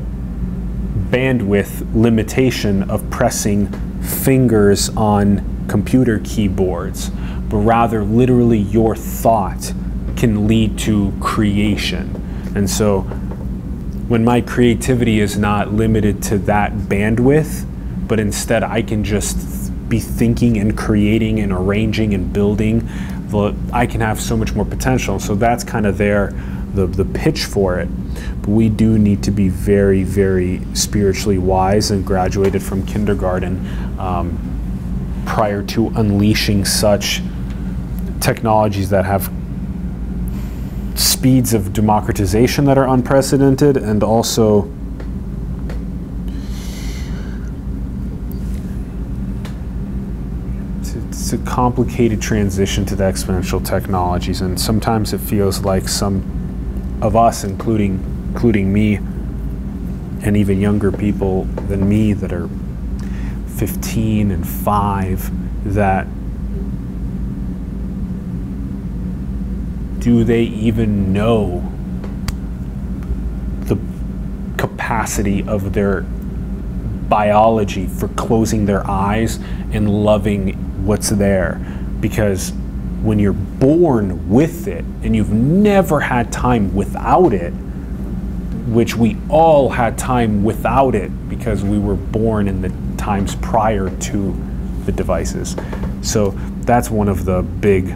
bandwidth 1.09 1.93
limitation 1.93 2.89
of 2.89 3.07
pressing 3.09 3.67
fingers 4.01 4.89
on 4.95 5.65
computer 5.67 6.19
keyboards 6.23 7.11
but 7.49 7.57
rather 7.57 8.03
literally 8.03 8.59
your 8.59 8.95
thought 8.95 9.73
can 10.15 10.47
lead 10.47 10.77
to 10.77 11.11
creation. 11.19 12.15
And 12.55 12.69
so 12.69 13.01
when 14.07 14.23
my 14.23 14.41
creativity 14.41 15.19
is 15.19 15.37
not 15.37 15.73
limited 15.73 16.21
to 16.23 16.37
that 16.39 16.73
bandwidth, 16.73 17.65
but 18.07 18.19
instead 18.19 18.63
I 18.63 18.81
can 18.81 19.03
just 19.03 19.71
be 19.89 19.99
thinking 19.99 20.57
and 20.57 20.77
creating 20.77 21.39
and 21.39 21.51
arranging 21.51 22.13
and 22.13 22.31
building, 22.31 22.87
I 23.73 23.85
can 23.85 24.01
have 24.01 24.19
so 24.19 24.37
much 24.37 24.53
more 24.53 24.65
potential. 24.65 25.19
So 25.19 25.35
that's 25.35 25.63
kind 25.63 25.85
of 25.85 25.97
their 25.97 26.33
the, 26.79 27.03
the 27.03 27.05
pitch 27.05 27.45
for 27.45 27.79
it. 27.79 27.89
But 28.41 28.49
we 28.49 28.69
do 28.69 28.97
need 28.97 29.23
to 29.23 29.31
be 29.31 29.49
very, 29.49 30.03
very 30.03 30.61
spiritually 30.73 31.37
wise 31.37 31.91
and 31.91 32.05
graduated 32.05 32.63
from 32.63 32.85
kindergarten 32.85 33.99
um, 33.99 34.37
prior 35.25 35.61
to 35.63 35.87
unleashing 35.89 36.65
such 36.65 37.21
technologies 38.19 38.89
that 38.89 39.05
have 39.05 39.31
speeds 40.95 41.53
of 41.53 41.73
democratization 41.73 42.65
that 42.65 42.77
are 42.77 42.87
unprecedented 42.87 43.77
and 43.77 44.03
also 44.03 44.69
it's 51.29 51.31
a 51.33 51.37
complicated 51.45 52.21
transition 52.21 52.85
to 52.85 52.95
the 52.95 53.03
exponential 53.03 53.63
technologies 53.63 54.41
and 54.41 54.59
sometimes 54.59 55.13
it 55.13 55.19
feels 55.19 55.61
like 55.61 55.87
some 55.87 56.38
of 57.01 57.15
us 57.15 57.43
including 57.43 58.03
including 58.29 58.71
me 58.71 58.95
and 60.21 60.35
even 60.35 60.59
younger 60.59 60.91
people 60.91 61.45
than 61.67 61.87
me 61.87 62.13
that 62.13 62.33
are 62.33 62.49
15 63.57 64.31
and 64.31 64.47
5 64.47 65.73
that 65.73 66.07
do 69.99 70.23
they 70.23 70.43
even 70.43 71.11
know 71.11 71.71
the 73.61 73.77
capacity 74.57 75.43
of 75.43 75.73
their 75.73 76.01
biology 77.09 77.87
for 77.87 78.07
closing 78.09 78.65
their 78.65 78.87
eyes 78.89 79.39
and 79.71 79.89
loving 79.89 80.53
what's 80.85 81.09
there? 81.09 81.59
Because 81.99 82.53
when 83.03 83.19
you're 83.19 83.33
born 83.33 84.29
with 84.29 84.67
it 84.67 84.83
and 85.03 85.15
you've 85.15 85.31
never 85.31 85.99
had 85.99 86.31
time 86.31 86.73
without 86.73 87.33
it, 87.33 87.51
which 88.67 88.95
we 88.95 89.17
all 89.29 89.69
had 89.69 89.97
time 89.97 90.43
without 90.43 90.95
it 90.95 91.29
because 91.29 91.63
we 91.63 91.79
were 91.79 91.95
born 91.95 92.47
in 92.47 92.61
the 92.61 92.71
times 92.97 93.35
prior 93.35 93.89
to 93.89 94.35
the 94.85 94.91
devices. 94.91 95.55
So 96.01 96.31
that's 96.61 96.89
one 96.89 97.07
of 97.07 97.25
the 97.25 97.41
big 97.41 97.95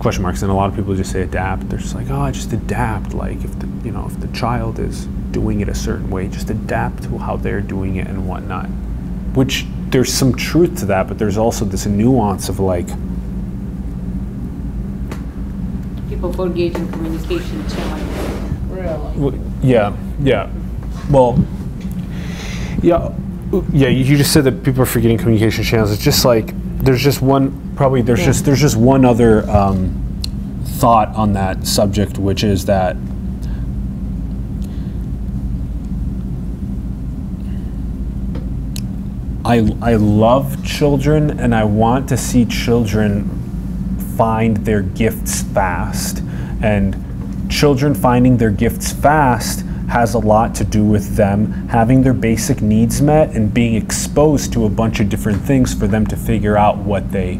question 0.00 0.24
marks 0.24 0.42
and 0.42 0.50
a 0.50 0.54
lot 0.54 0.68
of 0.68 0.74
people 0.74 0.96
just 0.96 1.12
say 1.12 1.22
adapt 1.22 1.68
they're 1.68 1.78
just 1.78 1.94
like 1.94 2.10
oh 2.10 2.28
just 2.32 2.52
adapt 2.52 3.14
like 3.14 3.36
if 3.44 3.56
the 3.60 3.68
you 3.84 3.92
know 3.92 4.04
if 4.04 4.18
the 4.18 4.26
child 4.36 4.80
is 4.80 5.06
doing 5.32 5.60
it 5.60 5.68
a 5.68 5.74
certain 5.74 6.10
way, 6.10 6.28
just 6.28 6.50
adapt 6.50 7.02
to 7.04 7.18
how 7.18 7.36
they're 7.36 7.60
doing 7.60 7.96
it 7.96 8.06
and 8.06 8.28
whatnot. 8.28 8.66
Which 9.34 9.66
there's 9.92 10.12
some 10.12 10.34
truth 10.34 10.80
to 10.80 10.86
that, 10.86 11.06
but 11.06 11.18
there's 11.18 11.36
also 11.36 11.64
this 11.64 11.86
nuance 11.86 12.48
of 12.48 12.58
like, 12.58 12.88
People 16.08 16.32
forgetting 16.32 16.90
communication 16.90 17.68
challenge. 17.68 18.68
Really? 18.70 19.40
yeah, 19.62 19.96
yeah. 20.20 20.50
Well, 21.10 21.44
yeah, 22.82 23.12
yeah. 23.72 23.88
You 23.88 24.16
just 24.16 24.32
said 24.32 24.44
that 24.44 24.62
people 24.62 24.82
are 24.82 24.86
forgetting 24.86 25.18
communication 25.18 25.64
channels. 25.64 25.92
It's 25.92 26.02
just 26.02 26.24
like 26.24 26.52
there's 26.78 27.02
just 27.02 27.22
one. 27.22 27.74
Probably 27.76 28.02
there's 28.02 28.24
just 28.24 28.44
there's 28.44 28.60
just 28.60 28.76
one 28.76 29.04
other 29.04 29.48
um, 29.50 30.20
thought 30.64 31.08
on 31.08 31.32
that 31.34 31.66
subject, 31.66 32.18
which 32.18 32.44
is 32.44 32.66
that 32.66 32.96
I, 39.44 39.76
I 39.82 39.96
love 39.96 40.64
children 40.64 41.40
and 41.40 41.54
I 41.54 41.64
want 41.64 42.08
to 42.10 42.16
see 42.16 42.44
children 42.44 43.28
find 44.16 44.58
their 44.58 44.82
gifts 44.82 45.42
fast. 45.42 46.22
And 46.62 47.50
children 47.50 47.94
finding 47.94 48.36
their 48.36 48.50
gifts 48.50 48.92
fast 48.92 49.64
has 49.88 50.14
a 50.14 50.18
lot 50.18 50.54
to 50.54 50.64
do 50.64 50.84
with 50.84 51.16
them 51.16 51.68
having 51.68 52.02
their 52.02 52.14
basic 52.14 52.62
needs 52.62 53.02
met 53.02 53.34
and 53.34 53.52
being 53.52 53.74
exposed 53.74 54.52
to 54.52 54.64
a 54.64 54.70
bunch 54.70 55.00
of 55.00 55.08
different 55.08 55.42
things 55.42 55.74
for 55.74 55.86
them 55.86 56.06
to 56.06 56.16
figure 56.16 56.56
out 56.56 56.78
what 56.78 57.10
they 57.10 57.34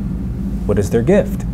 what 0.67 0.79
is 0.79 0.91
their 0.91 1.03
gift. 1.03 1.45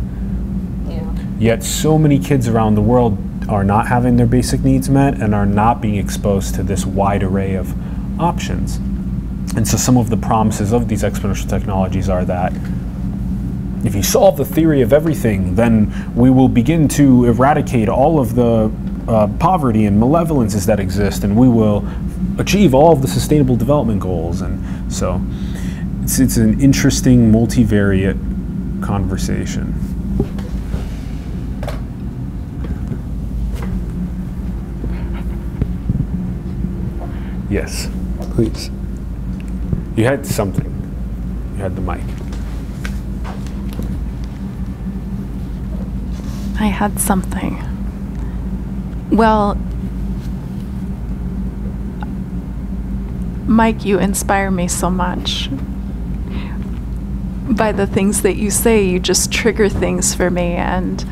Yeah. 0.87 1.15
Yet 1.39 1.63
so 1.63 1.97
many 1.97 2.19
kids 2.19 2.47
around 2.47 2.75
the 2.75 2.81
world 2.81 3.17
are 3.47 3.63
not 3.63 3.87
having 3.87 4.17
their 4.17 4.27
basic 4.27 4.61
needs 4.61 4.89
met 4.89 5.21
and 5.21 5.33
are 5.33 5.45
not 5.45 5.81
being 5.81 5.95
exposed 5.95 6.55
to 6.55 6.63
this 6.63 6.85
wide 6.85 7.23
array 7.23 7.55
of 7.55 7.73
options. 8.19 8.79
And 9.55 9.67
so 9.67 9.77
some 9.77 9.97
of 9.97 10.09
the 10.09 10.17
promises 10.17 10.71
of 10.71 10.87
these 10.87 11.03
exponential 11.03 11.49
technologies 11.49 12.07
are 12.07 12.23
that 12.25 12.53
if 13.83 13.95
you 13.95 14.03
solve 14.03 14.37
the 14.37 14.45
theory 14.45 14.81
of 14.81 14.93
everything, 14.93 15.55
then 15.55 16.13
we 16.15 16.29
will 16.29 16.49
begin 16.49 16.87
to 16.89 17.25
eradicate 17.25 17.89
all 17.89 18.19
of 18.19 18.35
the 18.35 18.71
uh, 19.07 19.27
poverty 19.39 19.85
and 19.85 20.01
malevolences 20.01 20.65
that 20.65 20.79
exist, 20.79 21.23
and 21.23 21.35
we 21.35 21.47
will 21.47 21.87
achieve 22.37 22.73
all 22.73 22.91
of 22.91 23.01
the 23.01 23.07
sustainable 23.07 23.55
development 23.55 23.99
goals. 23.99 24.41
And 24.41 24.93
so 24.93 25.21
it's, 26.03 26.19
it's 26.19 26.37
an 26.37 26.59
interesting 26.61 27.31
multivariate 27.31 28.83
conversation. 28.83 29.73
Yes, 37.49 37.89
please. 38.35 38.69
You 39.99 40.05
had 40.05 40.25
something. 40.25 40.63
You 41.57 41.61
had 41.61 41.75
the 41.75 41.81
mic. 41.81 41.99
I 46.57 46.67
had 46.67 47.01
something. 47.01 47.61
Well, 49.11 49.55
Mike, 53.45 53.83
you 53.83 53.99
inspire 53.99 54.49
me 54.49 54.69
so 54.69 54.89
much. 54.89 55.49
By 57.49 57.73
the 57.73 57.85
things 57.85 58.21
that 58.21 58.37
you 58.37 58.51
say, 58.51 58.85
you 58.85 59.01
just 59.01 59.33
trigger 59.33 59.67
things 59.67 60.15
for 60.15 60.29
me. 60.29 60.53
And 60.53 61.03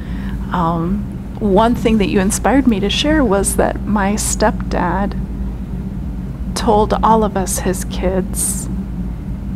um, 0.53 1.35
one 1.39 1.75
thing 1.75 1.97
that 1.97 2.07
you 2.07 2.21
inspired 2.21 2.67
me 2.67 2.79
to 2.79 2.89
share 2.89 3.21
was 3.21 3.57
that 3.57 3.81
my 3.81 4.13
stepdad 4.13 5.11
told 6.55 6.93
all 7.03 7.25
of 7.25 7.35
us, 7.35 7.59
his 7.59 7.83
kids, 7.83 8.69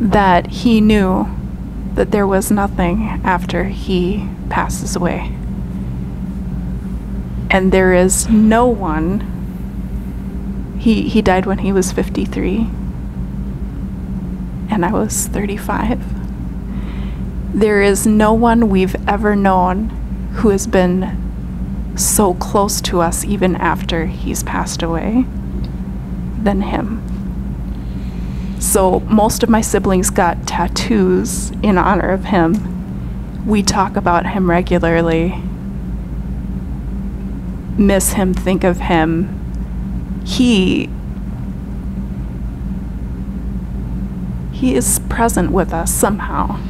that 0.02 0.48
he 0.48 0.80
knew 0.80 1.28
that 1.94 2.10
there 2.10 2.26
was 2.26 2.50
nothing 2.50 3.20
after 3.22 3.64
he 3.64 4.28
passes 4.50 4.96
away. 4.96 5.32
And 7.50 7.70
there 7.70 7.92
is 7.92 8.28
no 8.28 8.66
one 8.66 9.28
he 10.78 11.08
he 11.08 11.22
died 11.22 11.46
when 11.46 11.58
he 11.58 11.72
was 11.72 11.92
53 11.92 12.66
and 14.68 14.84
I 14.84 14.90
was 14.90 15.28
35 15.28 16.02
there 17.54 17.80
is 17.80 18.04
no 18.04 18.32
one 18.32 18.68
we've 18.68 18.96
ever 19.08 19.36
known 19.36 19.90
who 20.32 20.48
has 20.48 20.66
been 20.66 21.94
so 21.94 22.34
close 22.34 22.80
to 22.80 23.00
us 23.00 23.24
even 23.24 23.54
after 23.54 24.06
he's 24.06 24.42
passed 24.42 24.82
away 24.82 25.24
than 26.42 26.62
him 26.62 27.11
so 28.62 29.00
most 29.00 29.42
of 29.42 29.48
my 29.48 29.60
siblings 29.60 30.08
got 30.08 30.46
tattoos 30.46 31.50
in 31.62 31.76
honor 31.76 32.10
of 32.10 32.24
him 32.24 33.46
we 33.46 33.62
talk 33.62 33.96
about 33.96 34.26
him 34.26 34.48
regularly 34.48 35.42
miss 37.78 38.12
him, 38.14 38.34
think 38.34 38.64
of 38.64 38.78
him. 38.78 39.38
He 40.24 40.88
he 44.52 44.74
is 44.76 45.00
present 45.08 45.50
with 45.50 45.72
us 45.72 45.92
somehow. 45.92 46.60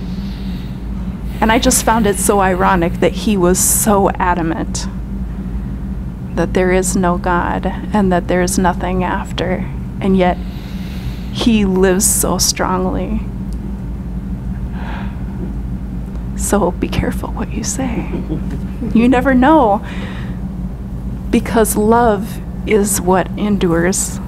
And 1.41 1.53
I 1.53 1.59
just 1.59 1.85
found 1.85 2.07
it 2.07 2.17
so 2.19 2.41
ironic 2.41 2.95
that 2.95 3.13
he 3.13 3.37
was 3.37 3.59
so 3.59 4.09
adamant 4.11 4.87
that 6.37 6.55
there 6.55 6.73
is 6.73 6.97
no 6.97 7.19
God 7.19 7.67
and 7.67 8.11
that 8.11 8.29
there 8.29 8.41
is 8.41 8.59
nothing 8.59 9.05
after. 9.05 9.69
And 10.01 10.17
yet 10.17 10.39
he 11.33 11.65
lives 11.65 12.05
so 12.05 12.39
strongly. 12.39 13.21
So 16.37 16.73
be 16.73 16.89
careful 16.89 17.31
what 17.31 17.53
you 17.53 17.65
say. 17.65 18.11
You 18.95 19.09
never 19.09 19.33
know 19.33 19.81
because 21.31 21.77
love 21.77 22.41
is 22.67 23.01
what 23.01 23.29
endures. 23.39 24.19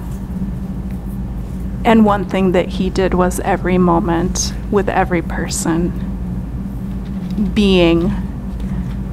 And 1.83 2.05
one 2.05 2.25
thing 2.25 2.53
that 2.53 2.69
he 2.69 2.89
did 2.89 3.13
was 3.13 3.39
every 3.41 3.77
moment 3.77 4.53
with 4.71 4.89
every 4.89 5.21
person 5.21 5.91
being 7.53 8.11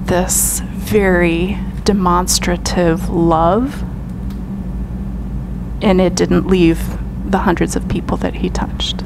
this 0.04 0.60
very 0.60 1.58
demonstrative 1.84 3.10
love. 3.10 3.82
And 5.82 6.00
it 6.00 6.14
didn't 6.14 6.46
leave 6.46 7.01
the 7.32 7.38
hundreds 7.38 7.74
of 7.74 7.88
people 7.88 8.16
that 8.18 8.34
he 8.34 8.48
touched. 8.50 9.02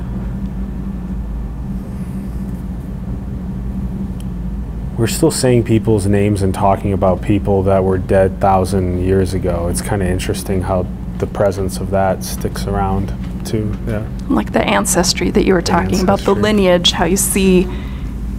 We're 4.98 5.06
still 5.06 5.30
saying 5.30 5.64
people's 5.64 6.06
names 6.06 6.42
and 6.42 6.54
talking 6.54 6.92
about 6.92 7.20
people 7.22 7.62
that 7.64 7.84
were 7.84 7.98
dead 7.98 8.40
thousand 8.40 9.02
years 9.04 9.34
ago. 9.34 9.68
It's 9.68 9.82
kind 9.82 10.02
of 10.02 10.08
interesting 10.08 10.62
how 10.62 10.86
the 11.18 11.26
presence 11.26 11.78
of 11.78 11.90
that 11.90 12.24
sticks 12.24 12.66
around 12.66 13.12
too. 13.46 13.72
Yeah. 13.86 14.04
like 14.28 14.52
the 14.52 14.60
ancestry 14.60 15.30
that 15.30 15.44
you 15.44 15.54
were 15.54 15.62
talking 15.62 16.00
about, 16.00 16.18
the 16.20 16.34
lineage, 16.34 16.90
how 16.90 17.04
you 17.04 17.16
see 17.16 17.68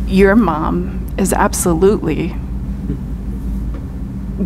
your 0.05 0.35
mom 0.35 1.07
is 1.17 1.31
absolutely 1.31 2.35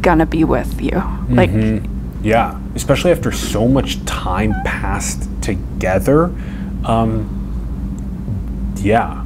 gonna 0.01 0.27
be 0.27 0.43
with 0.43 0.79
you. 0.79 1.01
Like, 1.29 1.49
Mhm. 1.51 1.87
Yeah, 2.23 2.59
especially 2.75 3.11
after 3.11 3.31
so 3.31 3.67
much 3.67 4.03
time 4.05 4.53
passed 4.63 5.27
together. 5.41 6.25
Um, 6.85 7.37
yeah. 8.77 9.23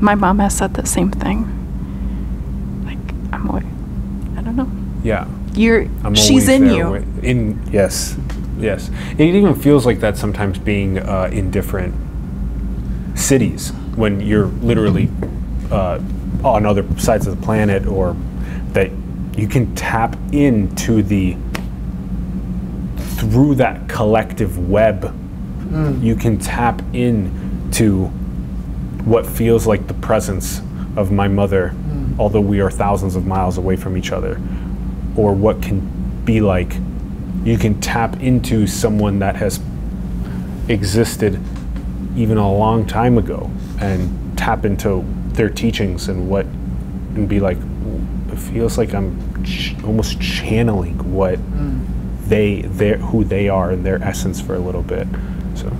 my 0.00 0.14
mom 0.14 0.38
has 0.40 0.56
said 0.56 0.74
the 0.74 0.86
same 0.86 1.10
thing. 1.10 1.44
Like, 2.84 2.98
I'm 3.32 3.48
away. 3.48 3.62
I 4.36 4.42
don't 4.42 4.56
know. 4.56 4.70
Yeah. 5.04 5.26
You're, 5.54 5.82
I'm 6.04 6.14
she's 6.14 6.48
in 6.48 6.66
you. 6.66 6.82
wi- 6.84 7.04
In 7.22 7.60
yes, 7.72 8.16
yes. 8.58 8.88
It 9.18 9.20
even 9.34 9.54
feels 9.54 9.84
like 9.84 9.98
that 10.00 10.16
sometimes 10.16 10.58
being 10.58 10.98
uh, 10.98 11.28
in 11.32 11.50
different 11.50 11.94
cities 13.16 13.70
when 13.96 14.20
you're 14.20 14.46
literally 14.46 15.10
uh, 15.72 16.00
on 16.44 16.66
other 16.66 16.84
sides 16.98 17.26
of 17.26 17.38
the 17.38 17.44
planet, 17.44 17.86
or 17.86 18.16
that 18.72 18.90
you 19.40 19.48
can 19.48 19.74
tap 19.74 20.16
into 20.32 21.02
the 21.02 21.34
through 23.16 23.54
that 23.54 23.88
collective 23.88 24.68
web. 24.68 25.04
Hmm. 25.04 26.02
You 26.02 26.14
can 26.14 26.38
tap 26.38 26.82
into 26.92 28.06
what 29.04 29.24
feels 29.24 29.66
like 29.66 29.86
the 29.86 29.94
presence 29.94 30.60
of 30.94 31.10
my 31.10 31.26
mother, 31.26 31.70
hmm. 31.70 32.20
although 32.20 32.42
we 32.42 32.60
are 32.60 32.70
thousands 32.70 33.16
of 33.16 33.26
miles 33.26 33.56
away 33.56 33.76
from 33.76 33.96
each 33.96 34.12
other, 34.12 34.38
or 35.16 35.32
what 35.32 35.62
can 35.62 35.80
be 36.26 36.42
like. 36.42 36.74
You 37.42 37.56
can 37.56 37.80
tap 37.80 38.20
into 38.20 38.66
someone 38.66 39.20
that 39.20 39.36
has 39.36 39.58
existed 40.68 41.40
even 42.14 42.36
a 42.36 42.52
long 42.52 42.86
time 42.86 43.16
ago 43.16 43.50
and 43.80 44.36
tap 44.36 44.66
into 44.66 45.02
their 45.32 45.48
teachings 45.48 46.08
and 46.08 46.28
what, 46.28 46.44
and 46.44 47.26
be 47.26 47.40
like, 47.40 47.56
feels 48.40 48.78
like 48.78 48.94
I'm 48.94 49.44
ch- 49.44 49.74
almost 49.84 50.20
channeling 50.20 51.12
what 51.12 51.38
they 52.28 52.62
their 52.62 52.96
who 52.98 53.24
they 53.24 53.48
are 53.48 53.70
and 53.70 53.84
their 53.84 54.02
essence 54.02 54.40
for 54.40 54.54
a 54.54 54.58
little 54.58 54.82
bit. 54.82 55.06
So 55.54 55.70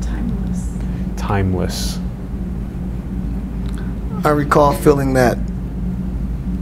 Timeless. 0.00 0.68
timeless. 1.16 1.98
I 4.24 4.30
recall 4.30 4.72
feeling 4.74 5.14
that 5.14 5.38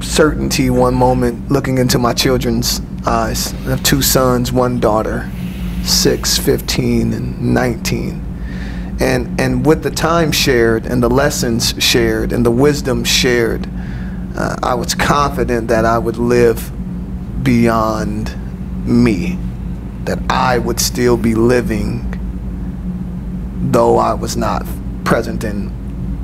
certainty 0.00 0.70
one 0.70 0.94
moment 0.94 1.50
looking 1.50 1.78
into 1.78 1.98
my 1.98 2.12
children's 2.14 2.80
eyes. 3.06 3.52
I 3.52 3.70
have 3.70 3.82
two 3.82 4.00
sons, 4.02 4.52
one 4.52 4.78
daughter, 4.78 5.28
6, 5.82 6.38
15, 6.38 7.12
and 7.12 7.54
19. 7.54 8.24
And, 9.00 9.40
and 9.40 9.64
with 9.66 9.82
the 9.82 9.90
time 9.90 10.30
shared 10.30 10.86
and 10.86 11.02
the 11.02 11.08
lessons 11.10 11.74
shared 11.82 12.32
and 12.32 12.44
the 12.46 12.50
wisdom 12.50 13.02
shared, 13.04 13.68
uh, 14.38 14.56
I 14.62 14.74
was 14.74 14.94
confident 14.94 15.68
that 15.68 15.84
I 15.84 15.98
would 15.98 16.16
live 16.16 16.70
beyond 17.42 18.34
me, 18.86 19.36
that 20.04 20.18
I 20.30 20.58
would 20.58 20.78
still 20.80 21.16
be 21.16 21.34
living 21.34 22.04
though 23.72 23.98
I 23.98 24.14
was 24.14 24.36
not 24.36 24.64
present 25.04 25.44
in 25.44 25.70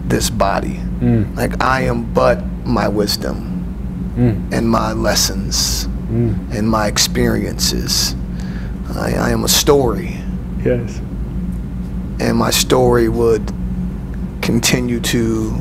this 0.08 0.30
body. 0.30 0.80
Mm. 1.00 1.36
Like 1.36 1.62
I 1.62 1.82
am 1.82 2.04
but 2.14 2.42
my 2.64 2.88
wisdom 2.88 3.50
Mm. 4.16 4.52
and 4.52 4.70
my 4.70 4.92
lessons 4.92 5.88
Mm. 6.12 6.36
and 6.56 6.68
my 6.70 6.86
experiences. 6.86 8.14
I, 8.94 9.14
I 9.14 9.30
am 9.30 9.42
a 9.44 9.48
story, 9.48 10.16
Yes. 10.64 11.00
and 12.20 12.38
my 12.38 12.50
story 12.50 13.08
would 13.08 13.52
continue 14.40 15.00
to 15.00 15.52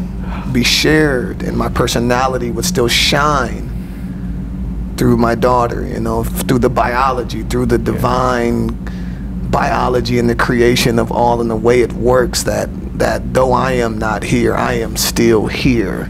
be 0.51 0.64
shared, 0.64 1.43
and 1.43 1.57
my 1.57 1.69
personality 1.69 2.51
would 2.51 2.65
still 2.65 2.88
shine 2.88 3.69
through 4.97 5.18
my 5.18 5.35
daughter, 5.35 5.85
you 5.85 5.99
know, 5.99 6.23
through 6.23 6.60
the 6.60 6.69
biology, 6.69 7.43
through 7.43 7.65
the 7.65 7.77
divine 7.77 8.69
biology 9.49 10.19
and 10.19 10.30
the 10.30 10.35
creation 10.35 10.97
of 10.99 11.11
all 11.11 11.41
and 11.41 11.49
the 11.49 11.55
way 11.55 11.81
it 11.81 11.93
works 11.93 12.43
that 12.43 12.69
that 12.97 13.34
though 13.34 13.51
I 13.51 13.73
am 13.73 13.97
not 13.97 14.23
here, 14.23 14.53
I 14.55 14.73
am 14.73 14.95
still 14.97 15.47
here 15.47 16.10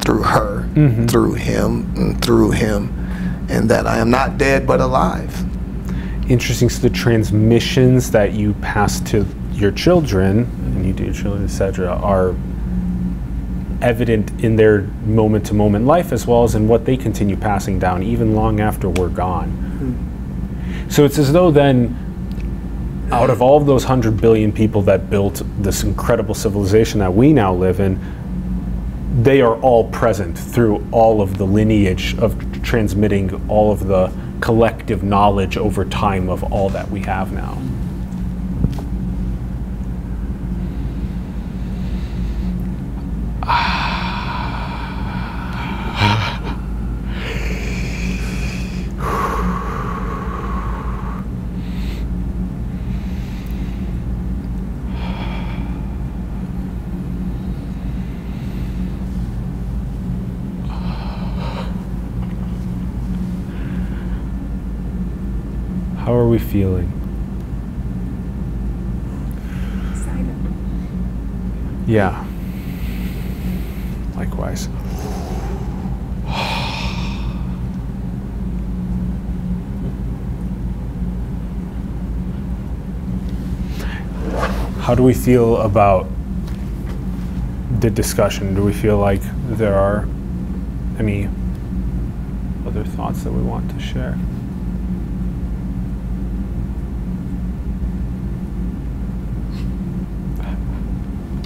through 0.00 0.22
her, 0.22 0.64
Mhm. 0.74 1.08
through 1.08 1.34
him, 1.34 1.86
and 1.96 2.20
through 2.20 2.52
him, 2.52 2.88
and 3.48 3.68
that 3.68 3.86
I 3.86 3.98
am 3.98 4.10
not 4.10 4.38
dead 4.38 4.66
but 4.66 4.80
alive. 4.80 5.44
Interesting. 6.28 6.70
So 6.70 6.80
the 6.80 6.90
transmissions 6.90 8.10
that 8.12 8.32
you 8.32 8.54
pass 8.62 9.00
to 9.00 9.26
your 9.52 9.70
children, 9.70 10.46
and 10.74 10.86
you 10.86 10.94
do 10.94 11.04
your 11.04 11.12
children, 11.12 11.44
etc., 11.44 11.98
are 12.02 12.34
evident 13.82 14.44
in 14.44 14.56
their 14.56 14.82
moment-to-moment 15.04 15.86
life 15.86 16.12
as 16.12 16.26
well 16.26 16.44
as 16.44 16.54
in 16.54 16.68
what 16.68 16.84
they 16.84 16.96
continue 16.96 17.36
passing 17.36 17.78
down 17.78 18.02
even 18.02 18.34
long 18.34 18.60
after 18.60 18.88
we're 18.88 19.08
gone. 19.08 19.50
Hmm. 19.50 20.90
So 20.90 21.04
it's 21.04 21.18
as 21.18 21.32
though 21.32 21.50
then, 21.50 21.96
out 23.12 23.30
of 23.30 23.42
all 23.42 23.56
of 23.56 23.66
those 23.66 23.84
hundred 23.84 24.20
billion 24.20 24.52
people 24.52 24.82
that 24.82 25.10
built 25.10 25.42
this 25.58 25.82
incredible 25.82 26.34
civilization 26.34 27.00
that 27.00 27.12
we 27.12 27.32
now 27.32 27.54
live 27.54 27.80
in, 27.80 27.98
they 29.22 29.40
are 29.40 29.56
all 29.60 29.90
present 29.90 30.38
through 30.38 30.86
all 30.92 31.20
of 31.20 31.36
the 31.38 31.44
lineage 31.44 32.16
of 32.18 32.62
transmitting 32.62 33.48
all 33.48 33.72
of 33.72 33.86
the 33.86 34.12
collective 34.40 35.02
knowledge 35.02 35.56
over 35.56 35.84
time 35.84 36.28
of 36.28 36.44
all 36.52 36.68
that 36.70 36.90
we 36.90 37.00
have 37.00 37.32
now. 37.32 37.58
How 66.10 66.16
are 66.16 66.26
we 66.26 66.38
feeling? 66.50 66.90
Yeah. 71.86 72.24
Likewise. 74.16 74.68
How 84.80 84.94
do 84.96 85.02
we 85.04 85.14
feel 85.14 85.58
about 85.58 86.08
the 87.78 87.90
discussion? 87.90 88.54
Do 88.56 88.64
we 88.64 88.72
feel 88.72 88.98
like 88.98 89.20
there 89.50 89.74
are 89.74 90.08
any 90.98 91.28
other 92.66 92.82
thoughts 92.84 93.22
that 93.22 93.32
we 93.32 93.40
want 93.42 93.70
to 93.70 93.78
share? 93.78 94.18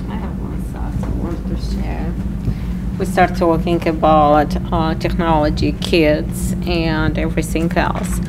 I 0.09 0.17
have 0.17 0.39
one 0.41 0.63
thought 0.73 0.93
I 1.55 1.57
want 1.57 1.71
to 1.71 1.77
share. 1.83 2.15
We 2.99 3.07
start 3.07 3.37
talking 3.37 3.87
about 3.87 4.57
uh, 4.73 4.95
technology, 4.95 5.73
kids, 5.73 6.53
and 6.67 7.19
everything 7.19 7.71
else. 7.77 8.21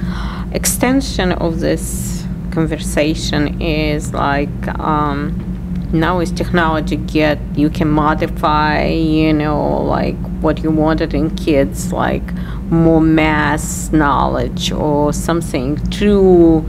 Extension 0.52 1.32
of 1.32 1.60
this 1.60 2.26
conversation 2.52 3.62
is 3.62 4.14
like 4.14 4.68
um, 4.80 5.90
now 5.92 6.20
is 6.20 6.32
technology 6.32 6.96
get 6.98 7.40
you 7.56 7.70
can 7.70 7.90
modify, 7.90 8.88
you 8.88 9.34
know, 9.34 9.82
like 9.82 10.18
what 10.42 10.64
you 10.64 10.72
wanted 10.72 11.14
in 11.14 11.36
kids, 11.36 11.92
like 11.92 12.34
more 12.70 13.02
mass 13.02 13.92
knowledge 13.92 14.72
or 14.72 15.14
something 15.14 15.78
through 15.78 16.62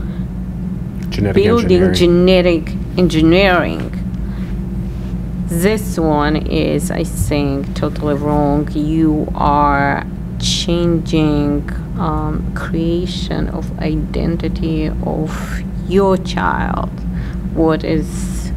Genetic 1.09 1.43
building 1.43 1.83
engineering. 1.83 2.65
genetic 2.65 2.97
engineering. 2.97 3.96
This 5.49 5.97
one 5.97 6.35
is, 6.35 6.91
I 6.91 7.05
think, 7.05 7.73
totally 7.73 8.15
wrong. 8.15 8.69
You 8.69 9.31
are 9.33 10.05
changing 10.41 11.71
um, 11.97 12.53
creation 12.53 13.47
of 13.47 13.79
identity 13.79 14.87
of 14.87 15.61
your 15.87 16.17
child. 16.17 16.89
What 17.55 17.85
is, 17.85 18.51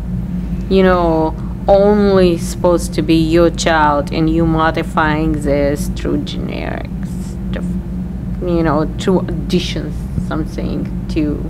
you 0.69 0.83
know, 0.83 1.37
only 1.69 2.37
supposed 2.39 2.93
to 2.95 3.03
be 3.03 3.15
your 3.15 3.51
child, 3.51 4.12
and 4.12 4.29
you 4.29 4.45
modifying 4.45 5.43
this 5.43 5.89
through 5.91 6.23
generics, 6.23 7.37
you 8.43 8.65
know, 8.65 8.93
through 8.99 9.21
additions, 9.21 9.95
something 10.27 11.07
to. 11.11 11.49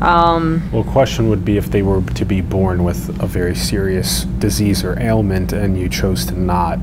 Um, 0.00 0.68
Well, 0.72 0.84
question 0.84 1.28
would 1.30 1.44
be 1.44 1.56
if 1.56 1.70
they 1.70 1.82
were 1.82 2.02
to 2.02 2.24
be 2.24 2.40
born 2.40 2.84
with 2.84 3.08
a 3.22 3.26
very 3.26 3.54
serious 3.54 4.24
disease 4.24 4.84
or 4.84 4.98
ailment 5.00 5.52
and 5.52 5.78
you 5.78 5.88
chose 5.88 6.26
to 6.26 6.38
not 6.38 6.78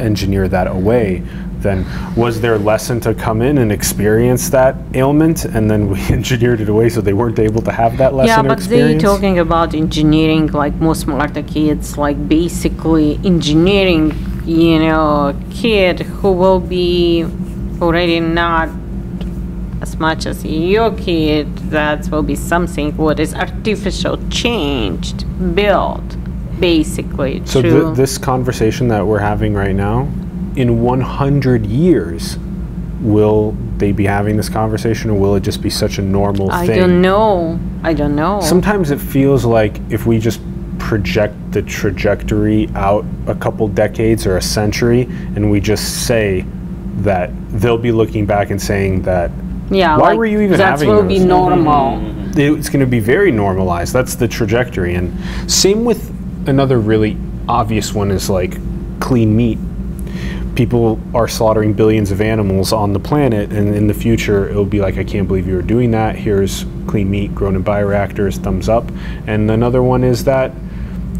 engineer 0.00 0.48
that 0.48 0.66
away, 0.66 1.22
then 1.62 1.84
was 2.16 2.40
their 2.40 2.58
lesson 2.58 3.00
to 3.00 3.14
come 3.14 3.42
in 3.42 3.58
and 3.58 3.70
experience 3.70 4.48
that 4.48 4.76
ailment 4.94 5.44
and 5.44 5.70
then 5.70 5.90
we 5.90 6.00
engineered 6.10 6.60
it 6.60 6.68
away 6.68 6.88
so 6.88 7.00
they 7.00 7.12
weren't 7.12 7.38
able 7.38 7.60
to 7.60 7.72
have 7.72 7.96
that 7.98 8.14
lesson 8.14 8.28
yeah, 8.28 8.42
but 8.42 8.58
they 8.60 8.76
experience? 8.76 9.02
talking 9.02 9.38
about 9.38 9.74
engineering 9.74 10.46
like 10.48 10.74
most 10.76 11.02
smarter 11.02 11.42
kids, 11.42 11.98
like 11.98 12.28
basically 12.28 13.20
engineering, 13.24 14.12
you 14.46 14.78
know, 14.78 15.28
a 15.28 15.36
kid 15.50 16.00
who 16.00 16.32
will 16.32 16.60
be 16.60 17.26
already 17.80 18.20
not 18.20 18.68
as 19.80 19.98
much 19.98 20.26
as 20.26 20.44
your 20.44 20.90
kid. 20.92 21.56
That 21.70 22.08
will 22.10 22.22
be 22.22 22.36
something 22.36 22.96
what 22.96 23.20
is 23.20 23.34
artificial, 23.34 24.18
changed, 24.28 25.24
built, 25.54 26.16
basically. 26.60 27.42
so 27.46 27.62
th- 27.62 27.96
this 27.96 28.18
conversation 28.18 28.88
that 28.88 29.06
we're 29.06 29.18
having 29.18 29.54
right 29.54 29.74
now, 29.74 30.08
in 30.56 30.82
100 30.82 31.66
years, 31.66 32.38
will 33.00 33.52
they 33.78 33.92
be 33.92 34.04
having 34.04 34.36
this 34.36 34.48
conversation 34.48 35.10
or 35.10 35.18
will 35.18 35.34
it 35.34 35.42
just 35.42 35.62
be 35.62 35.70
such 35.70 35.98
a 35.98 36.02
normal 36.02 36.50
I 36.50 36.66
thing? 36.66 36.78
I 36.78 36.86
don't 36.86 37.00
know. 37.00 37.58
I 37.82 37.94
don't 37.94 38.14
know. 38.14 38.40
Sometimes 38.40 38.90
it 38.90 39.00
feels 39.00 39.44
like 39.44 39.80
if 39.90 40.06
we 40.06 40.18
just 40.18 40.40
project 40.78 41.34
the 41.52 41.62
trajectory 41.62 42.68
out 42.74 43.04
a 43.26 43.34
couple 43.34 43.68
decades 43.68 44.26
or 44.26 44.36
a 44.36 44.42
century 44.42 45.02
and 45.36 45.50
we 45.50 45.60
just 45.60 46.06
say 46.06 46.44
that 46.96 47.30
they'll 47.50 47.78
be 47.78 47.92
looking 47.92 48.26
back 48.26 48.50
and 48.50 48.60
saying 48.60 49.02
that 49.02 49.30
yeah, 49.70 49.96
why 49.96 50.10
like, 50.10 50.18
were 50.18 50.26
you 50.26 50.40
even 50.40 50.58
that 50.58 50.70
having 50.70 50.88
will 50.88 51.02
be 51.04 51.18
normal. 51.18 51.98
Mm-hmm. 51.98 52.56
it's 52.58 52.68
going 52.68 52.80
to 52.80 52.86
be 52.86 53.00
very 53.00 53.30
normalized. 53.30 53.92
That's 53.92 54.16
the 54.16 54.26
trajectory. 54.28 54.94
And 54.94 55.16
same 55.50 55.84
with 55.84 56.10
another 56.48 56.78
really 56.78 57.16
obvious 57.48 57.94
one 57.94 58.10
is 58.10 58.28
like 58.28 58.58
clean 59.00 59.36
meat. 59.36 59.58
people 60.54 61.00
are 61.14 61.28
slaughtering 61.28 61.72
billions 61.72 62.10
of 62.10 62.20
animals 62.20 62.72
on 62.72 62.92
the 62.92 63.00
planet, 63.00 63.50
and 63.50 63.74
in 63.74 63.86
the 63.86 63.94
future, 63.94 64.48
it'll 64.48 64.64
be 64.64 64.80
like, 64.80 64.98
I 64.98 65.04
can't 65.04 65.26
believe 65.26 65.46
you 65.46 65.54
were 65.54 65.62
doing 65.62 65.90
that. 65.92 66.16
Here's 66.16 66.66
clean 66.86 67.10
meat 67.10 67.34
grown 67.34 67.56
in 67.56 67.64
bioreactors, 67.64 68.36
thumbs 68.36 68.68
up. 68.68 68.84
And 69.26 69.50
another 69.50 69.82
one 69.82 70.04
is 70.04 70.24
that 70.24 70.52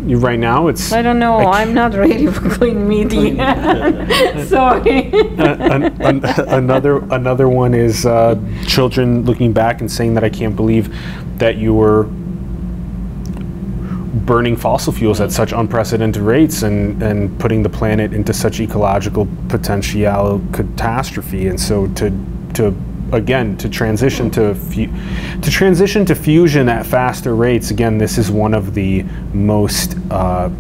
you, 0.07 0.19
right 0.19 0.39
now 0.39 0.69
it's. 0.69 0.93
I 0.93 1.03
don't 1.03 1.19
know. 1.19 1.39
I 1.39 1.63
I'm 1.63 1.75
not 1.75 1.95
ready 1.95 2.27
for 2.27 2.49
clean 2.51 2.89
meat 2.89 3.13
yet. 3.13 4.47
Sorry. 4.49 5.11
an, 5.39 6.03
an, 6.03 6.25
another 6.25 6.99
another 7.13 7.49
one 7.49 7.75
is 7.75 8.07
uh, 8.07 8.41
children 8.67 9.25
looking 9.25 9.53
back 9.53 9.81
and 9.81 9.91
saying 9.91 10.15
that 10.15 10.25
I 10.25 10.31
can't 10.31 10.57
believe 10.57 10.95
that 11.39 11.57
you 11.57 11.75
were 11.75 12.09
burning 14.27 14.57
fossil 14.57 14.93
fuels 14.93 15.21
at 15.21 15.33
such 15.33 15.53
unprecedented 15.53 16.23
rates 16.23 16.63
and, 16.63 17.03
and 17.03 17.39
putting 17.41 17.63
the 17.63 17.69
planet 17.69 18.13
into 18.13 18.33
such 18.33 18.61
ecological 18.61 19.29
potential 19.49 20.41
catastrophe. 20.53 21.49
And 21.49 21.61
so 21.61 21.87
to 21.95 22.11
to 22.55 22.75
again 23.13 23.57
to 23.59 23.69
transition 23.69 24.31
to 24.31 24.55
to 24.55 25.51
transition 25.51 26.05
to 26.07 26.15
fusion 26.15 26.69
at 26.69 26.87
faster 26.87 27.35
rates. 27.35 27.71
Again, 27.71 27.99
this 27.99 28.19
is 28.19 28.31
one 28.31 28.55
of 28.55 28.75
the 28.75 29.03
most 29.33 29.97
uh, 30.11 30.51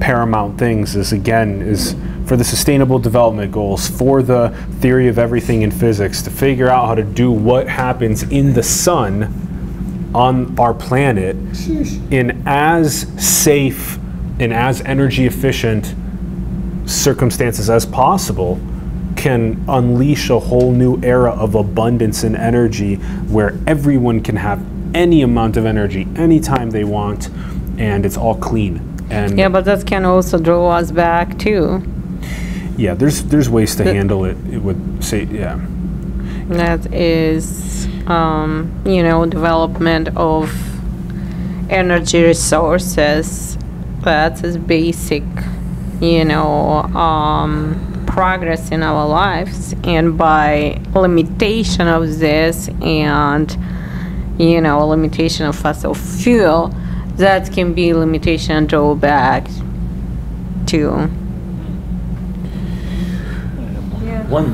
paramount 0.00 0.58
things. 0.58 0.96
Is 0.96 1.12
again 1.12 1.62
is 1.62 1.94
for 2.26 2.36
the 2.36 2.44
sustainable 2.44 2.98
development 2.98 3.52
goals, 3.52 3.88
for 3.88 4.22
the 4.22 4.50
theory 4.80 5.08
of 5.08 5.18
everything 5.18 5.62
in 5.62 5.70
physics, 5.70 6.22
to 6.22 6.30
figure 6.30 6.68
out 6.68 6.86
how 6.86 6.94
to 6.94 7.04
do 7.04 7.30
what 7.30 7.68
happens 7.68 8.22
in 8.24 8.52
the 8.52 8.62
sun 8.62 10.10
on 10.14 10.58
our 10.58 10.74
planet 10.74 11.36
in 12.10 12.42
as 12.46 13.00
safe 13.22 13.98
and 14.40 14.52
as 14.52 14.80
energy 14.82 15.26
efficient 15.26 15.94
circumstances 16.86 17.68
as 17.68 17.84
possible 17.84 18.58
can 19.18 19.62
unleash 19.68 20.30
a 20.30 20.38
whole 20.38 20.70
new 20.72 20.98
era 21.02 21.32
of 21.32 21.54
abundance 21.54 22.22
and 22.24 22.36
energy 22.36 22.94
where 23.34 23.52
everyone 23.66 24.20
can 24.22 24.36
have 24.36 24.60
any 24.94 25.20
amount 25.22 25.56
of 25.56 25.66
energy 25.66 26.06
anytime 26.16 26.70
they 26.70 26.84
want 26.84 27.28
and 27.78 28.06
it's 28.06 28.16
all 28.16 28.36
clean 28.36 28.80
and 29.10 29.38
yeah, 29.38 29.48
but 29.48 29.64
that 29.64 29.84
can 29.86 30.04
also 30.04 30.38
draw 30.38 30.70
us 30.70 30.90
back 30.92 31.36
too. 31.38 31.82
yeah 32.76 32.94
there's 32.94 33.24
there's 33.24 33.50
ways 33.50 33.74
to 33.76 33.82
The- 33.84 33.92
handle 33.94 34.24
it 34.24 34.36
it 34.52 34.62
would 34.62 35.02
say 35.04 35.24
yeah 35.24 35.58
That 36.48 36.86
is, 36.94 37.86
um, 38.06 38.70
you 38.86 39.02
know, 39.02 39.26
development 39.26 40.08
of 40.16 40.48
energy 41.68 42.22
resources. 42.22 43.58
That's 44.00 44.42
as 44.44 44.56
basic, 44.56 45.24
you 46.00 46.24
know, 46.24 46.84
um, 46.96 47.76
progress 48.18 48.72
in 48.72 48.82
our 48.82 49.06
lives. 49.06 49.76
And 49.84 50.18
by 50.18 50.80
limitation 50.92 51.86
of 51.86 52.18
this 52.18 52.68
and, 52.82 53.56
you 54.38 54.60
know, 54.60 54.84
limitation 54.88 55.46
of 55.46 55.54
fossil 55.54 55.94
fuel, 55.94 56.74
that 57.14 57.52
can 57.52 57.74
be 57.74 57.94
limitation 57.94 58.56
and 58.56 58.68
drawback 58.68 59.46
too. 60.66 60.90
Uh, 60.90 61.06
one, 64.26 64.52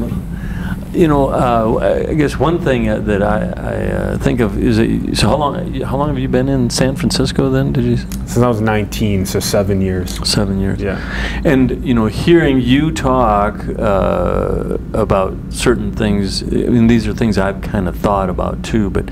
you 0.94 1.08
know, 1.08 1.28
uh, 1.28 2.06
I 2.08 2.14
guess 2.14 2.38
one 2.38 2.58
thing 2.60 2.88
uh, 2.88 2.98
that 3.00 3.22
I, 3.22 3.38
I 3.56 3.74
uh, 3.92 4.18
think 4.18 4.40
of 4.40 4.56
is 4.58 4.76
that, 4.76 5.16
so 5.16 5.28
how 5.28 5.36
long 5.36 5.74
how 5.80 5.96
long 5.96 6.08
have 6.08 6.18
you 6.18 6.28
been 6.28 6.48
in 6.48 6.70
San 6.70 6.96
Francisco 6.96 7.50
then? 7.50 7.72
Did 7.72 7.84
you 7.84 7.96
since 7.96 8.38
i 8.38 8.48
was 8.48 8.60
19 8.60 9.26
so 9.26 9.40
seven 9.40 9.80
years 9.80 10.18
seven 10.28 10.60
years? 10.60 10.80
yeah 10.80 10.98
And 11.44 11.84
you 11.84 11.94
know, 11.94 12.06
hearing 12.06 12.60
you 12.60 12.92
talk 12.92 13.66
uh, 13.78 14.78
about 14.92 15.36
certain 15.50 15.92
things, 15.92 16.42
I 16.42 16.46
mean, 16.46 16.86
these 16.86 17.06
are 17.06 17.14
things 17.14 17.38
I've 17.38 17.60
kind 17.60 17.88
of 17.88 17.96
thought 17.96 18.30
about 18.30 18.62
too. 18.62 18.90
But 18.90 19.10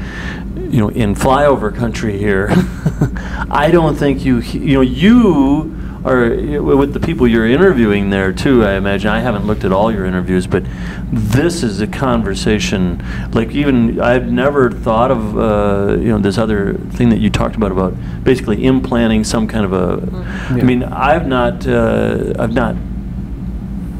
you 0.56 0.78
know, 0.80 0.88
in 0.90 1.14
flyover 1.14 1.74
country 1.74 2.16
here, 2.18 2.48
I 3.50 3.70
don't 3.72 3.96
think 3.96 4.24
you 4.24 4.38
you 4.38 4.74
know 4.74 4.80
you 4.80 5.81
are 6.04 6.30
with 6.62 6.92
the 6.94 7.00
people 7.00 7.28
you're 7.28 7.46
interviewing 7.46 8.10
there 8.10 8.32
too. 8.32 8.64
I 8.64 8.72
imagine 8.74 9.10
I 9.10 9.20
haven't 9.20 9.46
looked 9.46 9.64
at 9.64 9.72
all 9.72 9.92
your 9.92 10.04
interviews, 10.04 10.46
but 10.46 10.64
this 11.12 11.62
is 11.62 11.80
a 11.80 11.86
conversation 11.86 13.02
like 13.32 13.50
even 13.52 14.00
I've 14.00 14.30
never 14.30 14.70
thought 14.70 15.10
of 15.10 15.38
uh, 15.38 15.96
you 16.00 16.08
know 16.08 16.18
this 16.18 16.38
other 16.38 16.74
thing 16.74 17.10
that 17.10 17.18
you 17.20 17.30
talked 17.30 17.54
about 17.56 17.70
about 17.72 17.94
basically 18.24 18.64
implanting 18.64 19.24
some 19.24 19.46
kind 19.46 19.64
of 19.64 19.72
a. 19.72 20.08
I 20.50 20.56
Yeah. 20.56 20.64
mean, 20.64 20.82
I've 20.82 21.26
not 21.26 21.66
uh, 21.66 22.32
I've 22.38 22.52
not 22.52 22.74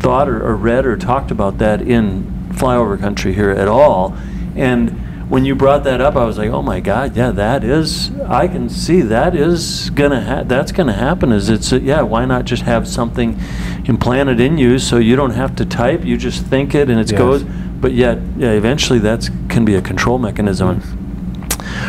thought 0.01 0.29
or, 0.29 0.45
or 0.45 0.57
read 0.57 0.85
or 0.85 0.97
talked 0.97 1.31
about 1.31 1.59
that 1.59 1.83
in 1.83 2.25
flyover 2.55 2.99
country 2.99 3.33
here 3.33 3.51
at 3.51 3.69
all. 3.69 4.17
And 4.57 4.99
when 5.33 5.47
you 5.47 5.55
brought 5.55 5.83
that 5.85 6.03
up, 6.03 6.15
I 6.15 6.27
was 6.27 6.37
like, 6.37 6.51
oh 6.51 6.61
my 6.61 6.79
God, 6.81 7.17
yeah, 7.17 7.31
that 7.31 7.65
is. 7.65 8.11
I 8.29 8.47
can 8.49 8.69
see 8.69 9.01
that 9.01 9.35
is 9.35 9.89
gonna 9.89 10.21
ha- 10.21 10.43
that's 10.43 10.73
gonna 10.73 10.93
happen. 10.93 11.33
Is 11.33 11.49
it's 11.49 11.73
yeah? 11.73 12.03
Why 12.03 12.27
not 12.27 12.45
just 12.45 12.65
have 12.65 12.87
something 12.87 13.41
implanted 13.87 14.41
in 14.41 14.59
you 14.59 14.79
so 14.79 14.99
you 14.99 15.17
don't 15.17 15.31
have 15.31 15.57
to 15.57 15.65
type? 15.65 16.05
You 16.05 16.19
just 16.19 16.45
think 16.45 16.75
it 16.75 16.91
and 16.91 17.01
it 17.01 17.11
Yes. 17.11 17.19
goes. 17.19 17.45
But 17.45 17.95
yet, 17.95 18.19
yeah, 18.37 18.51
eventually 18.51 18.99
that's 18.99 19.31
can 19.49 19.65
be 19.65 19.75
a 19.75 19.81
control 19.81 20.19
mechanism. 20.19 20.83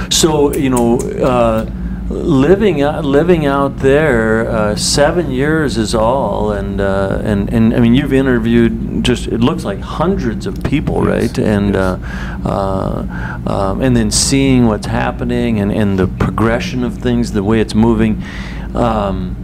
So 0.09 0.53
you 0.55 0.69
know, 0.69 0.99
uh, 0.99 1.65
living 2.13 2.81
out, 2.81 3.03
living 3.03 3.45
out 3.45 3.77
there, 3.77 4.47
uh, 4.49 4.75
seven 4.75 5.31
years 5.31 5.77
is 5.77 5.95
all, 5.95 6.51
and 6.51 6.79
uh, 6.79 7.21
and 7.23 7.51
and 7.51 7.73
I 7.73 7.79
mean, 7.79 7.95
you've 7.95 8.13
interviewed 8.13 9.03
just 9.03 9.27
it 9.27 9.39
looks 9.39 9.63
like 9.63 9.79
hundreds 9.79 10.45
of 10.45 10.63
people, 10.63 11.05
Yes, 11.05 11.07
right? 11.07 11.37
And 11.39 11.73
yes. 11.73 11.99
uh, 12.45 12.49
uh, 12.49 13.49
um, 13.51 13.81
and 13.81 13.95
then 13.95 14.11
seeing 14.11 14.67
what's 14.67 14.87
happening 14.87 15.59
and 15.59 15.71
and 15.71 15.97
the 15.97 16.07
progression 16.07 16.83
of 16.83 16.97
things, 16.97 17.31
the 17.31 17.43
way 17.43 17.59
it's 17.59 17.75
moving. 17.75 18.23
Um, 18.75 19.35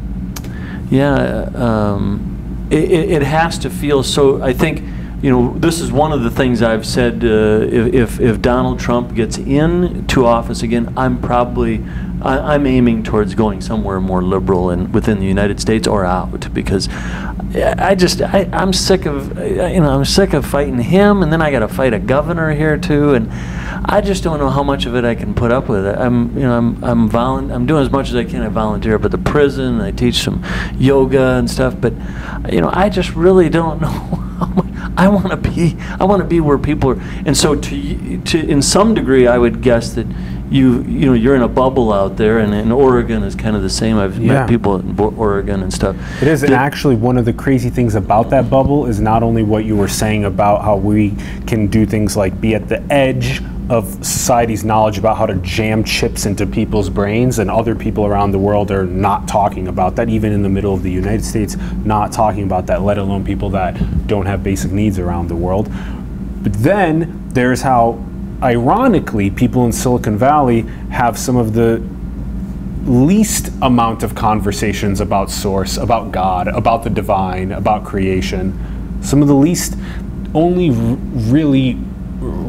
yeah, 0.90 1.50
um, 1.54 2.68
it, 2.72 2.92
it, 2.92 3.12
it 3.12 3.22
has 3.24 3.60
to 3.60 3.70
feel 3.70 4.04
so. 4.04 4.42
I 4.42 4.54
think, 4.54 4.84
you 5.22 5.30
know, 5.30 5.54
this 5.58 5.82
is 5.82 5.92
one 5.92 6.12
of 6.12 6.24
the 6.24 6.32
things 6.32 6.62
I've 6.62 6.86
said. 6.86 7.24
Uh, 7.24 7.68
if, 7.70 8.20
if 8.20 8.42
Donald 8.42 8.80
Trump 8.80 9.14
gets 9.14 9.38
into 9.38 10.26
office 10.26 10.64
again, 10.64 10.94
I'm 10.96 11.22
probably 11.22 11.84
I, 12.22 12.56
I'm 12.56 12.66
aiming 12.66 13.04
towards 13.04 13.34
going 13.36 13.62
somewhere 13.62 14.00
more 14.00 14.22
liberal 14.22 14.70
and 14.70 14.94
within 14.94 15.20
the 15.20 15.26
United 15.26 15.60
States 15.60 15.88
or 15.88 16.06
out 16.06 16.54
because 16.54 16.90
I 16.90 17.96
just 17.96 18.22
I, 18.22 18.50
I'm 18.52 18.74
sick 18.74 19.06
of 19.06 19.38
you 19.38 19.80
know 19.80 19.92
I'm 19.92 20.06
sick 20.06 20.34
of 20.34 20.46
fighting 20.46 20.80
him 20.80 21.24
and 21.24 21.32
then 21.32 21.42
I 21.42 21.52
got 21.52 21.60
to 21.60 21.68
fight 21.68 21.94
a 21.94 22.00
governor 22.00 22.54
here 22.54 22.78
too 22.78 23.14
and 23.14 23.32
I 23.86 24.02
just 24.02 24.24
don't 24.24 24.40
know 24.40 24.50
how 24.50 24.64
much 24.64 24.86
of 24.86 24.96
it 24.96 25.06
I 25.06 25.16
can 25.16 25.34
put 25.34 25.52
up 25.52 25.70
with. 25.70 25.86
I'm 25.86 26.36
you 26.36 26.44
know 26.44 26.58
I'm 26.58 26.84
I'm 26.84 27.10
volun- 27.10 27.54
I'm 27.54 27.66
doing 27.66 27.84
as 27.84 27.92
much 27.92 28.10
as 28.10 28.16
I 28.16 28.26
can. 28.26 28.42
I 28.42 28.50
volunteer 28.50 28.96
up 28.96 29.06
at 29.06 29.12
the 29.12 29.18
prison. 29.18 29.80
I 29.82 29.92
teach 29.92 30.16
some 30.16 30.44
yoga 30.78 31.38
and 31.38 31.50
stuff, 31.50 31.76
but 31.80 31.94
you 32.52 32.62
know 32.62 32.70
I 32.74 32.90
just 32.90 33.16
really 33.16 33.50
don't 33.50 33.82
know. 33.82 34.29
I 34.98 35.08
want 35.08 35.30
to 35.30 35.38
be 35.38 35.76
I 36.00 36.04
want 36.06 36.22
to 36.22 36.28
be 36.28 36.40
where 36.40 36.58
people 36.58 36.92
are, 36.92 37.02
and 37.26 37.36
so 37.36 37.56
to 37.56 38.18
to 38.18 38.40
in 38.48 38.62
some 38.62 38.94
degree 38.94 39.28
I 39.28 39.38
would 39.38 39.62
guess 39.62 39.94
that 39.94 40.08
you 40.50 40.82
you 40.84 41.06
know 41.06 41.14
you're 41.14 41.36
in 41.36 41.42
a 41.42 41.48
bubble 41.48 41.94
out 41.94 42.18
there, 42.18 42.40
and, 42.40 42.54
and 42.54 42.72
Oregon 42.74 43.24
is 43.24 43.36
kind 43.36 43.56
of 43.56 43.62
the 43.62 43.70
same. 43.70 43.98
I've 43.98 44.18
Yeah. 44.18 44.34
met 44.34 44.50
people 44.50 44.78
in 44.78 44.98
Oregon 45.00 45.62
and 45.62 45.72
stuff. 45.74 45.96
It 46.22 46.28
is, 46.28 46.44
and 46.44 46.54
actually, 46.54 46.96
one 46.96 47.18
of 47.18 47.26
the 47.26 47.34
crazy 47.34 47.70
things 47.70 47.96
about 47.96 48.30
that 48.32 48.50
bubble 48.50 48.86
is 48.88 49.00
not 49.00 49.22
only 49.24 49.44
what 49.44 49.66
you 49.66 49.76
were 49.76 49.88
saying 49.88 50.26
about 50.26 50.64
how 50.64 50.76
we 50.76 51.14
can 51.46 51.68
do 51.68 51.86
things 51.86 52.18
like 52.18 52.40
be 52.42 52.56
at 52.56 52.68
the 52.68 52.82
edge 52.92 53.42
of 53.70 54.04
society's 54.04 54.66
knowledge 54.66 54.98
about 54.98 55.16
how 55.18 55.28
to 55.28 55.36
jam 55.36 55.84
chips 55.84 56.26
into 56.26 56.48
people's 56.48 56.90
brains, 56.90 57.38
and 57.38 57.52
other 57.52 57.76
people 57.76 58.06
around 58.06 58.32
the 58.32 58.40
world 58.40 58.72
are 58.72 58.86
not 58.86 59.28
talking 59.28 59.68
about 59.68 59.96
that, 59.96 60.10
even 60.10 60.34
in 60.34 60.42
the 60.42 60.50
middle 60.50 60.74
of 60.74 60.82
the 60.82 60.92
United 60.92 61.24
States, 61.24 61.56
not 61.86 62.12
talking 62.12 62.44
about 62.44 62.66
that, 62.66 62.82
let 62.82 62.98
alone 62.98 63.24
people 63.24 63.52
that 63.52 64.08
don't 64.08 64.26
have 64.26 64.44
basic 64.44 64.72
needs 64.72 64.98
around 64.98 65.28
the 65.28 65.36
world. 65.36 65.72
But 66.42 66.54
then 66.54 67.30
there's 67.30 67.62
how, 67.62 68.04
ironically, 68.42 69.30
people 69.30 69.66
in 69.66 69.72
Silicon 69.72 70.18
Valley 70.18 70.62
have 70.90 71.18
some 71.18 71.36
of 71.36 71.54
the 71.54 71.84
least 72.86 73.52
amount 73.62 74.02
of 74.02 74.16
conversations 74.16 75.00
about 75.00 75.30
source, 75.30 75.78
about 75.78 76.12
God, 76.12 76.48
about 76.48 76.84
the 76.84 76.90
divine, 76.90 77.52
about 77.52 77.86
creation. 77.86 79.00
Some 79.04 79.22
of 79.22 79.28
the 79.28 79.36
least, 79.36 79.76
only 80.34 80.72
really 80.72 81.78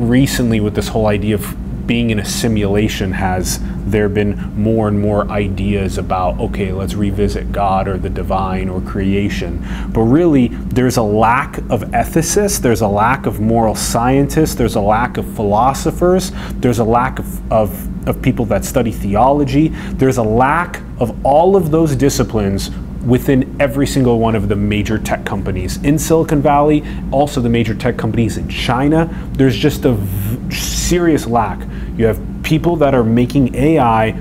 recently 0.01 0.61
with 0.61 0.75
this 0.75 0.89
whole 0.89 1.07
idea 1.07 1.35
of 1.35 1.87
being 1.87 2.11
in 2.11 2.21
a 2.21 2.25
simulation 2.25 3.11
has 3.11 3.59
there 3.85 4.09
been 4.09 4.37
more 4.57 4.87
and 4.87 5.01
more 5.01 5.29
ideas 5.29 5.99
about 5.99 6.39
okay 6.39 6.73
let's 6.73 6.95
revisit 6.95 7.51
god 7.51 7.89
or 7.89 7.99
the 7.99 8.09
divine 8.09 8.69
or 8.69 8.81
creation. 8.81 9.59
But 9.93 10.03
really 10.03 10.49
there's 10.49 10.99
a 10.99 11.03
lack 11.03 11.59
of 11.69 11.83
ethicists 11.91 12.61
there's 12.61 12.81
a 12.81 12.87
lack 12.87 13.27
of 13.27 13.41
moral 13.41 13.75
scientists 13.75 14.55
there's 14.55 14.77
a 14.77 14.81
lack 14.81 15.17
of 15.17 15.27
philosophers 15.35 16.31
there's 16.61 16.79
a 16.79 16.85
lack 16.85 17.19
of, 17.19 17.53
of, 17.53 18.09
of 18.09 18.23
people 18.23 18.45
that 18.47 18.65
study 18.65 18.93
theology. 18.93 19.69
There's 19.95 20.19
a 20.19 20.23
lack 20.23 20.81
of 21.01 21.27
all 21.27 21.57
of 21.57 21.73
those 21.73 21.97
disciplines 21.97 22.71
within 23.05 23.57
every 23.61 23.87
single 23.87 24.19
one 24.19 24.35
of 24.35 24.49
the 24.49 24.57
major 24.57 24.99
tech 24.99 25.25
companies 25.25 25.79
in 25.79 25.99
Silicon 25.99 26.43
Valley, 26.43 26.85
also 27.11 27.41
the 27.41 27.49
major 27.49 27.75
tech 27.75 27.97
companies 27.97 28.37
in 28.37 28.49
China. 28.49 29.09
There's 29.33 29.57
just 29.57 29.85
a 29.85 29.93
v- 29.93 30.55
serious 30.55 31.27
lack. 31.27 31.67
You 31.97 32.07
have 32.07 32.21
people 32.43 32.77
that 32.77 32.95
are 32.95 33.05
making 33.05 33.55
AI 33.55 34.13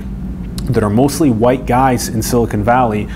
that 0.64 0.82
are 0.82 0.90
mostly 0.90 1.30
white 1.30 1.66
guys 1.66 2.08
in 2.08 2.22
Silicon 2.22 2.62
Valley 2.62 3.08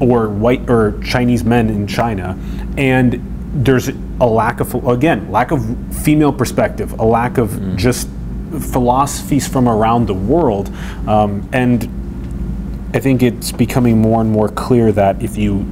or 0.00 0.28
white 0.28 0.68
or 0.68 1.00
Chinese 1.02 1.44
men 1.44 1.70
in 1.70 1.86
China, 1.86 2.38
and 2.76 3.22
there's 3.54 3.88
a 4.20 4.26
lack 4.26 4.60
of 4.60 4.74
again 4.86 5.30
lack 5.30 5.50
of 5.50 5.64
female 6.04 6.32
perspective, 6.32 6.92
a 6.98 7.04
lack 7.04 7.38
of 7.38 7.76
just 7.76 8.08
philosophies 8.60 9.48
from 9.48 9.68
around 9.68 10.06
the 10.06 10.14
world, 10.14 10.68
um, 11.06 11.48
and 11.52 11.88
I 12.94 13.00
think 13.00 13.22
it's 13.22 13.52
becoming 13.52 13.98
more 13.98 14.20
and 14.20 14.30
more 14.30 14.48
clear 14.48 14.92
that 14.92 15.22
if 15.22 15.36
you 15.36 15.64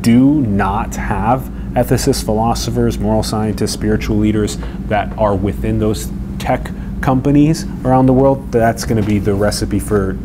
do 0.00 0.40
not 0.42 0.94
have 0.96 1.40
ethicists, 1.74 2.24
philosophers, 2.24 2.98
moral 2.98 3.22
scientists, 3.22 3.72
spiritual 3.72 4.16
leaders 4.16 4.58
that 4.86 5.16
are 5.18 5.34
within 5.34 5.78
those 5.78 6.10
tech 6.38 6.70
companies 7.00 7.64
around 7.84 8.06
the 8.06 8.12
world, 8.12 8.52
that's 8.52 8.84
going 8.84 9.00
to 9.00 9.06
be 9.06 9.18
the 9.18 9.34
recipe 9.34 9.78
for 9.78 10.16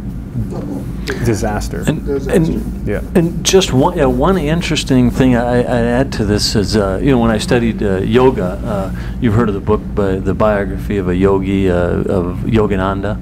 disaster. 1.26 1.84
And, 1.88 2.08
and, 2.30 2.88
yeah. 2.88 3.02
and 3.16 3.44
just 3.44 3.74
one, 3.74 3.98
yeah, 3.98 4.06
one 4.06 4.38
interesting 4.38 5.12
thing 5.12 5.36
I, 5.36 5.58
I 5.58 5.82
add 5.82 6.14
to 6.14 6.26
this 6.26 6.56
is, 6.56 6.78
uh, 6.78 7.00
you 7.02 7.12
know, 7.12 7.20
when 7.20 7.32
I 7.32 7.38
studied 7.38 7.82
uh, 7.82 7.98
yoga, 7.98 8.62
uh, 8.64 8.96
you've 9.20 9.34
heard 9.34 9.50
of 9.50 9.56
the 9.56 9.62
book, 9.62 9.82
by, 9.96 10.16
the 10.16 10.34
biography 10.34 10.98
of 10.98 11.10
a 11.10 11.16
yogi, 11.16 11.70
uh, 11.70 11.76
of 11.76 12.40
Yogananda. 12.40 13.18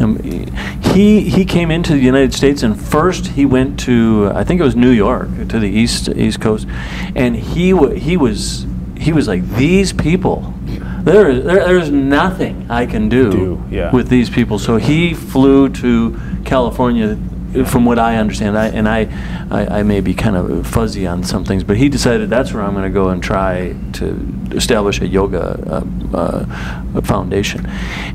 Um, 0.00 0.16
he 0.94 1.28
he 1.28 1.44
came 1.44 1.70
into 1.70 1.92
the 1.92 2.00
United 2.00 2.32
States 2.32 2.62
and 2.62 2.80
first 2.80 3.26
he 3.28 3.44
went 3.44 3.78
to 3.80 4.30
I 4.34 4.44
think 4.44 4.60
it 4.60 4.64
was 4.64 4.74
New 4.74 4.90
York 4.90 5.28
to 5.48 5.58
the 5.58 5.68
east 5.68 6.08
east 6.08 6.40
coast, 6.40 6.66
and 7.14 7.36
he 7.36 7.74
he 7.98 8.16
was 8.16 8.66
he 8.98 9.12
was 9.12 9.28
like 9.28 9.46
these 9.56 9.92
people. 9.92 10.54
There, 11.02 11.30
is- 11.30 11.44
there 11.44 11.64
there's 11.66 11.90
nothing 11.90 12.66
I 12.70 12.84
can 12.86 13.08
do, 13.08 13.30
Do, 13.30 13.62
yeah. 13.70 13.90
with 13.90 14.08
these 14.08 14.28
people. 14.30 14.58
So 14.58 14.76
he 14.76 15.14
flew 15.14 15.68
to 15.70 16.18
California, 16.44 17.16
from 17.66 17.84
what 17.84 17.98
I 17.98 18.16
understand. 18.16 18.56
I, 18.56 18.68
and 18.68 18.88
I, 18.88 19.08
I, 19.50 19.80
I 19.80 19.82
may 19.82 20.00
be 20.00 20.14
kind 20.14 20.36
of 20.36 20.66
fuzzy 20.66 21.06
on 21.06 21.24
some 21.24 21.44
things, 21.44 21.64
but 21.64 21.76
he 21.76 21.88
decided 21.88 22.30
that's 22.30 22.52
where 22.52 22.62
I'm 22.62 22.74
going 22.74 22.84
to 22.84 22.90
go 22.90 23.08
and 23.08 23.22
try 23.22 23.74
to 23.94 24.50
establish 24.52 25.00
a 25.00 25.06
yoga 25.06 25.58
uh, 25.66 26.16
uh, 26.16 27.00
foundation. 27.02 27.66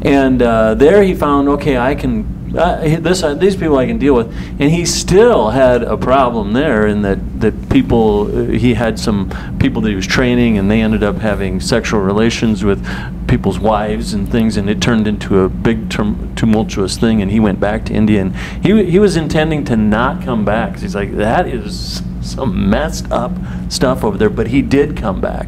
And 0.01 0.41
uh, 0.41 0.75
there 0.75 1.03
he 1.03 1.13
found, 1.13 1.49
okay, 1.49 1.77
I 1.77 1.95
can. 1.95 2.44
Uh, 2.57 2.99
this 2.99 3.21
uh, 3.21 3.33
these 3.33 3.55
people 3.55 3.77
I 3.77 3.85
can 3.85 3.97
deal 3.97 4.13
with, 4.13 4.27
and 4.59 4.71
he 4.71 4.85
still 4.85 5.49
had 5.49 5.83
a 5.83 5.97
problem 5.97 6.53
there 6.53 6.87
in 6.87 7.01
that 7.01 7.41
that 7.41 7.69
people 7.69 8.27
uh, 8.27 8.51
he 8.51 8.73
had 8.73 8.97
some 8.97 9.29
people 9.59 9.81
that 9.81 9.89
he 9.89 9.95
was 9.95 10.07
training, 10.07 10.57
and 10.57 10.71
they 10.71 10.81
ended 10.81 11.03
up 11.03 11.17
having 11.17 11.59
sexual 11.59 11.99
relations 11.99 12.63
with 12.63 12.85
people's 13.27 13.59
wives 13.59 14.13
and 14.13 14.31
things, 14.31 14.55
and 14.55 14.69
it 14.69 14.81
turned 14.81 15.07
into 15.07 15.41
a 15.41 15.49
big 15.49 15.89
tum- 15.89 16.33
tumultuous 16.35 16.97
thing. 16.97 17.21
And 17.21 17.29
he 17.29 17.39
went 17.39 17.59
back 17.59 17.85
to 17.85 17.93
India, 17.93 18.21
and 18.21 18.35
he 18.63 18.85
he 18.89 18.99
was 18.99 19.17
intending 19.17 19.65
to 19.65 19.75
not 19.75 20.23
come 20.23 20.45
back 20.45 20.79
he's 20.79 20.95
like 20.95 21.13
that 21.13 21.47
is 21.47 22.01
some 22.21 22.69
messed 22.69 23.11
up 23.11 23.31
stuff 23.69 24.03
over 24.03 24.17
there. 24.17 24.29
But 24.29 24.47
he 24.47 24.61
did 24.61 24.95
come 24.95 25.19
back. 25.19 25.47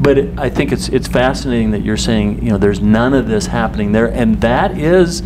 But 0.00 0.18
it, 0.18 0.38
I 0.38 0.48
think 0.48 0.72
it's 0.72 0.88
it's 0.88 1.06
fascinating 1.06 1.70
that 1.70 1.82
you're 1.82 1.96
saying 1.96 2.42
you 2.42 2.50
know 2.50 2.58
there's 2.58 2.80
none 2.80 3.14
of 3.14 3.28
this 3.28 3.46
happening 3.46 3.92
there, 3.92 4.06
and 4.06 4.40
that 4.40 4.76
is 4.76 5.22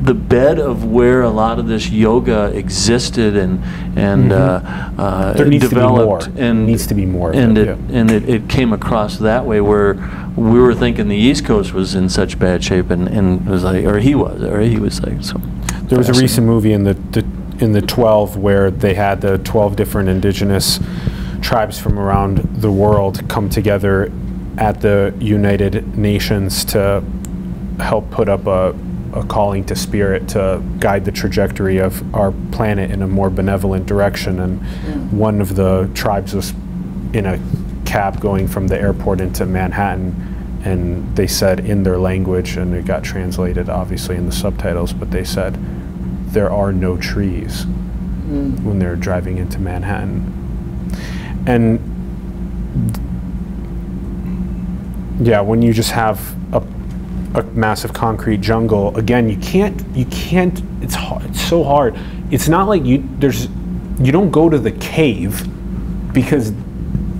the 0.00 0.14
bed 0.14 0.58
of 0.58 0.84
where 0.84 1.22
a 1.22 1.30
lot 1.30 1.58
of 1.58 1.66
this 1.66 1.90
yoga 1.90 2.46
existed 2.54 3.36
and 3.36 3.62
and 3.98 4.32
uh, 4.32 4.60
uh, 4.96 5.32
There 5.32 5.46
needs 5.46 5.64
to 5.64 5.70
be 5.70 5.74
developed 5.74 6.28
more. 6.28 6.38
and 6.44 6.66
Needs 6.66 6.86
to 6.86 6.94
be 6.94 7.04
more 7.04 7.32
and 7.32 7.58
it, 7.58 7.68
it 7.68 7.78
yeah. 7.78 7.98
and 7.98 8.10
it, 8.10 8.28
it 8.28 8.48
came 8.48 8.72
across 8.72 9.18
that 9.18 9.44
way 9.44 9.60
where 9.60 9.94
we 10.36 10.60
were 10.60 10.74
thinking 10.74 11.08
the 11.08 11.16
East 11.16 11.44
Coast 11.44 11.72
was 11.72 11.94
in 11.94 12.08
such 12.08 12.38
bad 12.38 12.62
shape 12.62 12.90
and, 12.90 13.08
and 13.08 13.46
it 13.46 13.50
was 13.50 13.64
like 13.64 13.84
or 13.84 13.98
he 13.98 14.14
was 14.14 14.42
or 14.42 14.60
he 14.60 14.78
was 14.78 15.00
like 15.02 15.22
so 15.22 15.40
There 15.84 15.98
was 15.98 16.08
a 16.08 16.14
recent 16.20 16.46
movie 16.46 16.72
in 16.72 16.84
the, 16.84 16.94
the 16.94 17.26
in 17.58 17.72
the 17.72 17.82
12 17.82 18.36
where 18.36 18.70
they 18.70 18.94
had 18.94 19.20
the 19.20 19.38
12 19.38 19.74
different 19.74 20.08
indigenous 20.08 20.78
tribes 21.42 21.78
from 21.78 21.98
around 21.98 22.38
the 22.62 22.70
world 22.70 23.28
come 23.28 23.48
together 23.48 24.12
at 24.58 24.80
the 24.80 25.12
United 25.18 25.96
Nations 25.98 26.64
to 26.66 27.02
help 27.80 28.10
put 28.10 28.28
up 28.28 28.46
a, 28.46 28.74
a 29.14 29.24
calling 29.24 29.64
to 29.64 29.76
spirit 29.76 30.28
to 30.28 30.62
guide 30.78 31.04
the 31.04 31.12
trajectory 31.12 31.78
of 31.78 32.14
our 32.14 32.32
planet 32.52 32.90
in 32.90 33.02
a 33.02 33.08
more 33.08 33.30
benevolent 33.30 33.86
direction. 33.86 34.40
And 34.40 34.60
one 35.12 35.40
of 35.40 35.54
the 35.56 35.90
tribes 35.94 36.34
was 36.34 36.52
in 37.12 37.26
a 37.26 37.40
cab 37.84 38.20
going 38.20 38.48
from 38.48 38.68
the 38.68 38.78
airport 38.78 39.20
into 39.20 39.46
Manhattan. 39.46 40.60
And 40.64 41.16
they 41.16 41.26
said 41.26 41.60
in 41.60 41.82
their 41.82 41.98
language, 41.98 42.56
and 42.56 42.74
it 42.74 42.84
got 42.84 43.02
translated 43.04 43.68
obviously 43.68 44.16
in 44.16 44.26
the 44.26 44.32
subtitles, 44.32 44.92
but 44.92 45.10
they 45.10 45.24
said, 45.24 45.56
there 46.32 46.50
are 46.50 46.72
no 46.72 46.96
trees 46.98 47.64
mm. 47.64 48.62
when 48.62 48.78
they're 48.78 48.96
driving 48.96 49.38
into 49.38 49.58
Manhattan. 49.58 50.34
And 51.46 51.80
yeah, 55.20 55.40
when 55.40 55.62
you 55.62 55.72
just 55.72 55.92
have 55.92 56.36
a, 56.54 56.62
a 57.34 57.42
massive 57.42 57.92
concrete 57.92 58.40
jungle, 58.40 58.96
again, 58.96 59.28
you 59.28 59.36
can't, 59.36 59.84
you 59.96 60.06
can't, 60.06 60.62
it's 60.82 60.94
hard, 60.94 61.24
it's 61.26 61.40
so 61.40 61.62
hard. 61.62 61.96
It's 62.30 62.48
not 62.48 62.68
like 62.68 62.84
you, 62.84 63.08
there's, 63.18 63.48
you 64.00 64.12
don't 64.12 64.30
go 64.30 64.48
to 64.48 64.58
the 64.58 64.72
cave 64.72 65.46
because, 66.12 66.50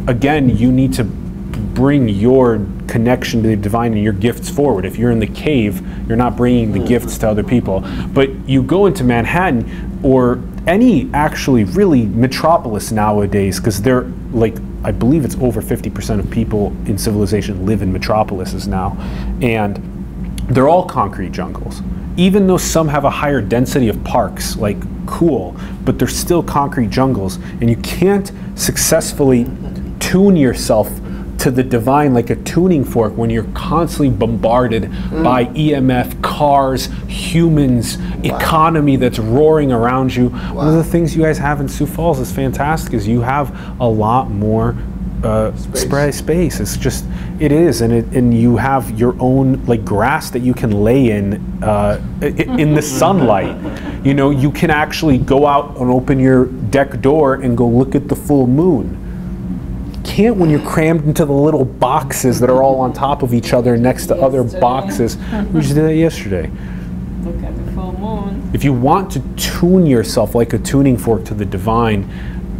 again, 0.06 0.56
you 0.56 0.72
need 0.72 0.92
to 0.94 1.04
bring 1.04 2.08
your 2.08 2.66
connection 2.86 3.42
to 3.42 3.48
the 3.48 3.56
divine 3.56 3.92
and 3.92 4.02
your 4.02 4.12
gifts 4.12 4.48
forward. 4.48 4.84
If 4.84 4.96
you're 4.96 5.10
in 5.10 5.18
the 5.18 5.26
cave, 5.26 5.80
you're 6.08 6.16
not 6.16 6.36
bringing 6.36 6.72
the 6.72 6.80
gifts 6.80 7.18
to 7.18 7.28
other 7.28 7.44
people. 7.44 7.84
But 8.12 8.30
you 8.48 8.62
go 8.62 8.86
into 8.86 9.04
Manhattan 9.04 10.00
or 10.02 10.42
any 10.66 11.10
actually 11.14 11.64
really 11.64 12.06
metropolis 12.06 12.92
nowadays, 12.92 13.58
because 13.58 13.80
they're 13.80 14.04
like, 14.32 14.56
I 14.84 14.92
believe 14.92 15.24
it's 15.24 15.36
over 15.36 15.60
50% 15.62 16.20
of 16.20 16.30
people 16.30 16.68
in 16.86 16.98
civilization 16.98 17.66
live 17.66 17.82
in 17.82 17.92
metropolises 17.92 18.68
now. 18.68 18.96
And 19.40 19.97
they're 20.48 20.68
all 20.68 20.84
concrete 20.84 21.32
jungles. 21.32 21.82
Even 22.16 22.46
though 22.46 22.56
some 22.56 22.88
have 22.88 23.04
a 23.04 23.10
higher 23.10 23.40
density 23.40 23.88
of 23.88 24.02
parks, 24.02 24.56
like 24.56 24.76
cool, 25.06 25.56
but 25.84 25.98
they're 25.98 26.08
still 26.08 26.42
concrete 26.42 26.90
jungles. 26.90 27.36
And 27.60 27.70
you 27.70 27.76
can't 27.76 28.30
successfully 28.56 29.46
tune 30.00 30.36
yourself 30.36 30.90
to 31.38 31.52
the 31.52 31.62
divine 31.62 32.14
like 32.14 32.30
a 32.30 32.36
tuning 32.36 32.84
fork 32.84 33.16
when 33.16 33.30
you're 33.30 33.46
constantly 33.54 34.10
bombarded 34.10 34.84
mm. 34.84 35.22
by 35.22 35.44
EMF, 35.46 36.20
cars, 36.20 36.88
humans, 37.06 37.96
economy 38.24 38.96
that's 38.96 39.20
roaring 39.20 39.70
around 39.70 40.14
you. 40.14 40.30
One 40.30 40.66
of 40.66 40.74
the 40.74 40.84
things 40.84 41.14
you 41.14 41.22
guys 41.22 41.38
have 41.38 41.60
in 41.60 41.68
Sioux 41.68 41.86
Falls 41.86 42.18
is 42.18 42.32
fantastic 42.32 42.92
is 42.92 43.06
you 43.06 43.20
have 43.20 43.56
a 43.80 43.86
lot 43.86 44.30
more 44.30 44.76
uh, 45.24 45.54
spray 45.56 46.12
space. 46.12 46.60
It's 46.60 46.76
just 46.76 47.04
it 47.40 47.52
is, 47.52 47.80
and 47.80 47.92
it 47.92 48.06
and 48.14 48.36
you 48.36 48.56
have 48.56 48.98
your 48.98 49.16
own 49.20 49.64
like 49.66 49.84
grass 49.84 50.30
that 50.30 50.40
you 50.40 50.54
can 50.54 50.70
lay 50.82 51.10
in 51.10 51.34
uh, 51.62 52.00
in 52.22 52.74
the 52.74 52.82
sunlight. 52.82 53.56
You 54.04 54.14
know, 54.14 54.30
you 54.30 54.50
can 54.50 54.70
actually 54.70 55.18
go 55.18 55.46
out 55.46 55.76
and 55.78 55.90
open 55.90 56.18
your 56.18 56.46
deck 56.46 57.00
door 57.00 57.34
and 57.34 57.56
go 57.56 57.66
look 57.66 57.94
at 57.94 58.08
the 58.08 58.16
full 58.16 58.46
moon 58.46 59.04
can't 60.08 60.36
when 60.36 60.50
you're 60.50 60.66
crammed 60.66 61.04
into 61.04 61.24
the 61.24 61.32
little 61.32 61.64
boxes 61.64 62.40
that 62.40 62.50
are 62.50 62.62
all 62.62 62.80
on 62.80 62.92
top 62.92 63.22
of 63.22 63.34
each 63.34 63.52
other 63.52 63.76
next 63.76 64.06
to 64.06 64.16
other 64.16 64.42
boxes. 64.42 65.16
We 65.52 65.60
just 65.60 65.74
did 65.74 65.84
that 65.84 65.94
yesterday. 65.94 66.50
Look 67.22 67.42
at 67.42 67.54
the 67.56 67.72
full 67.72 67.92
moon. 67.92 68.50
If 68.54 68.64
you 68.64 68.72
want 68.72 69.12
to 69.12 69.20
tune 69.36 69.86
yourself 69.86 70.34
like 70.34 70.54
a 70.54 70.58
tuning 70.58 70.96
fork 70.96 71.24
to 71.26 71.34
the 71.34 71.44
divine, 71.44 72.10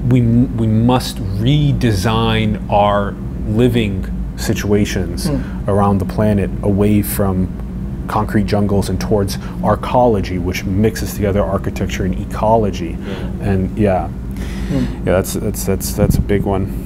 we, 0.07 0.21
we 0.21 0.67
must 0.67 1.17
redesign 1.17 2.71
our 2.71 3.13
living 3.47 4.15
situations 4.37 5.27
hmm. 5.29 5.69
around 5.69 5.99
the 5.99 6.05
planet 6.05 6.51
away 6.63 7.03
from 7.03 8.07
concrete 8.09 8.47
jungles 8.47 8.89
and 8.89 9.01
towards 9.01 9.37
arcology, 9.63 10.41
which 10.41 10.65
mixes 10.65 11.15
together 11.15 11.43
architecture 11.43 12.05
and 12.05 12.19
ecology. 12.19 12.93
Hmm. 12.93 13.43
And 13.43 13.79
yeah, 13.79 14.09
hmm. 14.09 15.07
yeah, 15.07 15.13
that's 15.13 15.35
that's 15.35 15.65
that's 15.65 15.93
that's 15.93 16.17
a 16.17 16.21
big 16.21 16.45
one. 16.45 16.85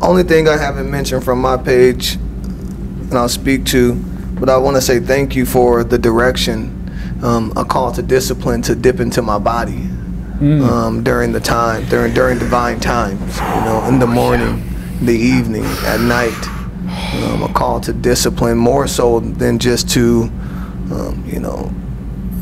Only 0.00 0.22
thing 0.22 0.48
I 0.48 0.56
haven't 0.56 0.90
mentioned 0.90 1.24
from 1.24 1.40
my 1.40 1.56
page, 1.56 2.14
and 2.14 3.14
I'll 3.14 3.28
speak 3.28 3.64
to, 3.66 3.94
but 4.38 4.48
I 4.48 4.56
want 4.58 4.76
to 4.76 4.82
say 4.82 5.00
thank 5.00 5.34
you 5.34 5.46
for 5.46 5.82
the 5.82 5.98
direction, 5.98 6.90
um, 7.22 7.52
a 7.56 7.64
call 7.64 7.90
to 7.92 8.02
discipline 8.02 8.60
to 8.62 8.74
dip 8.74 9.00
into 9.00 9.22
my 9.22 9.38
body 9.38 9.88
um, 10.40 11.02
during 11.02 11.32
the 11.32 11.40
time, 11.40 11.84
during 11.88 12.14
during 12.14 12.38
divine 12.38 12.80
times, 12.80 13.38
you 13.38 13.64
know, 13.64 13.84
in 13.88 13.98
the 13.98 14.06
morning, 14.06 14.62
the 15.00 15.14
evening, 15.16 15.64
at 15.84 16.00
night. 16.00 16.48
Um, 17.24 17.42
a 17.42 17.52
call 17.52 17.80
to 17.80 17.92
discipline 17.92 18.58
more 18.58 18.86
so 18.86 19.20
than 19.20 19.58
just 19.58 19.88
to, 19.90 20.24
um, 20.92 21.24
you 21.26 21.40
know, 21.40 21.72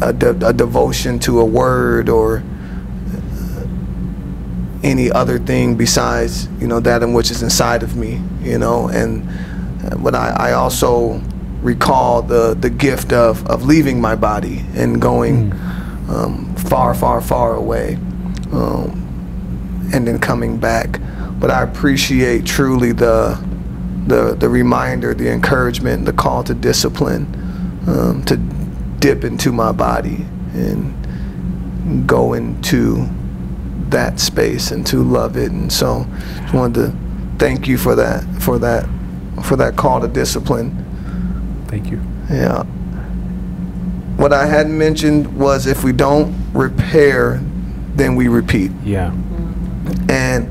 a, 0.03 0.13
de- 0.13 0.47
a 0.47 0.53
devotion 0.53 1.19
to 1.21 1.41
a 1.41 1.45
word 1.45 2.09
or 2.09 2.43
any 4.83 5.11
other 5.11 5.39
thing 5.39 5.77
besides 5.77 6.49
you 6.59 6.67
know 6.67 6.81
that 6.81 7.03
in 7.03 7.13
which 7.13 7.31
is 7.31 7.43
inside 7.43 7.83
of 7.83 7.97
me 7.97 8.21
you 8.43 8.59
know. 8.59 8.89
And 8.89 9.29
uh, 9.85 9.97
but 9.97 10.15
I, 10.15 10.31
I 10.31 10.53
also 10.53 11.21
recall 11.63 12.23
the 12.23 12.55
the 12.55 12.71
gift 12.71 13.13
of 13.13 13.47
of 13.47 13.65
leaving 13.65 14.01
my 14.01 14.17
body 14.17 14.65
and 14.75 15.01
going 15.01 15.53
um, 16.09 16.52
far 16.73 16.95
far 16.95 17.21
far 17.21 17.55
away 17.55 17.95
um, 18.53 19.91
and 19.93 20.07
then 20.07 20.19
coming 20.19 20.57
back 20.57 21.01
but 21.39 21.51
I 21.51 21.63
appreciate 21.63 22.47
truly 22.47 22.93
the 22.93 23.39
the 24.07 24.35
the 24.35 24.49
reminder 24.49 25.13
the 25.13 25.31
encouragement 25.31 26.07
the 26.07 26.13
call 26.13 26.43
to 26.45 26.55
discipline 26.55 27.27
um, 27.87 28.25
to 28.25 28.37
dip 29.03 29.25
into 29.25 29.51
my 29.51 29.73
body 29.73 30.25
and 30.55 32.07
go 32.07 32.35
into 32.35 33.09
that 33.89 34.21
space 34.21 34.71
and 34.71 34.87
to 34.87 35.03
love 35.03 35.37
it. 35.37 35.51
And 35.51 35.73
so, 35.73 36.07
just 36.41 36.55
wanted 36.55 36.75
to 36.75 36.97
thank 37.39 37.67
you 37.67 37.79
for 37.79 37.95
that, 37.97 38.25
for 38.41 38.59
that, 38.59 38.89
for 39.45 39.57
that 39.57 39.77
call 39.77 40.01
to 40.01 40.09
discipline. 40.09 40.71
Thank 41.69 41.91
you. 41.91 42.01
Yeah. 42.31 42.63
What 44.17 44.33
I 44.33 44.47
hadn't 44.47 44.77
mentioned 44.77 45.37
was 45.37 45.67
if 45.67 45.83
we 45.83 45.93
don't 45.93 46.33
repair, 46.53 47.41
then 47.95 48.17
we 48.17 48.29
repeat. 48.29 48.71
Yeah. 48.85 49.13
And 50.09 50.49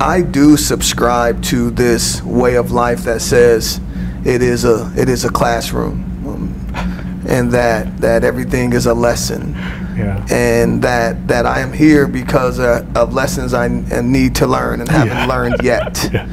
I 0.00 0.22
do 0.22 0.56
subscribe 0.56 1.42
to 1.44 1.70
this 1.70 2.22
way 2.22 2.56
of 2.56 2.72
life 2.72 3.02
that 3.04 3.20
says 3.22 3.80
it 4.24 4.42
is 4.42 4.64
a 4.64 4.92
it 4.96 5.08
is 5.08 5.24
a 5.24 5.30
classroom, 5.30 6.02
um, 6.26 7.24
and 7.28 7.50
that 7.52 7.98
that 8.00 8.24
everything 8.24 8.72
is 8.72 8.86
a 8.86 8.94
lesson, 8.94 9.54
Yeah. 9.96 10.24
and 10.30 10.82
that 10.82 11.26
that 11.28 11.46
I 11.46 11.60
am 11.60 11.72
here 11.72 12.06
because 12.06 12.58
uh, 12.58 12.84
of 12.94 13.12
lessons 13.14 13.52
I 13.54 13.66
n- 13.66 14.12
need 14.12 14.34
to 14.36 14.46
learn 14.46 14.80
and 14.80 14.88
haven't 14.90 15.08
Yeah. 15.16 15.26
learned 15.26 15.56
yet, 15.62 16.08
yeah. 16.12 16.26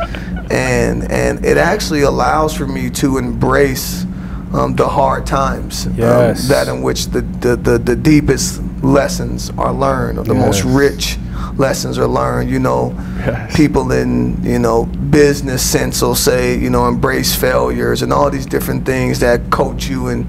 and 0.52 1.12
and 1.12 1.44
it 1.46 1.58
actually 1.58 2.02
allows 2.02 2.56
for 2.56 2.68
me 2.68 2.90
to 2.92 3.18
embrace 3.18 4.06
um, 4.54 4.76
the 4.76 4.88
hard 4.88 5.26
times, 5.28 5.86
um, 5.88 5.94
that 5.96 6.66
in 6.68 6.82
which 6.82 7.08
the, 7.08 7.22
the, 7.22 7.56
the, 7.56 7.78
the 7.78 7.96
deepest 7.96 8.62
lessons 8.84 9.52
are 9.58 9.74
learned, 9.74 10.18
or 10.20 10.24
the 10.24 10.34
most 10.34 10.64
rich 10.64 11.18
lessons 11.58 11.98
are 11.98 12.08
learned. 12.08 12.50
You 12.50 12.60
know, 12.60 12.94
Yes. 13.20 13.56
people 13.56 13.92
in 13.92 14.42
you 14.44 14.60
know 14.60 14.86
business 14.86 15.62
sense 15.62 16.02
will 16.02 16.16
say 16.16 16.58
you 16.58 16.70
know 16.70 16.88
embrace 16.88 17.36
failures 17.36 18.02
and 18.02 18.14
all 18.14 18.30
these 18.30 18.46
different 18.46 18.86
things 18.86 19.20
that 19.20 19.50
coach 19.50 19.88
you 19.88 20.08
and 20.08 20.26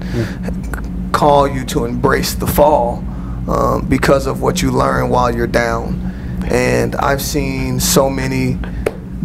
call 1.13 1.47
you 1.47 1.63
to 1.65 1.85
embrace 1.85 2.33
the 2.35 2.47
fall 2.47 2.97
um, 3.47 3.85
because 3.87 4.27
of 4.27 4.41
what 4.41 4.61
you 4.61 4.71
learn 4.71 5.09
while 5.09 5.33
you're 5.33 5.47
down. 5.47 5.99
And 6.49 6.95
I've 6.95 7.21
seen 7.21 7.79
so 7.79 8.09
many 8.09 8.57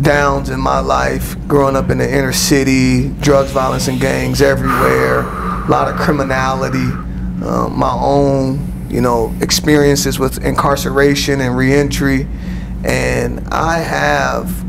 downs 0.00 0.50
in 0.50 0.60
my 0.60 0.78
life 0.80 1.36
growing 1.48 1.74
up 1.74 1.90
in 1.90 1.98
the 1.98 2.08
inner 2.08 2.32
city, 2.32 3.08
drugs, 3.20 3.50
violence, 3.50 3.88
and 3.88 4.00
gangs 4.00 4.42
everywhere, 4.42 5.20
a 5.20 5.66
lot 5.68 5.88
of 5.92 5.98
criminality, 5.98 6.86
um, 7.44 7.76
my 7.78 7.92
own, 7.92 8.58
you 8.90 9.00
know, 9.00 9.34
experiences 9.40 10.18
with 10.18 10.44
incarceration 10.44 11.40
and 11.40 11.56
reentry. 11.56 12.26
And 12.84 13.46
I 13.48 13.78
have 13.78 14.64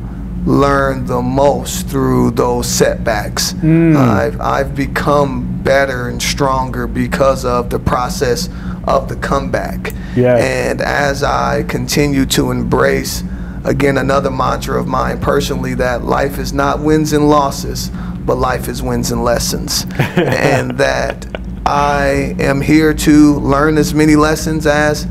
learned 0.48 1.08
the 1.08 1.22
most 1.22 1.88
through 1.88 2.32
those 2.32 2.68
setbacks. 2.68 3.52
Hmm. 3.52 3.96
I've, 3.98 4.40
I've 4.40 4.76
become 4.76 5.62
better 5.62 6.08
and 6.08 6.22
stronger 6.22 6.88
because 6.88 7.44
of 7.44 7.70
the 7.70 7.80
process 7.80 8.50
of 8.86 9.10
the 9.10 9.18
comeback. 9.18 9.94
Yes. 10.16 10.42
And 10.42 10.82
as 10.82 11.22
I 11.22 11.64
continue 11.64 12.26
to 12.28 12.52
embrace, 12.52 13.24
again, 13.66 13.98
another 13.98 14.32
mantra 14.32 14.80
of 14.80 14.88
mine 14.88 15.20
personally 15.20 15.74
that 15.76 16.06
life 16.06 16.40
is 16.40 16.54
not 16.54 16.80
wins 16.80 17.12
and 17.12 17.28
losses, 17.28 17.92
but 18.26 18.36
life 18.36 18.70
is 18.70 18.82
wins 18.82 19.12
and 19.12 19.24
lessons. 19.24 19.86
and 20.00 20.78
that 20.78 21.26
I 21.68 22.34
am 22.40 22.62
here 22.62 22.94
to 22.94 23.40
learn 23.42 23.78
as 23.78 23.94
many 23.94 24.16
lessons 24.16 24.66
as 24.66 25.06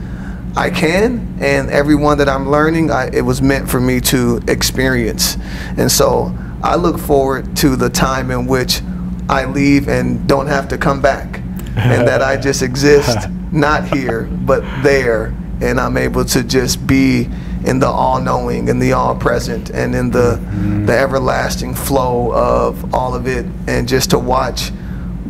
I 0.56 0.70
can, 0.70 1.36
and 1.38 1.68
everyone 1.68 2.16
that 2.16 2.30
I'm 2.30 2.48
learning, 2.48 2.90
I, 2.90 3.10
it 3.12 3.20
was 3.20 3.42
meant 3.42 3.68
for 3.68 3.78
me 3.78 4.00
to 4.00 4.40
experience. 4.48 5.36
And 5.76 5.92
so 5.92 6.34
I 6.62 6.76
look 6.76 6.98
forward 6.98 7.58
to 7.58 7.76
the 7.76 7.90
time 7.90 8.30
in 8.30 8.46
which 8.46 8.80
I 9.28 9.44
leave 9.44 9.88
and 9.88 10.26
don't 10.26 10.46
have 10.46 10.66
to 10.68 10.78
come 10.78 11.02
back, 11.02 11.42
and 11.76 12.08
that 12.08 12.22
I 12.22 12.38
just 12.38 12.62
exist, 12.62 13.28
not 13.52 13.86
here, 13.88 14.22
but 14.22 14.62
there, 14.82 15.34
and 15.60 15.78
I'm 15.78 15.98
able 15.98 16.24
to 16.24 16.42
just 16.42 16.86
be 16.86 17.28
in 17.66 17.80
the 17.80 17.86
all-knowing 17.86 18.70
and 18.70 18.80
the 18.80 18.94
all-present 18.94 19.68
and 19.70 19.94
in 19.94 20.10
the 20.10 20.38
mm-hmm. 20.38 20.86
the 20.86 20.96
everlasting 20.96 21.74
flow 21.74 22.32
of 22.32 22.94
all 22.94 23.14
of 23.14 23.26
it, 23.26 23.44
and 23.66 23.86
just 23.86 24.08
to 24.10 24.18
watch 24.18 24.70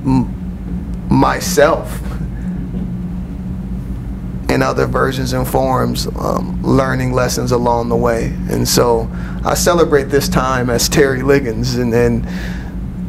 m- 0.04 0.35
myself 1.10 2.00
in 4.48 4.62
other 4.62 4.86
versions 4.86 5.32
and 5.32 5.46
forms, 5.46 6.06
um, 6.16 6.62
learning 6.62 7.12
lessons 7.12 7.52
along 7.52 7.88
the 7.88 7.96
way. 7.96 8.26
And 8.48 8.66
so 8.66 9.10
I 9.44 9.54
celebrate 9.54 10.04
this 10.04 10.28
time 10.28 10.70
as 10.70 10.88
Terry 10.88 11.22
Liggins 11.22 11.74
and, 11.76 11.92
then 11.92 12.26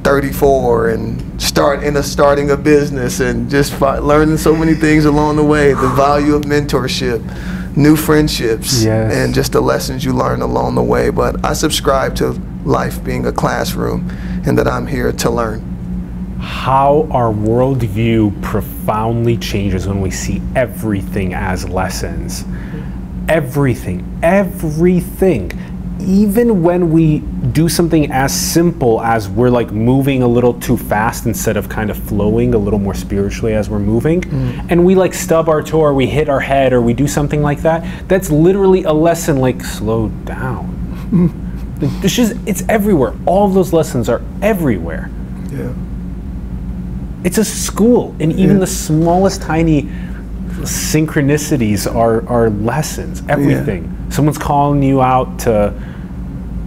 34 0.04 0.90
and 0.92 1.42
start 1.42 1.84
in 1.84 1.98
a 1.98 2.02
starting 2.04 2.52
a 2.52 2.56
business 2.56 3.20
and 3.20 3.50
just 3.50 3.80
learning 3.82 4.38
so 4.38 4.56
many 4.56 4.74
things 4.74 5.04
along 5.04 5.36
the 5.36 5.44
way. 5.44 5.74
The 5.74 5.90
value 5.90 6.34
of 6.34 6.44
mentorship, 6.44 7.76
new 7.76 7.98
friendships, 7.98 8.84
Yes. 8.86 9.14
and 9.14 9.34
just 9.34 9.52
the 9.52 9.60
lessons 9.60 10.06
you 10.06 10.14
learn 10.14 10.42
along 10.42 10.76
the 10.76 10.82
way. 10.84 11.10
But 11.10 11.44
I 11.46 11.52
subscribe 11.52 12.16
to 12.16 12.40
life 12.64 13.04
being 13.04 13.26
a 13.26 13.34
classroom 13.34 14.10
and 14.46 14.58
that 14.58 14.66
I'm 14.68 14.88
here 14.88 15.12
to 15.12 15.30
learn. 15.30 15.77
How 16.40 17.08
our 17.12 17.32
worldview 17.34 18.42
profoundly 18.42 19.38
changes 19.38 19.88
when 19.88 20.02
we 20.02 20.12
see 20.12 20.42
everything 20.56 21.34
as 21.34 21.68
lessons. 21.68 22.46
Everything, 23.28 24.20
everything. 24.24 25.52
Even 26.00 26.62
when 26.62 26.92
we 26.92 27.20
do 27.52 27.68
something 27.68 28.12
as 28.12 28.34
simple 28.34 29.02
as 29.02 29.28
we're 29.28 29.50
like 29.50 29.72
moving 29.72 30.22
a 30.22 30.28
little 30.28 30.54
too 30.54 30.78
fast 30.78 31.26
instead 31.26 31.58
of 31.58 31.68
kind 31.68 31.90
of 31.90 31.98
flowing 31.98 32.54
a 32.54 32.58
little 32.58 32.80
more 32.80 32.94
spiritually 32.94 33.54
as 33.54 33.70
we're 33.70 33.80
moving, 33.80 34.22
mm. 34.22 34.68
and 34.70 34.86
we 34.86 34.96
like 34.96 35.14
stub 35.14 35.50
our 35.50 35.64
toe 35.64 35.80
or 35.80 35.94
we 35.94 36.06
hit 36.06 36.30
our 36.30 36.40
head 36.40 36.72
or 36.72 36.82
we 36.82 36.94
do 36.94 37.08
something 37.08 37.42
like 37.42 37.62
that, 37.64 38.08
that's 38.08 38.30
literally 38.30 38.84
a 38.84 38.94
lesson 38.94 39.38
like 39.38 39.64
slow 39.64 40.10
down. 40.26 40.76
It's 41.80 42.16
just, 42.16 42.36
it's 42.48 42.64
everywhere. 42.68 43.14
All 43.28 43.48
those 43.50 43.72
lessons 43.72 44.10
are 44.10 44.22
everywhere. 44.42 45.12
Yeah. 45.52 45.74
It's 47.24 47.38
a 47.38 47.46
school, 47.46 48.16
and 48.20 48.32
even 48.34 48.56
Yeah. 48.58 48.62
the 48.62 48.68
smallest 48.68 49.42
tiny 49.42 49.90
synchronicities 50.62 51.94
are, 51.94 52.28
are 52.28 52.50
lessons. 52.50 53.24
Everything. 53.28 53.94
Someone's 54.10 54.38
calling 54.38 54.82
you 54.84 55.02
out 55.02 55.40
to, 55.40 55.74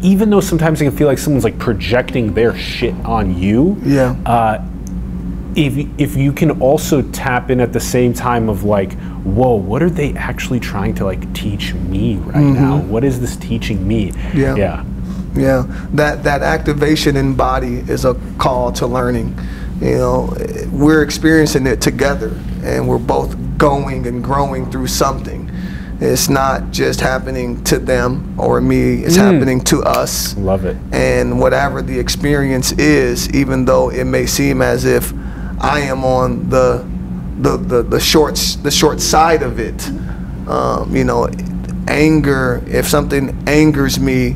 even 0.02 0.30
though 0.30 0.40
sometimes 0.40 0.80
it 0.80 0.84
can 0.84 0.96
feel 0.96 1.06
like 1.06 1.18
someone's 1.18 1.44
like 1.44 1.58
projecting 1.58 2.34
their 2.34 2.56
shit 2.56 2.94
on 3.04 3.36
you. 3.36 3.76
Yeah. 3.82 4.14
Uh, 4.26 4.62
if 5.56 5.88
if 5.98 6.14
you 6.16 6.32
can 6.32 6.52
also 6.60 7.02
tap 7.02 7.50
in 7.50 7.60
at 7.60 7.72
the 7.72 7.80
same 7.80 8.12
time 8.12 8.48
of 8.48 8.62
like, 8.62 8.92
whoa, 9.24 9.56
what 9.56 9.82
are 9.82 9.90
they 9.90 10.12
actually 10.14 10.60
trying 10.60 10.94
to 10.94 11.04
like 11.04 11.32
teach 11.34 11.74
me 11.74 12.16
right 12.16 12.36
now? 12.44 12.78
What 12.78 13.02
is 13.02 13.20
this 13.20 13.36
teaching 13.36 13.86
me? 13.86 14.12
Mm-hmm. 14.12 14.38
Yeah. 14.38 14.56
Yeah. 14.56 14.84
Yeah, 15.32 15.64
that 15.94 16.24
that 16.24 16.42
activation 16.42 17.16
in 17.16 17.34
body 17.34 17.76
is 17.88 18.04
a 18.04 18.14
call 18.38 18.72
to 18.72 18.86
learning. 18.86 19.38
You 19.80 19.96
know, 19.96 20.36
we're 20.70 21.02
experiencing 21.02 21.66
it 21.66 21.80
together, 21.80 22.38
and 22.62 22.86
we're 22.86 22.98
both 22.98 23.36
going 23.56 24.06
and 24.06 24.22
growing 24.22 24.70
through 24.70 24.88
something. 24.88 25.50
It's 26.00 26.28
not 26.28 26.70
just 26.70 27.00
happening 27.00 27.62
to 27.64 27.78
them 27.78 28.38
or 28.38 28.60
me; 28.60 29.02
it's 29.02 29.16
happening 29.16 29.60
to 29.64 29.82
us. 29.82 30.36
Love 30.36 30.64
it. 30.64 30.76
And 30.92 31.40
whatever 31.40 31.82
the 31.82 31.98
experience 31.98 32.72
is, 32.72 33.28
even 33.30 33.64
though 33.64 33.90
it 33.90 34.04
may 34.04 34.26
seem 34.26 34.62
as 34.62 34.84
if 34.84 35.12
I 35.60 35.80
am 35.80 36.04
on 36.04 36.48
the 36.50 36.86
the 37.40 37.56
the, 37.56 37.82
the 37.82 38.00
short 38.00 38.36
the 38.62 38.70
short 38.70 39.00
side 39.00 39.42
of 39.42 39.58
it, 39.58 39.88
um, 40.48 40.94
you 40.94 41.04
know, 41.04 41.28
anger. 41.88 42.62
If 42.66 42.86
something 42.86 43.42
angers 43.46 43.98
me, 43.98 44.32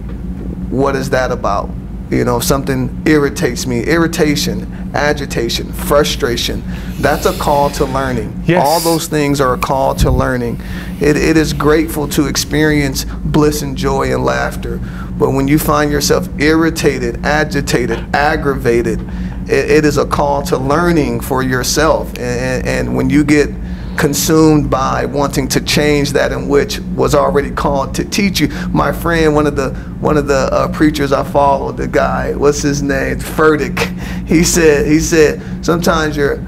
what 0.71 0.97
is 0.97 1.11
that 1.11 1.33
about? 1.33 1.71
You 2.11 2.25
know, 2.25 2.39
something 2.39 3.03
irritates 3.07 3.67
me, 3.67 3.83
irritation, 3.83 4.71
agitation, 4.95 5.73
frustration, 5.73 6.63
that's 6.99 7.27
a 7.27 7.37
call 7.39 7.71
to 7.71 7.85
learning. 7.85 8.43
Yes. 8.47 8.65
All 8.65 8.81
those 8.81 9.09
things 9.09 9.41
are 9.41 9.55
a 9.55 9.59
call 9.59 9.95
to 9.97 10.11
learning. 10.11 10.61
It, 11.01 11.17
it 11.17 11.37
is 11.37 11.53
grateful 11.53 12.09
to 12.09 12.27
experience 12.27 13.05
bliss 13.05 13.63
and 13.63 13.77
joy 13.77 14.13
and 14.13 14.25
laughter. 14.25 14.79
But 15.19 15.31
when 15.31 15.49
you 15.49 15.59
find 15.59 15.91
yourself 15.91 16.29
irritated, 16.39 17.25
agitated, 17.25 18.15
aggravated, 18.15 19.01
it, 19.49 19.71
it 19.71 19.85
is 19.85 19.99
a 19.99 20.07
call 20.07 20.43
to 20.45 20.59
learning 20.59 21.21
for 21.21 21.43
yourself. 21.43 22.11
And, 22.19 22.67
and 22.67 22.97
when 22.97 23.11
you 23.11 23.25
get 23.25 23.49
consumed 23.97 24.71
by 24.71 25.07
wanting 25.07 25.49
to 25.49 25.61
change 25.61 26.13
that 26.13 26.33
in 26.33 26.49
which 26.49 26.81
was 26.97 27.15
already 27.15 27.51
called 27.51 27.95
to 27.95 28.05
teach 28.05 28.41
you. 28.41 28.49
My 28.69 28.93
friend, 28.93 29.35
one 29.35 29.47
of 29.47 29.57
the 29.57 29.71
one 30.01 30.17
of 30.17 30.27
the 30.27 30.49
uh, 30.53 30.73
preachers 30.73 31.13
I 31.13 31.25
followed, 31.25 31.77
the 31.77 31.89
guy, 31.89 32.35
what's 32.35 32.63
his 32.63 32.83
name, 32.83 33.19
Furtick. 33.19 33.79
He 34.27 34.45
said 34.45 34.87
he 34.87 35.01
said 35.01 35.65
sometimes 35.65 36.17
you're 36.17 36.45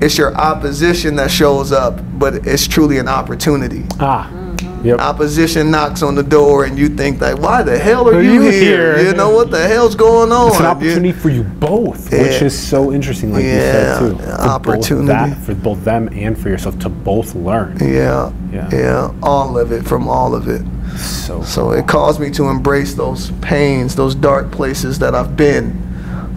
it's 0.00 0.18
your 0.18 0.34
opposition 0.34 1.14
that 1.16 1.30
shows 1.30 1.70
up, 1.70 2.00
but 2.18 2.46
it's 2.46 2.66
truly 2.66 2.98
an 2.98 3.06
opportunity. 3.06 3.84
Ah. 4.00 4.41
Yep. 4.84 4.98
Opposition 5.00 5.70
knocks 5.70 6.02
on 6.02 6.14
the 6.16 6.22
door, 6.22 6.64
and 6.64 6.76
you 6.78 6.88
think 6.88 7.20
like, 7.20 7.38
"Why 7.38 7.62
the 7.62 7.78
hell 7.78 8.08
are, 8.08 8.14
Are 8.16 8.22
you, 8.22 8.32
you 8.34 8.40
here? 8.42 8.96
here? 8.98 9.06
You 9.08 9.14
know 9.14 9.30
what 9.30 9.50
the 9.50 9.66
hell's 9.68 9.94
going 9.94 10.32
on?" 10.32 10.48
It's 10.48 10.56
an 10.56 10.62
You- 10.64 10.68
opportunity 10.70 11.12
for 11.12 11.28
you 11.28 11.44
both, 11.44 12.10
which 12.10 12.42
is 12.42 12.58
so 12.58 12.92
interesting, 12.92 13.32
like 13.32 13.44
Yeah, 13.44 13.54
you 13.54 13.60
said 13.60 13.98
too. 14.00 14.18
For 14.18 14.30
opportunity. 14.32 15.06
Both 15.06 15.30
that, 15.30 15.38
for 15.38 15.54
both 15.54 15.84
them 15.84 16.08
and 16.16 16.36
for 16.36 16.48
yourself 16.48 16.78
to 16.80 16.88
both 16.88 17.34
learn. 17.34 17.76
Yeah, 17.80 18.30
Yeah. 18.52 18.68
yeah, 18.72 19.10
all 19.22 19.56
of 19.58 19.70
it 19.72 19.84
from 19.86 20.08
all 20.08 20.34
of 20.34 20.48
it. 20.48 20.62
So, 20.96 21.42
So 21.42 21.70
it 21.72 21.86
caused 21.86 22.20
me 22.20 22.30
to 22.30 22.48
embrace 22.48 22.94
those 22.94 23.30
pains, 23.40 23.94
those 23.94 24.14
dark 24.14 24.50
places 24.50 24.98
that 24.98 25.14
I've 25.14 25.36
been, 25.36 25.72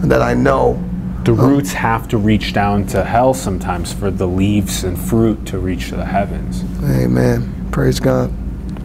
that 0.02 0.22
I 0.22 0.34
know. 0.34 0.78
the 1.24 1.32
um, 1.32 1.40
roots 1.40 1.72
have 1.72 2.06
to 2.06 2.16
reach 2.16 2.52
down 2.52 2.84
to 2.86 3.02
hell 3.02 3.34
sometimes 3.34 3.92
for 3.92 4.12
the 4.12 4.28
leaves 4.28 4.84
and 4.84 4.96
fruit 4.96 5.44
to 5.46 5.58
reach 5.58 5.88
to 5.88 5.96
the 5.96 6.04
heavens. 6.04 6.62
Amen. 6.88 7.52
Praise 7.72 8.00
God. 8.00 8.32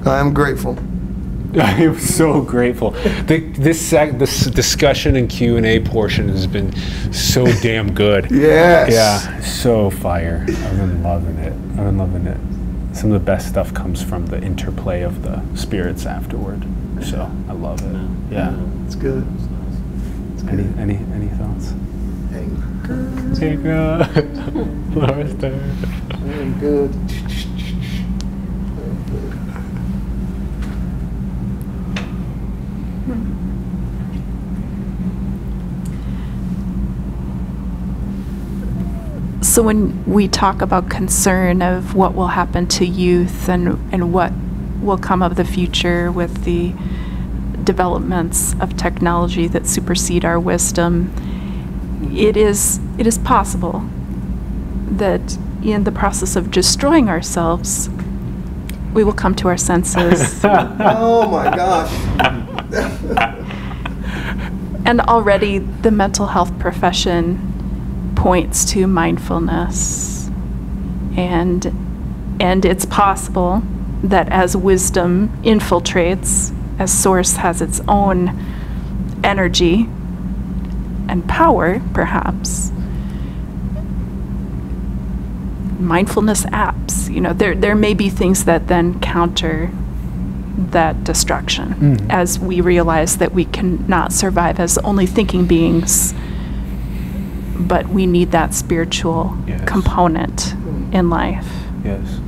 I 0.08 0.20
am 0.20 0.34
grateful. 0.34 0.78
I 1.60 1.72
am 1.84 2.00
so 2.00 2.42
grateful. 2.42 2.92
The, 2.92 3.40
this 3.58 3.80
sec, 3.80 4.18
this 4.18 4.46
discussion 4.46 5.16
and 5.16 5.30
Q 5.30 5.58
and 5.58 5.66
A 5.66 5.80
portion 5.82 6.30
has 6.30 6.48
been 6.48 6.72
so 7.12 7.46
damn 7.62 7.94
good. 7.94 8.30
Yes. 8.42 8.92
Yeah, 8.92 9.42
so 9.42 9.90
fire. 9.90 10.46
I've 10.48 10.78
been 10.78 11.04
loving 11.04 11.38
it. 11.38 11.54
I've 11.54 11.76
been 11.78 11.98
loving 11.98 12.26
it. 12.28 12.38
Some 12.96 13.12
of 13.12 13.20
the 13.22 13.26
best 13.26 13.48
stuff 13.48 13.74
comes 13.74 14.02
from 14.04 14.26
the 14.28 14.42
interplay 14.42 15.02
of 15.02 15.24
the 15.24 15.42
spirits 15.56 16.06
afterward. 16.06 16.66
So 17.04 17.30
I 17.50 17.54
love 17.54 17.82
it. 17.82 18.34
Yeah. 18.34 18.56
It's 18.86 18.96
good. 18.96 19.26
Any 20.50 20.64
any 20.78 20.96
any 21.14 21.28
thoughts? 21.30 21.74
Hey, 22.32 22.48
Hey 23.40 23.56
girl. 23.56 24.00
Laura's 24.96 25.36
there. 25.38 25.54
I'm 26.12 26.60
good. 26.60 26.94
So 39.42 39.64
when 39.64 40.06
we 40.06 40.28
talk 40.28 40.62
about 40.62 40.90
concern 40.90 41.62
of 41.62 41.94
what 41.94 42.16
will 42.16 42.28
happen 42.28 42.68
to 42.68 42.86
youth 42.86 43.50
and, 43.50 43.68
and 43.92 44.14
what 44.14 44.32
will 44.82 44.98
come 44.98 45.22
of 45.22 45.36
the 45.36 45.44
future 45.44 46.12
with 46.12 46.46
the 46.46 46.74
developments 47.64 48.56
of 48.62 48.78
technology 48.78 49.48
that 49.48 49.68
supersede 49.68 50.24
our 50.24 50.40
wisdom, 50.40 51.12
it 52.14 52.38
is, 52.38 52.80
it 52.98 53.06
is 53.06 53.18
possible 53.18 53.84
that 54.88 55.38
in 55.64 55.84
the 55.84 55.92
process 55.92 56.36
of 56.36 56.52
destroying 56.52 57.10
ourselves, 57.10 57.90
we 58.94 59.04
will 59.04 59.14
come 59.14 59.36
to 59.36 59.48
our 59.48 59.58
senses. 59.58 60.44
Oh 60.44 61.30
my 61.30 61.56
gosh. 61.56 62.41
And 64.84 65.00
already 65.00 65.60
the 65.60 65.92
mental 65.92 66.28
health 66.28 66.58
profession 66.58 68.14
points 68.16 68.66
to 68.74 68.88
mindfulness. 68.88 70.30
And 71.16 71.66
and 72.40 72.66
it's 72.66 72.86
possible 72.86 73.62
that 74.04 74.28
as 74.30 74.58
wisdom 74.58 75.30
infiltrates, 75.44 76.54
as 76.80 76.92
source 76.92 77.36
has 77.38 77.62
its 77.62 77.80
own 77.88 78.44
energy 79.24 79.88
and 81.08 81.28
power, 81.28 81.80
perhaps, 81.94 82.72
mindfulness 85.80 86.46
apps, 86.46 87.14
you 87.14 87.22
know, 87.22 87.34
there 87.34 87.54
there 87.54 87.76
may 87.76 87.94
be 87.94 88.10
things 88.10 88.46
that 88.46 88.68
then 88.68 89.00
counter 89.00 89.70
that 90.72 91.04
destruction 91.04 91.76
Mhm. 91.80 92.10
as 92.10 92.40
we 92.40 92.62
realize 92.62 93.18
that 93.18 93.34
we 93.34 93.46
cannot 93.46 94.14
survive 94.14 94.60
as 94.60 94.78
only 94.80 95.06
thinking 95.06 95.46
beings, 95.46 96.14
but 97.60 97.90
we 97.90 98.06
need 98.06 98.32
that 98.32 98.54
spiritual 98.54 99.36
Yes. 99.48 99.62
component 99.66 100.56
in 100.92 101.10
life. 101.10 101.48
Yes. 101.84 102.20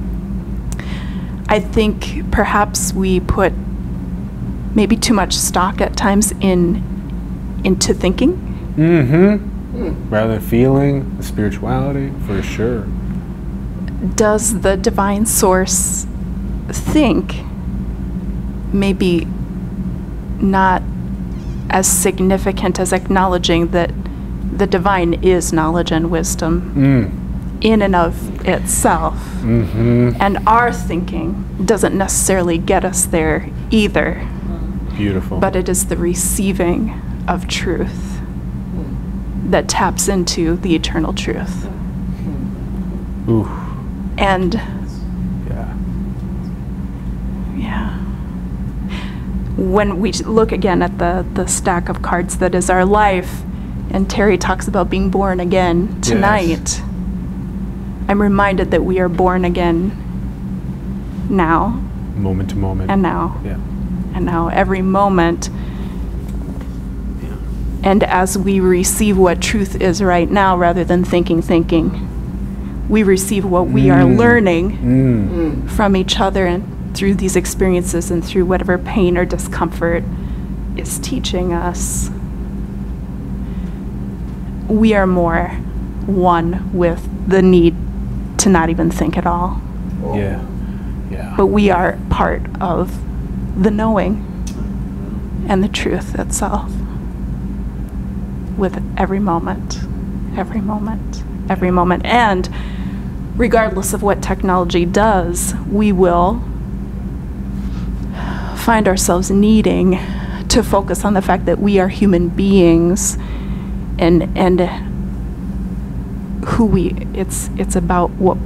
I 1.49 1.60
think 1.60 2.23
perhaps 2.31 2.93
we 2.93 3.19
put 3.19 3.53
maybe 4.76 4.95
too 4.95 5.14
much 5.14 5.34
stock 5.38 5.81
at 5.81 5.95
times 5.95 6.34
in 6.39 6.81
into 7.64 7.93
thinking. 7.93 8.34
Mm-hmm. 8.77 10.10
Rather 10.10 10.34
than 10.34 10.41
feeling 10.41 11.11
the 11.18 11.23
spirituality, 11.23 12.11
for 12.27 12.41
sure. 12.41 12.84
Does 14.15 14.60
the 14.61 14.76
divine 14.76 15.26
source 15.26 16.05
think 16.69 17.43
maybe 18.74 19.28
not 20.40 20.82
as 21.70 21.88
significant 21.88 22.80
as 22.80 22.91
acknowledging 22.91 23.68
that 23.70 23.91
the 24.58 24.68
divine 24.68 25.14
is 25.24 25.52
knowledge 25.54 25.91
and 25.91 26.12
wisdom 26.12 26.74
Mm. 26.76 27.64
in 27.64 27.82
and 27.82 27.95
of 27.95 28.45
itself? 28.48 29.16
Mm-hmm. 29.41 30.12
And 30.20 30.38
our 30.48 30.72
thinking 30.72 31.45
doesn't 31.66 31.95
necessarily 31.98 32.58
get 32.58 32.84
us 32.86 33.06
there 33.06 33.50
either, 33.72 34.28
Beautiful. 34.95 35.40
but 35.40 35.56
it 35.56 35.70
is 35.70 35.86
the 35.86 35.98
receiving 35.98 37.00
of 37.28 37.48
truth 37.48 38.20
that 39.50 39.68
taps 39.68 40.08
into 40.08 40.56
the 40.58 40.76
eternal 40.76 41.14
truth. 41.14 41.68
Ooh. 43.30 43.48
And 44.18 44.54
Yeah. 45.50 45.74
yeah. 47.58 47.98
When 49.64 50.02
we 50.02 50.11
look 50.11 50.52
again 50.52 50.81
at 50.81 50.98
the, 50.98 51.26
the 51.35 51.48
stack 51.48 51.88
of 51.88 52.02
cards 52.02 52.38
that 52.40 52.53
is 52.53 52.69
our 52.69 52.84
life, 52.84 53.44
and 53.91 54.10
Terry 54.10 54.38
talks 54.38 54.68
about 54.68 54.90
being 54.90 55.10
born 55.10 55.40
again 55.40 56.02
tonight, 56.02 56.81
I'm 58.10 58.22
reminded 58.22 58.72
that 58.72 58.84
we 58.84 58.99
are 58.99 59.07
born 59.07 59.45
again 59.45 59.98
now 61.30 61.81
Moment 62.18 62.49
to 62.49 62.57
moment. 62.57 62.91
and 62.91 63.02
now 63.02 63.40
Yeah. 63.45 63.57
and 64.14 64.26
now 64.26 64.49
every 64.49 64.81
moment. 64.81 65.49
And 67.84 68.03
as 68.03 68.38
we 68.38 68.60
receive 68.60 69.18
what 69.18 69.41
truth 69.41 69.80
is 69.81 70.03
right 70.03 70.30
now 70.30 70.57
rather 70.57 70.84
than 70.84 71.06
thinking, 71.06 71.41
thinking, 71.41 72.85
we 72.90 73.03
receive 73.03 73.45
what 73.45 73.68
we 73.69 73.90
are 73.90 74.02
Mm. 74.02 74.18
learning 74.18 74.72
Mm. 75.64 75.69
from 75.69 75.95
each 75.95 76.19
other 76.19 76.45
and 76.45 76.64
through 76.94 77.15
these 77.15 77.36
experiences 77.36 78.11
and 78.11 78.24
through 78.24 78.45
whatever 78.45 78.78
pain 78.78 79.18
or 79.18 79.26
discomfort 79.26 80.03
is 80.78 80.99
teaching 80.99 81.53
us. 81.53 82.10
We 84.68 84.94
are 84.94 85.07
more 85.07 85.49
one 86.06 86.72
with 86.74 87.07
the 87.28 87.41
need 87.41 87.76
to 88.40 88.49
not 88.49 88.70
even 88.70 88.91
think 88.91 89.18
at 89.18 89.26
all. 89.26 89.61
Yeah. 90.02 90.45
Yeah. 91.10 91.34
But 91.38 91.48
we 91.48 91.70
are 91.70 91.98
part 92.10 92.41
of 92.61 92.99
the 93.61 93.72
knowing 93.72 94.30
and 95.48 95.64
the 95.64 95.68
truth 95.68 96.18
itself 96.18 96.72
with 98.57 98.82
every 98.98 99.20
moment, 99.20 99.80
every 100.38 100.61
moment, 100.61 101.24
every 101.49 101.72
moment. 101.72 102.06
And 102.06 102.49
regardless 103.36 103.94
of 103.94 104.03
what 104.03 104.22
technology 104.22 104.86
does, 104.86 105.53
we 105.70 105.91
will 105.91 106.44
find 108.64 108.88
ourselves 108.88 109.30
needing 109.30 109.99
to 110.48 110.64
focus 110.64 111.03
on 111.03 111.14
the 111.14 111.22
fact 111.22 111.45
that 111.45 111.60
we 111.60 111.80
are 111.80 111.90
human 111.90 112.30
beings 112.30 113.18
and 113.99 114.38
and 114.38 114.60
who 116.45 116.65
we 116.65 116.95
it's 117.14 117.49
it's 117.57 117.76
about 117.76 118.10
what 118.11 118.38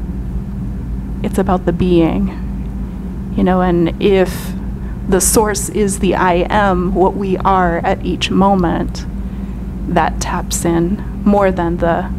it's 1.23 1.37
about 1.37 1.65
the 1.65 1.73
being 1.73 2.27
you 3.37 3.43
know 3.43 3.61
and 3.61 4.01
if 4.01 4.51
the 5.07 5.21
source 5.21 5.69
is 5.69 5.99
the 5.99 6.15
i 6.15 6.45
am 6.49 6.93
what 6.95 7.15
we 7.15 7.37
are 7.37 7.77
at 7.79 8.03
each 8.05 8.29
moment 8.31 9.05
that 9.87 10.19
taps 10.19 10.65
in 10.65 10.97
more 11.23 11.51
than 11.51 11.77
the 11.77 12.09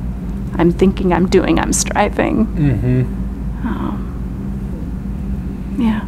i'm 0.55 0.71
thinking 0.73 1.13
i'm 1.13 1.29
doing 1.29 1.59
i'm 1.59 1.73
striving 1.73 2.47
Mm-hmm. 2.47 3.67
um, 3.67 4.05
yeah 5.79 6.05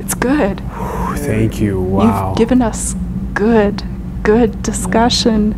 it's 0.00 0.14
good 0.14 0.60
Thank 1.50 1.62
you. 1.62 1.80
Wow. 1.80 2.28
You've 2.28 2.38
given 2.38 2.62
us 2.62 2.94
good, 3.34 3.82
good 4.22 4.62
discussion. 4.62 5.56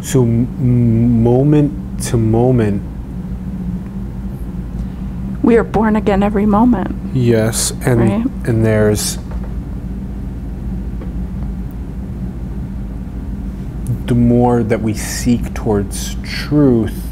So, 0.00 0.22
m- 0.22 1.22
moment 1.22 2.02
to 2.10 2.16
moment, 2.16 2.82
We 5.42 5.56
are 5.56 5.64
born 5.64 5.96
again 5.96 6.22
every 6.22 6.46
moment. 6.46 6.94
yes, 7.14 7.72
and 7.84 8.00
Right. 8.00 8.26
and 8.46 8.64
there's 8.64 9.18
the 14.06 14.14
more 14.14 14.62
that 14.62 14.82
we 14.82 14.94
seek 14.94 15.52
towards 15.54 16.16
truth, 16.22 17.11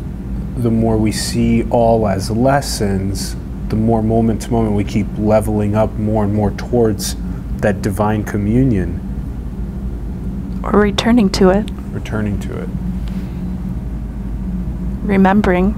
the 0.63 0.71
more 0.71 0.97
we 0.97 1.13
see 1.13 1.63
all 1.71 2.07
as 2.07 2.31
lessons, 2.31 3.37
the 3.69 3.77
more 3.77 4.03
moment 4.03 4.43
to 4.43 4.51
moment 4.51 4.75
we 4.75 4.85
keep 4.85 5.07
leveling 5.19 5.75
up 5.75 5.93
more 5.95 6.25
and 6.25 6.35
more 6.35 6.51
towards 6.53 7.17
that 7.59 7.83
divine 7.83 8.25
communion, 8.25 9.01
Or 10.63 10.73
returning 10.81 11.31
to 11.31 11.51
it, 11.51 11.71
returning 11.93 12.39
to 12.41 12.59
it. 12.63 12.69
remembering 15.03 15.75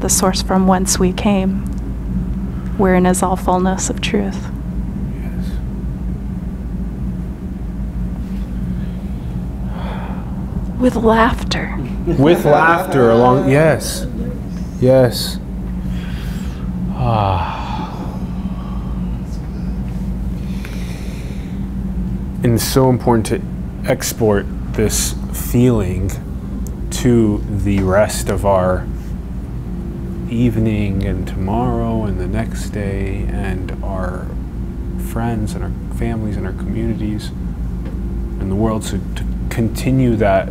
the 0.00 0.08
source 0.08 0.42
from 0.42 0.66
whence 0.66 0.98
we 0.98 1.12
came, 1.12 1.60
wherein 2.78 3.06
is 3.06 3.22
all 3.22 3.36
fullness 3.36 3.88
of 3.90 4.00
truth. 4.00 4.48
Yes. 5.14 5.58
With 10.80 10.96
laughter. 10.96 11.78
With 12.06 12.44
laughter 12.44 13.10
along, 13.10 13.48
yes, 13.48 14.06
yes. 14.80 15.38
Ah. 16.94 17.60
And 22.42 22.54
it's 22.54 22.64
so 22.64 22.90
important 22.90 23.26
to 23.26 23.88
export 23.88 24.46
this 24.72 25.14
feeling 25.32 26.10
to 26.90 27.38
the 27.38 27.78
rest 27.80 28.28
of 28.28 28.44
our 28.44 28.84
evening 30.28 31.04
and 31.04 31.28
tomorrow 31.28 32.02
and 32.02 32.18
the 32.18 32.26
next 32.26 32.70
day 32.70 33.26
and 33.28 33.70
our 33.84 34.26
friends 35.12 35.54
and 35.54 35.62
our 35.62 35.96
families 35.98 36.36
and 36.36 36.46
our 36.46 36.52
communities 36.54 37.28
and 38.40 38.50
the 38.50 38.56
world. 38.56 38.82
So 38.82 38.98
to 38.98 39.24
continue 39.50 40.16
that 40.16 40.48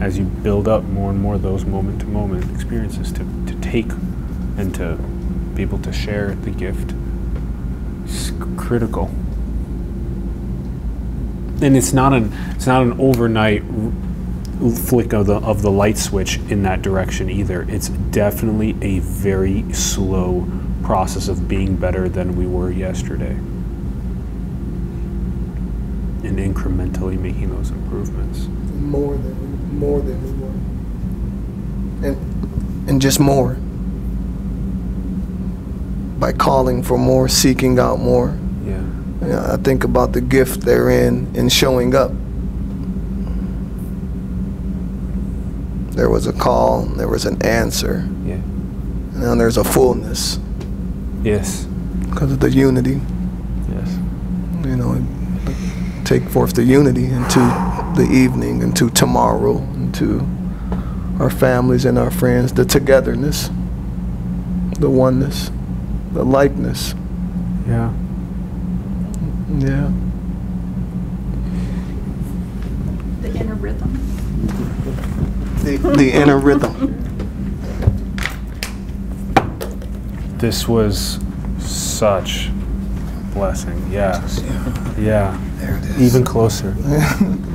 as 0.00 0.16
you 0.18 0.24
build 0.24 0.68
up 0.68 0.84
more 0.84 1.10
and 1.10 1.20
more 1.20 1.34
of 1.34 1.42
those 1.42 1.64
moment 1.64 2.00
to 2.00 2.06
moment 2.06 2.50
experiences 2.54 3.12
to, 3.12 3.18
to 3.46 3.54
take 3.60 3.90
and 4.56 4.74
to 4.74 4.96
be 5.54 5.62
able 5.62 5.78
to 5.80 5.92
share 5.92 6.34
the 6.34 6.50
gift 6.50 6.94
is 8.04 8.32
critical. 8.56 9.06
And 11.60 11.76
it's 11.76 11.92
not 11.92 12.12
an 12.12 12.32
it's 12.50 12.66
not 12.66 12.82
an 12.82 13.00
overnight 13.00 13.62
flick 14.76 15.12
of 15.12 15.26
the 15.26 15.36
of 15.36 15.62
the 15.62 15.70
light 15.70 15.98
switch 15.98 16.38
in 16.48 16.62
that 16.62 16.82
direction 16.82 17.28
either. 17.28 17.62
It's 17.68 17.88
definitely 17.88 18.76
a 18.80 19.00
very 19.00 19.72
slow 19.72 20.48
process 20.82 21.28
of 21.28 21.48
being 21.48 21.76
better 21.76 22.08
than 22.08 22.36
we 22.36 22.46
were 22.46 22.70
yesterday. 22.70 23.36
And 26.22 26.38
incrementally 26.38 27.18
making 27.18 27.50
those 27.50 27.70
improvements. 27.70 28.46
more 28.80 29.16
than 29.16 29.47
more 29.72 30.00
than 30.00 30.22
we 30.22 30.32
were, 32.06 32.08
and 32.08 32.88
and 32.88 33.00
just 33.02 33.20
more 33.20 33.56
by 36.18 36.32
calling 36.32 36.82
for 36.82 36.98
more, 36.98 37.28
seeking 37.28 37.78
out 37.78 38.00
more. 38.00 38.36
Yeah. 38.66 38.80
You 39.22 39.28
know, 39.28 39.50
I 39.52 39.56
think 39.56 39.84
about 39.84 40.12
the 40.12 40.20
gift 40.20 40.62
therein 40.62 41.28
in 41.34 41.48
showing 41.48 41.94
up. 41.94 42.10
There 45.92 46.08
was 46.10 46.26
a 46.26 46.32
call, 46.32 46.82
there 46.96 47.08
was 47.08 47.24
an 47.24 47.40
answer, 47.42 48.08
Yeah. 48.24 48.34
and 48.34 49.20
now 49.20 49.34
there's 49.34 49.56
a 49.56 49.64
fullness 49.64 50.38
Yes. 51.24 51.66
because 52.08 52.32
of 52.32 52.40
the 52.40 52.50
unity. 52.50 53.00
Yes. 53.68 53.96
You 54.64 54.76
know, 54.76 54.96
take 56.04 56.28
forth 56.28 56.54
the 56.54 56.62
unity 56.64 57.06
into 57.06 57.40
the 57.98 58.04
evening, 58.04 58.62
into 58.62 58.88
tomorrow, 58.90 59.58
into 59.74 60.24
our 61.18 61.28
families 61.28 61.84
and 61.84 61.98
our 61.98 62.12
friends, 62.12 62.52
the 62.52 62.64
togetherness, 62.64 63.50
the 64.78 64.88
oneness, 64.88 65.50
the 66.12 66.24
likeness. 66.24 66.94
Yeah. 67.66 67.92
Yeah. 69.58 69.90
The 73.20 73.34
inner 73.34 73.54
rhythm. 73.56 73.92
The, 75.64 75.76
the 75.96 76.12
inner 76.12 76.38
rhythm. 76.38 76.94
This 80.38 80.68
was 80.68 81.18
such 81.58 82.46
a 82.46 83.30
blessing. 83.34 83.90
Yeah. 83.90 84.24
Yeah. 84.96 85.36
There 85.56 85.76
it 85.78 85.84
is. 85.84 86.00
Even 86.00 86.24
closer. 86.24 86.76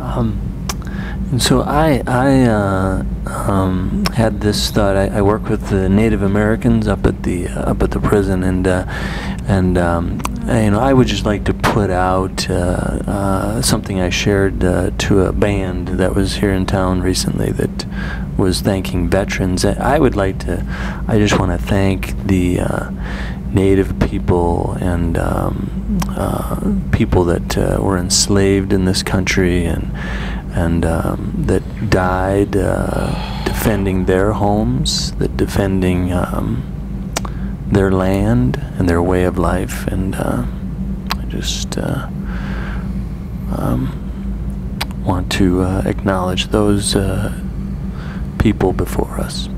Um, 0.00 0.40
so 1.38 1.62
I, 1.62 2.02
I 2.06 2.42
uh, 2.44 3.04
um, 3.26 4.04
had 4.14 4.40
this 4.40 4.70
thought. 4.70 4.96
I, 4.96 5.06
I 5.18 5.22
work 5.22 5.48
with 5.48 5.68
the 5.68 5.88
Native 5.88 6.22
Americans 6.22 6.86
up 6.88 7.06
at 7.06 7.22
the 7.22 7.48
uh, 7.48 7.70
up 7.70 7.82
at 7.82 7.90
the 7.90 8.00
prison, 8.00 8.42
and 8.42 8.66
uh, 8.66 8.84
and 9.46 9.76
um, 9.78 10.20
I- 10.46 10.64
you 10.64 10.70
know 10.70 10.80
I 10.80 10.92
would 10.92 11.06
just 11.06 11.24
like 11.24 11.44
to 11.44 11.54
put 11.54 11.90
out 11.90 12.48
uh, 12.50 12.54
uh, 13.06 13.62
something 13.62 14.00
I 14.00 14.10
shared 14.10 14.64
uh, 14.64 14.90
to 14.98 15.22
a 15.22 15.32
band 15.32 15.88
that 15.88 16.14
was 16.14 16.36
here 16.36 16.52
in 16.52 16.66
town 16.66 17.02
recently 17.02 17.52
that 17.52 17.86
was 18.38 18.60
thanking 18.60 19.08
veterans. 19.08 19.64
I 19.64 19.98
would 19.98 20.16
like 20.16 20.38
to. 20.40 20.64
I 21.06 21.18
just 21.18 21.38
want 21.38 21.58
to 21.58 21.66
thank 21.66 22.16
the. 22.26 22.60
Native 23.50 23.98
people 24.00 24.72
and 24.78 25.16
um, 25.16 25.98
uh, 26.10 26.60
people 26.92 27.24
that 27.24 27.56
uh, 27.56 27.78
were 27.80 27.96
enslaved 27.96 28.74
in 28.74 28.84
this 28.84 29.02
country 29.02 29.64
and 29.64 29.90
and 30.58 30.84
um, 30.84 31.34
that 31.46 31.62
died 31.88 32.56
uh, 32.56 33.44
defending 33.44 34.06
their 34.06 34.32
homes, 34.32 35.12
that 35.12 35.36
defending 35.36 36.12
um, 36.12 36.48
their 37.70 37.92
land 37.92 38.56
and 38.76 38.88
their 38.88 39.00
way 39.00 39.22
of 39.22 39.38
life, 39.38 39.86
and 39.86 40.16
uh, 40.16 40.44
I 41.16 41.24
just 41.28 41.78
uh, 41.78 42.08
um, 43.56 43.82
want 45.06 45.30
to 45.32 45.62
uh, 45.62 45.82
acknowledge 45.86 46.48
those 46.48 46.96
uh, 46.96 47.40
people 48.38 48.72
before 48.72 49.20
us. 49.20 49.48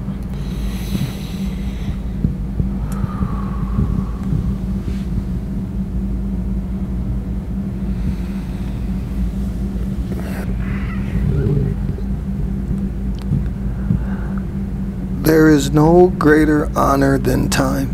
There 15.31 15.39
is 15.51 15.72
no 15.72 16.06
greater 16.16 16.70
honor 16.78 17.18
than 17.18 17.48
time. 17.48 17.89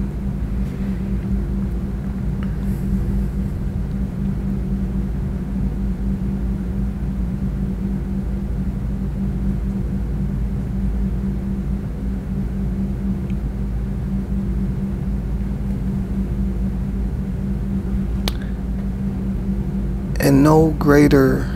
And 20.21 20.43
no 20.43 20.73
greater 20.79 21.51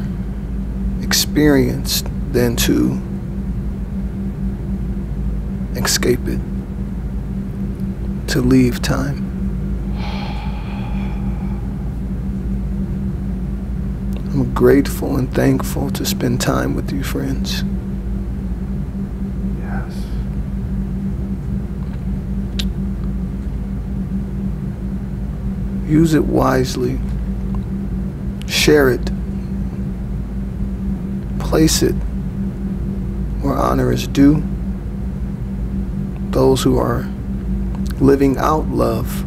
experience 1.03 2.03
than 2.33 2.57
to 2.57 3.10
escape 5.77 6.27
it, 6.27 6.41
to 8.29 8.41
leave 8.41 8.81
time. 8.83 9.31
I'm 14.33 14.55
grateful 14.55 15.17
and 15.17 15.33
thankful 15.35 15.91
to 15.91 16.07
spend 16.07 16.41
time 16.41 16.75
with 16.75 16.93
you, 16.93 17.03
friends. 17.03 17.65
Yes. 19.59 20.05
Use 25.89 26.15
it 26.15 26.25
wisely. 26.25 26.99
Share 28.47 28.91
it. 28.91 29.11
Place 31.41 31.83
it 31.83 31.95
where 33.43 33.55
honor 33.55 33.91
is 33.93 34.07
due. 34.07 34.43
Those 36.31 36.63
who 36.63 36.79
are 36.79 37.03
living 38.01 38.39
out 38.39 38.69
love, 38.69 39.25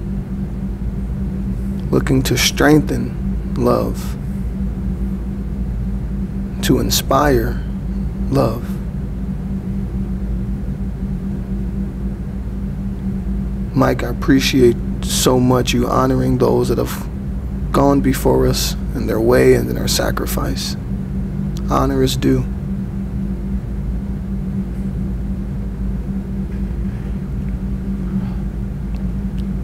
looking 1.91 2.23
to 2.23 2.38
strengthen 2.38 3.53
love, 3.55 4.15
to 6.63 6.80
inspire 6.80 7.61
love. 8.30 8.67
Mike, 13.75 14.03
I 14.03 14.07
appreciate 14.09 14.77
so 15.01 15.39
much 15.39 15.73
you 15.73 15.88
honoring 15.88 16.38
those 16.38 16.69
that 16.69 16.77
have 16.77 17.07
gone 17.71 18.01
before 18.01 18.47
us 18.47 18.73
in 18.95 19.07
their 19.07 19.19
way 19.19 19.55
and 19.55 19.67
in 19.69 19.75
their 19.75 19.88
sacrifice. 19.88 20.77
Honor 21.69 22.01
is 22.03 22.15
due. 22.15 22.45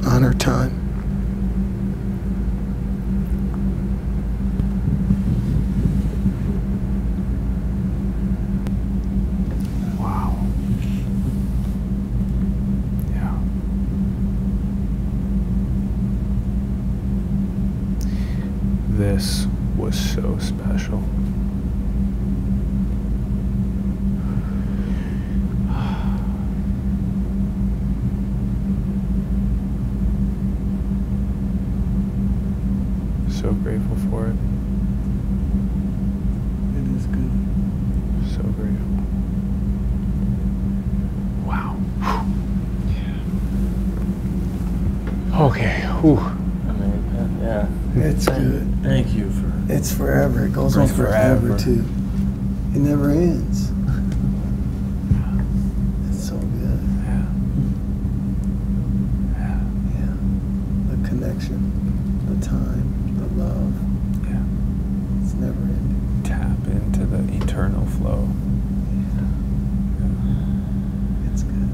Honor 0.06 0.34
time. 0.34 0.76
Wow. 10.00 10.36
Yeah. 13.12 13.38
This 18.98 19.48
was 19.78 19.98
so 19.98 20.38
special. 20.40 21.04
So 33.30 33.54
grateful 33.54 33.96
for 34.10 34.28
it. 34.28 34.36
It 36.76 36.88
is 36.98 37.06
good. 37.08 37.32
So 38.36 38.42
grateful. 38.58 38.98
Wow. 41.46 41.78
Okay. 45.48 45.80
Whew. 46.02 46.18
I 46.18 46.72
mean, 46.74 47.40
yeah. 47.42 47.68
It's 47.96 48.26
good. 48.28 48.68
Thank 48.84 49.14
you 49.14 49.30
for. 49.30 49.54
It's 49.70 49.94
forever. 49.96 50.46
It 50.48 50.54
goes 50.54 50.76
on 50.76 50.84
It's 50.86 50.96
forever, 50.96 51.40
forever. 51.40 51.60
too. 51.60 51.86
It 52.76 52.80
never 52.80 53.12
ends. 53.12 53.72
It's 56.10 56.28
so 56.28 56.36
good. 56.38 56.80
Yeah. 57.06 57.26
Yeah. 59.38 59.62
Yeah. 59.96 60.14
The 60.90 60.98
connection, 61.08 61.60
the 62.28 62.46
time, 62.46 62.88
the 63.20 63.28
love. 63.44 63.74
Yeah. 64.28 64.44
It's 65.24 65.34
never 65.36 65.62
ending. 65.62 66.22
Tap 66.24 66.58
into 66.68 67.06
the 67.06 67.22
eternal 67.44 67.86
flow. 67.86 68.28
It's 71.32 71.44
good. 71.44 71.70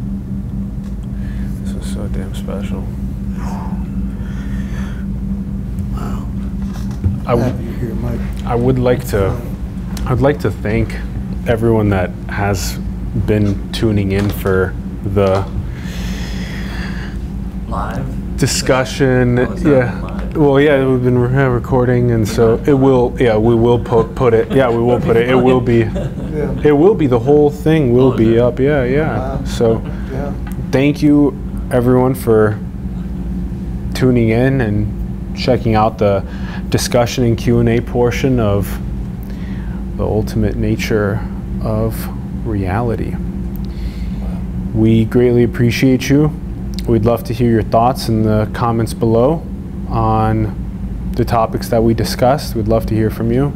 This 1.63 1.73
was 1.73 1.85
so 1.93 2.07
damn 2.07 2.33
special. 2.35 2.83
Wow. 5.93 6.27
I 7.27 7.33
would. 7.33 7.43
Happy 7.43 7.63
you're 7.63 7.73
here, 7.73 7.95
Mike. 7.95 8.19
I 8.45 8.53
would 8.65 8.79
like 8.79 9.07
to 9.09 9.39
I'd 10.07 10.21
like 10.21 10.39
to 10.39 10.49
thank 10.49 10.91
everyone 11.47 11.89
that 11.89 12.09
has 12.29 12.77
been 13.27 13.71
tuning 13.71 14.11
in 14.11 14.27
for 14.29 14.73
the 15.03 15.47
Live? 17.67 18.37
discussion. 18.37 19.37
Oh, 19.39 19.55
yeah. 19.57 20.01
live. 20.01 20.35
Well, 20.37 20.59
yeah, 20.59 20.85
we've 20.85 21.03
been 21.03 21.17
re- 21.17 21.45
recording 21.45 22.09
and 22.11 22.27
so 22.27 22.55
it 22.65 22.73
will 22.73 23.15
yeah, 23.19 23.37
we 23.37 23.53
will 23.55 23.79
put 23.79 24.15
put 24.15 24.33
it. 24.33 24.51
Yeah, 24.51 24.69
we 24.69 24.79
will 24.79 24.99
put 24.99 25.15
it. 25.15 25.29
It 25.29 25.35
will 25.35 25.61
be 25.61 25.79
Yeah. 25.79 26.61
it 26.63 26.71
will 26.73 26.95
be 26.95 27.05
the 27.07 27.19
whole 27.19 27.51
thing 27.51 27.93
will 27.93 28.13
Oh, 28.13 28.17
be 28.17 28.33
is 28.35 28.41
up. 28.41 28.59
Yeah, 28.59 28.83
yeah. 28.83 29.17
Wow. 29.17 29.43
So 29.45 29.81
Yeah. 30.11 30.33
thank 30.71 31.01
you 31.03 31.37
everyone 31.71 32.15
for 32.15 32.57
tuning 33.93 34.29
in 34.29 34.59
and 34.61 35.37
checking 35.37 35.75
out 35.75 35.97
the 35.99 36.23
discussion 36.75 37.23
and 37.23 37.37
q&a 37.37 37.79
portion 37.79 38.37
of 38.37 38.67
the 39.95 40.03
ultimate 40.03 40.57
nature 40.57 41.25
of 41.63 41.95
reality. 42.45 43.15
We 44.73 45.05
greatly 45.05 45.45
appreciate 45.45 46.09
you. 46.09 46.37
We'd 46.85 47.05
love 47.05 47.23
to 47.23 47.33
hear 47.33 47.49
your 47.49 47.63
thoughts 47.63 48.09
in 48.09 48.23
the 48.23 48.51
comments 48.53 48.93
below 48.93 49.41
on 49.87 51.13
the 51.15 51.23
topics 51.23 51.69
that 51.69 51.81
we 51.81 51.93
discussed. 51.93 52.55
We'd 52.55 52.67
love 52.67 52.85
to 52.87 52.93
hear 52.93 53.09
from 53.09 53.31
you. 53.31 53.53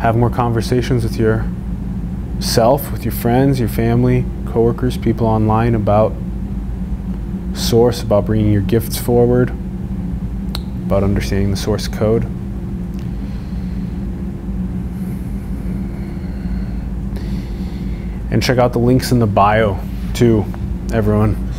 Have 0.00 0.16
more 0.16 0.30
conversations 0.30 1.04
with 1.04 1.16
your 1.16 1.46
self, 2.40 2.90
with 2.90 3.04
your 3.04 3.12
friends, 3.12 3.60
your 3.60 3.68
family, 3.68 4.24
coworkers, 4.46 4.98
people 4.98 5.28
online 5.28 5.76
about 5.76 6.12
source, 7.52 8.02
about 8.02 8.26
bringing 8.26 8.52
your 8.52 8.62
gifts 8.62 8.98
forward, 8.98 9.52
about 10.94 11.02
understanding 11.02 11.50
the 11.50 11.56
source 11.56 11.88
code. 11.88 12.22
And 18.30 18.40
check 18.40 18.58
out 18.58 18.72
the 18.72 18.78
links 18.78 19.10
in 19.10 19.18
the 19.18 19.26
bio 19.26 19.76
too, 20.14 20.44
everyone. 20.92 21.52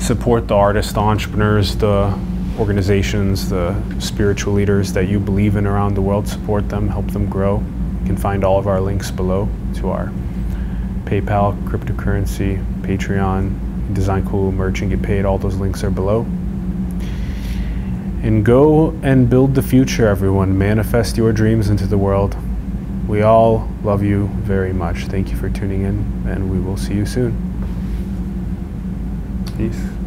Support 0.00 0.48
the 0.48 0.56
artists, 0.56 0.92
the 0.92 0.98
entrepreneurs, 0.98 1.76
the 1.76 2.18
organizations, 2.58 3.48
the 3.48 3.80
spiritual 4.00 4.54
leaders 4.54 4.92
that 4.92 5.06
you 5.06 5.20
believe 5.20 5.54
in 5.54 5.64
around 5.64 5.94
the 5.94 6.02
world. 6.02 6.26
Support 6.26 6.68
them, 6.68 6.88
help 6.88 7.06
them 7.12 7.30
grow. 7.30 7.58
You 8.00 8.06
can 8.06 8.16
find 8.16 8.42
all 8.42 8.58
of 8.58 8.66
our 8.66 8.80
links 8.80 9.12
below 9.12 9.48
to 9.76 9.90
our 9.90 10.06
PayPal, 11.04 11.56
cryptocurrency, 11.62 12.60
Patreon, 12.82 13.94
Design 13.94 14.26
Cool, 14.28 14.50
merch, 14.50 14.80
and 14.80 14.90
get 14.90 15.00
paid. 15.00 15.24
All 15.24 15.38
those 15.38 15.54
links 15.54 15.84
are 15.84 15.90
below. 15.90 16.26
And 18.28 18.44
go 18.44 18.90
and 19.02 19.30
build 19.30 19.54
the 19.54 19.62
future, 19.62 20.06
everyone. 20.06 20.58
Manifest 20.58 21.16
your 21.16 21.32
dreams 21.32 21.70
into 21.70 21.86
the 21.86 21.96
world. 21.96 22.36
We 23.08 23.22
all 23.22 23.66
love 23.82 24.02
you 24.02 24.26
very 24.42 24.74
much. 24.74 25.06
Thank 25.06 25.30
you 25.30 25.36
for 25.38 25.48
tuning 25.48 25.80
in, 25.80 26.26
and 26.28 26.50
we 26.50 26.60
will 26.60 26.76
see 26.76 26.92
you 26.92 27.06
soon. 27.06 27.32
Peace. 29.56 29.97